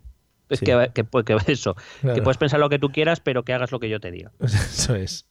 es 0.49 0.59
sí. 0.59 0.65
que, 0.65 0.91
que, 0.93 1.05
pu- 1.05 1.23
que 1.23 1.35
eso, 1.51 1.75
que 2.01 2.21
puedes 2.21 2.37
pensar 2.37 2.59
lo 2.59 2.69
que 2.69 2.77
tú 2.77 2.89
quieras, 2.89 3.19
pero 3.19 3.43
que 3.43 3.53
hagas 3.53 3.71
lo 3.71 3.79
que 3.79 3.89
yo 3.89 3.99
te 3.99 4.11
diga. 4.11 4.31
Eso 4.41 4.95
es. 4.95 5.25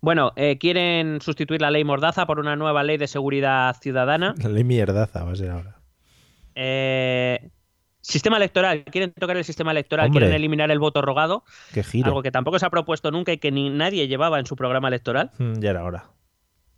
Bueno, 0.00 0.32
eh, 0.36 0.58
quieren 0.58 1.20
sustituir 1.20 1.60
la 1.60 1.70
ley 1.70 1.84
Mordaza 1.84 2.26
por 2.26 2.40
una 2.40 2.56
nueva 2.56 2.82
ley 2.82 2.96
de 2.98 3.06
seguridad 3.08 3.76
ciudadana. 3.80 4.34
La 4.42 4.48
ley 4.48 4.64
mierdaza 4.64 5.22
va 5.24 5.32
a 5.32 5.36
ser 5.36 5.50
ahora. 5.50 5.80
Eh, 6.54 7.50
sistema 8.02 8.36
electoral, 8.36 8.84
quieren 8.84 9.12
tocar 9.12 9.36
el 9.36 9.44
sistema 9.44 9.70
electoral, 9.70 10.06
Hombre. 10.08 10.20
quieren 10.20 10.36
eliminar 10.36 10.70
el 10.70 10.78
voto 10.78 11.00
rogado, 11.02 11.44
Qué 11.72 11.82
giro. 11.82 12.08
algo 12.08 12.22
que 12.22 12.30
tampoco 12.30 12.58
se 12.58 12.66
ha 12.66 12.70
propuesto 12.70 13.10
nunca 13.10 13.32
y 13.32 13.38
que 13.38 13.50
ni 13.50 13.70
nadie 13.70 14.08
llevaba 14.08 14.38
en 14.38 14.46
su 14.46 14.56
programa 14.56 14.88
electoral. 14.88 15.30
Mm, 15.38 15.60
Ya 15.60 15.70
era 15.70 15.84
hora. 15.84 16.04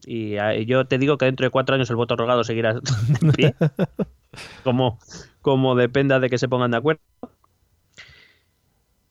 Y 0.07 0.37
eh, 0.37 0.66
yo 0.66 0.85
te 0.87 0.99
digo 0.99 1.16
que 1.18 1.25
dentro 1.25 1.45
de 1.45 1.51
cuatro 1.51 1.75
años 1.75 1.89
el 1.91 1.97
voto 1.97 2.14
rogado 2.14 2.45
seguirá 2.45 2.72
en 3.22 3.33
pie, 3.33 3.55
como, 4.64 4.99
como 5.41 5.75
dependa 5.75 6.20
de 6.20 6.29
que 6.31 6.39
se 6.39 6.47
pongan 6.49 6.70
de 6.70 6.77
acuerdo. 6.77 7.01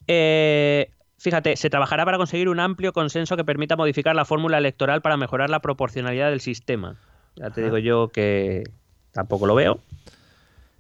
Eh, 0.08 0.90
Fíjate, 1.18 1.56
se 1.56 1.70
trabajará 1.70 2.04
para 2.04 2.18
conseguir 2.18 2.50
un 2.50 2.60
amplio 2.60 2.92
consenso 2.92 3.38
que 3.38 3.46
permita 3.46 3.78
modificar 3.78 4.14
la 4.14 4.26
fórmula 4.26 4.58
electoral 4.58 5.02
para 5.02 5.16
mejorar 5.16 5.50
la 5.50 5.62
proporcionalidad 5.62 6.30
del 6.30 6.42
sistema. 6.42 6.98
Ya 7.38 7.46
te 7.50 7.62
Ajá. 7.62 7.64
digo 7.64 7.78
yo 7.78 8.10
que 8.10 8.66
tampoco 9.14 9.48
lo 9.48 9.56
veo. 9.56 9.80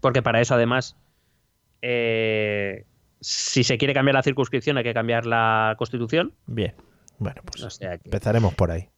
Porque 0.01 0.21
para 0.21 0.41
eso, 0.41 0.53
además, 0.53 0.97
eh, 1.85 2.85
si 3.19 3.63
se 3.63 3.77
quiere 3.77 3.93
cambiar 3.93 4.15
la 4.15 4.23
circunscripción, 4.23 4.77
hay 4.77 4.83
que 4.83 4.93
cambiar 4.93 5.25
la 5.25 5.75
constitución. 5.77 6.33
Bien. 6.47 6.73
Bueno, 7.19 7.41
pues 7.45 7.61
O 7.63 7.69
sea 7.69 7.97
que- 7.97 8.07
empezaremos 8.09 8.53
por 8.55 8.71
ahí. 8.71 8.89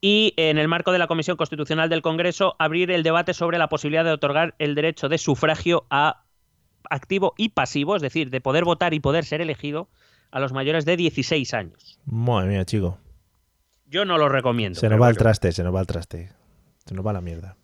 Y 0.00 0.34
en 0.36 0.58
el 0.58 0.66
marco 0.66 0.90
de 0.90 0.98
la 0.98 1.06
Comisión 1.06 1.36
Constitucional 1.36 1.88
del 1.88 2.02
Congreso, 2.02 2.56
abrir 2.58 2.90
el 2.90 3.04
debate 3.04 3.32
sobre 3.34 3.56
la 3.58 3.68
posibilidad 3.68 4.04
de 4.04 4.10
otorgar 4.10 4.54
el 4.58 4.74
derecho 4.74 5.08
de 5.08 5.16
sufragio 5.18 5.86
a 5.90 6.24
activo 6.90 7.34
y 7.36 7.50
pasivo, 7.50 7.94
es 7.94 8.02
decir, 8.02 8.28
de 8.30 8.40
poder 8.40 8.64
votar 8.64 8.94
y 8.94 9.00
poder 9.00 9.24
ser 9.24 9.40
elegido 9.40 9.88
a 10.32 10.40
los 10.40 10.52
mayores 10.52 10.84
de 10.84 10.96
16 10.96 11.54
años. 11.54 12.00
Madre 12.04 12.48
mía, 12.48 12.64
chico. 12.64 12.98
Yo 13.86 14.04
no 14.04 14.18
lo 14.18 14.28
recomiendo. 14.28 14.80
Se 14.80 14.88
nos 14.88 15.00
va 15.00 15.08
el 15.08 15.16
traste, 15.16 15.52
se 15.52 15.62
nos 15.62 15.72
va 15.74 15.80
el 15.80 15.86
traste. 15.86 16.30
Se 16.84 16.94
nos 16.94 17.06
va 17.06 17.12
la 17.12 17.20
mierda. 17.20 17.56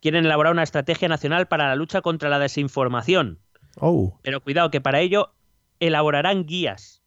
Quieren 0.00 0.26
elaborar 0.26 0.52
una 0.52 0.64
estrategia 0.64 1.08
nacional 1.08 1.46
para 1.48 1.68
la 1.68 1.76
lucha 1.76 2.02
contra 2.02 2.28
la 2.28 2.38
desinformación. 2.38 3.38
Oh, 3.78 4.18
Pero 4.22 4.40
cuidado, 4.40 4.70
que 4.70 4.80
para 4.80 5.00
ello 5.00 5.32
elaborarán 5.80 6.46
guías. 6.46 7.02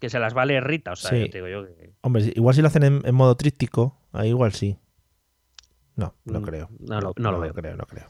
Que 0.00 0.10
se 0.10 0.18
las 0.18 0.36
va 0.36 0.42
a 0.42 0.46
leer 0.46 0.64
Rita. 0.64 0.92
O 0.92 0.96
sea, 0.96 1.10
Sí. 1.10 1.20
yo 1.20 1.30
te 1.30 1.38
digo 1.38 1.48
yo 1.48 1.64
que. 1.76 1.92
hombre, 2.02 2.32
igual 2.34 2.54
si 2.54 2.60
lo 2.62 2.68
hacen 2.68 2.82
en, 2.82 3.02
en 3.04 3.14
modo 3.14 3.36
tríptico, 3.36 3.96
ahí 4.12 4.28
igual 4.30 4.52
sí. 4.52 4.76
No, 5.96 6.14
no 6.24 6.40
Mm, 6.40 6.42
creo. 6.44 6.68
no 6.80 7.00
lo- 7.00 7.12
no 7.16 7.32
lo 7.32 7.40
veo. 7.40 7.54
creo, 7.54 7.76
no 7.76 7.84
creo. 7.84 8.06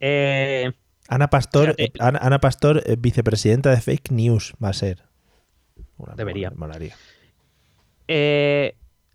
Eh, 0.00 0.72
Ana 1.08 1.28
Pastor, 1.28 1.74
eh, 1.78 1.92
Ana, 2.00 2.18
Ana 2.22 2.40
Pastor, 2.40 2.82
eh, 2.86 2.96
vicepresidenta 2.98 3.70
de 3.70 3.80
Fake 3.80 4.10
News, 4.10 4.54
va 4.62 4.68
a 4.70 4.72
ser. 4.72 5.04
Una- 5.96 6.14
Debería. 6.14 6.50
molaría. 6.50 6.94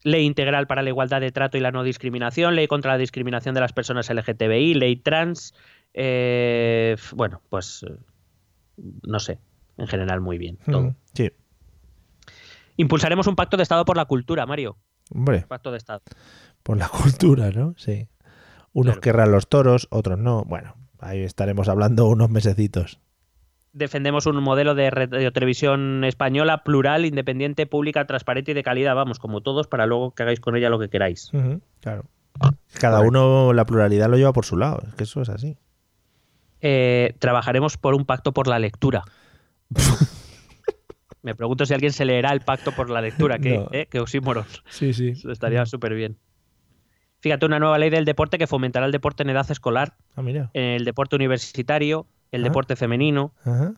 ley 0.04 0.24
integral 0.26 0.68
para 0.68 0.82
la 0.84 0.90
igualdad 0.90 1.20
de 1.22 1.32
trato 1.32 1.58
y 1.58 1.60
la 1.60 1.72
no 1.72 1.84
discriminación, 1.84 2.56
ley 2.56 2.68
contra 2.68 2.94
la 2.94 2.98
discriminación 2.98 3.54
de 3.54 3.62
las 3.62 3.74
personas 3.74 4.10
LGTBI, 4.10 4.74
ley 4.74 4.96
trans. 4.96 5.54
Eh, 6.00 6.96
bueno, 7.14 7.42
pues 7.50 7.84
eh, 7.90 7.98
no 9.04 9.20
sé, 9.20 9.40
en 9.78 9.88
general 9.88 10.22
muy 10.22 10.38
bien. 10.38 10.58
todo. 10.66 10.82
Mm, 10.82 10.96
Sí, 11.14 11.32
Impulsaremos 12.78 13.26
un 13.26 13.36
pacto 13.36 13.58
de 13.58 13.64
Estado 13.64 13.84
por 13.86 13.98
la 13.98 14.06
cultura, 14.06 14.46
Mario. 14.46 14.78
hombre, 15.14 15.46
Pacto 15.48 15.72
de 15.72 15.78
Estado. 15.78 16.02
por 16.64 16.78
la 16.78 16.88
cultura, 16.90 17.50
¿no? 17.52 17.74
Sí. 17.78 18.08
Unos 18.74 18.94
Claro. 18.98 19.02
querrán 19.02 19.32
los 19.32 19.48
toros, 19.48 19.88
otros 19.90 20.20
no. 20.20 20.44
Bueno, 20.46 20.76
ahí 21.00 21.22
estaremos 21.24 21.68
hablando 21.70 22.08
unos 22.08 22.30
mesecitos. 22.30 23.00
Defendemos 23.74 24.26
un 24.28 24.42
modelo 24.44 24.76
de 24.76 24.90
radio 24.92 25.32
televisión 25.34 26.04
española 26.04 26.64
plural, 26.64 27.06
independiente, 27.06 27.66
pública, 27.66 28.06
transparente 28.06 28.52
y 28.52 28.54
de 28.54 28.64
calidad, 28.64 28.96
vamos, 28.96 29.18
como 29.20 29.42
todos, 29.42 29.68
para 29.68 29.86
luego 29.88 30.14
que 30.14 30.24
hagáis 30.24 30.40
con 30.40 30.56
ella 30.56 30.70
lo 30.70 30.78
que 30.80 30.90
queráis. 30.90 31.32
Claro. 31.80 32.06
Cada 32.80 33.00
uno 33.02 33.54
la 33.54 33.66
pluralidad 33.66 34.10
lo 34.10 34.18
lleva 34.18 34.34
por 34.34 34.46
su 34.46 34.58
lado, 34.58 34.84
es 34.88 34.94
que 34.96 35.04
eso 35.06 35.22
es 35.24 35.30
así. 35.30 35.58
Eh, 36.62 37.14
trabajaremos 37.20 37.78
por 37.78 37.94
un 37.96 38.06
pacto 38.06 38.34
por 38.34 38.48
la 38.48 38.60
lectura. 38.60 39.04
Me 41.22 41.36
pregunto 41.36 41.66
si 41.66 41.74
alguien 41.74 41.92
se 41.92 42.06
leerá 42.06 42.32
el 42.32 42.42
pacto 42.42 42.72
por 42.72 42.90
la 42.90 43.02
lectura. 43.02 43.38
¿Qué, 43.40 43.58
No. 43.58 43.68
eh? 43.74 43.88
Sí, 44.70 44.94
sí. 44.94 45.10
Eso 45.10 45.32
estaría 45.32 45.66
súper 45.66 45.94
bien. 45.94 46.18
Fíjate, 47.20 47.46
una 47.46 47.60
nueva 47.60 47.78
ley 47.80 47.90
del 47.90 48.06
deporte 48.06 48.38
que 48.38 48.48
fomentará 48.48 48.86
el 48.86 48.92
deporte 48.92 49.24
en 49.24 49.30
edad 49.32 49.50
escolar, 49.52 49.98
Ah, 50.16 50.22
mira. 50.22 50.52
el 50.54 50.86
deporte 50.86 51.16
universitario, 51.16 52.06
el 52.32 52.44
deporte 52.44 52.76
femenino, 52.76 53.34
Ajá. 53.44 53.74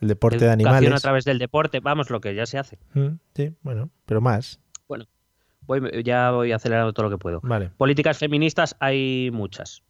El 0.00 0.06
deporte 0.08 0.38
de 0.44 0.50
animales. 0.52 0.92
a 0.92 0.98
través 1.00 1.24
del 1.24 1.38
deporte, 1.40 1.80
vamos, 1.80 2.08
lo 2.08 2.20
que 2.20 2.34
ya 2.34 2.46
se 2.46 2.56
hace. 2.56 2.78
Mm, 2.94 3.16
Sí, 3.34 3.52
bueno, 3.62 3.90
pero 4.06 4.20
más. 4.20 4.60
Voy- 4.86 6.02
ya 6.02 6.30
voy 6.30 6.52
acelerando 6.52 6.94
todo 6.94 7.06
lo 7.06 7.10
que 7.10 7.18
puedo. 7.18 7.40
Vale. 7.42 7.68
Políticas 7.76 8.16
feministas 8.16 8.74
hay 8.80 9.28
muchas. 9.34 9.82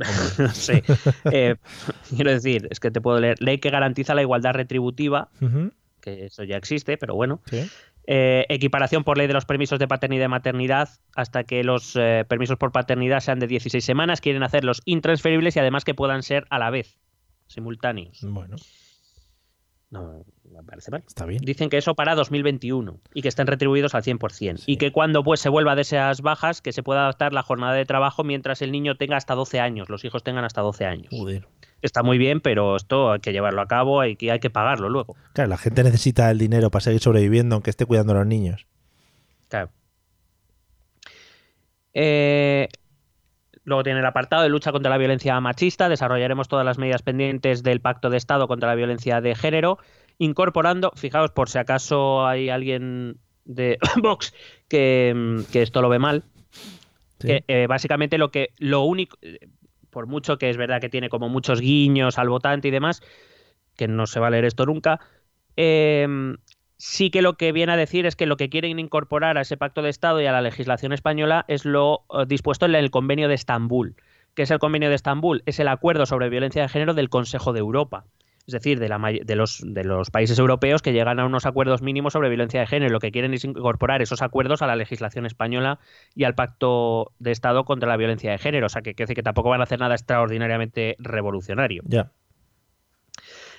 sé. 0.52 0.82
Eh, 1.30 1.56
quiero 2.14 2.30
decir, 2.30 2.68
es 2.70 2.80
que 2.80 2.90
te 2.90 3.00
puedo 3.00 3.20
leer. 3.20 3.40
Ley 3.40 3.58
que 3.58 3.70
garantiza 3.70 4.14
la 4.14 4.22
igualdad 4.22 4.54
retributiva, 4.54 5.28
que 6.00 6.26
eso 6.26 6.44
ya 6.44 6.56
existe, 6.56 6.96
pero 6.96 7.14
bueno. 7.14 7.40
Sí. 7.46 7.68
Eh, 8.06 8.44
equiparación 8.50 9.02
por 9.02 9.16
ley 9.16 9.26
de 9.26 9.32
los 9.32 9.46
permisos 9.46 9.78
de 9.78 9.88
paternidad 9.88 10.26
y 10.26 10.28
maternidad 10.28 10.90
hasta 11.16 11.44
que 11.44 11.64
los 11.64 11.96
eh, 11.96 12.26
permisos 12.28 12.58
por 12.58 12.70
paternidad 12.70 13.20
sean 13.20 13.38
de 13.38 13.46
16 13.46 13.82
semanas. 13.82 14.20
Quieren 14.20 14.42
hacerlos 14.42 14.82
intransferibles 14.84 15.56
y 15.56 15.60
además 15.60 15.84
que 15.84 15.94
puedan 15.94 16.22
ser 16.22 16.46
a 16.50 16.58
la 16.58 16.68
vez, 16.70 16.98
simultáneos. 17.46 18.18
Bueno, 18.22 18.56
No, 19.94 20.24
me 20.50 20.62
parece 20.64 20.90
mal. 20.90 21.04
está 21.06 21.24
bien. 21.24 21.40
Dicen 21.44 21.70
que 21.70 21.78
eso 21.78 21.94
para 21.94 22.16
2021 22.16 22.98
y 23.14 23.22
que 23.22 23.28
estén 23.28 23.46
retribuidos 23.46 23.94
al 23.94 24.02
100%. 24.02 24.56
Sí. 24.56 24.72
Y 24.72 24.76
que 24.76 24.90
cuando 24.90 25.22
pues, 25.22 25.38
se 25.38 25.48
vuelva 25.48 25.76
de 25.76 25.82
esas 25.82 26.20
bajas, 26.20 26.60
que 26.60 26.72
se 26.72 26.82
pueda 26.82 27.02
adaptar 27.02 27.32
la 27.32 27.44
jornada 27.44 27.74
de 27.74 27.86
trabajo 27.86 28.24
mientras 28.24 28.60
el 28.60 28.72
niño 28.72 28.96
tenga 28.96 29.16
hasta 29.16 29.34
12 29.34 29.60
años, 29.60 29.88
los 29.88 30.04
hijos 30.04 30.24
tengan 30.24 30.44
hasta 30.44 30.62
12 30.62 30.84
años. 30.84 31.08
Joder. 31.10 31.46
Está 31.80 32.02
muy 32.02 32.18
bien, 32.18 32.40
pero 32.40 32.74
esto 32.74 33.12
hay 33.12 33.20
que 33.20 33.32
llevarlo 33.32 33.60
a 33.60 33.68
cabo, 33.68 34.00
hay 34.00 34.16
que, 34.16 34.32
hay 34.32 34.40
que 34.40 34.50
pagarlo 34.50 34.88
luego. 34.88 35.14
Claro, 35.32 35.50
la 35.50 35.58
gente 35.58 35.84
necesita 35.84 36.28
el 36.30 36.38
dinero 36.38 36.70
para 36.72 36.82
seguir 36.82 37.00
sobreviviendo 37.00 37.54
aunque 37.54 37.70
esté 37.70 37.86
cuidando 37.86 38.14
a 38.14 38.16
los 38.16 38.26
niños. 38.26 38.66
Claro. 39.48 39.70
Eh, 41.92 42.68
luego 43.64 43.82
tiene 43.82 44.00
el 44.00 44.06
apartado 44.06 44.42
de 44.42 44.48
lucha 44.48 44.72
contra 44.72 44.90
la 44.90 44.98
violencia 44.98 45.38
machista. 45.40 45.88
Desarrollaremos 45.88 46.48
todas 46.48 46.64
las 46.64 46.78
medidas 46.78 47.02
pendientes 47.02 47.62
del 47.62 47.80
Pacto 47.80 48.10
de 48.10 48.16
Estado 48.16 48.46
contra 48.48 48.68
la 48.68 48.74
violencia 48.74 49.20
de 49.20 49.34
género, 49.34 49.78
incorporando, 50.18 50.92
fijaos 50.94 51.30
por 51.30 51.48
si 51.48 51.58
acaso 51.58 52.26
hay 52.26 52.50
alguien 52.50 53.18
de 53.44 53.78
Vox 54.02 54.32
que, 54.68 55.12
mm, 55.14 55.52
que 55.52 55.62
esto 55.62 55.82
lo 55.82 55.88
ve 55.88 55.98
mal, 55.98 56.22
Sí. 57.20 57.28
que 57.28 57.44
eh, 57.48 57.66
básicamente 57.68 58.18
lo 58.18 58.30
que 58.30 58.50
lo 58.58 58.82
único, 58.82 59.16
eh, 59.22 59.38
por 59.90 60.06
mucho 60.06 60.36
que 60.36 60.50
es 60.50 60.56
verdad 60.56 60.80
que 60.80 60.88
tiene 60.88 61.08
como 61.08 61.28
muchos 61.28 61.60
guiños 61.60 62.18
al 62.18 62.28
votante 62.28 62.68
y 62.68 62.70
demás, 62.70 63.02
que 63.76 63.86
no 63.88 64.06
se 64.06 64.20
va 64.20 64.26
a 64.26 64.30
leer 64.30 64.44
esto 64.44 64.66
nunca, 64.66 65.00
eh, 65.56 66.06
sí 66.84 67.10
que 67.10 67.22
lo 67.22 67.38
que 67.38 67.50
viene 67.50 67.72
a 67.72 67.76
decir 67.76 68.04
es 68.04 68.14
que 68.14 68.26
lo 68.26 68.36
que 68.36 68.50
quieren 68.50 68.78
incorporar 68.78 69.38
a 69.38 69.40
ese 69.40 69.56
pacto 69.56 69.80
de 69.80 69.88
Estado 69.88 70.20
y 70.20 70.26
a 70.26 70.32
la 70.32 70.42
legislación 70.42 70.92
española 70.92 71.46
es 71.48 71.64
lo 71.64 72.04
eh, 72.10 72.26
dispuesto 72.28 72.66
en 72.66 72.74
el 72.74 72.90
convenio 72.90 73.26
de 73.26 73.34
Estambul. 73.34 73.96
¿Qué 74.34 74.42
es 74.42 74.50
el 74.50 74.58
convenio 74.58 74.90
de 74.90 74.94
Estambul? 74.94 75.42
Es 75.46 75.58
el 75.58 75.68
acuerdo 75.68 76.04
sobre 76.04 76.28
violencia 76.28 76.60
de 76.60 76.68
género 76.68 76.92
del 76.92 77.08
Consejo 77.08 77.54
de 77.54 77.60
Europa. 77.60 78.04
Es 78.46 78.52
decir, 78.52 78.80
de, 78.80 78.90
la 78.90 78.98
de, 78.98 79.34
los, 79.34 79.62
de 79.64 79.82
los 79.82 80.10
países 80.10 80.38
europeos 80.38 80.82
que 80.82 80.92
llegan 80.92 81.18
a 81.18 81.24
unos 81.24 81.46
acuerdos 81.46 81.80
mínimos 81.80 82.12
sobre 82.12 82.28
violencia 82.28 82.60
de 82.60 82.66
género. 82.66 82.92
Lo 82.92 83.00
que 83.00 83.12
quieren 83.12 83.32
es 83.32 83.46
incorporar 83.46 84.02
esos 84.02 84.20
acuerdos 84.20 84.60
a 84.60 84.66
la 84.66 84.76
legislación 84.76 85.24
española 85.24 85.78
y 86.14 86.24
al 86.24 86.34
pacto 86.34 87.12
de 87.18 87.30
Estado 87.30 87.64
contra 87.64 87.88
la 87.88 87.96
violencia 87.96 88.30
de 88.30 88.36
género. 88.36 88.66
O 88.66 88.68
sea, 88.68 88.82
que 88.82 88.94
que 88.94 89.22
tampoco 89.22 89.48
van 89.48 89.60
a 89.60 89.64
hacer 89.64 89.80
nada 89.80 89.94
extraordinariamente 89.94 90.96
revolucionario. 90.98 91.82
Ya. 91.86 92.10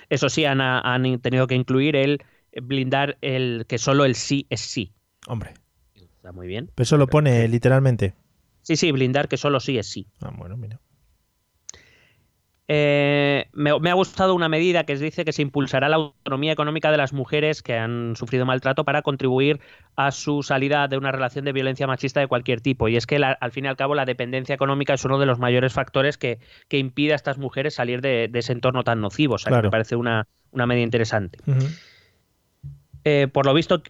Eso 0.09 0.29
sí, 0.29 0.45
han, 0.45 0.61
han 0.61 1.19
tenido 1.19 1.47
que 1.47 1.55
incluir 1.55 1.95
el 1.95 2.21
blindar 2.61 3.17
el 3.21 3.65
que 3.67 3.77
solo 3.77 4.05
el 4.05 4.15
sí 4.15 4.47
es 4.49 4.61
sí. 4.61 4.93
Hombre. 5.27 5.53
Está 5.95 6.31
muy 6.31 6.47
bien. 6.47 6.71
Pero 6.75 6.83
eso 6.83 6.97
lo 6.97 7.07
pone 7.07 7.47
literalmente. 7.47 8.15
Sí, 8.61 8.75
sí, 8.75 8.91
blindar 8.91 9.27
que 9.27 9.37
solo 9.37 9.59
sí 9.59 9.77
es 9.77 9.87
sí. 9.87 10.07
Ah, 10.21 10.31
bueno, 10.35 10.57
mira. 10.57 10.79
Eh, 12.67 13.45
me, 13.53 13.79
me 13.79 13.91
ha 13.91 13.93
gustado 13.93 14.33
una 14.33 14.49
medida 14.49 14.85
que 14.85 14.95
dice 14.95 15.23
que 15.23 15.33
se 15.33 15.43
impulsará 15.43 15.87
la 15.87 15.97
autonomía 15.97 16.51
económica 16.51 16.89
de 16.89 16.97
las 16.97 17.13
mujeres 17.13 17.61
que 17.61 17.77
han 17.77 18.15
sufrido 18.15 18.43
maltrato 18.47 18.83
para 18.85 19.03
contribuir 19.03 19.59
a 19.95 20.09
su 20.11 20.41
salida 20.41 20.87
de 20.87 20.97
una 20.97 21.11
relación 21.11 21.45
de 21.45 21.51
violencia 21.53 21.85
machista 21.85 22.21
de 22.21 22.27
cualquier 22.27 22.61
tipo. 22.61 22.87
Y 22.87 22.95
es 22.95 23.05
que 23.05 23.19
la- 23.19 23.33
al 23.33 23.51
fin 23.51 23.65
y 23.65 23.67
al 23.67 23.75
cabo 23.77 23.93
la 23.93 24.05
dependencia 24.05 24.55
económica 24.55 24.95
es 24.95 25.05
uno 25.05 25.19
de 25.19 25.27
los 25.27 25.37
mayores 25.37 25.73
factores 25.73 26.17
que, 26.17 26.39
que 26.67 26.79
impide 26.79 27.13
a 27.13 27.17
estas 27.17 27.37
mujeres 27.37 27.75
salir 27.75 28.01
de, 28.01 28.29
de 28.31 28.39
ese 28.39 28.53
entorno 28.53 28.83
tan 28.83 28.99
nocivo. 28.99 29.35
O 29.35 29.37
sea, 29.37 29.51
que 29.51 29.67
me 29.67 29.71
parece 29.71 29.95
una, 29.95 30.27
una 30.51 30.65
medida 30.65 30.83
interesante. 30.85 31.37
Eh, 33.05 33.27
por 33.31 33.45
lo 33.45 33.53
visto, 33.53 33.81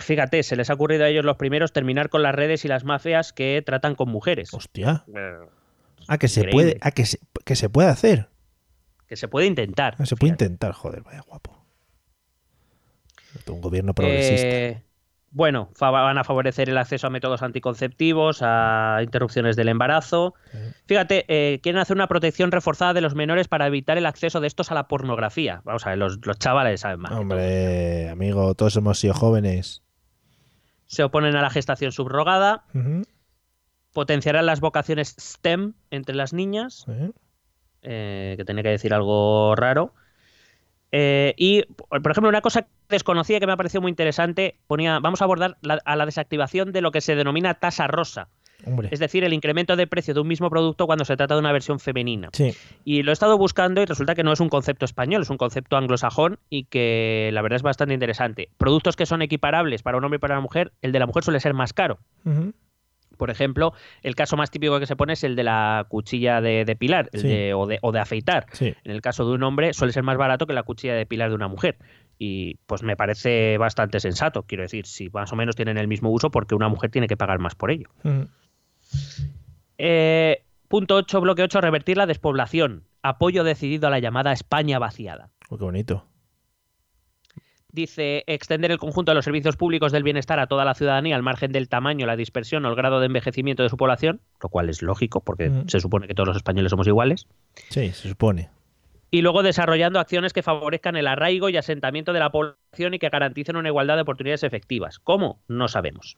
fíjate, 0.00 0.42
se 0.42 0.56
les 0.56 0.68
ha 0.70 0.74
ocurrido 0.74 1.04
a 1.04 1.08
ellos 1.08 1.24
los 1.24 1.36
primeros 1.36 1.72
terminar 1.72 2.08
con 2.08 2.22
las 2.22 2.34
redes 2.34 2.64
y 2.64 2.68
las 2.68 2.84
mafias 2.84 3.32
que 3.32 3.62
tratan 3.64 3.94
con 3.94 4.08
mujeres. 4.08 4.52
Hostia. 4.52 5.04
Eh, 5.14 5.34
Ah, 6.08 6.18
que 6.18 6.28
se 6.28 6.44
puede, 6.44 6.78
ah, 6.82 6.92
que 6.92 7.04
se, 7.04 7.18
que 7.44 7.56
se 7.56 7.68
puede 7.68 7.88
hacer. 7.88 8.28
Que 9.08 9.16
se 9.16 9.26
puede 9.26 9.46
intentar. 9.46 9.96
Ah, 9.98 10.06
se 10.06 10.14
puede 10.14 10.30
Fíjate. 10.32 10.44
intentar, 10.44 10.72
joder, 10.72 11.02
vaya 11.02 11.20
guapo. 11.26 11.64
Un 13.48 13.60
gobierno 13.60 13.92
progresista. 13.92 14.46
Eh, 14.46 14.82
bueno, 15.36 15.68
van 15.78 16.16
a 16.16 16.24
favorecer 16.24 16.70
el 16.70 16.78
acceso 16.78 17.06
a 17.06 17.10
métodos 17.10 17.42
anticonceptivos, 17.42 18.38
a 18.40 19.00
interrupciones 19.02 19.54
del 19.54 19.68
embarazo. 19.68 20.32
Sí. 20.50 20.58
Fíjate, 20.86 21.26
eh, 21.28 21.60
quieren 21.62 21.78
hacer 21.78 21.94
una 21.94 22.06
protección 22.06 22.50
reforzada 22.50 22.94
de 22.94 23.02
los 23.02 23.14
menores 23.14 23.46
para 23.46 23.66
evitar 23.66 23.98
el 23.98 24.06
acceso 24.06 24.40
de 24.40 24.46
estos 24.46 24.70
a 24.70 24.74
la 24.74 24.88
pornografía. 24.88 25.60
Vamos 25.64 25.84
a 25.86 25.90
ver, 25.90 25.98
los, 25.98 26.24
los 26.24 26.38
chavales 26.38 26.80
saben 26.80 27.00
más. 27.00 27.12
Hombre, 27.12 28.08
amigo, 28.08 28.54
todos 28.54 28.76
hemos 28.76 28.98
sido 28.98 29.12
jóvenes. 29.12 29.82
Se 30.86 31.02
oponen 31.02 31.36
a 31.36 31.42
la 31.42 31.50
gestación 31.50 31.92
subrogada, 31.92 32.64
potenciarán 33.92 34.46
las 34.46 34.60
vocaciones 34.60 35.16
STEM 35.20 35.74
entre 35.90 36.14
las 36.14 36.32
niñas, 36.32 36.84
Sí. 36.86 37.12
eh, 37.82 38.34
que 38.38 38.44
tenía 38.46 38.62
que 38.62 38.70
decir 38.70 38.94
algo 38.94 39.54
raro. 39.54 39.92
Eh, 40.92 41.34
y, 41.36 41.62
por 41.64 42.10
ejemplo, 42.10 42.28
una 42.28 42.40
cosa 42.40 42.66
desconocida 42.88 43.40
que 43.40 43.46
me 43.46 43.52
ha 43.52 43.56
parecido 43.56 43.80
muy 43.82 43.90
interesante, 43.90 44.56
ponía, 44.66 44.98
vamos 45.00 45.20
a 45.20 45.24
abordar 45.24 45.56
la- 45.60 45.80
a 45.84 45.96
la 45.96 46.06
desactivación 46.06 46.72
de 46.72 46.80
lo 46.80 46.90
que 46.92 47.00
se 47.00 47.16
denomina 47.16 47.54
tasa 47.54 47.86
rosa, 47.88 48.28
Hombre. 48.64 48.88
es 48.92 49.00
decir, 49.00 49.24
el 49.24 49.32
incremento 49.32 49.74
de 49.76 49.86
precio 49.88 50.14
de 50.14 50.20
un 50.20 50.28
mismo 50.28 50.48
producto 50.48 50.86
cuando 50.86 51.04
se 51.04 51.16
trata 51.16 51.34
de 51.34 51.40
una 51.40 51.52
versión 51.52 51.80
femenina. 51.80 52.30
Sí. 52.32 52.54
Y 52.84 53.02
lo 53.02 53.10
he 53.10 53.12
estado 53.12 53.36
buscando 53.36 53.82
y 53.82 53.84
resulta 53.84 54.14
que 54.14 54.22
no 54.22 54.32
es 54.32 54.38
un 54.40 54.48
concepto 54.48 54.84
español, 54.84 55.22
es 55.22 55.30
un 55.30 55.36
concepto 55.38 55.76
anglosajón 55.76 56.38
y 56.48 56.64
que 56.64 57.30
la 57.32 57.42
verdad 57.42 57.56
es 57.56 57.62
bastante 57.62 57.92
interesante. 57.92 58.48
Productos 58.56 58.94
que 58.96 59.06
son 59.06 59.22
equiparables 59.22 59.82
para 59.82 59.98
un 59.98 60.04
hombre 60.04 60.16
y 60.16 60.20
para 60.20 60.34
una 60.34 60.42
mujer, 60.42 60.72
el 60.82 60.92
de 60.92 60.98
la 61.00 61.06
mujer 61.06 61.24
suele 61.24 61.40
ser 61.40 61.52
más 61.52 61.72
caro. 61.72 61.98
Por 63.16 63.30
ejemplo, 63.30 63.72
el 64.02 64.14
caso 64.14 64.36
más 64.36 64.50
típico 64.50 64.78
que 64.78 64.86
se 64.86 64.96
pone 64.96 65.14
es 65.14 65.24
el 65.24 65.36
de 65.36 65.44
la 65.44 65.86
cuchilla 65.88 66.40
de 66.40 66.64
el 67.12 67.20
Sí. 67.20 67.28
de- 67.28 67.54
o, 67.54 67.66
de, 67.66 67.78
o 67.82 67.92
de 67.92 67.98
afeitar. 68.00 68.46
Sí. 68.52 68.74
En 68.84 68.92
el 68.92 69.00
caso 69.00 69.26
de 69.28 69.34
un 69.34 69.42
hombre 69.42 69.72
suele 69.72 69.92
ser 69.92 70.02
más 70.02 70.16
barato 70.16 70.46
que 70.46 70.52
la 70.52 70.62
cuchilla 70.62 70.92
de 70.92 70.98
depilar 71.00 71.28
de 71.30 71.34
una 71.34 71.48
mujer. 71.48 71.76
Y 72.18 72.54
pues 72.66 72.82
me 72.82 72.96
parece 72.96 73.58
bastante 73.58 74.00
sensato. 74.00 74.42
Quiero 74.44 74.62
decir, 74.62 74.86
si 74.86 75.10
más 75.10 75.32
o 75.32 75.36
menos 75.36 75.54
tienen 75.56 75.76
el 75.78 75.88
mismo 75.88 76.10
uso, 76.10 76.30
porque 76.30 76.54
una 76.54 76.68
mujer 76.68 76.90
tiene 76.90 77.08
que 77.08 77.16
pagar 77.16 77.38
más 77.38 77.54
por 77.54 77.70
ello. 77.70 77.88
Ujú. 78.04 78.28
Eh, 79.78 80.42
punto 80.68 80.94
8, 80.96 81.20
bloque 81.20 81.42
8, 81.42 81.60
revertir 81.60 81.96
la 81.96 82.06
despoblación. 82.06 82.84
Apoyo 83.02 83.44
decidido 83.44 83.86
a 83.86 83.90
la 83.90 83.98
llamada 83.98 84.32
España 84.32 84.78
vaciada. 84.78 85.30
Oh, 85.48 85.58
qué 85.58 85.64
bonito. 85.64 86.06
Dice 87.76 88.24
extender 88.26 88.70
el 88.70 88.78
conjunto 88.78 89.10
de 89.10 89.16
los 89.16 89.26
servicios 89.26 89.58
públicos 89.58 89.92
del 89.92 90.02
bienestar 90.02 90.40
a 90.40 90.46
toda 90.46 90.64
la 90.64 90.72
ciudadanía 90.72 91.14
al 91.14 91.22
margen 91.22 91.52
del 91.52 91.68
tamaño, 91.68 92.06
la 92.06 92.16
dispersión 92.16 92.64
o 92.64 92.70
el 92.70 92.74
grado 92.74 93.00
de 93.00 93.06
envejecimiento 93.06 93.62
de 93.62 93.68
su 93.68 93.76
población, 93.76 94.22
lo 94.42 94.48
cual 94.48 94.70
es 94.70 94.80
lógico 94.80 95.20
porque 95.20 95.52
se 95.66 95.78
supone 95.80 96.08
que 96.08 96.14
todos 96.14 96.28
los 96.28 96.38
españoles 96.38 96.70
somos 96.70 96.86
iguales. 96.86 97.26
Sí, 97.68 97.90
se 97.90 98.08
supone. 98.08 98.48
Y 99.10 99.20
luego 99.20 99.42
desarrollando 99.42 100.00
acciones 100.00 100.32
que 100.32 100.42
favorezcan 100.42 100.96
el 100.96 101.06
arraigo 101.06 101.50
y 101.50 101.58
asentamiento 101.58 102.14
de 102.14 102.20
la 102.20 102.30
población 102.30 102.94
y 102.94 102.98
que 102.98 103.10
garanticen 103.10 103.56
una 103.56 103.68
igualdad 103.68 103.96
de 103.96 104.02
oportunidades 104.02 104.42
efectivas. 104.42 104.98
¿Cómo? 104.98 105.42
No 105.46 105.68
sabemos. 105.68 106.16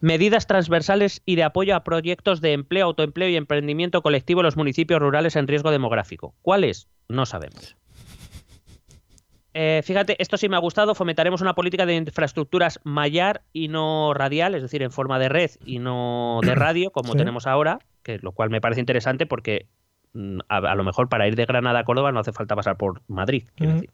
Medidas 0.00 0.46
transversales 0.46 1.20
y 1.26 1.36
de 1.36 1.42
apoyo 1.42 1.76
a 1.76 1.84
proyectos 1.84 2.40
de 2.40 2.54
empleo, 2.54 2.86
autoempleo 2.86 3.28
y 3.28 3.36
emprendimiento 3.36 4.00
colectivo 4.00 4.40
en 4.40 4.46
los 4.46 4.56
municipios 4.56 5.00
rurales 5.00 5.36
en 5.36 5.46
riesgo 5.46 5.70
demográfico. 5.70 6.34
¿Cuáles? 6.40 6.88
No 7.10 7.26
sabemos. 7.26 7.76
Eh, 9.58 9.80
fíjate, 9.82 10.20
esto 10.20 10.36
sí 10.36 10.50
me 10.50 10.56
ha 10.56 10.58
gustado. 10.58 10.94
Fomentaremos 10.94 11.40
una 11.40 11.54
política 11.54 11.86
de 11.86 11.94
infraestructuras 11.96 12.78
mallar 12.84 13.40
y 13.54 13.68
no 13.68 14.12
radial, 14.12 14.54
es 14.54 14.60
decir, 14.60 14.82
en 14.82 14.90
forma 14.90 15.18
de 15.18 15.30
red 15.30 15.50
y 15.64 15.78
no 15.78 16.40
de 16.42 16.54
radio, 16.54 16.90
como 16.90 17.12
Sí. 17.12 17.18
tenemos 17.18 17.46
ahora, 17.46 17.78
que 18.02 18.18
lo 18.20 18.32
cual 18.32 18.50
me 18.50 18.60
parece 18.60 18.80
interesante 18.80 19.24
porque 19.24 19.66
mm, 20.12 20.40
a, 20.50 20.56
a 20.58 20.74
lo 20.74 20.84
mejor 20.84 21.08
para 21.08 21.26
ir 21.26 21.36
de 21.36 21.46
Granada 21.46 21.78
a 21.78 21.84
Córdoba 21.84 22.12
no 22.12 22.20
hace 22.20 22.32
falta 22.32 22.54
pasar 22.54 22.76
por 22.76 23.00
Madrid. 23.08 23.44
quiero 23.54 23.72
decir. 23.72 23.90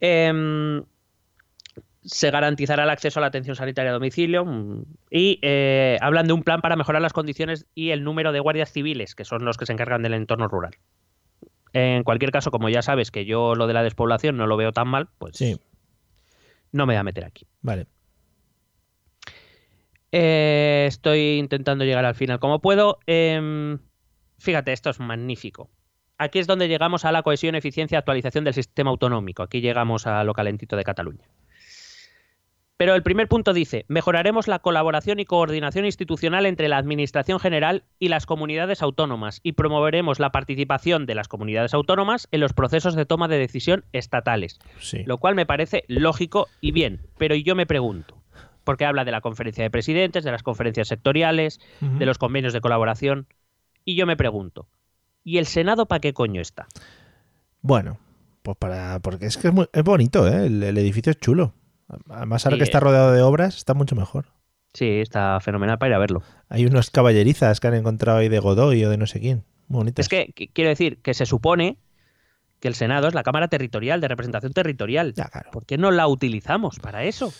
Em, 0.00 0.82
se 2.02 2.30
garantizará 2.30 2.82
el 2.84 2.90
acceso 2.90 3.20
a 3.20 3.22
la 3.22 3.28
atención 3.28 3.56
sanitaria 3.56 3.90
a 3.90 3.94
domicilio 3.94 4.44
mm, 4.44 4.82
y 5.10 5.38
eh, 5.40 5.96
hablan 6.02 6.26
de 6.26 6.34
un 6.34 6.42
plan 6.42 6.60
para 6.60 6.76
mejorar 6.76 7.00
las 7.00 7.14
condiciones 7.14 7.66
y 7.74 7.90
el 7.90 8.04
número 8.04 8.32
de 8.32 8.40
guardias 8.40 8.70
civiles, 8.70 9.14
que 9.14 9.24
son 9.24 9.46
los 9.46 9.56
que 9.56 9.64
se 9.64 9.72
encargan 9.72 10.02
del 10.02 10.12
entorno 10.12 10.46
rural. 10.46 10.74
En 11.74 12.04
cualquier 12.04 12.30
caso, 12.30 12.50
como 12.50 12.68
ya 12.68 12.80
sabes 12.82 13.10
que 13.10 13.24
yo 13.26 13.54
lo 13.56 13.66
de 13.66 13.74
la 13.74 13.82
despoblación 13.82 14.36
no 14.36 14.46
lo 14.46 14.56
veo 14.56 14.72
tan 14.72 14.88
mal, 14.88 15.08
pues 15.18 15.36
Sí, 15.36 15.58
no 16.72 16.86
me 16.86 16.94
voy 16.94 16.98
a 17.00 17.02
meter 17.04 17.24
aquí. 17.24 17.46
vale. 17.60 17.86
Eh, 20.12 20.84
estoy 20.86 21.38
intentando 21.38 21.84
llegar 21.84 22.04
al 22.04 22.14
final 22.14 22.38
como 22.38 22.60
puedo. 22.60 23.00
Em, 23.06 23.80
fíjate, 24.38 24.72
esto 24.72 24.90
es 24.90 25.00
magnífico. 25.00 25.70
Aquí 26.18 26.38
es 26.38 26.46
donde 26.46 26.68
llegamos 26.68 27.04
a 27.04 27.10
la 27.10 27.22
cohesión, 27.24 27.56
eficiencia 27.56 27.98
actualización 27.98 28.44
del 28.44 28.54
sistema 28.54 28.90
autonómico. 28.90 29.42
Aquí 29.42 29.60
llegamos 29.60 30.06
a 30.06 30.22
lo 30.22 30.32
calentito 30.32 30.76
de 30.76 30.84
Cataluña. 30.84 31.28
Pero 32.84 32.96
el 32.96 33.02
primer 33.02 33.28
punto 33.28 33.54
dice, 33.54 33.86
mejoraremos 33.88 34.46
la 34.46 34.58
colaboración 34.58 35.18
y 35.18 35.24
coordinación 35.24 35.86
institucional 35.86 36.44
entre 36.44 36.68
la 36.68 36.76
Administración 36.76 37.40
General 37.40 37.84
y 37.98 38.08
las 38.08 38.26
comunidades 38.26 38.82
autónomas 38.82 39.40
y 39.42 39.52
promoveremos 39.52 40.20
la 40.20 40.28
participación 40.32 41.06
de 41.06 41.14
las 41.14 41.26
comunidades 41.26 41.72
autónomas 41.72 42.28
en 42.30 42.40
los 42.40 42.52
procesos 42.52 42.94
de 42.94 43.06
toma 43.06 43.26
de 43.26 43.38
decisión 43.38 43.86
estatales 43.94 44.58
Sí. 44.80 45.02
lo 45.06 45.16
cual 45.16 45.34
me 45.34 45.46
parece 45.46 45.84
lógico 45.88 46.46
y 46.60 46.72
bien. 46.72 47.00
Pero 47.16 47.34
yo 47.36 47.54
me 47.54 47.64
pregunto, 47.64 48.22
porque 48.64 48.84
habla 48.84 49.06
de 49.06 49.12
la 49.12 49.22
conferencia 49.22 49.64
de 49.64 49.70
presidentes, 49.70 50.22
de 50.22 50.32
las 50.32 50.42
conferencias 50.42 50.88
sectoriales, 50.88 51.60
de 51.80 52.04
los 52.04 52.18
convenios 52.18 52.52
de 52.52 52.60
colaboración, 52.60 53.28
y 53.86 53.94
yo 53.96 54.04
me 54.04 54.18
pregunto, 54.18 54.68
¿y 55.22 55.38
el 55.38 55.46
Senado 55.46 55.86
para 55.86 56.00
qué 56.00 56.12
coño 56.12 56.42
está? 56.42 56.66
Bueno, 57.62 57.96
pues 58.42 58.58
para. 58.58 58.98
Porque 59.00 59.24
es 59.24 59.38
que 59.38 59.48
es, 59.48 59.54
muy- 59.54 59.68
es 59.72 59.82
bonito, 59.84 60.28
¿eh? 60.28 60.48
El, 60.48 60.62
el 60.62 60.76
edificio 60.76 61.12
es 61.12 61.18
chulo. 61.18 61.54
Además, 62.08 62.44
ahora 62.46 62.56
Sí, 62.56 62.58
que 62.58 62.64
está 62.64 62.78
eh. 62.78 62.80
rodeado 62.80 63.12
de 63.12 63.22
obras, 63.22 63.56
está 63.56 63.74
mucho 63.74 63.94
mejor. 63.96 64.26
Sí, 64.72 64.86
está 65.00 65.38
fenomenal 65.40 65.78
para 65.78 65.90
ir 65.90 65.94
a 65.94 65.98
verlo. 65.98 66.22
Hay 66.48 66.66
unos 66.66 66.90
caballerizas 66.90 67.60
que 67.60 67.68
han 67.68 67.74
encontrado 67.74 68.18
ahí 68.18 68.28
de 68.28 68.38
Godoy 68.40 68.84
o 68.84 68.90
de 68.90 68.96
no 68.96 69.06
sé 69.06 69.20
quién. 69.20 69.44
Bonitas. 69.68 70.04
Es 70.04 70.08
que 70.08 70.32
qu- 70.34 70.50
quiero 70.52 70.68
decir 70.70 70.98
que 70.98 71.14
se 71.14 71.26
supone 71.26 71.76
que 72.60 72.68
el 72.68 72.74
Senado 72.74 73.06
es 73.08 73.14
la 73.14 73.22
Cámara 73.22 73.48
Territorial 73.48 74.00
de 74.00 74.08
Representación 74.08 74.52
Territorial. 74.52 75.14
Ya, 75.14 75.26
claro. 75.28 75.50
¿Por 75.52 75.64
qué 75.66 75.78
no 75.78 75.90
la 75.90 76.06
utilizamos 76.08 76.78
para 76.80 77.04
eso? 77.04 77.32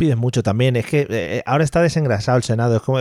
Piden 0.00 0.18
mucho 0.18 0.42
también. 0.42 0.76
Es 0.76 0.86
que 0.86 1.06
eh, 1.10 1.42
ahora 1.44 1.62
está 1.62 1.82
desengrasado 1.82 2.38
el 2.38 2.42
Senado. 2.42 2.76
Es 2.76 2.80
como, 2.80 3.00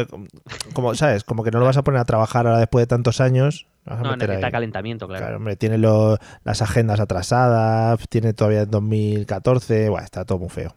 como, 0.73 0.95
¿sabes? 0.95 1.23
Como 1.23 1.45
que 1.45 1.51
no 1.51 1.59
lo 1.59 1.65
vas 1.65 1.77
a 1.77 1.81
poner 1.81 2.01
a 2.01 2.03
trabajar 2.03 2.45
ahora 2.45 2.59
después 2.59 2.83
de 2.83 2.87
tantos 2.87 3.21
años. 3.21 3.67
No, 3.85 4.17
necesita 4.17 4.47
ahí. 4.47 4.51
calentamiento, 4.51 5.07
claro. 5.07 5.23
Claro, 5.23 5.37
hombre, 5.37 5.55
tiene 5.55 5.77
las 5.77 6.61
agendas 6.61 6.99
atrasadas, 6.99 8.05
tiene 8.09 8.33
todavía 8.33 8.63
el 8.63 8.69
2014, 8.69 9.87
bueno, 9.87 10.03
está 10.03 10.25
todo 10.25 10.39
muy 10.39 10.49
feo. 10.49 10.75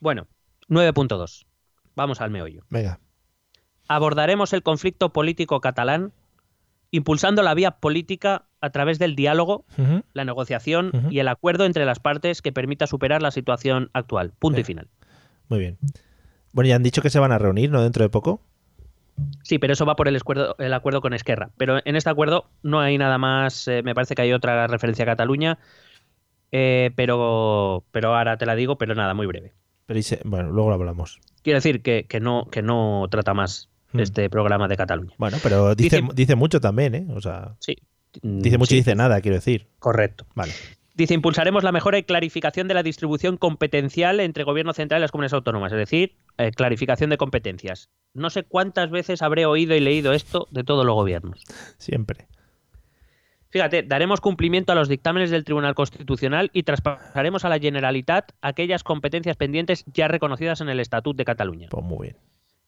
Bueno, 0.00 0.26
9.2. 0.68 1.46
Vamos 1.94 2.20
al 2.20 2.32
meollo. 2.32 2.64
Venga, 2.68 2.98
abordaremos 3.86 4.52
el 4.52 4.64
conflicto 4.64 5.12
político 5.12 5.60
catalán 5.60 6.12
impulsando 6.90 7.44
la 7.44 7.54
vía 7.54 7.70
política 7.78 8.47
a 8.60 8.70
través 8.70 8.98
del 8.98 9.14
diálogo, 9.16 9.64
la 10.12 10.24
negociación 10.24 10.90
y 11.10 11.18
el 11.20 11.28
acuerdo 11.28 11.64
entre 11.64 11.84
las 11.84 11.98
partes 12.00 12.42
que 12.42 12.52
permita 12.52 12.86
superar 12.86 13.22
la 13.22 13.30
situación 13.30 13.90
actual. 13.92 14.32
Punto 14.38 14.60
y 14.60 14.64
final. 14.64 14.88
muy 15.48 15.58
bien. 15.60 15.78
Bueno, 16.52 16.68
ya 16.68 16.76
han 16.76 16.82
dicho 16.82 17.02
que 17.02 17.10
se 17.10 17.18
van 17.18 17.30
a 17.32 17.38
reunir, 17.38 17.70
¿no? 17.70 17.82
Dentro 17.82 18.02
de 18.02 18.08
poco. 18.08 18.40
Sí, 19.42 19.58
pero 19.58 19.72
eso 19.72 19.84
va 19.84 19.96
por 19.96 20.08
el 20.08 20.16
acuerdo, 20.16 20.54
el 20.58 20.72
acuerdo 20.72 21.00
con 21.00 21.12
Esquerra. 21.12 21.50
Pero 21.56 21.78
en 21.84 21.96
este 21.96 22.08
acuerdo 22.10 22.48
no 22.62 22.80
hay 22.80 22.96
nada 22.98 23.18
más. 23.18 23.66
eh, 23.68 23.82
me 23.82 23.94
parece 23.94 24.14
que 24.14 24.22
hay 24.22 24.32
otra 24.32 24.66
referencia 24.66 25.02
a 25.04 25.06
Cataluña. 25.06 25.58
eh, 26.52 26.90
pero, 26.96 27.84
pero 27.90 28.16
ahora 28.16 28.36
te 28.38 28.46
la 28.46 28.54
digo, 28.54 28.78
pero 28.78 28.94
nada, 28.94 29.12
muy 29.14 29.26
breve. 29.26 29.52
Pero 29.86 30.00
se- 30.02 30.20
bueno, 30.24 30.50
luego 30.50 30.70
lo 30.70 30.74
hablamos. 30.76 31.20
Quiero 31.42 31.58
decir 31.58 31.82
que, 31.82 32.06
que 32.08 32.20
no, 32.20 32.46
que 32.50 32.62
no 32.62 33.06
trata 33.10 33.34
más 33.34 33.68
Hmm. 33.92 34.00
este 34.00 34.28
programa 34.30 34.68
de 34.68 34.76
Cataluña. 34.76 35.14
Bueno, 35.18 35.38
pero 35.42 35.74
dice, 35.74 36.00
Dice- 36.02 36.12
dice 36.14 36.34
mucho 36.36 36.60
también, 36.60 36.94
¿eh? 36.94 37.06
O 37.14 37.20
sea, 37.20 37.54
Sí. 37.58 37.76
Mm, 38.22 38.40
dice 38.40 38.58
mucho 38.58 38.70
sí, 38.70 38.76
y 38.76 38.78
dice 38.78 38.94
nada, 38.94 39.20
quiero 39.20 39.36
decir. 39.36 39.68
Correcto. 39.78 40.26
Vale. 40.34 40.52
Dice, 40.94 41.14
impulsaremos 41.14 41.62
la 41.62 41.70
mejora 41.70 41.98
y 41.98 42.02
clarificación 42.02 42.66
de 42.66 42.74
la 42.74 42.82
distribución 42.82 43.36
competencial 43.36 44.18
entre 44.18 44.42
gobierno 44.42 44.72
central 44.72 45.00
y 45.00 45.02
las 45.02 45.12
comunidades 45.12 45.34
autónomas, 45.34 45.70
es 45.70 45.78
decir, 45.78 46.16
eh, 46.38 46.50
clarificación 46.50 47.10
de 47.10 47.16
competencias. 47.16 47.88
No 48.14 48.30
sé 48.30 48.42
cuántas 48.42 48.90
veces 48.90 49.22
habré 49.22 49.46
oído 49.46 49.76
y 49.76 49.80
leído 49.80 50.12
esto 50.12 50.48
de 50.50 50.64
todos 50.64 50.84
los 50.84 50.96
gobiernos. 50.96 51.44
Siempre. 51.78 52.26
Fíjate, 53.50 53.82
daremos 53.82 54.20
cumplimiento 54.20 54.72
a 54.72 54.74
los 54.74 54.88
dictámenes 54.88 55.30
del 55.30 55.44
Tribunal 55.44 55.74
Constitucional 55.74 56.50
y 56.52 56.64
traspasaremos 56.64 57.44
a 57.44 57.48
la 57.48 57.58
Generalitat 57.58 58.32
aquellas 58.42 58.82
competencias 58.82 59.36
pendientes 59.36 59.84
ya 59.86 60.08
reconocidas 60.08 60.60
en 60.60 60.68
el 60.68 60.80
Estatut 60.80 61.16
de 61.16 61.24
Cataluña, 61.24 61.68
Pues 61.70 61.84
muy 61.84 62.08
bien. 62.08 62.16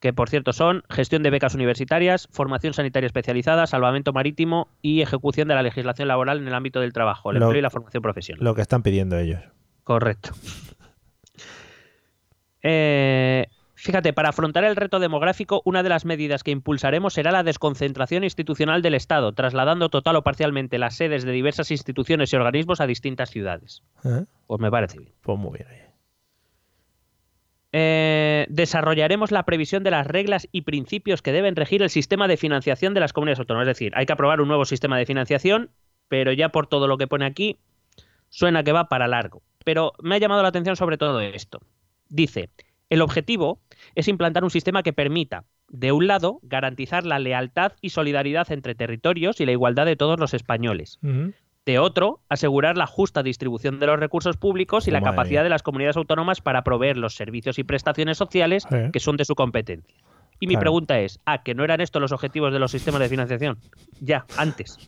Que 0.01 0.13
por 0.13 0.29
cierto 0.31 0.53
son 0.53 0.83
gestión 0.89 1.23
de 1.23 1.31
becas 1.31 1.55
universitarias, 1.55 2.27
formación 2.33 2.73
sanitaria 2.73 3.07
especializada, 3.07 3.67
salvamento 3.67 4.13
marítimo 4.13 4.69
y 4.83 5.03
ejecución 5.03 5.47
de 5.49 5.55
la 5.55 5.63
legislación 5.63 6.09
laboral 6.09 6.39
en 6.39 6.49
el 6.49 6.55
ámbito 6.55 6.81
del 6.81 6.93
trabajo, 6.93 7.31
el 7.31 7.39
Lo- 7.39 7.47
empleo 7.47 7.59
y 7.61 7.63
la 7.63 7.71
formación 7.71 8.03
profesional. 8.03 8.43
Lo 8.45 8.55
que 8.55 8.63
están 8.63 8.83
pidiendo 8.83 9.19
ellos. 9.19 9.41
Correcto. 9.85 10.31
Eh, 12.63 13.47
fíjate, 13.75 14.13
para 14.13 14.29
afrontar 14.29 14.65
el 14.65 14.77
reto 14.77 14.99
demográfico, 14.99 15.63
una 15.65 15.83
de 15.83 15.89
las 15.89 16.05
medidas 16.05 16.43
que 16.43 16.51
impulsaremos 16.51 17.15
será 17.15 17.33
la 17.33 17.43
desconcentración 17.43 18.23
institucional 18.25 18.83
del 18.83 18.95
Estado, 18.95 19.33
trasladando 19.33 19.89
total 19.89 20.17
o 20.17 20.23
parcialmente 20.23 20.79
las 20.79 20.95
sedes 20.97 21.25
de 21.25 21.33
diversas 21.33 21.71
instituciones 21.71 22.33
y 22.33 22.37
organismos 22.37 22.81
a 22.83 22.87
distintas 22.87 23.31
ciudades. 23.31 23.83
¿Eh? 24.05 24.25
Pues 24.47 24.61
me 24.61 24.71
parece 24.71 24.99
bien. 24.99 25.13
Pues 25.23 25.39
muy 25.39 25.59
bien. 25.59 25.90
Eh, 27.73 28.47
desarrollaremos 28.49 29.31
la 29.31 29.45
previsión 29.45 29.85
de 29.85 29.93
las 29.93 30.07
reglas 30.07 30.49
y 30.51 30.63
principios 30.63 31.23
que 31.23 31.33
deben 31.33 31.55
regir 31.55 31.83
el 31.83 31.91
sistema 31.91 32.27
de 32.27 32.37
financiación 32.37 32.95
de 32.95 33.01
las 33.01 33.13
comunidades 33.13 33.41
autónomas. 33.41 33.69
Es 33.69 33.77
decir, 33.77 33.93
hay 33.95 34.07
que 34.07 34.13
aprobar 34.13 34.41
un 34.41 34.49
nuevo 34.49 34.65
sistema 34.65 34.99
de 34.99 35.07
financiación, 35.07 35.71
pero 36.09 36.33
ya 36.33 36.49
por 36.49 36.67
todo 36.67 36.89
lo 36.89 36.99
que 36.99 37.07
pone 37.07 37.27
aquí, 37.27 37.59
suena 38.29 38.65
que 38.65 38.73
va 38.73 38.89
para 38.89 39.09
largo. 39.09 39.43
Pero 39.65 39.93
me 40.03 40.17
ha 40.17 40.19
llamado 40.19 40.43
la 40.43 40.49
atención 40.49 40.77
sobre 40.77 40.99
todo 40.99 41.21
esto. 41.21 41.61
Dice, 42.09 42.51
el 42.89 43.03
objetivo 43.03 43.61
es 43.95 44.09
implantar 44.09 44.43
un 44.43 44.51
sistema 44.51 44.83
que 44.83 44.93
permita, 44.93 45.45
de 45.69 45.93
un 45.93 46.09
lado, 46.09 46.41
garantizar 46.43 47.07
la 47.07 47.21
lealtad 47.21 47.73
y 47.81 47.91
solidaridad 47.91 48.51
entre 48.51 48.75
territorios 48.75 49.41
y 49.41 49.47
la 49.47 49.53
igualdad 49.53 49.87
de 49.87 49.95
todos 49.95 50.19
los 50.19 50.35
españoles. 50.35 50.99
De 51.67 51.79
otro, 51.79 52.21
asegurar 52.31 52.77
la 52.79 52.87
justa 52.87 53.23
distribución 53.23 53.79
de 53.81 53.87
los 53.87 54.01
recursos 54.01 54.37
públicos 54.39 54.89
y 54.89 54.91
la 54.91 55.03
capacidad 55.03 55.41
mía. 55.41 55.45
de 55.45 55.51
las 55.51 55.63
comunidades 55.63 55.97
autónomas 55.99 56.41
para 56.41 56.65
proveer 56.65 56.97
los 56.97 57.15
servicios 57.15 57.59
y 57.59 57.65
prestaciones 57.65 58.17
sociales 58.17 58.67
que 58.93 59.01
son 59.01 59.17
de 59.19 59.27
su 59.27 59.35
competencia. 59.35 59.95
Y 60.43 60.47
mi 60.47 60.55
Claro. 60.55 60.61
pregunta 60.63 60.99
es, 61.01 61.21
¿ah, 61.27 61.43
que 61.43 61.55
no 61.55 61.63
eran 61.63 61.83
estos 61.83 62.01
los 62.01 62.13
objetivos 62.13 62.51
de 62.55 62.59
los 62.59 62.71
sistemas 62.71 62.99
de 63.01 63.11
financiación? 63.11 63.59
Ya, 64.01 64.25
antes. 64.39 64.79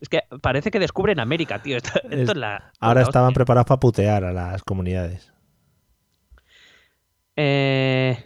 Es 0.00 0.08
que 0.08 0.22
parece 0.40 0.70
que 0.70 0.78
descubren 0.78 1.20
América, 1.20 1.60
tío. 1.60 1.76
Esto, 1.76 1.90
esto 2.04 2.08
Es- 2.16 2.30
es 2.30 2.36
la, 2.36 2.72
Ahora 2.80 3.00
la 3.02 3.06
estaban 3.06 3.28
hostia. 3.28 3.34
preparados 3.34 3.66
para 3.66 3.80
putear 3.80 4.24
a 4.24 4.32
las 4.32 4.62
comunidades. 4.64 5.30
Eh, 7.36 8.16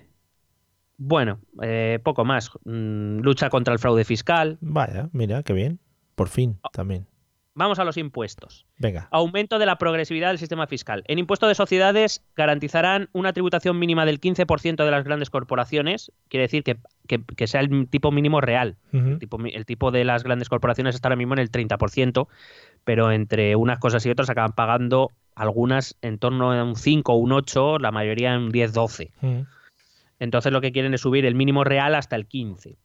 bueno, 0.97 1.41
eh, 1.61 1.99
poco 2.05 2.25
más. 2.25 2.51
Mm, 2.65 3.19
lucha 3.19 3.51
contra 3.51 3.73
el 3.75 3.81
fraude 3.81 4.05
fiscal. 4.05 4.59
Vaya, 4.61 5.09
mira, 5.13 5.43
qué 5.43 5.53
bien. 5.53 5.81
Por 6.15 6.29
fin, 6.29 6.61
Ah. 6.63 6.69
también. 6.73 7.09
Vamos 7.57 7.79
a 7.79 7.85
los 7.85 7.97
impuestos. 7.97 8.67
Venga. 8.79 9.07
Aumento 9.13 9.59
de 9.61 9.67
la 9.67 9.79
progresividad 9.79 10.29
del 10.29 10.39
sistema 10.39 10.67
fiscal. 10.67 11.05
En 11.07 11.21
impuesto 11.21 11.47
de 11.47 11.55
sociedades 11.55 12.25
garantizarán 12.35 13.09
una 13.13 13.33
tributación 13.33 13.79
mínima 13.79 14.05
del 14.05 14.21
15% 14.21 14.85
de 14.85 14.91
las 14.91 15.05
grandes 15.05 15.31
corporaciones. 15.31 16.11
Quiere 16.29 16.43
decir 16.43 16.65
que, 16.65 16.79
que- 17.07 17.23
que 17.23 17.47
sea 17.47 17.61
el 17.61 17.89
tipo 17.89 18.11
mínimo 18.11 18.41
real. 18.41 18.77
El 18.93 19.19
tipo, 19.21 19.39
mi- 19.39 19.55
el 19.55 19.67
tipo 19.67 19.93
de 19.93 20.05
las 20.05 20.25
grandes 20.25 20.49
corporaciones 20.49 20.97
está 20.97 21.07
ahora 21.09 21.17
mismo 21.17 21.35
en 21.35 21.39
el 21.41 21.51
30%, 21.53 22.27
pero 22.83 23.13
entre 23.13 23.55
unas 23.55 23.79
cosas 23.79 24.05
y 24.05 24.11
otras 24.11 24.31
acaban 24.31 24.53
pagando 24.53 25.11
algunas 25.37 25.97
en 26.03 26.19
torno 26.19 26.51
a 26.53 26.65
un 26.65 26.75
5 26.77 27.13
o 27.13 27.17
un 27.17 27.31
8, 27.33 27.79
la 27.79 27.93
mayoría 27.93 28.35
en 28.35 28.43
un 28.43 28.53
10-12. 28.53 29.11
Ujú. 29.23 29.47
Entonces 30.19 30.53
lo 30.53 30.61
que 30.61 30.73
quieren 30.73 30.93
es 30.95 31.01
subir 31.03 31.25
el 31.25 31.35
mínimo 31.35 31.63
real 31.65 31.95
hasta 31.95 32.17
el 32.17 32.27
15, 32.27 32.77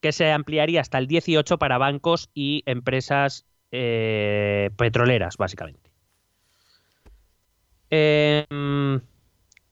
que 0.00 0.12
se 0.12 0.32
ampliaría 0.32 0.80
hasta 0.80 0.96
el 0.98 1.06
18 1.06 1.58
para 1.58 1.76
bancos 1.78 2.30
y 2.34 2.62
empresas 2.66 3.44
eh, 3.76 4.70
petroleras, 4.76 5.36
básicamente. 5.36 5.90
Eh, 7.90 8.46
mm, 8.48 8.96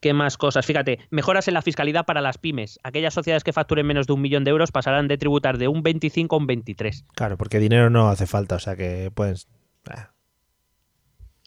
¿Qué 0.01 0.12
más 0.12 0.37
cosas? 0.37 0.66
Fíjate, 0.66 0.99
mejoras 1.11 1.47
en 1.47 1.55
la 1.55 1.62
fiscalidad 1.62 2.05
para 2.05 2.20
las 2.20 2.37
pymes. 2.37 2.81
Aquellas 2.83 3.15
sociedades 3.15 3.45
que 3.45 3.53
facturen 3.53 3.87
menos 3.87 4.09
de 4.09 4.15
un 4.15 4.20
millón 4.20 4.43
de 4.43 4.51
euros 4.51 4.73
pasarán 4.73 5.07
de 5.07 5.16
tributar 5.19 5.57
de 5.57 5.69
un 5.69 5.85
25 5.85 6.35
a 6.35 6.39
un 6.41 6.49
23. 6.49 7.05
Claro, 7.15 7.37
porque 7.37 7.61
dinero 7.61 7.91
no 7.91 8.09
hace 8.09 8.27
falta, 8.27 8.57
o 8.57 8.59
sea 8.59 8.74
que 8.74 9.12
pueden... 9.15 9.37
ah, 9.89 10.11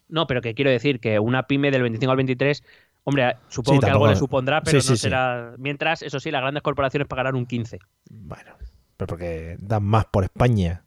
No, 0.08 0.26
pero 0.26 0.42
que 0.42 0.54
quiero 0.54 0.72
decir 0.72 1.02
que 1.02 1.20
una 1.20 1.48
pyme 1.48 1.72
del 1.72 1.82
25 1.82 2.10
al 2.10 2.18
23, 2.18 2.64
hombre, 3.04 3.36
supongo 3.50 3.82
Sí, 3.82 3.86
que 3.86 3.92
algo 3.92 4.08
le 4.08 4.16
supondrá, 4.16 4.62
pero 4.62 4.80
Sí, 4.80 4.88
sí, 4.88 4.94
no 4.94 4.98
será. 4.98 5.56
Mientras, 5.58 6.02
eso 6.04 6.22
sí, 6.22 6.32
las 6.32 6.40
grandes 6.42 6.64
corporaciones 6.64 7.10
pagarán 7.10 7.36
un 7.36 7.46
15. 7.46 7.80
Bueno, 8.10 8.56
pero 8.96 9.08
porque 9.08 9.58
dan 9.60 9.84
más 9.84 10.06
por 10.06 10.24
España. 10.24 10.85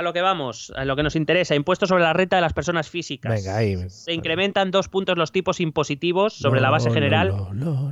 A 0.00 0.02
lo 0.02 0.14
que 0.14 0.22
vamos, 0.22 0.72
a 0.76 0.86
lo 0.86 0.96
que 0.96 1.02
nos 1.02 1.14
interesa, 1.14 1.54
impuestos 1.54 1.90
sobre 1.90 2.02
la 2.04 2.14
renta 2.14 2.36
de 2.36 2.40
las 2.40 2.54
personas 2.54 2.88
físicas. 2.88 3.30
Venga, 3.34 3.58
ahí. 3.58 3.76
Se 3.90 4.14
incrementan 4.14 4.70
dos 4.70 4.88
puntos 4.88 5.18
los 5.18 5.30
tipos 5.30 5.60
impositivos 5.60 6.32
sobre 6.32 6.62
la 6.62 6.70
base 6.70 6.90
general 6.90 7.34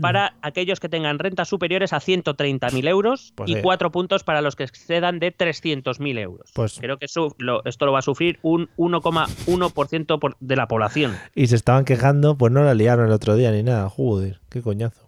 para 0.00 0.32
aquellos 0.40 0.80
que 0.80 0.88
tengan 0.88 1.18
rentas 1.18 1.48
superiores 1.48 1.92
a 1.92 2.00
130.000 2.00 2.88
euros 2.88 3.34
Pues 3.34 3.50
y 3.50 3.54
sí. 3.56 3.60
cuatro 3.62 3.92
puntos 3.92 4.24
para 4.24 4.40
los 4.40 4.56
que 4.56 4.64
excedan 4.64 5.18
de 5.18 5.32
300.000 5.36 6.16
euros. 6.18 6.50
Pues- 6.54 6.78
Creo 6.80 6.96
que 6.96 7.04
eso, 7.04 7.34
lo- 7.36 7.62
esto 7.66 7.84
lo 7.84 7.92
va 7.92 7.98
a 7.98 8.02
sufrir 8.02 8.38
un 8.40 8.70
1,1% 8.78 10.18
por- 10.18 10.36
de 10.40 10.56
la 10.56 10.66
población. 10.66 11.14
Y 11.34 11.48
se 11.48 11.56
estaban 11.56 11.84
quejando, 11.84 12.38
pues 12.38 12.50
no 12.52 12.62
la 12.64 12.72
liaron 12.72 13.04
el 13.08 13.12
otro 13.12 13.36
día 13.36 13.50
ni 13.50 13.62
nada. 13.62 13.86
Joder, 13.90 14.40
qué 14.48 14.62
coñazo. 14.62 15.07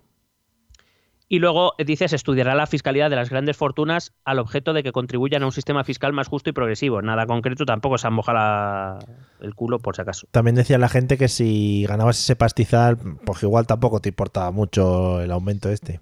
Y 1.33 1.39
luego 1.39 1.75
dice, 1.79 2.09
se 2.09 2.17
estudiará 2.17 2.57
la 2.57 2.67
fiscalidad 2.67 3.09
de 3.09 3.15
las 3.15 3.31
grandes 3.31 3.57
fortunas 3.57 4.13
al 4.25 4.41
objeto 4.41 4.73
de 4.73 4.83
que 4.83 4.91
contribuyan 4.91 5.45
a 5.45 5.47
un 5.47 5.53
sistema 5.53 5.85
fiscal 5.85 6.13
más 6.13 6.27
justo 6.27 6.51
y 6.51 6.53
progresivo. 6.53 7.03
Nada 7.03 7.25
concreto, 7.27 7.65
tampoco 7.65 7.99
se 7.99 8.09
han 8.09 8.15
mojado 8.15 8.99
el 9.41 9.55
culo 9.55 9.79
por 9.79 9.95
si 9.95 10.03
acaso. 10.03 10.27
También 10.33 10.57
decía 10.57 10.77
la 10.77 10.89
gente 10.89 11.17
que 11.17 11.29
si 11.29 11.87
ganabas 11.89 12.19
ese 12.19 12.35
pastizal, 12.35 12.99
pues 13.25 13.45
igual 13.45 13.65
tampoco 13.69 14.01
te 14.01 14.09
importaba 14.09 14.51
mucho 14.51 15.21
el 15.21 15.31
aumento 15.31 15.71
este. 15.71 16.01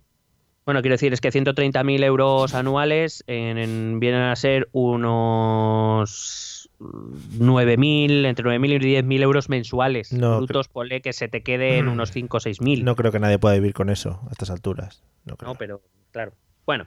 Bueno, 0.65 0.81
quiero 0.81 0.95
decir, 0.95 1.13
es 1.13 1.21
que 1.21 1.31
130.000 1.31 2.03
euros 2.05 2.55
anuales 2.55 3.23
en- 3.27 3.59
en- 3.59 4.01
vienen 4.01 4.23
a 4.23 4.35
ser 4.37 4.69
unos 4.73 6.58
9.000, 6.81 8.25
entre 8.27 8.45
9.000 8.45 8.85
y 8.85 8.95
10.000 8.95 9.23
euros 9.23 9.49
mensuales. 9.49 10.13
No, 10.13 10.37
Brutos, 10.39 10.69
ponle 10.69 11.01
que 11.01 11.13
se 11.13 11.29
te 11.29 11.43
quede 11.43 11.79
en 11.79 11.87
Mm. 11.87 11.93
unos 11.93 12.11
5 12.13 12.37
o 12.37 12.41
6.000. 12.41 12.85
No 12.85 12.95
creo 12.97 13.13
que 13.13 13.19
nadie 13.19 13.39
pueda 13.39 13.55
vivir 13.55 13.73
con 13.75 13.91
eso 13.91 14.21
a 14.29 14.31
estas 14.33 14.51
alturas. 14.51 15.03
No 15.25 15.37
creo. 15.37 15.53
No, 15.53 15.59
pero 15.59 15.83
claro. 16.13 16.33
Bueno. 16.67 16.87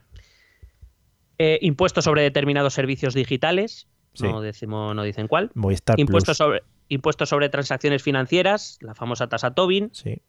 Eh, 1.38 1.57
impuestos 1.61 2.03
sobre 2.05 2.22
determinados 2.22 2.73
servicios 2.73 3.13
digitales. 3.13 3.88
Sí. 4.13 4.23
No, 4.27 4.41
decimos, 4.41 4.95
no 4.95 5.03
dicen 5.03 5.27
cuál. 5.27 5.51
Movistar 5.55 5.99
Impuestos 5.99 6.38
Plus. 6.38 6.45
sobre, 6.45 6.63
impuestos 6.89 7.30
sobre 7.30 7.49
transacciones 7.49 8.03
financieras, 8.03 8.77
la 8.81 8.93
famosa 8.93 9.27
tasa 9.27 9.53
Tobin, 9.55 9.89
Sí. 9.93 10.22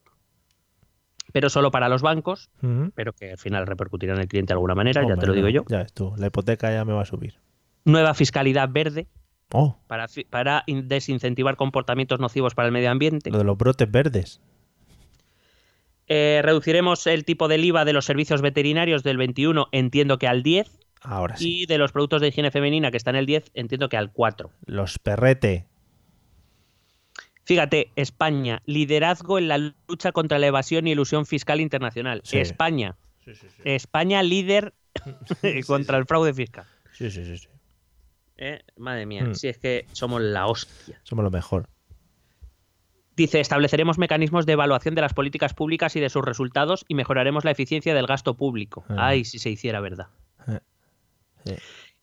pero 1.32 1.50
solo 1.50 1.70
para 1.70 1.88
los 1.88 2.00
bancos, 2.00 2.50
pero 2.94 3.12
que 3.12 3.32
al 3.32 3.38
final 3.38 3.66
repercutirá 3.66 4.14
en 4.14 4.20
el 4.20 4.28
cliente 4.28 4.52
de 4.52 4.54
alguna 4.54 4.74
manera, 4.74 5.06
ya 5.06 5.16
te 5.16 5.26
lo 5.26 5.32
digo 5.34 5.48
yo. 5.48 5.64
Ya 5.68 5.78
ves 5.78 5.92
tú, 5.92 6.14
la 6.16 6.28
hipoteca 6.28 6.72
ya 6.72 6.84
me 6.84 6.92
va 6.92 7.02
a 7.02 7.06
subir. 7.06 7.34
Nueva 7.84 8.14
fiscalidad 8.14 8.68
verde, 8.70 9.08
Oh, 9.52 9.78
para, 9.86 10.64
desincentivar 10.66 11.56
comportamientos 11.56 12.18
nocivos 12.20 12.54
para 12.54 12.66
el 12.66 12.72
medio 12.72 12.90
ambiente. 12.90 13.30
lo 13.30 13.38
de 13.38 13.44
los 13.44 13.58
brotes 13.58 13.90
verdes. 13.90 14.40
Eh, 16.08 16.40
reduciremos 16.42 17.06
el 17.06 17.24
tipo 17.24 17.48
del 17.48 17.64
IVA 17.64 17.84
de 17.84 17.92
los 17.92 18.04
servicios 18.04 18.42
veterinarios 18.42 19.02
del 19.02 19.16
21, 19.18 19.68
entiendo 19.72 20.18
que 20.18 20.26
al 20.26 20.42
10, 20.42 20.68
Ahora 21.02 21.36
sí. 21.36 21.62
y 21.62 21.66
de 21.66 21.78
los 21.78 21.92
productos 21.92 22.20
de 22.20 22.28
higiene 22.28 22.50
femenina 22.50 22.90
que 22.90 22.96
está 22.96 23.10
en 23.10 23.16
el 23.16 23.26
10, 23.26 23.50
entiendo 23.54 23.88
que 23.88 23.96
al 23.96 24.12
4. 24.12 24.50
Los 24.66 24.98
perrete. 24.98 25.66
Fíjate, 27.44 27.90
España, 27.96 28.62
liderazgo 28.66 29.38
en 29.38 29.48
la 29.48 29.58
lucha 29.88 30.12
contra 30.12 30.38
la 30.38 30.46
evasión 30.46 30.86
y 30.86 30.92
elusión 30.92 31.26
fiscal 31.26 31.60
internacional. 31.60 32.20
Sí. 32.24 32.38
España, 32.38 32.96
España 33.64 34.22
líder 34.22 34.74
contra 35.66 35.98
el 35.98 36.06
fraude 36.06 36.32
fiscal. 36.34 36.64
Sí, 36.92 37.10
sí, 37.10 37.24
sí, 37.24 37.38
sí. 37.38 37.48
Eh, 38.36 38.60
Madre 38.76 39.06
mía, 39.06 39.24
Mm. 39.24 39.34
si 39.34 39.48
es 39.48 39.58
que 39.58 39.86
somos 39.92 40.20
la 40.20 40.46
hostia. 40.46 41.00
Somos 41.04 41.22
lo 41.24 41.30
mejor. 41.30 41.68
Dice, 43.14 43.40
estableceremos 43.40 43.98
mecanismos 43.98 44.46
de 44.46 44.54
evaluación 44.54 44.94
de 44.94 45.02
las 45.02 45.12
políticas 45.12 45.52
públicas 45.52 45.94
y 45.96 46.00
de 46.00 46.08
sus 46.08 46.24
resultados 46.24 46.84
y 46.88 46.94
mejoraremos 46.94 47.44
la 47.44 47.50
eficiencia 47.50 47.94
del 47.94 48.06
gasto 48.06 48.34
público. 48.38 48.84
Ah. 48.88 49.08
Ay, 49.08 49.24
si 49.24 49.38
se 49.38 49.50
hiciera 49.50 49.80
verdad. 49.80 50.06
Eh. 50.48 50.60
Sí. 51.44 51.54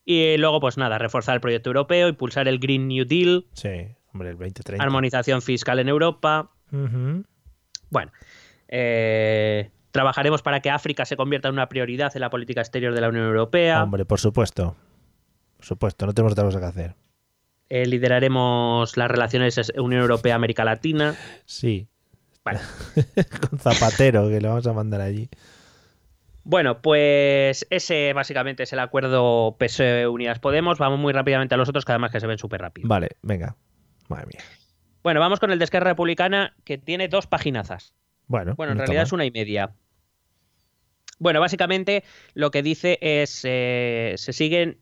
Y 0.05 0.37
luego, 0.37 0.59
pues 0.59 0.77
nada, 0.77 0.97
reforzar 0.99 1.35
el 1.35 1.41
proyecto 1.41 1.69
europeo, 1.71 2.07
impulsar 2.07 2.47
el 2.47 2.59
Green 2.59 2.87
New 2.87 3.05
Deal, 3.05 3.45
Sí, 3.53 3.69
hombre, 4.13 4.29
el 4.29 4.37
2030. 4.37 4.83
armonización 4.83 5.41
fiscal 5.41 5.79
en 5.79 5.89
Europa. 5.89 6.51
Bueno, 7.89 8.11
eh, 8.67 9.71
trabajaremos 9.91 10.41
para 10.43 10.59
que 10.61 10.69
África 10.69 11.05
se 11.05 11.15
convierta 11.17 11.47
en 11.47 11.55
una 11.55 11.69
prioridad 11.69 12.11
en 12.15 12.21
la 12.21 12.29
política 12.29 12.61
exterior 12.61 12.93
de 12.93 13.01
la 13.01 13.09
Unión 13.09 13.25
Europea. 13.25 13.83
Hombre, 13.83 14.05
por 14.05 14.19
supuesto. 14.19 14.75
Por 15.59 15.65
supuesto, 15.65 16.05
no 16.05 16.13
tenemos 16.13 16.31
otra 16.31 16.45
cosa 16.45 16.59
que 16.59 16.65
hacer. 16.65 16.95
Eh, 17.67 17.85
lideraremos 17.85 18.95
las 18.95 19.11
relaciones 19.11 19.71
Unión 19.77 20.01
Europea-América 20.01 20.63
Latina. 20.63 21.15
Sí. 21.45 21.87
Con 23.49 23.59
Zapatero, 23.59 24.27
que 24.29 24.41
lo 24.41 24.49
vamos 24.49 24.65
a 24.65 24.73
mandar 24.73 25.01
allí. 25.01 25.29
Bueno, 26.43 26.81
pues 26.81 27.67
ese 27.69 28.13
básicamente 28.13 28.63
es 28.63 28.73
el 28.73 28.79
acuerdo 28.79 29.55
PSOE 29.59 30.07
Unidas 30.07 30.39
Podemos. 30.39 30.79
Vamos 30.79 30.97
muy 30.97 31.13
rápidamente 31.13 31.53
a 31.53 31.57
los 31.57 31.69
otros, 31.69 31.85
que 31.85 31.91
además 31.91 32.11
que 32.11 32.19
se 32.19 32.25
ven 32.25 32.39
súper 32.39 32.61
rápido. 32.61 32.87
Vale, 32.87 33.09
venga. 33.21 33.55
Madre 34.07 34.27
mía. 34.27 34.41
Bueno, 35.03 35.19
vamos 35.19 35.39
con 35.39 35.51
el 35.51 35.59
de 35.59 35.65
Esquerra 35.65 35.91
Republicana, 35.91 36.55
que 36.63 36.77
tiene 36.77 37.07
dos 37.07 37.27
paginazas. 37.27 37.93
Bueno, 38.27 38.55
Bueno, 38.55 38.71
en 38.71 38.79
realidad 38.79 39.01
mal. 39.01 39.07
es 39.07 39.11
una 39.13 39.25
y 39.25 39.31
media. 39.31 39.75
Bueno, 41.19 41.39
básicamente 41.41 42.03
lo 42.33 42.49
que 42.49 42.63
dice 42.63 42.97
es, 43.01 43.41
eh, 43.43 44.15
se 44.17 44.33
siguen 44.33 44.79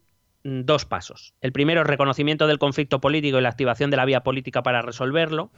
dos 0.65 0.85
pasos. 0.85 1.33
El 1.41 1.51
primero, 1.51 1.83
reconocimiento 1.83 2.47
del 2.47 2.57
conflicto 2.59 3.01
político 3.01 3.37
y 3.37 3.41
la 3.41 3.49
activación 3.49 3.89
de 3.91 3.97
la 3.97 4.05
vía 4.05 4.21
política 4.21 4.63
para 4.63 4.81
resolverlo. 4.81 5.51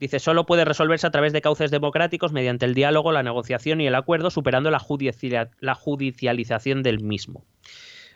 Dice, 0.00 0.18
solo 0.18 0.46
puede 0.46 0.64
resolverse 0.64 1.06
a 1.06 1.10
través 1.10 1.32
de 1.32 1.40
cauces 1.42 1.70
democráticos 1.70 2.32
mediante 2.32 2.64
el 2.66 2.74
diálogo, 2.74 3.12
la 3.12 3.22
negociación 3.22 3.80
y 3.80 3.86
el 3.86 3.94
acuerdo, 3.94 4.30
superando 4.30 4.70
la, 4.70 4.78
judicia- 4.80 5.50
la 5.60 5.74
judicialización 5.74 6.82
del 6.82 7.00
mismo. 7.00 7.44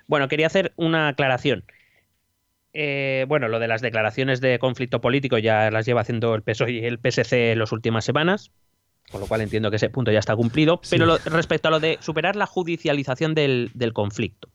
Bueno, 0.08 0.26
quería 0.28 0.46
hacer 0.48 0.72
una 0.76 1.08
aclaración. 1.08 1.64
Eh, 2.72 3.24
bueno, 3.28 3.48
lo 3.48 3.58
de 3.58 3.68
las 3.68 3.80
declaraciones 3.82 4.40
de 4.40 4.58
conflicto 4.58 5.00
político 5.00 5.38
ya 5.38 5.70
las 5.70 5.86
lleva 5.86 6.00
haciendo 6.02 6.34
el 6.34 6.42
PSOE 6.42 6.72
y 6.72 6.84
el 6.84 6.98
PSC 6.98 7.52
en 7.52 7.58
las 7.60 7.72
últimas 7.72 8.04
semanas, 8.04 8.50
con 9.10 9.20
lo 9.20 9.26
cual 9.26 9.40
entiendo 9.40 9.70
que 9.70 9.76
ese 9.76 9.88
punto 9.88 10.10
ya 10.10 10.18
está 10.18 10.34
cumplido. 10.36 10.80
Sí. 10.82 10.90
Pero 10.96 11.06
lo- 11.06 11.18
respecto 11.18 11.68
a 11.68 11.70
lo 11.70 11.80
de 11.80 11.98
superar 12.00 12.36
la 12.36 12.46
judicialización 12.46 13.34
del, 13.34 13.70
del 13.74 13.92
conflicto. 13.92 14.48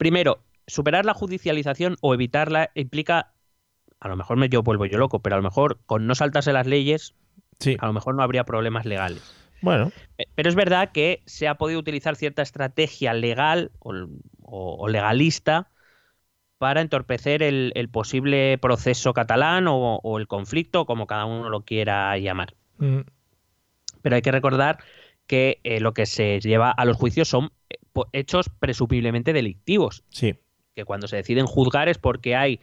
Primero, 0.00 0.42
superar 0.66 1.04
la 1.04 1.12
judicialización 1.12 1.96
o 2.00 2.14
evitarla 2.14 2.70
implica, 2.72 3.34
a 4.00 4.08
lo 4.08 4.16
mejor 4.16 4.38
me 4.38 4.48
yo 4.48 4.62
vuelvo 4.62 4.86
yo 4.86 4.96
loco, 4.96 5.18
pero 5.18 5.36
a 5.36 5.38
lo 5.38 5.42
mejor 5.42 5.78
con 5.84 6.06
no 6.06 6.14
saltarse 6.14 6.54
las 6.54 6.66
leyes, 6.66 7.14
Sí. 7.58 7.76
a 7.78 7.86
lo 7.86 7.92
mejor 7.92 8.14
no 8.14 8.22
habría 8.22 8.44
problemas 8.44 8.86
legales. 8.86 9.36
Bueno, 9.60 9.92
Eh, 10.16 10.24
Pero 10.34 10.48
es 10.48 10.54
verdad 10.54 10.90
que 10.92 11.20
se 11.26 11.48
ha 11.48 11.56
podido 11.56 11.78
utilizar 11.78 12.16
cierta 12.16 12.40
estrategia 12.40 13.12
legal 13.12 13.72
o, 13.78 14.88
legalista 14.88 15.68
para 16.56 16.80
entorpecer 16.80 17.42
el, 17.42 17.88
posible 17.92 18.56
proceso 18.56 19.12
catalán 19.12 19.66
o, 19.68 20.18
el 20.18 20.26
conflicto, 20.26 20.86
como 20.86 21.06
cada 21.06 21.26
uno 21.26 21.50
lo 21.50 21.66
quiera 21.66 22.16
llamar. 22.16 22.54
Mm. 22.78 23.00
Pero 24.00 24.16
hay 24.16 24.22
que 24.22 24.32
recordar 24.32 24.78
que 25.26 25.60
eh, 25.62 25.78
lo 25.78 25.92
que 25.92 26.06
se 26.06 26.40
lleva 26.40 26.70
a 26.70 26.86
los 26.86 26.96
juicios 26.96 27.28
son 27.28 27.52
eh, 27.68 27.76
hechos 28.12 28.50
presumiblemente 28.58 29.32
delictivos. 29.32 30.04
Sí. 30.10 30.36
Que 30.74 30.84
cuando 30.84 31.08
se 31.08 31.16
deciden 31.16 31.46
juzgar 31.46 31.88
es 31.88 31.98
porque 31.98 32.36
hay 32.36 32.60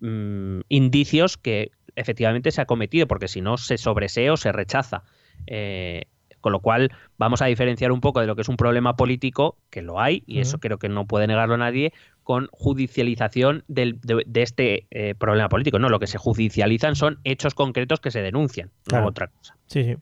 mm, 0.00 0.60
indicios 0.68 1.36
que 1.36 1.70
efectivamente 1.96 2.50
se 2.50 2.60
ha 2.60 2.66
cometido, 2.66 3.06
porque 3.06 3.28
si 3.28 3.40
no 3.40 3.56
se 3.56 3.78
sobresee 3.78 4.30
o 4.30 4.36
se 4.36 4.52
rechaza. 4.52 5.04
Eh, 5.46 6.04
con 6.42 6.52
lo 6.52 6.60
cual 6.60 6.90
vamos 7.16 7.40
a 7.40 7.46
diferenciar 7.46 7.92
un 7.92 8.00
poco 8.00 8.20
de 8.20 8.26
lo 8.26 8.34
que 8.34 8.42
es 8.42 8.48
un 8.48 8.56
problema 8.56 8.96
político, 8.96 9.56
que 9.70 9.80
lo 9.80 10.00
hay, 10.00 10.24
y 10.26 10.40
eso 10.40 10.58
creo 10.58 10.76
que 10.78 10.88
no 10.88 11.06
puede 11.06 11.28
negarlo 11.28 11.56
nadie, 11.56 11.92
con 12.24 12.48
judicialización 12.50 13.64
de, 13.68 13.96
este 14.34 14.86
eh, 14.90 15.14
problema 15.14 15.48
político. 15.48 15.78
No, 15.78 15.88
lo 15.88 16.00
que 16.00 16.08
se 16.08 16.18
judicializan 16.18 16.96
son 16.96 17.20
hechos 17.24 17.54
concretos 17.54 18.00
que 18.00 18.10
se 18.10 18.20
denuncian, 18.20 18.70
no 18.90 19.06
otra 19.06 19.28
cosa. 19.28 19.56
Sí, 19.66 19.84
sí. 19.84 19.96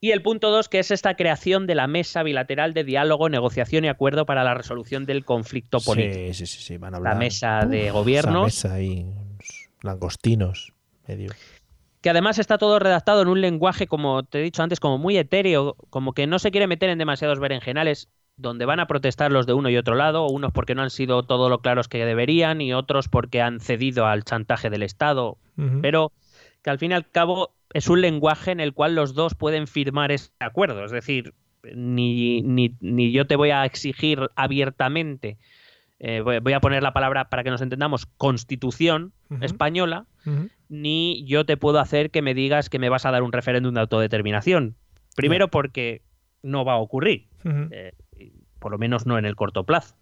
Y 0.00 0.10
el 0.10 0.22
punto 0.22 0.50
dos, 0.50 0.68
que 0.68 0.78
es 0.78 0.90
esta 0.90 1.16
creación 1.16 1.66
de 1.66 1.74
la 1.74 1.86
mesa 1.86 2.22
bilateral 2.22 2.74
de 2.74 2.84
diálogo, 2.84 3.28
negociación 3.28 3.84
y 3.84 3.88
acuerdo 3.88 4.26
para 4.26 4.44
la 4.44 4.54
resolución 4.54 5.06
del 5.06 5.24
conflicto 5.24 5.80
político. 5.80 6.34
Sí, 6.34 6.46
sí, 6.46 6.60
sí, 6.60 6.76
van 6.76 6.94
a 6.94 6.96
hablar. 6.98 7.14
La 7.14 7.18
mesa 7.18 7.64
de 7.64 7.90
gobierno. 7.90 8.40
La 8.40 8.44
mesa 8.46 8.80
y 8.80 9.06
langostinos 9.82 10.72
medio 11.06 11.32
que 12.06 12.10
además 12.10 12.38
está 12.38 12.56
todo 12.56 12.78
redactado 12.78 13.20
en 13.20 13.26
un 13.26 13.40
lenguaje, 13.40 13.88
como 13.88 14.22
te 14.22 14.38
he 14.38 14.42
dicho 14.42 14.62
antes, 14.62 14.78
como 14.78 14.96
muy 14.96 15.18
etéreo, 15.18 15.74
como 15.90 16.12
que 16.12 16.28
no 16.28 16.38
se 16.38 16.52
quiere 16.52 16.68
meter 16.68 16.88
en 16.88 16.98
demasiados 16.98 17.40
berenjenales, 17.40 18.08
donde 18.36 18.64
van 18.64 18.78
a 18.78 18.86
protestar 18.86 19.32
los 19.32 19.44
de 19.44 19.54
uno 19.54 19.70
y 19.70 19.76
otro 19.76 19.96
lado, 19.96 20.28
unos 20.28 20.52
porque 20.52 20.76
no 20.76 20.82
han 20.82 20.90
sido 20.90 21.24
todo 21.24 21.48
lo 21.48 21.58
claros 21.62 21.88
que 21.88 22.04
deberían 22.04 22.60
y 22.60 22.72
otros 22.72 23.08
porque 23.08 23.42
han 23.42 23.58
cedido 23.58 24.06
al 24.06 24.22
chantaje 24.22 24.70
del 24.70 24.84
Estado, 24.84 25.36
pero 25.82 26.12
que 26.62 26.70
al 26.70 26.78
fin 26.78 26.92
y 26.92 26.94
al 26.94 27.10
cabo 27.10 27.55
es 27.72 27.88
un 27.88 28.00
lenguaje 28.00 28.50
en 28.50 28.60
el 28.60 28.72
cual 28.72 28.94
los 28.94 29.14
dos 29.14 29.34
pueden 29.34 29.66
firmar 29.66 30.12
ese 30.12 30.30
acuerdo, 30.40 30.84
es 30.84 30.92
decir, 30.92 31.34
ni, 31.74 32.42
ni, 32.42 32.76
ni 32.80 33.12
yo 33.12 33.26
te 33.26 33.36
voy 33.36 33.50
a 33.50 33.64
exigir 33.64 34.28
abiertamente 34.36 35.38
eh, 35.98 36.20
voy, 36.20 36.52
a 36.52 36.60
poner 36.60 36.82
la 36.82 36.92
palabra 36.92 37.30
para 37.30 37.42
que 37.42 37.50
nos 37.50 37.62
entendamos, 37.62 38.04
constitución 38.04 39.12
española, 39.40 40.06
ni 40.68 41.24
yo 41.26 41.46
te 41.46 41.56
puedo 41.56 41.78
hacer 41.78 42.10
que 42.10 42.20
me 42.20 42.34
digas 42.34 42.68
que 42.68 42.78
me 42.78 42.88
vas 42.88 43.06
a 43.06 43.10
dar 43.10 43.22
un 43.22 43.32
referéndum 43.32 43.72
de 43.72 43.80
autodeterminación. 43.80 44.76
Primero 45.14 45.48
porque 45.48 46.02
no 46.42 46.64
va 46.64 46.74
a 46.74 46.76
ocurrir, 46.76 47.28
eh, 47.70 47.92
por 48.58 48.72
lo 48.72 48.78
menos 48.78 49.06
no 49.06 49.18
en 49.18 49.24
el 49.24 49.36
corto 49.36 49.64
plazo. 49.64 49.96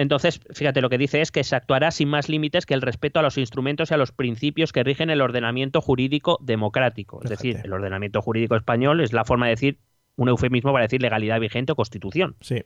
Entonces, 0.00 0.40
fíjate, 0.54 0.80
lo 0.80 0.88
que 0.88 0.96
dice 0.96 1.20
es 1.20 1.30
que 1.30 1.44
se 1.44 1.54
actuará 1.54 1.90
sin 1.90 2.08
más 2.08 2.30
límites 2.30 2.64
que 2.64 2.72
el 2.72 2.80
respeto 2.80 3.20
a 3.20 3.22
los 3.22 3.36
instrumentos 3.36 3.90
y 3.90 3.94
a 3.94 3.98
los 3.98 4.12
principios 4.12 4.72
que 4.72 4.82
rigen 4.82 5.10
el 5.10 5.20
ordenamiento 5.20 5.82
jurídico 5.82 6.38
democrático. 6.40 7.20
Es 7.22 7.28
decir, 7.28 7.60
el 7.62 7.70
ordenamiento 7.70 8.22
jurídico 8.22 8.56
español 8.56 9.02
es 9.02 9.12
la 9.12 9.26
forma 9.26 9.44
de 9.44 9.50
decir, 9.50 9.78
un 10.16 10.30
eufemismo 10.30 10.72
para 10.72 10.84
decir 10.86 11.02
legalidad 11.02 11.38
vigente 11.38 11.72
o 11.72 11.76
constitución. 11.76 12.34
Sí. 12.40 12.64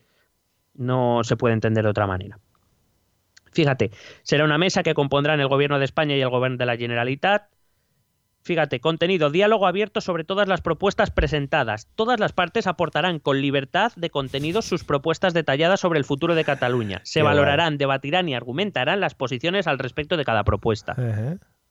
No 0.75 1.25
se 1.25 1.37
puede 1.37 1.55
entender 1.55 1.83
de 1.83 1.91
otra 1.91 2.07
manera. 2.07 2.39
Fíjate, 3.53 3.91
será 4.23 4.45
una 4.45 4.57
mesa 4.57 4.85
que 4.85 4.95
compondrán 4.95 5.41
el 5.41 5.49
Gobierno 5.49 5.81
de 5.81 5.87
España 5.87 6.15
y 6.15 6.21
el 6.21 6.31
Gobierno 6.31 6.57
de 6.57 6.67
la 6.67 6.77
Generalitat. 6.77 7.49
Fíjate, 8.45 8.79
contenido, 8.81 9.31
diálogo 9.31 9.67
abierto 9.67 10.03
sobre 10.03 10.23
todas 10.23 10.49
las 10.49 10.61
propuestas 10.61 11.11
presentadas. 11.11 11.89
Todas 11.95 12.21
las 12.21 12.33
partes 12.33 12.67
aportarán 12.67 13.19
con 13.19 13.41
libertad 13.41 13.93
de 13.97 14.11
contenido 14.11 14.61
sus 14.61 14.85
propuestas 14.85 15.33
detalladas 15.33 15.81
sobre 15.81 15.99
el 15.99 16.05
futuro 16.05 16.35
de 16.35 16.45
Cataluña. 16.45 17.01
Se 17.05 17.23
valorarán, 17.23 17.79
debatirán 17.79 18.29
y 18.29 18.35
argumentarán 18.35 19.01
las 19.01 19.15
posiciones 19.15 19.67
al 19.67 19.79
respecto 19.79 20.19
de 20.19 20.27
cada 20.27 20.45
propuesta. 20.45 20.95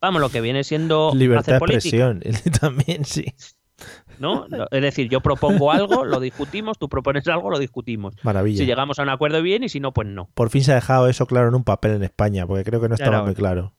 Vamos, 0.02 0.20
lo 0.20 0.30
que 0.30 0.42
viene 0.42 0.64
siendo 0.64 1.12
libertad 1.14 1.54
de 1.54 1.58
expresión. 1.60 2.22
También, 2.60 3.06
sí. 3.06 3.26
¿no? 4.18 4.48
Es 4.72 4.82
decir, 4.82 5.10
yo 5.10 5.22
propongo 5.22 5.72
algo, 5.72 6.06
lo 6.06 6.20
discutimos, 6.20 6.80
tú 6.80 6.90
propones 6.90 7.28
algo, 7.28 7.52
lo 7.52 7.60
discutimos. 7.60 8.16
Maravilla. 8.24 8.58
Si 8.58 8.66
llegamos 8.66 8.98
a 8.98 9.04
un 9.04 9.10
acuerdo 9.10 9.44
bien 9.44 9.64
y 9.64 9.70
si 9.70 9.80
no, 9.80 9.94
pues 9.94 10.08
no. 10.08 10.28
Por 10.34 10.50
fin 10.50 10.64
se 10.64 10.72
ha 10.72 10.76
dejado 10.76 11.08
eso 11.08 11.28
claro 11.28 11.50
en 11.50 11.56
un 11.56 11.64
papel 11.64 11.92
en 11.92 12.04
España, 12.04 12.48
porque 12.48 12.64
creo 12.64 12.82
que 12.82 12.90
no 12.90 12.96
estaba 12.96 13.24
muy 13.24 13.36
claro. 13.36 13.74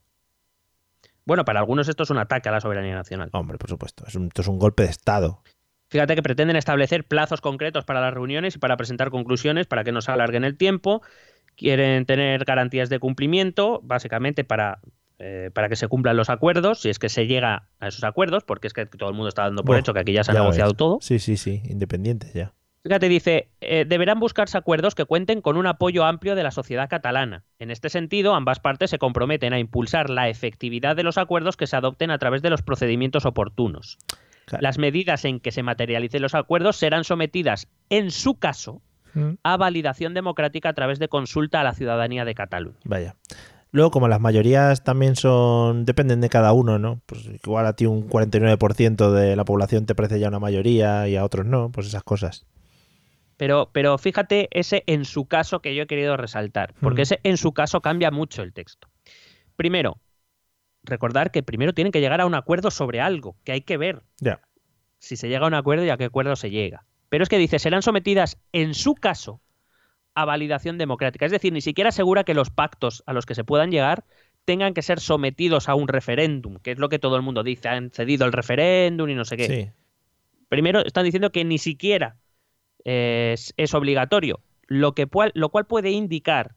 Bueno, 1.26 1.44
para 1.44 1.60
algunos 1.60 1.88
esto 1.88 2.02
es 2.02 2.10
un 2.10 2.18
ataque 2.18 2.48
a 2.48 2.52
la 2.52 2.60
soberanía 2.60 2.94
nacional. 2.94 3.30
Hombre, 3.32 3.58
por 3.58 3.70
supuesto, 3.70 4.04
es 4.06 4.14
un, 4.14 4.26
esto 4.26 4.42
es 4.42 4.48
un 4.48 4.58
golpe 4.58 4.82
de 4.82 4.90
Estado. 4.90 5.42
Fíjate 5.88 6.14
que 6.14 6.22
pretenden 6.22 6.56
establecer 6.56 7.04
plazos 7.04 7.40
concretos 7.40 7.84
para 7.84 8.00
las 8.00 8.12
reuniones 8.12 8.56
y 8.56 8.58
para 8.58 8.76
presentar 8.76 9.10
conclusiones 9.10 9.66
para 9.66 9.84
que 9.84 9.92
no 9.92 10.00
se 10.00 10.10
alarguen 10.10 10.44
el 10.44 10.56
tiempo. 10.56 11.02
Quieren 11.56 12.04
tener 12.04 12.44
garantías 12.44 12.88
de 12.88 12.98
cumplimiento, 12.98 13.80
básicamente 13.84 14.44
para 14.44 14.80
eh, 15.20 15.50
para 15.54 15.68
que 15.68 15.76
se 15.76 15.86
cumplan 15.86 16.16
los 16.16 16.28
acuerdos, 16.28 16.80
si 16.80 16.88
es 16.88 16.98
que 16.98 17.08
se 17.08 17.28
llega 17.28 17.68
a 17.78 17.86
esos 17.86 18.02
acuerdos, 18.02 18.42
porque 18.42 18.66
es 18.66 18.72
que 18.72 18.84
todo 18.84 19.08
el 19.08 19.14
mundo 19.14 19.28
está 19.28 19.42
dando 19.42 19.62
por 19.62 19.78
hecho 19.78 19.94
que 19.94 20.00
aquí 20.00 20.12
ya 20.12 20.24
se 20.24 20.32
ha 20.32 20.34
negociado 20.34 20.74
todo. 20.74 20.98
Sí, 21.00 21.20
sí, 21.20 21.36
sí, 21.36 21.62
independientes 21.66 22.34
ya. 22.34 22.52
Fíjate, 22.84 23.08
dice, 23.08 23.48
eh, 23.62 23.86
deberán 23.88 24.20
buscarse 24.20 24.58
acuerdos 24.58 24.94
que 24.94 25.06
cuenten 25.06 25.40
con 25.40 25.56
un 25.56 25.66
apoyo 25.66 26.04
amplio 26.04 26.34
de 26.34 26.42
la 26.42 26.50
sociedad 26.50 26.86
catalana. 26.90 27.42
En 27.58 27.70
este 27.70 27.88
sentido, 27.88 28.34
ambas 28.34 28.60
partes 28.60 28.90
se 28.90 28.98
comprometen 28.98 29.54
a 29.54 29.58
impulsar 29.58 30.10
la 30.10 30.28
efectividad 30.28 30.94
de 30.94 31.02
los 31.02 31.16
acuerdos 31.16 31.56
que 31.56 31.66
se 31.66 31.76
adopten 31.76 32.10
a 32.10 32.18
través 32.18 32.42
de 32.42 32.50
los 32.50 32.60
procedimientos 32.60 33.24
oportunos. 33.24 33.96
Las 34.60 34.76
medidas 34.76 35.24
en 35.24 35.40
que 35.40 35.50
se 35.50 35.62
materialicen 35.62 36.20
los 36.20 36.34
acuerdos 36.34 36.76
serán 36.76 37.04
sometidas, 37.04 37.68
en 37.88 38.10
su 38.10 38.38
caso, 38.38 38.82
mm. 39.14 39.30
a 39.42 39.56
validación 39.56 40.12
democrática 40.12 40.68
a 40.68 40.74
través 40.74 40.98
de 40.98 41.08
consulta 41.08 41.62
a 41.62 41.64
la 41.64 41.72
ciudadanía 41.72 42.26
de 42.26 42.34
Cataluña. 42.34 42.76
Vaya. 42.84 43.16
Luego, 43.70 43.90
como 43.90 44.08
las 44.08 44.20
mayorías 44.20 44.84
también 44.84 45.16
son. 45.16 45.86
dependen 45.86 46.20
de 46.20 46.28
cada 46.28 46.52
uno, 46.52 46.78
¿no? 46.78 47.00
Pues 47.06 47.26
igual 47.44 47.66
a 47.66 47.72
ti 47.72 47.86
un 47.86 48.08
49% 48.08 49.10
de 49.10 49.36
la 49.36 49.46
población 49.46 49.86
te 49.86 49.94
parece 49.94 50.20
ya 50.20 50.28
una 50.28 50.38
mayoría 50.38 51.08
y 51.08 51.16
a 51.16 51.24
otros 51.24 51.46
no, 51.46 51.72
pues 51.72 51.86
esas 51.86 52.04
cosas. 52.04 52.44
Pero, 53.36 53.70
pero 53.72 53.98
fíjate 53.98 54.48
ese 54.52 54.84
en 54.86 55.04
su 55.04 55.26
caso 55.26 55.60
que 55.60 55.74
yo 55.74 55.82
he 55.82 55.86
querido 55.86 56.16
resaltar, 56.16 56.74
porque 56.80 57.02
ese 57.02 57.20
en 57.24 57.36
su 57.36 57.52
caso 57.52 57.80
cambia 57.80 58.10
mucho 58.10 58.42
el 58.42 58.52
texto. 58.52 58.88
Primero, 59.56 59.98
recordar 60.84 61.30
que 61.30 61.42
primero 61.42 61.72
tienen 61.72 61.92
que 61.92 62.00
llegar 62.00 62.20
a 62.20 62.26
un 62.26 62.34
acuerdo 62.34 62.70
sobre 62.70 63.00
algo, 63.00 63.36
que 63.44 63.52
hay 63.52 63.62
que 63.62 63.76
ver. 63.76 64.02
Si 64.98 65.16
se 65.16 65.28
llega 65.28 65.44
a 65.44 65.48
un 65.48 65.54
acuerdo 65.54 65.84
y 65.84 65.90
a 65.90 65.96
qué 65.96 66.04
acuerdo 66.04 66.36
se 66.36 66.50
llega. 66.50 66.86
Pero 67.08 67.22
es 67.22 67.28
que 67.28 67.38
dice, 67.38 67.58
serán 67.58 67.82
sometidas 67.82 68.38
en 68.52 68.74
su 68.74 68.94
caso 68.94 69.40
a 70.14 70.24
validación 70.24 70.78
democrática. 70.78 71.26
Es 71.26 71.32
decir, 71.32 71.52
ni 71.52 71.60
siquiera 71.60 71.88
asegura 71.88 72.24
que 72.24 72.34
los 72.34 72.50
pactos 72.50 73.02
a 73.06 73.12
los 73.12 73.26
que 73.26 73.34
se 73.34 73.44
puedan 73.44 73.70
llegar 73.70 74.04
tengan 74.44 74.74
que 74.74 74.82
ser 74.82 75.00
sometidos 75.00 75.68
a 75.68 75.74
un 75.74 75.88
referéndum, 75.88 76.58
que 76.58 76.72
es 76.72 76.78
lo 76.78 76.88
que 76.88 76.98
todo 76.98 77.16
el 77.16 77.22
mundo 77.22 77.42
dice, 77.42 77.68
han 77.68 77.90
cedido 77.90 78.26
el 78.26 78.32
referéndum 78.32 79.08
y 79.08 79.14
no 79.14 79.24
sé 79.24 79.36
qué. 79.36 79.72
Primero 80.48 80.84
están 80.84 81.04
diciendo 81.04 81.32
que 81.32 81.44
ni 81.44 81.58
siquiera 81.58 82.16
es, 82.84 83.74
obligatorio, 83.74 84.40
lo, 84.66 84.94
que 84.94 85.08
lo 85.34 85.48
cual 85.48 85.66
puede 85.66 85.90
indicar, 85.90 86.54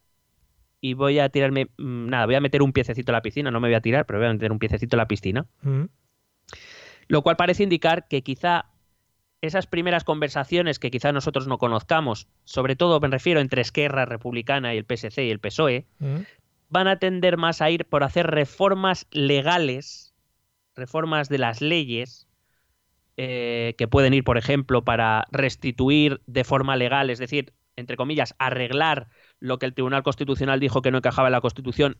y 0.82 0.94
voy 0.94 1.20
a 1.20 1.30
tirarme, 1.30 1.68
mm, 1.78 2.10
nada, 2.10 2.26
voy 2.26 2.36
a 2.36 2.42
meter 2.42 2.62
un 2.62 2.74
piececito 2.74 3.12
a 3.12 3.14
la 3.14 3.22
piscina, 3.22 3.52
no 3.52 3.60
me 3.60 3.68
voy 3.68 3.76
a 3.76 3.82
tirar, 3.82 4.06
pero 4.06 4.20
voy 4.20 4.28
a 4.28 4.34
meter 4.34 4.52
un 4.52 4.60
piececito 4.60 4.96
a 4.96 5.00
la 5.00 5.08
piscina, 5.08 5.46
mm. 5.62 5.84
lo 7.08 7.22
cual 7.22 7.36
parece 7.36 7.64
indicar 7.64 8.08
que 8.08 8.22
quizá 8.22 8.66
esas 9.42 9.68
primeras 9.68 10.04
conversaciones 10.04 10.80
que 10.80 10.92
quizá 10.92 11.12
nosotros 11.12 11.48
no 11.48 11.58
conozcamos, 11.58 12.28
sobre 12.44 12.76
todo 12.76 13.00
me 13.00 13.08
refiero 13.08 13.40
entre 13.40 13.62
Esquerra 13.62 14.06
Republicana 14.06 14.74
y 14.74 14.78
el 14.78 14.86
PSC 14.86 15.26
y 15.26 15.32
el 15.32 15.40
PSOE, 15.40 15.86
mm. 16.00 16.18
van 16.70 16.88
a 16.88 17.00
tender 17.00 17.38
más 17.38 17.62
a 17.62 17.70
ir 17.70 17.86
por 17.86 18.04
hacer 18.04 18.28
reformas 18.28 19.08
legales, 19.12 20.14
reformas 20.76 21.30
de 21.30 21.38
las 21.38 21.62
leyes, 21.62 22.27
eh, 23.18 23.76
que 23.78 23.88
pueden 23.88 24.14
ir, 24.14 24.24
por 24.24 24.38
ejemplo, 24.38 24.84
para 24.84 25.26
restituir 25.32 26.22
de 26.26 26.44
forma 26.44 26.76
legal, 26.76 27.10
es 27.10 27.20
decir, 27.20 27.54
entre 27.76 27.98
comillas, 27.98 28.36
arreglar 28.40 29.08
lo 29.40 29.60
que 29.60 29.66
el 29.66 29.74
Tribunal 29.74 30.04
Constitucional 30.04 30.60
dijo 30.60 30.82
que 30.82 30.92
no 30.92 31.00
encajaba 31.00 31.28
en 31.28 31.34
la 31.34 31.42
Constitución, 31.42 31.98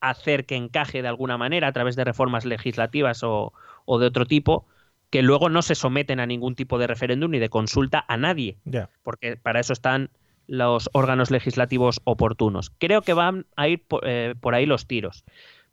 hacer 0.00 0.44
que 0.44 0.56
encaje 0.56 1.02
de 1.02 1.08
alguna 1.08 1.38
manera 1.38 1.68
a 1.68 1.72
través 1.72 1.96
de 1.96 2.04
reformas 2.04 2.44
legislativas 2.44 3.22
o 3.22 3.52
de 3.86 4.06
otro 4.06 4.26
tipo 4.26 4.66
que 5.10 5.22
luego 5.22 5.48
no 5.48 5.62
se 5.62 5.74
someten 5.74 6.20
a 6.20 6.26
ningún 6.26 6.54
tipo 6.54 6.78
de 6.78 6.86
referéndum 6.86 7.30
ni 7.30 7.38
de 7.38 7.48
consulta 7.48 8.04
a 8.08 8.16
nadie, 8.16 8.58
porque 9.02 9.36
para 9.36 9.60
eso 9.60 9.72
están 9.72 10.10
los 10.46 10.90
órganos 10.92 11.30
legislativos 11.30 12.00
oportunos. 12.04 12.70
Creo 12.78 13.02
que 13.02 13.12
van 13.12 13.46
a 13.56 13.68
ir 13.68 13.84
eh, 14.02 14.34
por, 14.40 14.54
ahí 14.54 14.66
los 14.66 14.86
tiros. 14.86 15.24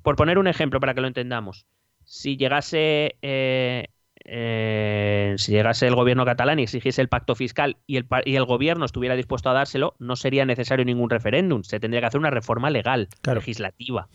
Por 0.02 0.16
poner 0.16 0.38
un 0.38 0.48
ejemplo 0.48 0.80
para 0.80 0.94
que 0.94 1.02
lo 1.02 1.08
entendamos, 1.08 1.66
si 2.04 2.38
llegase 2.38 3.18
eh, 3.22 3.88
eh, 4.26 5.36
si 5.38 5.52
llegase 5.52 5.86
el 5.88 5.96
gobierno 5.96 6.26
catalán 6.26 6.60
y 6.60 6.64
exigiese 6.64 7.02
el 7.02 7.10
pacto 7.10 7.36
fiscal 7.36 7.78
y 7.86 7.98
el, 7.98 8.08
y 8.26 8.36
el 8.36 8.46
gobierno 8.46 8.86
estuviera 8.86 9.16
dispuesto 9.16 9.50
a 9.50 9.54
dárselo, 9.54 9.96
no 10.00 10.16
sería 10.16 10.46
necesario 10.46 10.86
ningún 10.86 11.10
referéndum. 11.10 11.64
Se 11.64 11.80
tendría 11.80 12.02
que 12.02 12.08
hacer 12.08 12.20
una 12.20 12.30
reforma 12.30 12.70
legal, 12.70 13.10
legislativa. 13.26 14.08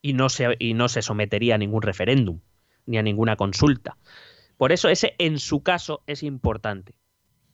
y, 0.00 0.14
no 0.14 0.28
se, 0.28 0.56
y 0.58 0.74
no 0.74 0.88
se 0.88 1.02
sometería 1.02 1.56
a 1.56 1.58
ningún 1.58 1.82
referéndum 1.82 2.40
ni 2.86 2.98
a 2.98 3.02
ninguna 3.02 3.36
consulta. 3.36 3.96
Por 4.56 4.72
eso 4.72 4.88
ese 4.88 5.14
en 5.18 5.38
su 5.38 5.62
caso 5.62 6.02
es 6.06 6.22
importante. 6.22 6.94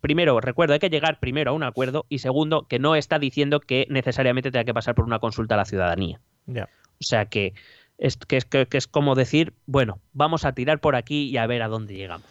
primero, 0.01 0.41
recuerdo, 0.41 0.75
hay 0.75 0.79
que 0.79 0.91
llegar 0.91 1.19
primero 1.19 1.51
a 1.51 1.55
un 1.55 1.65
acuerdo 1.65 2.07
y 2.09 2.19
segundo, 2.19 2.69
que 2.69 2.79
no 2.79 2.95
está 2.95 3.19
diciendo 3.19 3.61
que 3.61 3.87
necesariamente 3.91 4.53
tenga 4.53 4.65
que 4.65 4.75
pasar 4.75 4.95
por 4.95 5.05
una 5.05 5.19
consulta 5.19 5.55
a 5.55 5.59
la 5.59 5.65
ciudadanía. 5.65 6.21
O 6.49 7.05
sea 7.05 7.27
que 7.27 7.55
es, 7.99 8.17
que, 8.17 8.37
es, 8.37 8.45
que, 8.45 8.67
que 8.67 8.79
es 8.79 8.87
como 8.87 9.15
decir, 9.15 9.55
bueno, 9.67 10.01
vamos 10.13 10.45
a 10.45 10.53
tirar 10.53 10.81
por 10.81 10.97
aquí 10.97 11.29
y 11.29 11.37
a 11.37 11.47
ver 11.47 11.63
a 11.63 11.69
dónde 11.69 11.95
llegamos. 11.95 12.27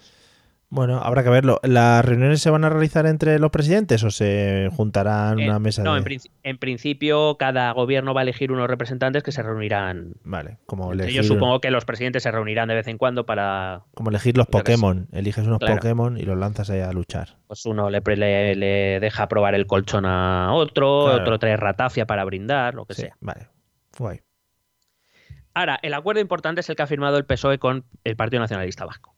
Bueno, 0.68 0.98
habrá 1.00 1.24
que 1.24 1.30
verlo. 1.30 1.60
¿Las 1.64 2.04
reuniones 2.04 2.42
se 2.42 2.50
van 2.50 2.66
a 2.66 2.70
realizar 2.70 3.06
entre 3.06 3.38
los 3.40 3.52
presidentes 3.52 4.04
o 4.04 4.10
se 4.10 4.68
juntarán 4.76 5.40
una 5.40 5.60
mesa 5.60 5.84
no, 5.84 5.94
de... 5.94 6.00
en, 6.00 6.04
princi- 6.04 6.32
en 6.44 6.58
principio 6.58 7.38
cada 7.38 7.72
gobierno 7.72 8.14
va 8.16 8.22
a 8.22 8.24
elegir 8.24 8.52
unos 8.52 8.68
representantes 8.68 9.22
que 9.22 9.32
se 9.32 9.44
reunirán. 9.44 10.16
Vale, 10.24 10.58
como 10.66 10.92
elegir, 10.92 11.14
Yo 11.16 11.24
supongo 11.24 11.62
que 11.62 11.70
los 11.70 11.86
presidentes 11.86 12.24
se 12.24 12.32
reunirán 12.32 12.68
de 12.68 12.74
vez 12.76 12.88
en 12.88 12.98
cuando 12.98 13.26
para, 13.28 13.84
como 13.94 14.10
elegir 14.10 14.36
los. 14.38 14.48
Pokémon. 14.48 15.08
Eliges 15.14 15.46
unos 15.46 15.60
Claro. 15.60 15.76
Pokémon 15.76 16.18
y 16.18 16.24
los 16.24 16.38
lanzas 16.38 16.70
ahí 16.72 16.82
a 16.82 16.92
luchar. 16.92 17.38
pues 17.48 17.64
uno 17.68 17.90
le, 17.92 18.02
pre- 18.02 18.18
le, 18.18 18.56
le 18.56 19.00
deja 19.00 19.28
probar 19.30 19.54
el 19.54 19.68
colchón 19.68 20.06
a 20.06 20.52
otro, 20.52 21.06
Claro. 21.06 21.22
otro 21.22 21.40
trae 21.40 21.56
ratafia 21.58 22.06
para 22.08 22.26
brindar, 22.26 22.74
lo 22.74 22.86
que 22.86 22.96
Sí, 22.96 23.02
sea. 23.04 23.16
vale. 23.22 23.48
Guay. 23.98 24.20
Ahora, 25.56 25.80
el 25.82 25.94
acuerdo 25.94 26.22
importante 26.22 26.62
es 26.62 26.70
el 26.70 26.76
que 26.76 26.84
ha 26.84 26.88
firmado 26.88 27.18
el 27.18 27.26
PSOE 27.26 27.58
con 27.58 27.86
el 28.04 28.16
Partido 28.16 28.42
Nacionalista 28.42 28.86
Vasco. 28.86 29.16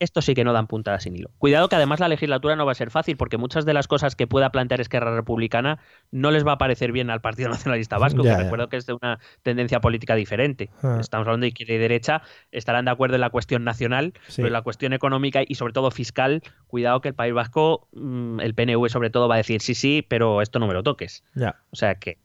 Esto 0.00 0.22
sí 0.22 0.34
que 0.34 0.44
no 0.44 0.52
dan 0.52 0.68
puntada 0.68 1.00
sin 1.00 1.16
hilo. 1.16 1.30
Cuidado 1.38 1.68
que 1.68 1.74
además 1.74 1.98
la 1.98 2.06
legislatura 2.06 2.54
no 2.54 2.64
va 2.64 2.70
a 2.70 2.74
ser 2.76 2.90
fácil 2.92 3.16
porque 3.16 3.36
muchas 3.36 3.64
de 3.64 3.74
las 3.74 3.88
cosas 3.88 4.14
que 4.14 4.28
pueda 4.28 4.50
plantear 4.52 4.80
Esquerra 4.80 5.12
Republicana 5.12 5.80
no 6.12 6.30
les 6.30 6.46
va 6.46 6.52
a 6.52 6.58
parecer 6.58 6.92
bien 6.92 7.10
al 7.10 7.20
Partido 7.20 7.48
Nacionalista 7.50 7.98
Vasco, 7.98 8.22
que 8.22 8.36
recuerdo 8.36 8.68
que 8.68 8.76
es 8.76 8.86
de 8.86 8.92
una 8.92 9.18
tendencia 9.42 9.80
política 9.80 10.14
diferente. 10.14 10.70
Ah. 10.84 10.98
Estamos 11.00 11.26
hablando 11.26 11.44
de 11.44 11.48
izquierda 11.48 11.74
y 11.74 11.78
derecha, 11.78 12.22
estarán 12.52 12.84
de 12.84 12.92
acuerdo 12.92 13.16
en 13.16 13.22
la 13.22 13.30
cuestión 13.30 13.64
nacional, 13.64 14.12
Sí. 14.28 14.36
pero 14.36 14.46
en 14.48 14.52
la 14.52 14.62
cuestión 14.62 14.92
económica 14.92 15.40
y 15.44 15.56
sobre 15.56 15.72
todo 15.72 15.90
fiscal, 15.90 16.42
cuidado 16.68 17.00
que 17.00 17.08
el 17.08 17.14
País 17.14 17.34
Vasco, 17.34 17.88
mm, 17.92 18.38
el 18.40 18.54
PNV 18.54 18.88
sobre 18.90 19.10
todo 19.10 19.26
va 19.26 19.34
a 19.34 19.38
decir 19.38 19.60
sí, 19.62 19.74
sí, 19.74 20.06
pero 20.06 20.42
esto 20.42 20.60
no 20.60 20.68
me 20.68 20.74
lo 20.74 20.84
toques. 20.84 21.24
O 21.70 21.76
sea 21.76 21.96
que. 21.96 22.18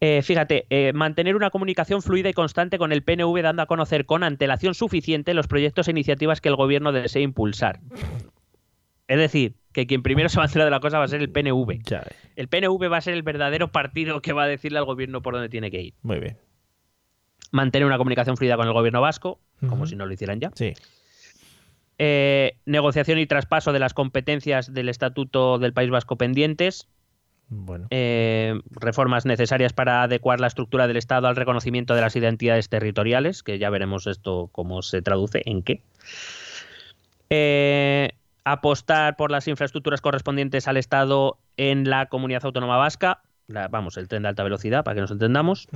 Eh, 0.00 0.22
fíjate, 0.22 0.66
eh, 0.70 0.92
mantener 0.92 1.34
una 1.34 1.50
comunicación 1.50 2.02
fluida 2.02 2.28
y 2.28 2.32
constante 2.32 2.78
con 2.78 2.92
el 2.92 3.02
PNV 3.02 3.42
dando 3.42 3.62
a 3.62 3.66
conocer 3.66 4.06
con 4.06 4.22
antelación 4.22 4.74
suficiente 4.74 5.34
los 5.34 5.48
proyectos 5.48 5.88
e 5.88 5.90
iniciativas 5.90 6.40
que 6.40 6.48
el 6.48 6.56
gobierno 6.56 6.92
desee 6.92 7.22
impulsar. 7.22 7.80
Es 9.08 9.18
decir, 9.18 9.54
que 9.72 9.86
quien 9.86 10.02
primero 10.02 10.28
se 10.28 10.36
va 10.36 10.44
a 10.44 10.46
enterar 10.46 10.66
de 10.66 10.70
la 10.70 10.80
cosa 10.80 10.98
va 10.98 11.04
a 11.04 11.08
ser 11.08 11.20
el 11.20 11.30
PNV. 11.30 11.80
El 12.36 12.48
PNV 12.48 12.92
va 12.92 12.98
a 12.98 13.00
ser 13.00 13.14
el 13.14 13.22
verdadero 13.22 13.72
partido 13.72 14.20
que 14.22 14.32
va 14.32 14.44
a 14.44 14.46
decirle 14.46 14.78
al 14.78 14.84
gobierno 14.84 15.22
por 15.22 15.34
dónde 15.34 15.48
tiene 15.48 15.70
que 15.70 15.80
ir. 15.80 15.94
Muy 16.02 16.20
bien. 16.20 16.36
Mantener 17.50 17.86
una 17.86 17.96
comunicación 17.96 18.36
fluida 18.36 18.56
con 18.56 18.66
el 18.66 18.74
gobierno 18.74 19.00
vasco, 19.00 19.40
como 19.68 19.86
si 19.86 19.96
no 19.96 20.04
lo 20.06 20.12
hicieran 20.12 20.38
ya. 20.38 20.52
Sí. 20.54 20.74
Eh, 21.98 22.58
negociación 22.66 23.18
y 23.18 23.26
traspaso 23.26 23.72
de 23.72 23.80
las 23.80 23.94
competencias 23.94 24.72
del 24.72 24.88
Estatuto 24.88 25.58
del 25.58 25.72
País 25.72 25.90
Vasco 25.90 26.16
pendientes. 26.16 26.86
Bueno. 27.50 27.86
eh, 27.90 28.60
reformas 28.70 29.24
necesarias 29.24 29.72
para 29.72 30.02
adecuar 30.02 30.38
la 30.40 30.46
estructura 30.48 30.86
del 30.86 30.96
Estado 30.98 31.28
al 31.28 31.36
reconocimiento 31.36 31.94
de 31.94 32.00
las 32.02 32.14
identidades 32.16 32.68
territoriales, 32.68 33.42
que 33.42 33.58
ya 33.58 33.70
veremos 33.70 34.06
esto 34.06 34.48
cómo 34.52 34.82
se 34.82 35.00
traduce 35.02 35.42
en 35.46 35.62
qué. 35.62 35.82
Eh, 37.30 38.10
apostar 38.44 39.16
por 39.16 39.30
las 39.30 39.48
infraestructuras 39.48 40.00
correspondientes 40.00 40.68
al 40.68 40.76
Estado 40.78 41.38
en 41.56 41.88
la 41.88 42.06
comunidad 42.06 42.44
autónoma 42.44 42.76
vasca, 42.76 43.20
la- 43.46 43.68
vamos, 43.68 43.96
el 43.96 44.08
tren 44.08 44.22
de 44.22 44.28
alta 44.28 44.42
velocidad, 44.42 44.84
para 44.84 44.94
que 44.94 45.00
nos 45.02 45.10
entendamos. 45.10 45.66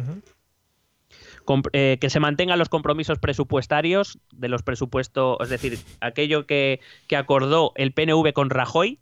Com- 1.44 1.62
eh, 1.72 1.98
que 2.00 2.08
se 2.08 2.20
mantengan 2.20 2.58
los 2.58 2.68
compromisos 2.70 3.18
presupuestarios 3.18 4.18
de 4.32 4.48
los 4.48 4.62
presupuestos, 4.62 5.36
es 5.40 5.48
decir, 5.50 5.78
aquello 6.00 6.46
que, 6.46 6.80
que 7.08 7.16
acordó 7.16 7.72
el 7.76 7.92
PNV 7.92 8.32
con 8.32 8.48
Rajoy, 8.48 8.98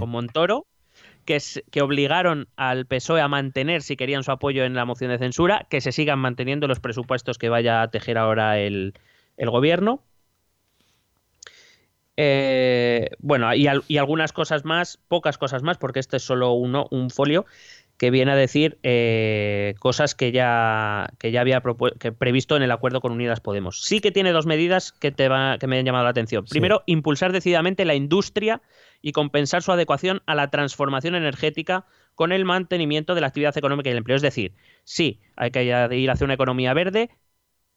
con 0.00 0.10
Montoro, 0.10 0.66
que, 1.24 1.36
es- 1.36 1.62
que 1.70 1.82
obligaron 1.82 2.48
al 2.56 2.86
PSOE 2.86 3.20
a 3.20 3.28
mantener, 3.28 3.82
si 3.82 3.96
querían 3.96 4.22
su 4.24 4.30
apoyo 4.32 4.64
en 4.64 4.74
la 4.74 4.84
moción 4.84 5.10
de 5.10 5.18
censura, 5.18 5.66
que 5.70 5.80
se 5.80 5.92
sigan 5.92 6.18
manteniendo 6.18 6.66
los 6.68 6.80
presupuestos 6.80 7.38
que 7.38 7.48
vaya 7.48 7.82
a 7.82 7.88
tejer 7.90 8.18
ahora 8.18 8.58
el, 8.58 8.94
el 9.36 9.50
gobierno. 9.50 10.02
Eh, 12.16 13.10
bueno, 13.18 13.52
y, 13.54 13.66
al- 13.66 13.82
y 13.88 13.96
algunas 13.98 14.32
cosas 14.32 14.64
más, 14.64 14.98
pocas 15.08 15.36
cosas 15.38 15.62
más, 15.62 15.78
porque 15.78 16.00
este 16.00 16.18
es 16.18 16.22
solo 16.22 16.52
uno, 16.52 16.86
un 16.90 17.10
folio 17.10 17.44
que 17.96 18.10
viene 18.10 18.32
a 18.32 18.36
decir 18.36 18.78
eh, 18.82 19.74
cosas 19.78 20.14
que 20.16 20.32
ya, 20.32 21.10
que 21.18 21.30
ya 21.30 21.40
había 21.40 21.62
que 22.00 22.10
previsto 22.12 22.56
en 22.56 22.62
el 22.62 22.70
acuerdo 22.72 23.00
con 23.00 23.12
Unidas 23.12 23.40
Podemos. 23.40 23.82
Sí 23.82 24.00
que 24.00 24.10
tiene 24.10 24.32
dos 24.32 24.46
medidas 24.46 24.92
que, 24.92 25.12
te 25.12 25.28
va- 25.28 25.58
que 25.58 25.66
me 25.68 25.78
han 25.78 25.84
llamado 25.84 26.04
la 26.04 26.10
atención. 26.10 26.44
Sí. 26.46 26.50
Primero, 26.50 26.82
impulsar 26.86 27.32
decididamente 27.32 27.84
la 27.84 27.94
industria 27.94 28.62
y 29.04 29.12
compensar 29.12 29.62
su 29.62 29.70
adecuación 29.70 30.22
a 30.24 30.34
la 30.34 30.48
transformación 30.48 31.14
energética 31.14 31.84
con 32.14 32.32
el 32.32 32.46
mantenimiento 32.46 33.14
de 33.14 33.20
la 33.20 33.26
actividad 33.26 33.54
económica 33.54 33.90
y 33.90 33.92
el 33.92 33.98
empleo. 33.98 34.16
Es 34.16 34.22
decir, 34.22 34.54
sí, 34.82 35.20
hay 35.36 35.50
que 35.50 35.62
ir 35.62 36.10
hacia 36.10 36.24
una 36.24 36.32
economía 36.32 36.72
verde, 36.72 37.10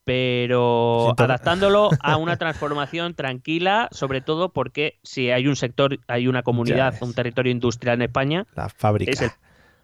pero 0.06 1.14
adaptándolo 1.18 1.90
a 2.00 2.16
una 2.16 2.38
transformación 2.38 3.14
tranquila, 3.14 3.90
sobre 3.92 4.22
todo 4.22 4.54
porque 4.54 5.00
si 5.04 5.30
hay 5.30 5.48
un 5.48 5.58
sector, 5.58 6.00
hay 6.08 6.30
una 6.30 6.44
comunidad, 6.44 6.96
un 7.02 7.14
territorio 7.14 7.52
industrial 7.52 7.96
en 7.96 8.04
España, 8.04 8.48
La 8.56 8.70
fábrica. 8.70 9.12
es 9.12 9.22
el, 9.22 9.32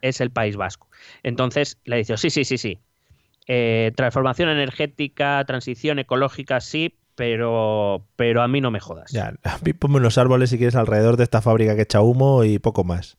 es 0.02 0.22
el 0.22 0.32
País 0.32 0.56
Vasco. 0.56 0.88
Entonces 1.24 1.78
le 1.84 1.98
dice, 1.98 2.16
sí, 2.16 2.30
sí, 2.30 2.46
sí, 2.46 2.58
sí. 2.58 2.80
Eh, 3.48 3.92
transformación 3.98 4.48
energética, 4.48 5.44
transición 5.46 6.00
ecológica, 6.00 6.62
sí, 6.62 6.96
pero, 7.16 8.06
pero 8.16 8.42
a 8.42 8.48
mí 8.48 8.62
no 8.62 8.72
me 8.72 8.80
jodas. 8.80 9.12
Ya, 9.12 9.34
ponme 9.80 9.98
unos 9.98 10.18
árboles 10.18 10.50
si 10.50 10.58
quieres 10.58 10.76
alrededor 10.76 11.18
de 11.18 11.24
esta 11.24 11.42
fábrica 11.42 11.76
que 11.76 11.84
echa 11.84 12.02
humo 12.02 12.44
y 12.44 12.60
poco 12.60 12.84
más. 12.84 13.18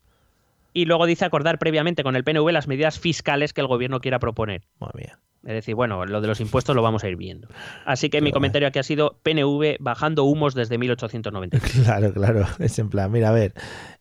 Y 0.73 0.87
luego 0.87 1.07
dice 1.07 1.25
acordar 1.25 1.59
previamente 1.59 2.03
con 2.03 2.17
el 2.17 2.25
PNV 2.25 2.51
las 2.51 2.67
medidas 2.67 2.99
fiscales 2.99 3.53
que 3.53 3.61
el 3.61 3.69
gobierno 3.69 4.01
quiera 4.01 4.19
proponer. 4.19 4.63
Madre 4.81 5.05
mía. 5.05 5.19
Es 5.45 5.53
decir, 5.53 5.75
bueno, 5.75 6.05
lo 6.07 6.21
de 6.23 6.27
los 6.27 6.41
impuestos 6.41 6.75
lo 6.75 6.81
vamos 6.83 7.05
a 7.05 7.09
ir 7.09 7.17
viendo. 7.17 7.49
Así 7.85 8.09
que 8.09 8.23
mi 8.23 8.33
comentario 8.33 8.67
aquí 8.67 8.79
ha 8.79 8.83
sido 8.83 9.19
PNV 9.23 9.77
bajando 9.79 10.25
humos 10.25 10.55
desde 10.55 10.79
1890. 10.79 11.59
Claro, 11.85 12.13
claro. 12.15 12.47
Es 12.59 12.79
en 12.79 12.89
plan, 12.89 13.13
mira, 13.13 13.29
a 13.29 13.33
ver. 13.33 13.53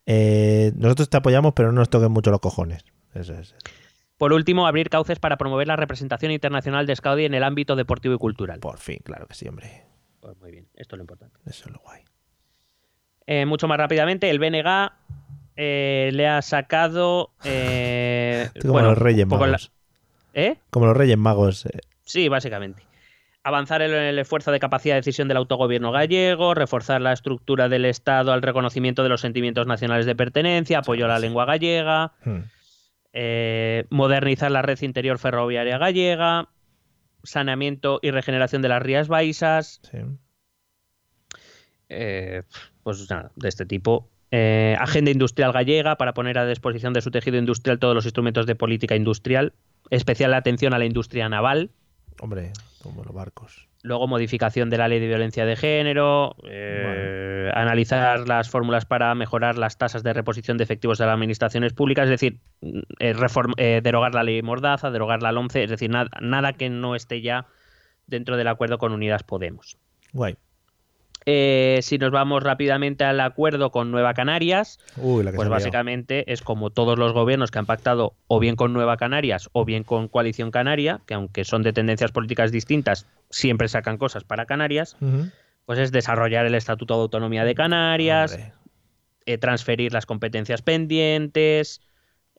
eh, 0.06 0.72
nosotros 0.78 1.10
te 1.10 1.18
apoyamos, 1.18 1.52
pero 1.54 1.72
no 1.74 1.82
nos 1.82 1.90
toquen 1.90 2.12
mucho 2.12 2.32
los 2.32 2.40
cojones. 2.40 2.86
Eso 3.14 3.34
es. 3.34 3.54
Por 4.18 4.32
último, 4.34 4.68
abrir 4.68 4.90
cauces 4.90 5.20
para 5.20 5.38
promover 5.38 5.68
la 5.68 5.76
representación 5.76 6.32
internacional 6.32 6.86
de 6.86 6.96
Scaudi 6.96 7.26
en 7.26 7.34
el 7.34 7.44
ámbito 7.44 7.76
deportivo 7.76 8.14
y 8.16 8.18
cultural. 8.18 8.60
Por 8.60 8.78
fin, 8.78 9.00
claro 9.04 9.28
que 9.28 9.34
sí, 9.34 9.48
hombre. 9.48 9.84
Pues 10.22 10.38
muy 10.40 10.52
bien, 10.52 10.68
esto 10.76 10.96
es 10.96 10.98
lo 10.98 11.04
importante. 11.04 11.38
Eso 11.46 11.66
es 11.68 11.72
lo 11.74 11.80
guay. 11.80 12.02
Eh, 13.26 13.46
mucho 13.46 13.68
más 13.68 13.78
rápidamente, 13.78 14.30
el 14.30 14.40
BNG 14.40 14.92
eh, 15.56 16.12
le 16.14 16.28
ha 16.28 16.42
sacado. 16.42 17.32
eh, 17.44 18.50
Como 18.62 18.74
bueno, 18.74 18.90
los 18.90 18.98
Reyes 18.98 19.28
la- 19.28 19.38
Magos. 19.38 19.72
¿Eh? 20.34 20.56
Como 20.70 20.86
los 20.88 20.98
Reyes 20.98 21.18
Magos. 21.18 21.66
eh, 21.66 21.80
Sí, 22.04 22.28
básicamente. 22.30 22.84
Avanzar 23.46 23.82
en 23.82 23.92
el 23.94 24.20
esfuerzo 24.20 24.52
de 24.52 24.60
capacidad 24.60 24.96
de 24.96 25.00
decisión 25.02 25.28
del 25.28 25.38
autogobierno 25.38 25.92
gallego, 25.92 26.54
reforzar 26.54 27.02
la 27.02 27.12
estructura 27.12 27.68
del 27.68 27.84
Estado 27.86 28.32
al 28.32 28.42
reconocimiento 28.42 29.04
de 29.04 29.10
los 29.10 29.20
sentimientos 29.22 29.68
nacionales 29.68 30.06
de 30.06 30.16
pertenencia, 30.16 30.80
apoyo 30.80 31.06
a 31.06 31.10
la 31.10 31.20
lengua 31.20 31.44
gallega, 31.46 32.14
hmm. 32.24 32.40
Eh, 33.14 33.86
modernizar 33.90 34.52
la 34.52 34.62
red 34.62 34.82
interior 34.82 35.20
ferroviaria 35.20 35.78
gallega, 35.78 36.50
saneamiento 37.24 38.00
y 38.02 38.12
regeneración 38.12 38.62
de 38.62 38.70
las 38.70 38.82
rías 38.82 39.08
baixas, 39.08 39.80
Sí. 39.90 40.00
eh, 41.90 42.44
pues 42.84 43.10
nada, 43.10 43.32
de 43.36 43.50
este 43.50 43.66
tipo. 43.66 44.10
Eh, 44.32 44.76
agenda 44.80 45.12
industrial 45.12 45.52
gallega 45.52 45.96
para 45.96 46.14
poner 46.16 46.40
a 46.40 46.48
disposición 46.48 46.94
de 46.94 47.02
su 47.02 47.12
tejido 47.12 47.38
industrial 47.38 47.78
todos 47.78 47.94
los 47.94 48.06
instrumentos 48.06 48.48
de 48.48 48.56
política 48.56 48.96
industrial, 48.96 49.54
especial 49.92 50.34
atención 50.34 50.74
a 50.74 50.80
la 50.80 50.86
industria 50.86 51.30
naval, 51.30 51.70
Hombre, 52.20 52.52
como 52.82 53.04
los 53.04 53.14
barcos. 53.14 53.68
luego 53.82 54.08
modificación 54.08 54.70
de 54.70 54.78
la 54.78 54.88
ley 54.88 55.00
de 55.00 55.08
violencia 55.08 55.46
de 55.46 55.56
género, 55.56 56.36
eh, 56.44 57.52
analizar 57.54 58.28
las 58.28 58.50
fórmulas 58.50 58.86
para 58.86 59.14
mejorar 59.16 59.58
las 59.58 59.78
tasas 59.78 60.04
de 60.04 60.14
reposición 60.14 60.58
de 60.58 60.64
efectivos 60.64 60.98
de 60.98 61.06
las 61.06 61.14
administraciones 61.14 61.74
públicas, 61.74 62.06
es 62.06 62.12
decir, 62.12 62.40
mm, 62.62 62.80
eh, 63.00 63.16
eh, 63.58 63.82
derogar 63.84 64.14
la 64.16 64.24
ley 64.24 64.42
Mordaza, 64.42 64.90
derogar 64.92 65.22
la 65.22 65.32
LOMCE, 65.32 65.64
es 65.64 65.70
decir, 65.70 65.90
nada, 65.90 66.10
nada 66.22 66.54
que 66.54 66.70
no 66.70 66.96
esté 66.96 67.22
ya 67.22 67.48
dentro 68.08 68.38
del 68.38 68.48
acuerdo 68.48 68.78
con 68.78 68.94
Unidas 68.94 69.24
Podemos. 69.24 69.78
Guay. 70.14 70.38
Eh, 71.26 71.80
si 71.82 71.98
nos 71.98 72.12
vamos 72.12 72.44
rápidamente 72.44 73.04
al 73.04 73.20
acuerdo 73.20 73.72
con 73.72 73.92
Nueva 73.92 74.14
Canarias, 74.14 74.80
Uy, 74.98 75.26
pues 75.36 75.50
básicamente 75.50 76.32
es 76.32 76.42
como 76.42 76.70
todos 76.70 76.98
los 77.00 77.14
gobiernos 77.14 77.52
que 77.52 77.60
han 77.60 77.66
pactado 77.66 78.14
o 78.28 78.40
bien 78.40 78.56
con 78.56 78.74
Nueva 78.74 78.98
Canarias 78.98 79.50
o 79.54 79.66
bien 79.66 79.84
con 79.84 80.08
Coalición 80.08 80.52
Canaria, 80.52 81.02
que 81.06 81.14
aunque 81.14 81.46
son 81.46 81.64
de 81.64 81.74
tendencias 81.74 82.12
políticas 82.12 82.52
distintas, 82.52 83.08
siempre 83.30 83.68
sacan 83.68 83.98
cosas 83.98 84.24
para 84.24 84.46
Canarias, 84.46 84.98
pues 85.66 85.80
es 85.80 85.92
desarrollar 85.92 86.46
el 86.46 86.56
Estatuto 86.56 86.96
de 86.96 87.02
Autonomía 87.02 87.46
de 87.46 87.56
Canarias, 87.56 88.38
eh, 89.26 89.38
transferir 89.38 89.94
las 89.94 90.06
competencias 90.06 90.62
pendientes, 90.62 91.82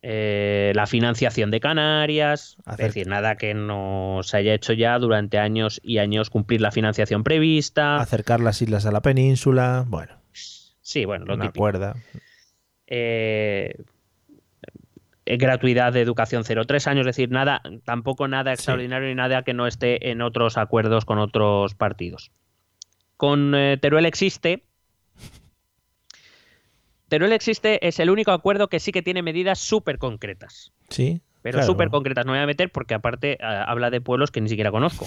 eh, 0.07 0.73
la 0.75 0.87
financiación 0.87 1.51
de 1.51 1.61
Canarias, 1.61 2.59
es 2.71 2.77
decir, 2.77 3.07
nada 3.07 3.37
que 3.37 3.55
no 3.55 4.21
se 4.23 4.37
haya 4.37 4.53
hecho 4.53 4.75
ya 4.75 4.99
durante 4.99 5.39
años 5.39 5.81
y 5.83 5.97
años 5.97 6.29
cumplir 6.29 6.61
la 6.61 6.71
financiación 6.71 7.25
prevista. 7.25 7.97
Acercar 7.97 8.41
las 8.41 8.61
islas 8.61 8.85
a 8.85 8.93
la 8.93 9.01
península. 9.01 9.87
Bueno. 9.89 10.13
Sí, 10.33 11.07
bueno, 11.07 11.25
lo 11.25 11.35
una 11.37 11.45
típico. 11.47 11.63
cuerda. 11.63 11.95
Eh, 12.87 13.77
eh, 15.25 15.37
gratuidad 15.39 15.95
de 15.95 16.03
educación 16.03 16.45
cero 16.45 16.67
tres 16.67 16.87
años, 16.87 17.07
es 17.07 17.17
decir, 17.17 17.31
nada, 17.31 17.63
tampoco 17.85 18.29
nada 18.29 18.51
Sí. 18.51 18.61
extraordinario 18.61 19.09
ni 19.09 19.15
nada 19.15 19.43
que 19.43 19.55
no 19.55 19.67
esté 19.67 20.11
en 20.11 20.21
otros 20.21 20.59
acuerdos 20.59 21.07
con 21.07 21.19
otros 21.19 21.75
partidos. 21.75 22.31
Con 23.17 23.55
eh, 23.55 23.79
Teruel 23.81 24.05
existe. 24.05 24.65
Teruel 27.09 27.33
existe 27.33 27.87
es 27.87 27.99
el 28.01 28.11
único 28.11 28.31
acuerdo 28.33 28.69
que 28.69 28.81
sí 28.81 28.93
que 28.93 29.03
tiene 29.03 29.23
medidas 29.23 29.59
súper 29.59 29.99
concretas. 29.99 30.73
Sí. 30.89 31.21
Pero 31.43 31.57
claro. 31.59 31.67
súper 31.67 31.91
concretas, 31.91 32.25
no 32.25 32.33
me 32.33 32.39
voy 32.39 32.45
a 32.45 32.47
meter 32.47 32.71
porque 32.73 32.95
aparte 32.95 33.37
ah, 33.43 33.65
habla 33.65 33.91
de 33.91 34.01
pueblos 34.01 34.31
que 34.31 34.41
ni 34.41 34.49
siquiera 34.49 34.71
conozco. 34.71 35.07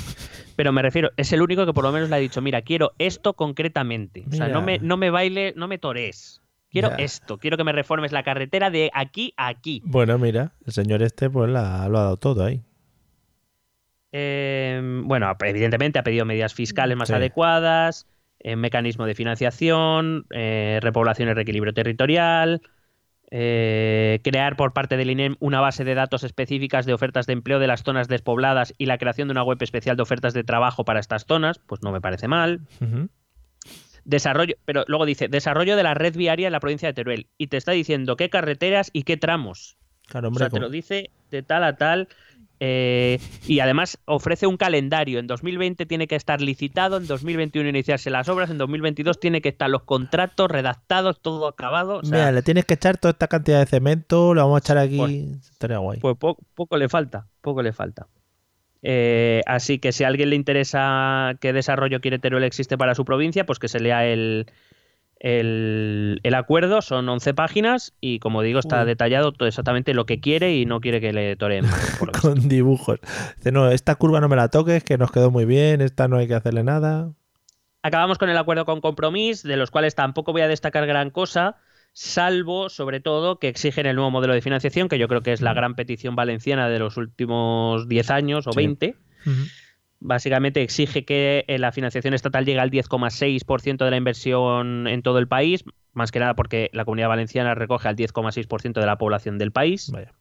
Pero 0.55 0.71
me 0.71 0.83
refiero, 0.83 1.09
es 1.17 1.33
el 1.33 1.41
único 1.41 1.65
que 1.65 1.73
por 1.73 1.83
lo 1.83 1.91
menos 1.91 2.09
le 2.11 2.15
ha 2.15 2.19
dicho, 2.19 2.41
mira, 2.43 2.61
quiero 2.61 2.91
esto 2.99 3.33
concretamente. 3.33 4.23
O 4.29 4.35
sea, 4.35 4.47
no 4.47 4.61
me, 4.61 4.77
no 4.77 4.97
me 4.97 5.09
baile, 5.09 5.53
no 5.55 5.67
me 5.67 5.79
torees. 5.79 6.41
Quiero 6.69 6.91
esto, 6.97 7.39
quiero 7.39 7.57
que 7.57 7.63
me 7.63 7.71
reformes 7.71 8.11
la 8.11 8.21
carretera 8.21 8.69
de 8.69 8.91
aquí 8.93 9.33
a 9.35 9.47
aquí. 9.47 9.81
Bueno, 9.83 10.19
mira, 10.19 10.51
el 10.65 10.73
señor 10.73 11.01
este 11.01 11.27
pues 11.27 11.49
la- 11.49 11.87
lo 11.89 11.97
ha 11.97 12.03
dado 12.03 12.17
todo 12.17 12.45
ahí. 12.45 12.61
Eh, 14.11 14.79
bueno, 15.03 15.35
evidentemente 15.39 15.99
ha 15.99 16.03
pedido 16.03 16.25
medidas 16.25 16.53
fiscales 16.53 16.95
más 16.97 17.07
Sí. 17.09 17.13
adecuadas, 17.15 18.05
eh, 18.05 18.07
mecanismo 18.55 19.05
de 19.05 19.15
financiación, 19.15 20.25
eh, 20.31 20.79
repoblación 20.81 21.29
y 21.29 21.33
reequilibrio 21.33 21.73
territorial, 21.73 22.61
eh, 23.29 24.19
crear 24.23 24.55
por 24.55 24.71
parte 24.73 24.95
del 24.95 25.09
INEM 25.09 25.35
una 25.39 25.59
base 25.59 25.83
de 25.83 25.95
datos 25.95 26.23
específicas 26.23 26.85
de 26.85 26.93
ofertas 26.93 27.25
de 27.27 27.33
empleo 27.33 27.59
de 27.59 27.67
las 27.67 27.83
zonas 27.83 28.07
despobladas 28.07 28.73
y 28.77 28.85
la 28.85 28.97
creación 28.97 29.27
de 29.27 29.33
una 29.33 29.43
web 29.43 29.61
especial 29.61 29.97
de 29.97 30.03
ofertas 30.03 30.33
de 30.33 30.43
trabajo 30.45 30.85
para 30.85 30.99
estas 31.01 31.25
zonas, 31.25 31.59
pues 31.59 31.81
no 31.83 31.91
me 31.91 31.99
parece 31.99 32.27
mal. 32.29 32.61
Desarrollo, 34.05 34.55
pero 34.63 34.85
luego 34.87 35.05
dice, 35.05 35.27
desarrollo 35.27 35.75
de 35.75 35.83
la 35.83 35.93
red 35.93 36.15
viaria 36.15 36.47
en 36.47 36.53
la 36.53 36.61
provincia 36.61 36.87
de 36.87 36.93
Teruel. 36.93 37.27
Y 37.37 37.47
te 37.47 37.57
está 37.57 37.73
diciendo 37.73 38.15
qué 38.15 38.29
carreteras 38.29 38.89
y 38.93 39.03
qué 39.03 39.17
tramos. 39.17 39.77
Claro, 40.07 40.27
O 40.27 40.29
hombre. 40.29 40.45
sea, 40.45 40.49
te 40.49 40.59
lo 40.61 40.69
dice 40.69 41.09
de 41.29 41.43
tal 41.43 41.65
a 41.65 41.75
tal. 41.75 42.07
Eh, 42.59 43.19
y 43.45 43.59
además 43.59 43.99
ofrece 44.05 44.47
un 44.47 44.57
calendario. 44.57 45.19
En 45.19 45.27
2020 45.27 45.85
tiene 45.85 46.07
que 46.07 46.15
estar 46.15 46.41
licitado, 46.41 46.97
en 46.97 47.05
2021 47.07 47.69
iniciarse 47.69 48.09
las 48.09 48.27
obras, 48.29 48.49
en 48.49 48.57
2022 48.57 49.19
tiene 49.19 49.41
que 49.41 49.49
estar 49.49 49.69
los 49.69 49.83
contratos 49.83 50.49
redactados, 50.49 51.21
todo 51.21 51.47
acabado. 51.47 51.97
O 51.99 52.03
sea, 52.03 52.17
Mira, 52.17 52.31
le 52.31 52.41
tienes 52.41 52.65
que 52.65 52.73
echar 52.75 52.97
toda 52.97 53.11
esta 53.11 53.27
cantidad 53.27 53.59
de 53.59 53.65
cemento, 53.65 54.33
lo 54.33 54.41
vamos 54.41 54.55
a 54.57 54.59
echar 54.59 54.77
aquí. 54.77 54.97
Pues- 54.97 55.49
Estaría 55.51 55.77
guay. 55.77 55.99
pues 55.99 56.17
po- 56.17 56.37
poco 56.55 56.77
le 56.77 56.89
falta, 56.89 57.27
poco 57.41 57.61
le 57.61 57.73
falta. 57.73 58.07
Eh, 58.83 59.41
así 59.47 59.79
que 59.79 59.91
si 59.91 60.03
a 60.03 60.07
alguien 60.07 60.29
le 60.29 60.35
interesa 60.35 61.33
qué 61.41 61.51
desarrollo 61.51 61.99
quiere 61.99 62.19
Teruel 62.19 62.43
existe 62.43 62.77
para 62.77 62.93
su 62.95 63.05
provincia, 63.05 63.45
pues 63.45 63.57
que 63.59 63.67
se 63.67 63.79
lea 63.79 64.05
el, 64.05 64.45
el, 65.19 66.19
el 66.23 66.33
acuerdo. 66.35 66.81
Son 66.81 67.07
11 67.07 67.33
páginas 67.33 67.93
y, 68.01 68.19
como 68.19 68.41
digo, 68.41 68.59
está 68.59 68.81
Uy. 68.81 68.87
detallado 68.87 69.31
todo 69.31 69.47
exactamente 69.47 69.93
lo 69.93 70.05
que 70.05 70.19
quiere 70.19 70.55
y 70.55 70.65
no 70.65 70.79
quiere 70.81 71.01
que 71.01 71.13
le 71.13 71.35
toreen. 71.35 71.65
Con 72.21 72.47
dibujos. 72.47 72.99
Dice, 73.37 73.51
no, 73.51 73.69
esta 73.71 73.95
curva 73.95 74.19
no 74.21 74.29
me 74.29 74.35
la 74.35 74.49
toques, 74.49 74.83
que 74.83 74.97
nos 74.97 75.11
quedó 75.11 75.31
muy 75.31 75.45
bien, 75.45 75.81
esta 75.81 76.07
no 76.07 76.17
hay 76.17 76.27
que 76.27 76.35
hacerle 76.35 76.63
nada. 76.63 77.11
Acabamos 77.83 78.17
con 78.17 78.29
el 78.29 78.37
acuerdo 78.37 78.65
con 78.65 78.81
Compromís, 78.81 79.43
de 79.43 79.55
los 79.55 79.71
cuales 79.71 79.95
tampoco 79.95 80.33
voy 80.33 80.41
a 80.41 80.47
destacar 80.47 80.85
gran 80.87 81.09
cosa, 81.09 81.55
salvo, 81.93 82.69
sobre 82.69 82.99
todo, 82.99 83.39
que 83.39 83.47
exigen 83.47 83.85
el 83.85 83.95
nuevo 83.95 84.11
modelo 84.11 84.33
de 84.33 84.41
financiación, 84.41 84.89
que 84.89 84.97
yo 84.99 85.07
creo 85.07 85.21
que 85.21 85.31
es 85.31 85.41
la 85.41 85.53
gran 85.53 85.75
petición 85.75 86.15
valenciana 86.15 86.67
de 86.69 86.79
los 86.79 86.97
últimos 86.97 87.87
10 87.87 88.09
años 88.11 88.47
o 88.47 88.51
Sí. 88.51 88.57
20. 88.57 88.95
Básicamente 89.99 90.61
exige 90.61 91.05
que 91.05 91.43
eh, 91.47 91.57
la 91.57 91.71
financiación 91.71 92.13
estatal 92.13 92.45
llegue 92.45 92.59
al 92.59 92.69
10,6% 92.69 93.83
de 93.83 93.91
la 93.91 93.97
inversión 93.97 94.87
en 94.87 95.01
todo 95.01 95.17
el 95.17 95.27
país, 95.27 95.63
más 95.93 96.11
que 96.11 96.19
nada 96.19 96.35
porque 96.35 96.69
la 96.73 96.85
comunidad 96.85 97.07
valenciana 97.07 97.55
recoge 97.55 97.87
al 97.87 97.95
10,6% 97.95 98.79
de 98.79 98.85
la 98.85 98.97
población 98.97 99.37
del 99.37 99.51
país. 99.51 99.89
Vaya. 99.91 100.13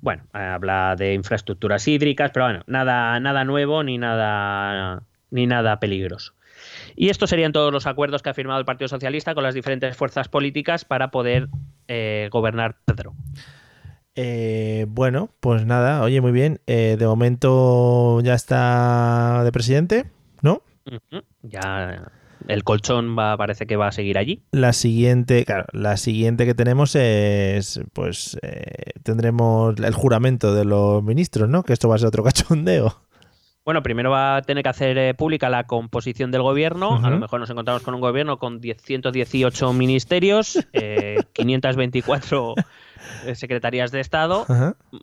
Bueno, 0.00 0.24
habla 0.32 0.96
de 0.96 1.14
infraestructuras 1.14 1.86
hídricas, 1.88 2.30
pero 2.32 2.46
bueno, 2.46 2.64
nada, 2.66 3.18
nada 3.20 3.44
nuevo 3.44 3.82
ni 3.82 3.98
nada, 3.98 5.02
ni 5.30 5.46
nada 5.46 5.78
peligroso. 5.80 6.34
Y 6.96 7.08
estos 7.08 7.30
serían 7.30 7.52
todos 7.52 7.72
los 7.72 7.86
acuerdos 7.86 8.22
que 8.22 8.30
ha 8.30 8.34
firmado 8.34 8.58
el 8.58 8.66
Partido 8.66 8.88
Socialista 8.88 9.34
con 9.34 9.42
las 9.42 9.54
diferentes 9.54 9.96
fuerzas 9.96 10.28
políticas 10.28 10.84
para 10.84 11.10
poder 11.10 11.48
eh, 11.88 12.28
gobernar 12.30 12.76
Pedro. 12.84 13.14
Eh, 14.14 14.86
bueno, 14.88 15.30
pues 15.40 15.64
nada, 15.64 16.02
oye, 16.02 16.20
muy 16.20 16.32
bien. 16.32 16.60
Eh, 16.66 16.96
de 16.98 17.06
momento 17.06 18.20
ya 18.20 18.34
está 18.34 19.42
de 19.44 19.52
presidente, 19.52 20.10
¿no? 20.42 20.62
Ya 21.42 22.12
el 22.48 22.64
colchón 22.64 23.16
va, 23.16 23.36
parece 23.36 23.66
que 23.66 23.76
va 23.76 23.88
a 23.88 23.92
seguir 23.92 24.18
allí. 24.18 24.42
La 24.50 24.72
siguiente, 24.72 25.44
claro, 25.44 25.66
la 25.72 25.96
siguiente 25.96 26.46
que 26.46 26.54
tenemos 26.54 26.94
es, 26.96 27.80
pues, 27.92 28.38
eh, 28.42 28.92
tendremos 29.02 29.78
el 29.78 29.94
juramento 29.94 30.54
de 30.54 30.64
los 30.64 31.02
ministros, 31.02 31.48
¿no? 31.48 31.62
Que 31.62 31.72
esto 31.72 31.88
va 31.88 31.96
a 31.96 31.98
ser 31.98 32.08
otro 32.08 32.24
cachondeo. 32.24 33.02
Bueno, 33.64 33.82
primero 33.82 34.10
va 34.10 34.36
a 34.36 34.42
tener 34.42 34.64
que 34.64 34.68
hacer 34.68 34.98
eh, 34.98 35.14
pública 35.14 35.48
la 35.48 35.64
composición 35.64 36.32
del 36.32 36.42
gobierno. 36.42 36.98
A 37.02 37.10
lo 37.10 37.18
mejor 37.18 37.38
nos 37.38 37.48
encontramos 37.50 37.82
con 37.82 37.94
un 37.94 38.00
gobierno 38.00 38.38
con 38.38 38.60
10 38.60 38.82
118 38.82 39.72
ministerios, 39.72 40.66
eh, 40.72 41.18
524 41.32 42.54
eh, 43.26 43.34
secretarías 43.36 43.92
de 43.92 44.00
Estado 44.00 44.46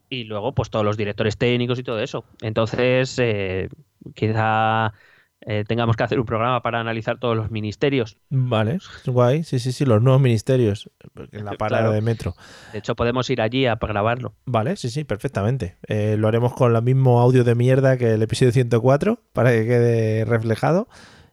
y 0.09 0.25
luego 0.25 0.53
pues 0.53 0.69
todos 0.69 0.83
los 0.83 0.97
directores 0.97 1.37
técnicos 1.37 1.79
y 1.79 1.83
todo 1.83 2.01
eso. 2.01 2.25
Entonces, 2.41 3.17
eh, 3.19 3.69
quizá 4.13 4.93
eh, 5.41 5.63
tengamos 5.67 5.95
que 5.95 6.03
hacer 6.03 6.19
un 6.19 6.25
programa 6.25 6.61
para 6.61 6.79
analizar 6.79 7.17
todos 7.19 7.35
los 7.37 7.49
ministerios. 7.51 8.17
Vale, 8.29 8.79
guay, 9.05 9.43
sí, 9.43 9.59
sí, 9.59 9.71
sí, 9.71 9.85
los 9.85 10.01
nuevos 10.01 10.21
ministerios 10.21 10.89
en 11.31 11.45
la 11.45 11.53
parada 11.53 11.83
Claro. 11.83 11.91
de 11.93 12.01
metro. 12.01 12.35
De 12.73 12.79
hecho, 12.79 12.95
podemos 12.95 13.29
ir 13.29 13.41
allí 13.41 13.65
a 13.65 13.75
grabarlo. 13.75 14.33
Vale, 14.45 14.75
sí, 14.75 14.89
sí, 14.89 15.03
perfectamente. 15.03 15.77
Eh, 15.87 16.15
lo 16.17 16.27
haremos 16.27 16.53
con 16.53 16.75
el 16.75 16.81
mismo 16.81 17.19
audio 17.21 17.43
de 17.43 17.55
mierda 17.55 17.97
que 17.97 18.13
el 18.13 18.21
episodio 18.21 18.51
104 18.51 19.21
para 19.33 19.51
que 19.51 19.65
quede 19.65 20.25
reflejado. 20.25 20.87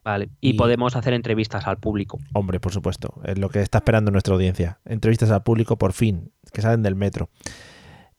Vale. 0.04 0.28
Y, 0.40 0.50
Y- 0.50 0.52
podemos 0.54 0.94
hacer 0.94 1.12
entrevistas 1.14 1.66
al 1.66 1.78
público. 1.78 2.18
Hombre, 2.32 2.60
por 2.60 2.72
supuesto, 2.72 3.20
es 3.24 3.38
lo 3.38 3.48
que 3.48 3.60
está 3.60 3.78
esperando 3.78 4.12
nuestra 4.12 4.34
audiencia. 4.34 4.78
Entrevistas 4.84 5.32
al 5.32 5.42
público, 5.42 5.78
por 5.78 5.92
fin, 5.92 6.30
que 6.52 6.62
salen 6.62 6.84
del 6.84 6.94
metro. 6.94 7.28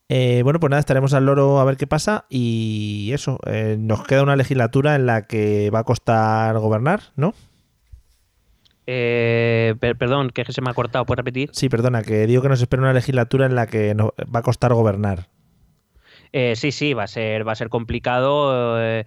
Eh, 0.10 0.42
bueno, 0.44 0.60
pues 0.60 0.70
nada, 0.70 0.80
estaremos 0.80 1.14
al 1.14 1.26
loro 1.26 1.60
a 1.60 1.66
ver 1.66 1.76
qué 1.76 1.86
pasa 1.86 2.26
y 2.30 3.12
eso, 3.14 3.40
eh, 3.46 3.76
nos 3.78 4.04
queda 4.06 4.24
una 4.24 4.38
legislatura 4.38 4.96
en 4.96 5.06
la 5.06 5.28
que 5.28 5.70
va 5.70 5.80
a 5.80 5.84
costar 5.84 6.58
gobernar, 6.60 7.02
¿no? 7.18 7.34
Eh, 8.86 9.76
per- 9.82 9.98
perdón, 9.98 10.30
que 10.30 10.46
se 10.46 10.62
me 10.62 10.70
ha 10.70 10.74
cortado. 10.74 11.06
¿Puedes 11.06 11.18
repetir? 11.18 11.50
Sí, 11.52 11.68
perdona, 11.68 12.04
que 12.04 12.26
digo 12.26 12.42
que 12.42 12.48
nos 12.48 12.62
espera 12.62 12.84
una 12.84 12.94
legislatura 12.94 13.46
en 13.46 13.56
la 13.56 13.68
que 13.68 13.94
nos 13.96 14.12
va 14.34 14.40
a 14.40 14.44
costar 14.44 14.74
gobernar. 14.74 15.28
Eh, 16.32 16.56
sí, 16.56 16.72
sí, 16.72 16.94
va 16.94 17.04
a 17.04 17.08
ser, 17.08 17.46
va 17.46 17.52
a 17.52 17.56
ser 17.56 17.68
complicado. 17.68 18.82
eh, 18.82 19.06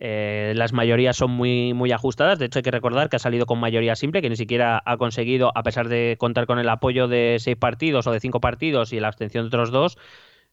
eh, 0.00 0.52
las 0.56 0.72
mayorías 0.72 1.16
son 1.16 1.30
muy, 1.32 1.74
muy 1.74 1.92
ajustadas. 1.92 2.38
De 2.38 2.46
hecho, 2.46 2.60
hay 2.60 2.62
que 2.62 2.70
recordar 2.70 3.10
que 3.10 3.16
ha 3.16 3.18
salido 3.18 3.44
con 3.44 3.58
mayoría 3.58 3.96
simple, 3.96 4.22
que 4.22 4.30
ni 4.30 4.36
siquiera 4.36 4.80
ha 4.86 4.96
conseguido, 4.96 5.52
a 5.54 5.62
pesar 5.62 5.88
de 5.88 6.16
contar 6.18 6.46
con 6.46 6.58
el 6.58 6.68
apoyo 6.70 7.06
de 7.08 7.36
seis 7.38 7.56
partidos 7.56 8.06
o 8.06 8.12
de 8.12 8.20
cinco 8.20 8.40
partidos 8.40 8.94
y 8.94 9.00
la 9.00 9.08
abstención 9.08 9.44
de 9.44 9.48
otros 9.48 9.70
dos, 9.72 9.98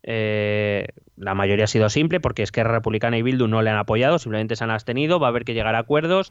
eh, 0.08 0.88
la 1.18 1.34
mayoría 1.34 1.66
ha 1.66 1.68
sido 1.68 1.90
simple 1.90 2.20
porque 2.20 2.44
es 2.44 2.52
que 2.52 2.64
Republicana 2.64 3.18
y 3.18 3.24
Bildu 3.24 3.48
no 3.48 3.64
le 3.64 3.72
han 3.72 3.78
apoyado, 3.78 4.20
simplemente 4.20 4.56
se 4.56 4.64
han 4.64 4.72
abstenido. 4.72 5.20
Va 5.20 5.28
a 5.28 5.30
haber 5.30 5.46
que 5.46 5.54
llegar 5.54 5.76
a 5.76 5.80
acuerdos. 5.80 6.30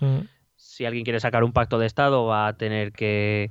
Si 0.57 0.85
alguien 0.87 1.05
quiere 1.05 1.21
sacar 1.21 1.43
un 1.43 1.53
pacto 1.53 1.79
de 1.79 1.87
Estado, 1.87 2.25
va 2.25 2.47
a 2.47 2.57
tener 2.57 2.93
que, 2.93 3.51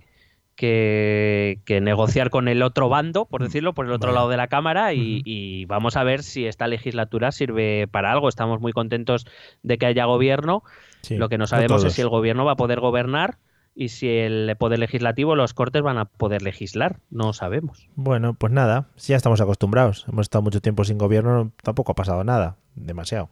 que, 0.56 1.60
que 1.66 1.82
negociar 1.82 2.30
con 2.30 2.48
el 2.48 2.64
otro 2.64 2.88
bando, 2.88 3.26
por 3.26 3.44
decirlo, 3.44 3.74
por 3.74 3.86
el 3.86 3.92
otro 3.92 4.14
lado 4.14 4.30
de 4.30 4.38
la 4.38 4.48
Cámara 4.48 4.94
y, 4.94 5.66
vamos 5.66 5.98
a 5.98 6.04
ver 6.04 6.24
si 6.24 6.46
esta 6.46 6.68
legislatura 6.68 7.32
sirve 7.34 7.88
para 7.92 8.12
algo. 8.12 8.30
Estamos 8.30 8.62
muy 8.62 8.72
contentos 8.72 9.28
de 9.62 9.78
que 9.78 9.88
haya 9.88 10.06
gobierno. 10.06 10.64
Sí, 11.02 11.18
Lo 11.18 11.28
que 11.28 11.38
no 11.38 11.48
sabemos 11.48 11.84
es 11.84 11.94
si 11.94 12.02
el 12.02 12.08
gobierno 12.08 12.46
va 12.46 12.54
a 12.54 12.58
poder 12.58 12.80
gobernar 12.80 13.38
y 13.76 13.90
si 13.90 14.08
el 14.08 14.56
poder 14.58 14.80
legislativo, 14.80 15.36
los 15.36 15.54
cortes 15.54 15.82
van 15.82 15.98
a 15.98 16.06
poder 16.06 16.42
legislar. 16.42 17.00
No 17.10 17.34
sabemos. 17.34 17.88
Bueno, 17.96 18.34
pues 18.36 18.54
nada, 18.54 18.88
si 18.96 19.12
ya 19.14 19.18
estamos 19.18 19.42
acostumbrados. 19.42 20.06
Hemos 20.08 20.26
estado 20.26 20.42
mucho 20.44 20.62
tiempo 20.62 20.84
sin 20.84 20.98
gobierno, 20.98 21.52
tampoco 21.64 21.92
ha 21.94 21.96
pasado 21.96 22.24
nada, 22.24 22.58
demasiado. 22.76 23.30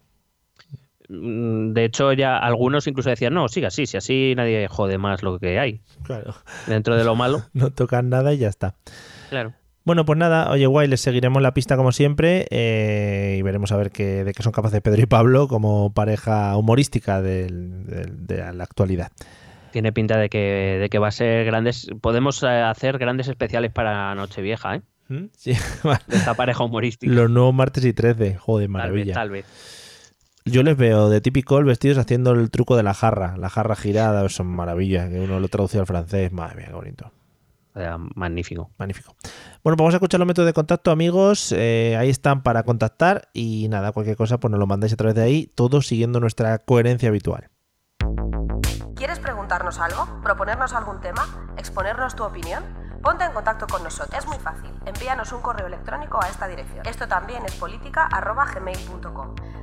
Mm, 1.10 1.74
De 1.74 1.86
hecho, 1.86 2.14
ya 2.14 2.38
algunos 2.38 2.88
incluso 2.88 3.10
decían, 3.10 3.34
no, 3.34 3.48
siga 3.48 3.68
así, 3.68 3.86
si 3.86 3.98
así 3.98 4.34
nadie 4.36 4.68
jode 4.68 4.98
más 4.98 5.24
lo 5.24 5.40
que 5.40 5.60
hay. 5.60 5.82
Claro. 6.04 6.34
Dentro 6.68 6.96
de 6.96 7.04
lo 7.04 7.16
malo, 7.16 7.44
No 7.54 7.72
tocan 7.72 8.10
nada 8.10 8.34
y 8.34 8.38
ya 8.38 8.48
está. 8.48 8.76
claro. 9.30 9.54
Bueno, 9.84 10.06
pues 10.06 10.20
nada, 10.20 10.52
oye, 10.52 10.68
guay, 10.68 10.88
les 10.88 11.02
seguiremos 11.02 11.42
la 11.42 11.56
pista 11.56 11.76
como 11.76 11.92
siempre 11.92 12.46
eh, 12.52 13.38
y 13.40 13.42
veremos 13.42 13.72
a 13.72 13.78
ver 13.78 13.90
qué, 13.90 14.24
de 14.24 14.32
qué 14.32 14.44
son 14.44 14.52
capaces 14.52 14.80
Pedro 14.80 15.02
y 15.02 15.08
Pablo 15.08 15.48
como 15.48 15.92
pareja 15.92 16.56
humorística 16.56 17.20
del- 17.24 17.88
del- 17.88 18.28
de 18.28 18.54
la 18.54 18.64
actualidad. 18.64 19.12
Tiene 19.72 19.92
pinta 19.94 20.18
de 20.18 20.30
que, 20.30 20.78
de 20.80 20.90
que 20.90 21.00
va 21.00 21.08
a 21.08 21.12
ser 21.12 21.46
grandes. 21.46 21.88
Podemos 22.02 22.44
eh, 22.44 22.48
hacer 22.48 22.98
grandes 22.98 23.28
especiales 23.28 23.72
para 23.72 24.14
Nochevieja, 24.16 24.76
¿eh? 24.76 24.82
Sí, 25.36 25.54
vale. 25.84 26.02
De 26.08 26.18
esta 26.18 26.34
pareja 26.34 26.64
humorística. 26.64 27.12
Los 27.12 27.30
nuevos 27.30 27.54
martes 27.54 27.86
y 27.86 27.94
13, 27.94 28.38
joder, 28.38 28.68
tal 28.68 28.70
vez, 28.70 28.70
maravilla. 28.70 29.14
tal 29.14 29.30
vez. 29.30 29.46
Yo 30.46 30.64
les 30.64 30.76
veo 30.76 31.10
de 31.10 31.22
típico 31.22 31.64
vestidos 31.64 32.00
haciendo 32.00 32.32
el 32.32 32.50
truco 32.50 32.76
de 32.76 32.84
la 32.84 32.96
jarra, 32.96 33.38
la 33.38 33.50
jarra 33.50 33.76
girada, 33.76 34.28
son 34.30 34.48
maravillas, 34.48 35.10
que 35.10 35.20
uno 35.20 35.40
lo 35.40 35.48
traduce 35.50 35.78
al 35.78 35.86
francés, 35.86 36.32
madre 36.32 36.56
mía, 36.56 36.68
qué 36.70 36.74
bonito. 36.74 37.12
magnífico. 38.16 38.72
Magnífico. 38.80 39.16
Bueno, 39.64 39.78
pues 39.78 39.78
vamos 39.78 39.94
a 39.94 39.98
escuchar 39.98 40.20
los 40.20 40.26
métodos 40.26 40.48
de 40.48 40.54
contacto, 40.54 40.90
amigos. 40.90 41.54
Eh, 41.56 41.96
ahí 41.96 42.10
están 42.10 42.42
para 42.42 42.64
contactar 42.64 43.30
y 43.34 43.68
nada, 43.70 43.92
cualquier 43.92 44.18
cosa, 44.18 44.40
pues 44.40 44.50
nos 44.50 44.60
lo 44.60 44.66
mandáis 44.66 44.94
a 44.94 44.98
través 44.98 45.14
de 45.14 45.22
ahí, 45.22 45.52
todo 45.54 45.84
siguiendo 45.84 46.20
nuestra 46.20 46.58
coherencia 46.58 47.10
habitual. 47.10 47.51
¿Quieres 49.02 49.18
preguntarnos 49.18 49.80
algo? 49.80 50.06
¿Proponernos 50.22 50.74
algún 50.74 51.02
tema? 51.02 51.26
¿Exponernos 51.58 52.16
tu 52.16 52.24
opinión? 52.24 52.64
Ponte 53.02 53.24
en 53.24 53.32
contacto 53.32 53.66
con 53.66 53.84
nosotros. 53.84 54.16
Es 54.16 54.28
muy 54.28 54.38
fácil. 54.38 54.72
Envíanos 54.86 55.32
un 55.32 55.42
correo 55.42 55.66
electrónico 55.66 56.24
a 56.24 56.28
esta 56.28 56.48
dirección. 56.48 56.86
Esto 56.86 57.08
también 57.08 57.44
es 57.44 57.56
política.gmail.com. 57.56 59.36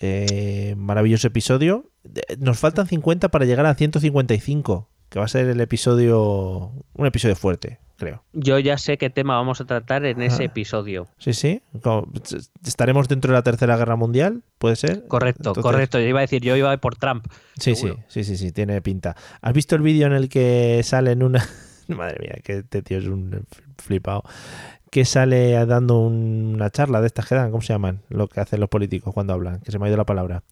eh, 0.00 0.74
maravilloso 0.76 1.28
episodio. 1.28 1.90
Nos 2.38 2.58
faltan 2.58 2.86
50 2.86 3.28
para 3.28 3.44
llegar 3.44 3.66
a 3.66 3.74
155, 3.74 4.88
que 5.10 5.18
va 5.18 5.26
a 5.26 5.28
ser 5.28 5.46
el 5.46 5.60
episodio, 5.60 6.72
un 6.94 7.06
episodio 7.06 7.36
fuerte, 7.36 7.78
creo. 7.98 8.24
Yo 8.32 8.58
ya 8.58 8.78
sé 8.78 8.96
qué 8.96 9.10
tema 9.10 9.36
vamos 9.36 9.60
a 9.60 9.66
tratar 9.66 10.06
en 10.06 10.22
ese 10.22 10.44
episodio. 10.44 11.06
Sí, 11.18 11.34
sí. 11.34 11.62
¿Estaremos 12.66 13.08
dentro 13.08 13.30
de 13.30 13.38
la 13.38 13.42
Tercera 13.42 13.76
Guerra 13.76 13.96
Mundial? 13.96 14.42
¿Puede 14.58 14.76
ser? 14.76 15.06
Correcto, 15.06 15.54
correcto. 15.54 16.00
Yo 16.00 16.06
iba 16.06 16.20
a 16.20 16.22
decir, 16.22 16.42
yo 16.42 16.56
iba 16.56 16.74
por 16.78 16.96
Trump. 16.96 17.26
Sí, 17.58 17.74
sí, 17.74 17.92
sí, 18.08 18.24
sí, 18.24 18.38
sí, 18.38 18.52
tiene 18.52 18.80
pinta. 18.80 19.16
¿Has 19.42 19.52
visto 19.52 19.76
el 19.76 19.82
vídeo 19.82 20.06
en 20.06 20.14
el 20.14 20.30
que 20.30 20.80
sale 20.82 21.12
en 21.12 21.22
una... 21.22 21.46
Madre 21.88 22.18
mía, 22.20 22.40
que 22.42 22.58
este 22.58 22.82
tío 22.82 22.98
es 22.98 23.06
un 23.06 23.46
flipado 23.76 24.22
que 24.90 25.04
sale 25.04 25.64
dando 25.66 26.00
una 26.00 26.70
charla 26.70 27.00
de 27.00 27.06
estas 27.06 27.26
que 27.28 27.34
dan, 27.34 27.50
¿cómo 27.50 27.62
se 27.62 27.72
llaman? 27.72 28.02
Lo 28.08 28.28
que 28.28 28.40
hacen 28.40 28.60
los 28.60 28.68
políticos 28.68 29.14
cuando 29.14 29.32
hablan, 29.32 29.60
que 29.60 29.70
se 29.70 29.78
me 29.78 29.86
ha 29.86 29.88
ido 29.88 29.96
la 29.96 30.04
palabra. 30.04 30.42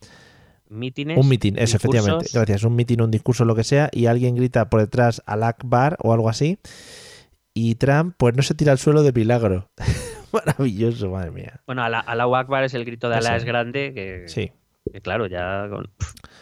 Mítines. 0.71 1.17
Un 1.17 1.29
mitin, 1.29 1.59
eso, 1.59 1.77
efectivamente. 1.77 2.27
Gracias. 2.33 2.63
Un 2.63 2.77
mitin, 2.77 3.01
un 3.01 3.11
discurso, 3.11 3.45
lo 3.45 3.55
que 3.55 3.65
sea, 3.65 3.89
y 3.93 4.07
alguien 4.07 4.35
grita 4.35 4.69
por 4.69 4.81
detrás 4.81 5.23
al 5.27 5.43
Akbar 5.43 5.97
o 6.01 6.13
algo 6.13 6.29
así. 6.29 6.59
Y 7.55 7.77
Trump, 7.77 8.15
pues 8.19 8.37
no 8.37 8.43
se 8.43 8.55
tira 8.55 8.73
al 8.73 8.79
suelo 8.79 9.03
de 9.03 9.13
milagro. 9.13 9.71
Maravilloso, 10.33 11.11
madre 11.11 11.31
mía. 11.31 11.61
Bueno, 11.67 11.83
Allahu 11.83 12.37
Akbar 12.37 12.65
es 12.65 12.75
el 12.75 12.85
grito 12.85 13.09
de 13.09 13.17
Alá 13.17 13.37
es 13.37 13.45
grande, 13.45 13.93
que, 13.95 14.29
sí. 14.29 14.53
que 14.93 15.01
claro, 15.01 15.27
ya 15.27 15.69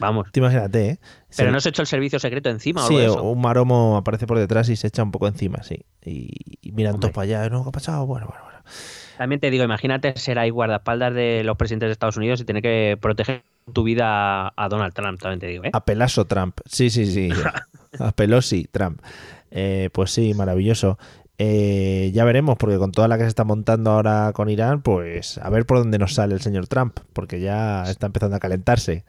vamos. 0.01 0.27
imagínate, 0.35 0.89
¿eh? 0.89 0.99
Pero 1.37 1.51
no 1.51 1.61
se 1.61 1.69
echó 1.69 1.83
el 1.83 1.89
servicio 1.89 2.19
secreto 2.19 2.51
encima 2.51 2.87
sí, 2.87 2.95
o 2.97 3.15
algo 3.15 3.33
un 3.33 3.41
maromo 3.41 3.97
aparece 3.97 4.27
por 4.27 4.39
detrás 4.39 4.69
y 4.69 4.77
se 4.77 4.89
echa 4.89 5.03
un 5.03 5.11
poco 5.11 5.29
encima, 5.29 5.63
sí. 5.63 5.85
Y, 6.05 6.73
miran 6.73 7.01
todos 7.01 7.15
para 7.15 7.25
allá, 7.25 7.49
¿no? 7.49 7.63
¿Qué 7.63 7.69
ha 7.71 7.73
pasado? 7.73 8.07
Bueno, 8.07 8.27
bueno, 8.27 8.43
bueno. 8.45 8.59
También 9.17 9.41
te 9.41 9.51
digo, 9.51 9.65
imagínate 9.65 10.17
ser 10.17 10.39
ahí 10.39 10.51
guardaespaldas 10.51 11.15
de 11.15 11.43
los 11.45 11.57
presidentes 11.57 11.89
de 11.89 11.93
Estados 11.93 12.17
Unidos 12.17 12.41
y 12.41 12.45
tener 12.45 12.63
que 12.63 12.99
proteger 13.01 13.45
tu 13.73 13.83
vida 13.83 14.53
a 14.55 14.69
Donald 14.69 14.93
Trump, 14.95 15.21
también 15.21 15.41
te 15.41 15.47
digo, 15.47 15.65
¿eh? 15.65 15.71
A 15.73 15.85
Pelaso 15.85 16.27
Trump, 16.27 16.59
sí, 16.67 16.91
sí, 16.91 17.07
sí. 17.07 17.31
a 17.99 18.13
Pelosi 18.13 18.69
Trump. 18.71 19.01
Eh, 19.51 19.91
pues 19.93 20.11
sí, 20.11 20.35
maravilloso. 20.35 20.99
Eh, 21.39 22.11
ya 22.15 22.25
veremos, 22.25 22.57
porque 22.57 22.79
con 22.79 22.93
toda 22.93 23.09
la 23.09 23.19
que 23.19 23.25
se 23.25 23.29
está 23.29 23.45
montando 23.45 23.91
ahora 23.91 24.33
con 24.35 24.49
Irán, 24.49 24.83
pues 24.83 25.39
a 25.39 25.51
ver 25.51 25.67
por 25.67 25.79
dónde 25.79 25.99
nos 25.99 26.15
sale 26.15 26.35
el 26.35 26.41
señor 26.41 26.67
Trump, 26.67 26.99
porque 27.13 27.41
ya 27.41 27.85
está 27.85 28.07
empezando 28.07 28.37
a 28.37 28.41
calentarse. 28.41 29.05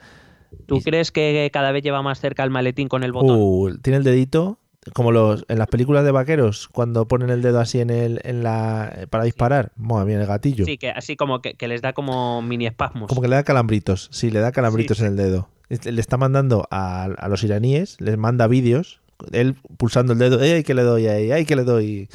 ¿Tú 0.66 0.82
crees 0.82 1.12
que 1.12 1.50
cada 1.54 1.72
vez 1.72 1.84
lleva 1.84 2.02
más 2.02 2.20
cerca 2.20 2.44
el 2.44 2.50
maletín 2.50 2.88
con 2.88 3.04
el 3.04 3.12
botón? 3.12 3.38
Uh, 3.40 3.78
tiene 3.82 3.98
el 3.98 4.04
dedito, 4.04 4.60
como 4.94 5.12
los 5.12 5.46
en 5.48 5.58
las 5.58 5.68
películas 5.68 6.04
de 6.04 6.12
vaqueros, 6.12 6.68
cuando 6.68 7.08
ponen 7.08 7.30
el 7.30 7.42
dedo 7.42 7.60
así 7.60 7.80
en 7.80 7.90
el 7.90 8.20
en 8.24 8.44
la 8.44 9.08
para 9.10 9.24
disparar, 9.24 9.72
madre 9.76 10.06
mía, 10.08 10.22
el 10.22 10.28
gatillo. 10.28 10.66
Sí, 10.66 10.78
que 10.78 10.90
así 10.90 11.16
como 11.16 11.42
que, 11.42 11.56
les 11.68 11.82
da 11.82 11.94
como 11.94 12.42
mini 12.42 12.66
espasmos. 12.66 13.10
Como 13.10 13.22
que 13.22 13.28
le 13.28 13.36
da 13.36 13.44
calambritos, 13.44 14.10
sí, 14.12 14.32
le 14.32 14.40
da 14.40 14.52
calambritos 14.52 15.00
en 15.02 15.08
el 15.08 15.16
dedo. 15.16 15.50
Le 15.70 16.00
está 16.00 16.18
mandando 16.18 16.68
a, 16.72 17.28
los 17.30 17.44
iraníes, 17.44 18.00
les 18.00 18.18
manda 18.18 18.48
vídeos, 18.48 19.02
él 19.32 19.56
pulsando 19.78 20.14
el 20.14 20.20
dedo, 20.20 20.40
¡ay, 20.40 20.64
que 20.64 20.74
le 20.74 20.84
doy 20.84 21.08
ahí! 21.08 21.32
¡ay, 21.32 21.46
que 21.46 21.56
le 21.56 21.64
doy! 21.64 22.10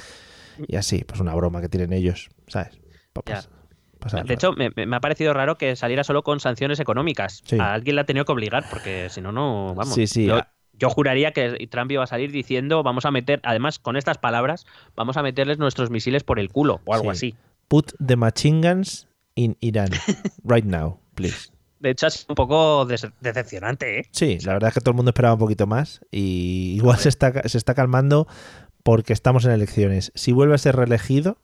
Y 0.66 0.76
así, 0.76 1.04
pues 1.04 1.20
una 1.20 1.34
broma 1.34 1.60
que 1.60 1.68
tienen 1.68 1.92
ellos, 1.92 2.30
¿sabes? 2.46 2.78
De 4.24 4.34
hecho, 4.34 4.52
me, 4.52 4.70
ha 4.96 5.00
parecido 5.00 5.32
raro 5.34 5.56
que 5.56 5.76
saliera 5.76 6.04
solo 6.04 6.22
con 6.22 6.40
sanciones 6.40 6.80
económicas. 6.80 7.42
A 7.58 7.74
alguien 7.74 7.96
la 7.96 8.02
ha 8.02 8.06
tenido 8.06 8.24
que 8.24 8.32
obligar, 8.32 8.64
porque 8.70 9.08
si 9.10 9.20
no, 9.20 9.32
no, 9.32 9.74
vamos. 9.74 9.94
Sí, 9.94 10.06
sí. 10.06 10.28
Yo, 10.74 10.90
juraría 10.90 11.32
que 11.32 11.66
Trump 11.70 11.90
iba 11.92 12.02
a 12.02 12.06
salir 12.06 12.32
diciendo, 12.32 12.82
vamos 12.82 13.04
a 13.04 13.10
meter, 13.10 13.40
además 13.44 13.78
con 13.78 13.96
estas 13.96 14.18
palabras, 14.18 14.66
vamos 14.96 15.16
a 15.16 15.22
meterles 15.22 15.58
nuestros 15.58 15.90
misiles 15.90 16.24
por 16.24 16.40
el 16.40 16.50
culo 16.50 16.80
o 16.84 16.94
algo 16.94 17.10
así. 17.10 17.36
Put 17.68 17.92
the 18.04 18.16
machine 18.16 18.60
guns 18.60 19.06
in 19.34 19.56
Iran 19.60 19.90
right 20.44 20.64
now, 20.64 20.98
please. 21.14 21.50
De 21.78 21.90
hecho, 21.90 22.06
es 22.06 22.26
un 22.28 22.36
poco 22.36 22.86
decepcionante, 22.86 24.00
¿eh? 24.00 24.08
Sí, 24.12 24.38
la 24.44 24.54
verdad 24.54 24.68
es 24.68 24.74
que 24.74 24.80
todo 24.80 24.90
el 24.92 24.96
mundo 24.96 25.10
esperaba 25.10 25.34
un 25.34 25.40
poquito 25.40 25.66
más 25.66 26.00
y 26.10 26.74
igual 26.76 26.98
se 26.98 27.08
está, 27.08 27.48
se 27.48 27.58
está 27.58 27.74
calmando 27.74 28.28
porque 28.82 29.12
estamos 29.12 29.44
en 29.44 29.50
elecciones. 29.50 30.12
Si 30.14 30.32
vuelve 30.32 30.54
a 30.54 30.58
ser 30.58 30.76
reelegido, 30.76 31.38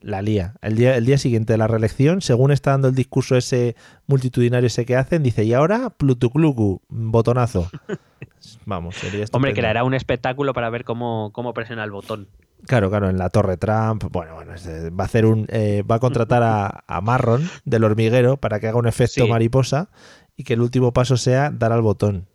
la 0.00 0.22
lía. 0.22 0.54
El 0.62 0.76
día, 0.76 0.96
el 0.96 1.06
día 1.06 1.18
siguiente 1.18 1.52
de 1.52 1.58
la 1.58 1.66
reelección, 1.66 2.20
según 2.20 2.52
está 2.52 2.72
dando 2.72 2.88
el 2.88 2.94
discurso 2.94 3.36
ese 3.36 3.76
multitudinario 4.06 4.66
ese 4.66 4.86
que 4.86 4.96
hacen, 4.96 5.22
dice, 5.22 5.44
y 5.44 5.52
ahora 5.52 5.90
Plutuclucu, 5.90 6.82
botonazo. 6.88 7.70
Vamos, 8.64 8.96
sería 8.96 9.24
Hombre, 9.32 9.54
creará 9.54 9.84
un 9.84 9.94
espectáculo 9.94 10.52
para 10.52 10.70
ver 10.70 10.84
cómo, 10.84 11.30
cómo 11.32 11.52
presiona 11.54 11.84
el 11.84 11.90
botón. 11.90 12.28
Claro, 12.66 12.90
claro, 12.90 13.10
en 13.10 13.18
la 13.18 13.30
Torre 13.30 13.56
Trump. 13.56 14.04
Bueno, 14.10 14.34
bueno, 14.34 14.52
va 14.52 15.04
a 15.04 15.06
hacer 15.06 15.26
un, 15.26 15.46
eh, 15.50 15.82
va 15.88 15.96
a 15.96 15.98
contratar 15.98 16.42
a, 16.42 17.00
Marron 17.00 17.48
del 17.64 17.84
hormiguero 17.84 18.38
para 18.38 18.60
que 18.60 18.68
haga 18.68 18.78
un 18.78 18.86
efecto 18.86 19.26
mariposa 19.26 19.90
y 20.36 20.44
que 20.44 20.54
el 20.54 20.60
último 20.60 20.92
paso 20.92 21.16
sea 21.16 21.50
dar 21.50 21.72
al 21.72 21.82
botón. 21.82 22.26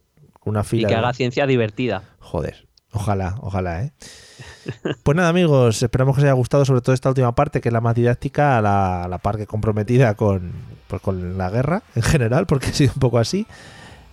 Una 0.43 0.63
fila. 0.63 0.88
Y 0.88 0.91
que 0.91 0.95
haga 0.95 1.13
ciencia 1.13 1.45
divertida. 1.45 2.03
Joder, 2.19 2.67
ojalá, 2.91 3.35
ojalá, 3.41 3.84
¿eh? 3.84 3.91
Pues 5.03 5.15
nada, 5.15 5.30
amigos, 5.30 5.81
esperamos 5.81 6.15
que 6.15 6.22
os 6.22 6.26
haya 6.26 6.34
gustado 6.34 6.65
sobre 6.65 6.81
todo 6.81 6.93
esta 6.93 7.09
última 7.09 7.34
parte, 7.34 7.61
que 7.61 7.69
es 7.69 7.73
la 7.73 7.81
más 7.81 7.95
didáctica, 7.95 8.61
la, 8.61 9.07
la 9.09 9.18
parte 9.18 9.47
comprometida 9.47 10.15
con, 10.15 10.51
pues, 10.88 11.01
con 11.01 11.38
la 11.38 11.49
guerra 11.49 11.84
en 11.95 12.03
general, 12.03 12.45
porque 12.45 12.68
ha 12.68 12.73
sido 12.73 12.93
un 12.93 12.99
poco 12.99 13.18
así. 13.18 13.47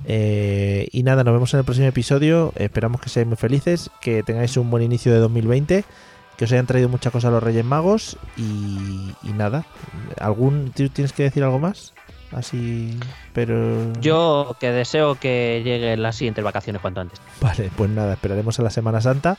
Eh, 0.05 0.89
y 0.93 1.03
nada, 1.03 1.25
nos 1.25 1.35
vemos 1.35 1.53
en 1.55 1.61
el 1.61 1.65
próximo 1.65 1.89
episodio. 1.89 2.53
Esperamos 2.57 3.01
que 3.01 3.09
seáis 3.09 3.27
muy 3.27 3.37
felices, 3.37 3.91
que 4.01 4.23
tengáis 4.23 4.57
un 4.57 4.71
buen 4.71 4.83
inicio 4.83 5.13
de 5.13 5.19
2020, 5.19 5.85
que 6.37 6.45
os 6.45 6.53
hayan 6.53 6.67
traído 6.67 6.89
muchas 6.89 7.13
cosas 7.13 7.29
a 7.29 7.33
los 7.33 7.43
Reyes 7.43 7.65
Magos. 7.65 8.17
Y, 8.37 9.13
nada, 9.35 9.67
¿algún 10.21 10.73
tienes 10.73 11.13
que 11.13 11.25
decir 11.25 11.43
algo 11.43 11.59
más? 11.59 11.95
Así, 12.33 12.99
pero. 13.33 13.93
Yo 14.01 14.57
que 14.61 14.71
deseo 14.71 15.15
que 15.15 15.63
lleguen 15.65 16.03
las 16.03 16.17
siguientes 16.17 16.45
vacaciones 16.45 16.83
cuanto 16.83 17.01
antes. 17.01 17.21
Vale, 17.41 17.71
pues 17.77 17.91
nada, 17.91 18.15
esperaremos 18.15 18.59
a 18.59 18.63
la 18.63 18.71
Semana 18.71 19.01
Santa 19.01 19.39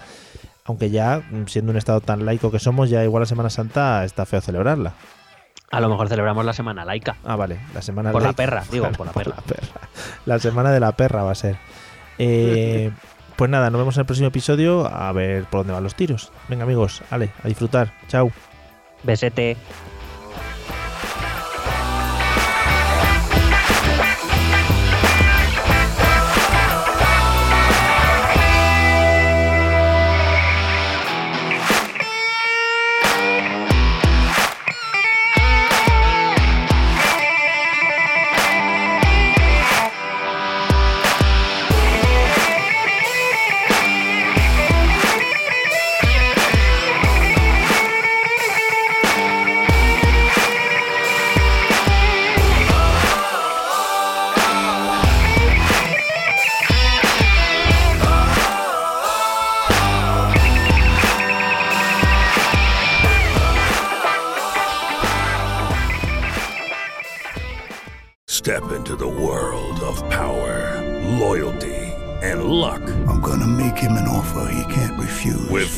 aunque 0.69 0.91
ya, 0.91 1.23
siendo 1.47 1.71
un 1.71 1.77
estado 1.77 1.99
tan 1.99 2.25
laico 2.25 2.51
que 2.51 2.59
somos, 2.59 2.91
ya 2.91 3.03
igual 3.03 3.21
la 3.21 3.25
Semana 3.25 3.49
Santa 3.49 4.05
está 4.05 4.27
feo 4.27 4.39
celebrarla. 4.39 4.93
A 5.71 5.79
lo 5.79 5.89
mejor 5.89 6.09
celebramos 6.09 6.45
la 6.45 6.53
semana 6.53 6.85
laica. 6.85 7.15
Ah, 7.25 7.35
vale, 7.35 7.59
la 7.73 7.81
semana 7.81 8.11
Por 8.11 8.21
la 8.21 8.33
perra, 8.33 8.63
digo, 8.71 8.87
por, 8.97 9.07
la, 9.07 9.13
perra. 9.13 9.35
la 10.25 10.39
semana 10.39 10.71
de 10.71 10.79
la 10.79 10.91
perra 10.91 11.23
va 11.23 11.31
a 11.31 11.35
ser. 11.35 11.57
Eh, 12.19 12.91
pues 13.35 13.49
nada, 13.49 13.71
nos 13.71 13.79
vemos 13.79 13.95
en 13.95 14.01
el 14.01 14.05
próximo 14.05 14.27
episodio 14.27 14.87
a 14.87 15.11
ver 15.11 15.45
por 15.45 15.61
dónde 15.61 15.73
van 15.73 15.83
los 15.83 15.95
tiros. 15.95 16.31
Venga, 16.47 16.63
amigos, 16.63 17.01
ale, 17.09 17.31
a 17.43 17.47
disfrutar. 17.47 17.91
Chao. 18.07 18.31
Besete. 19.03 19.57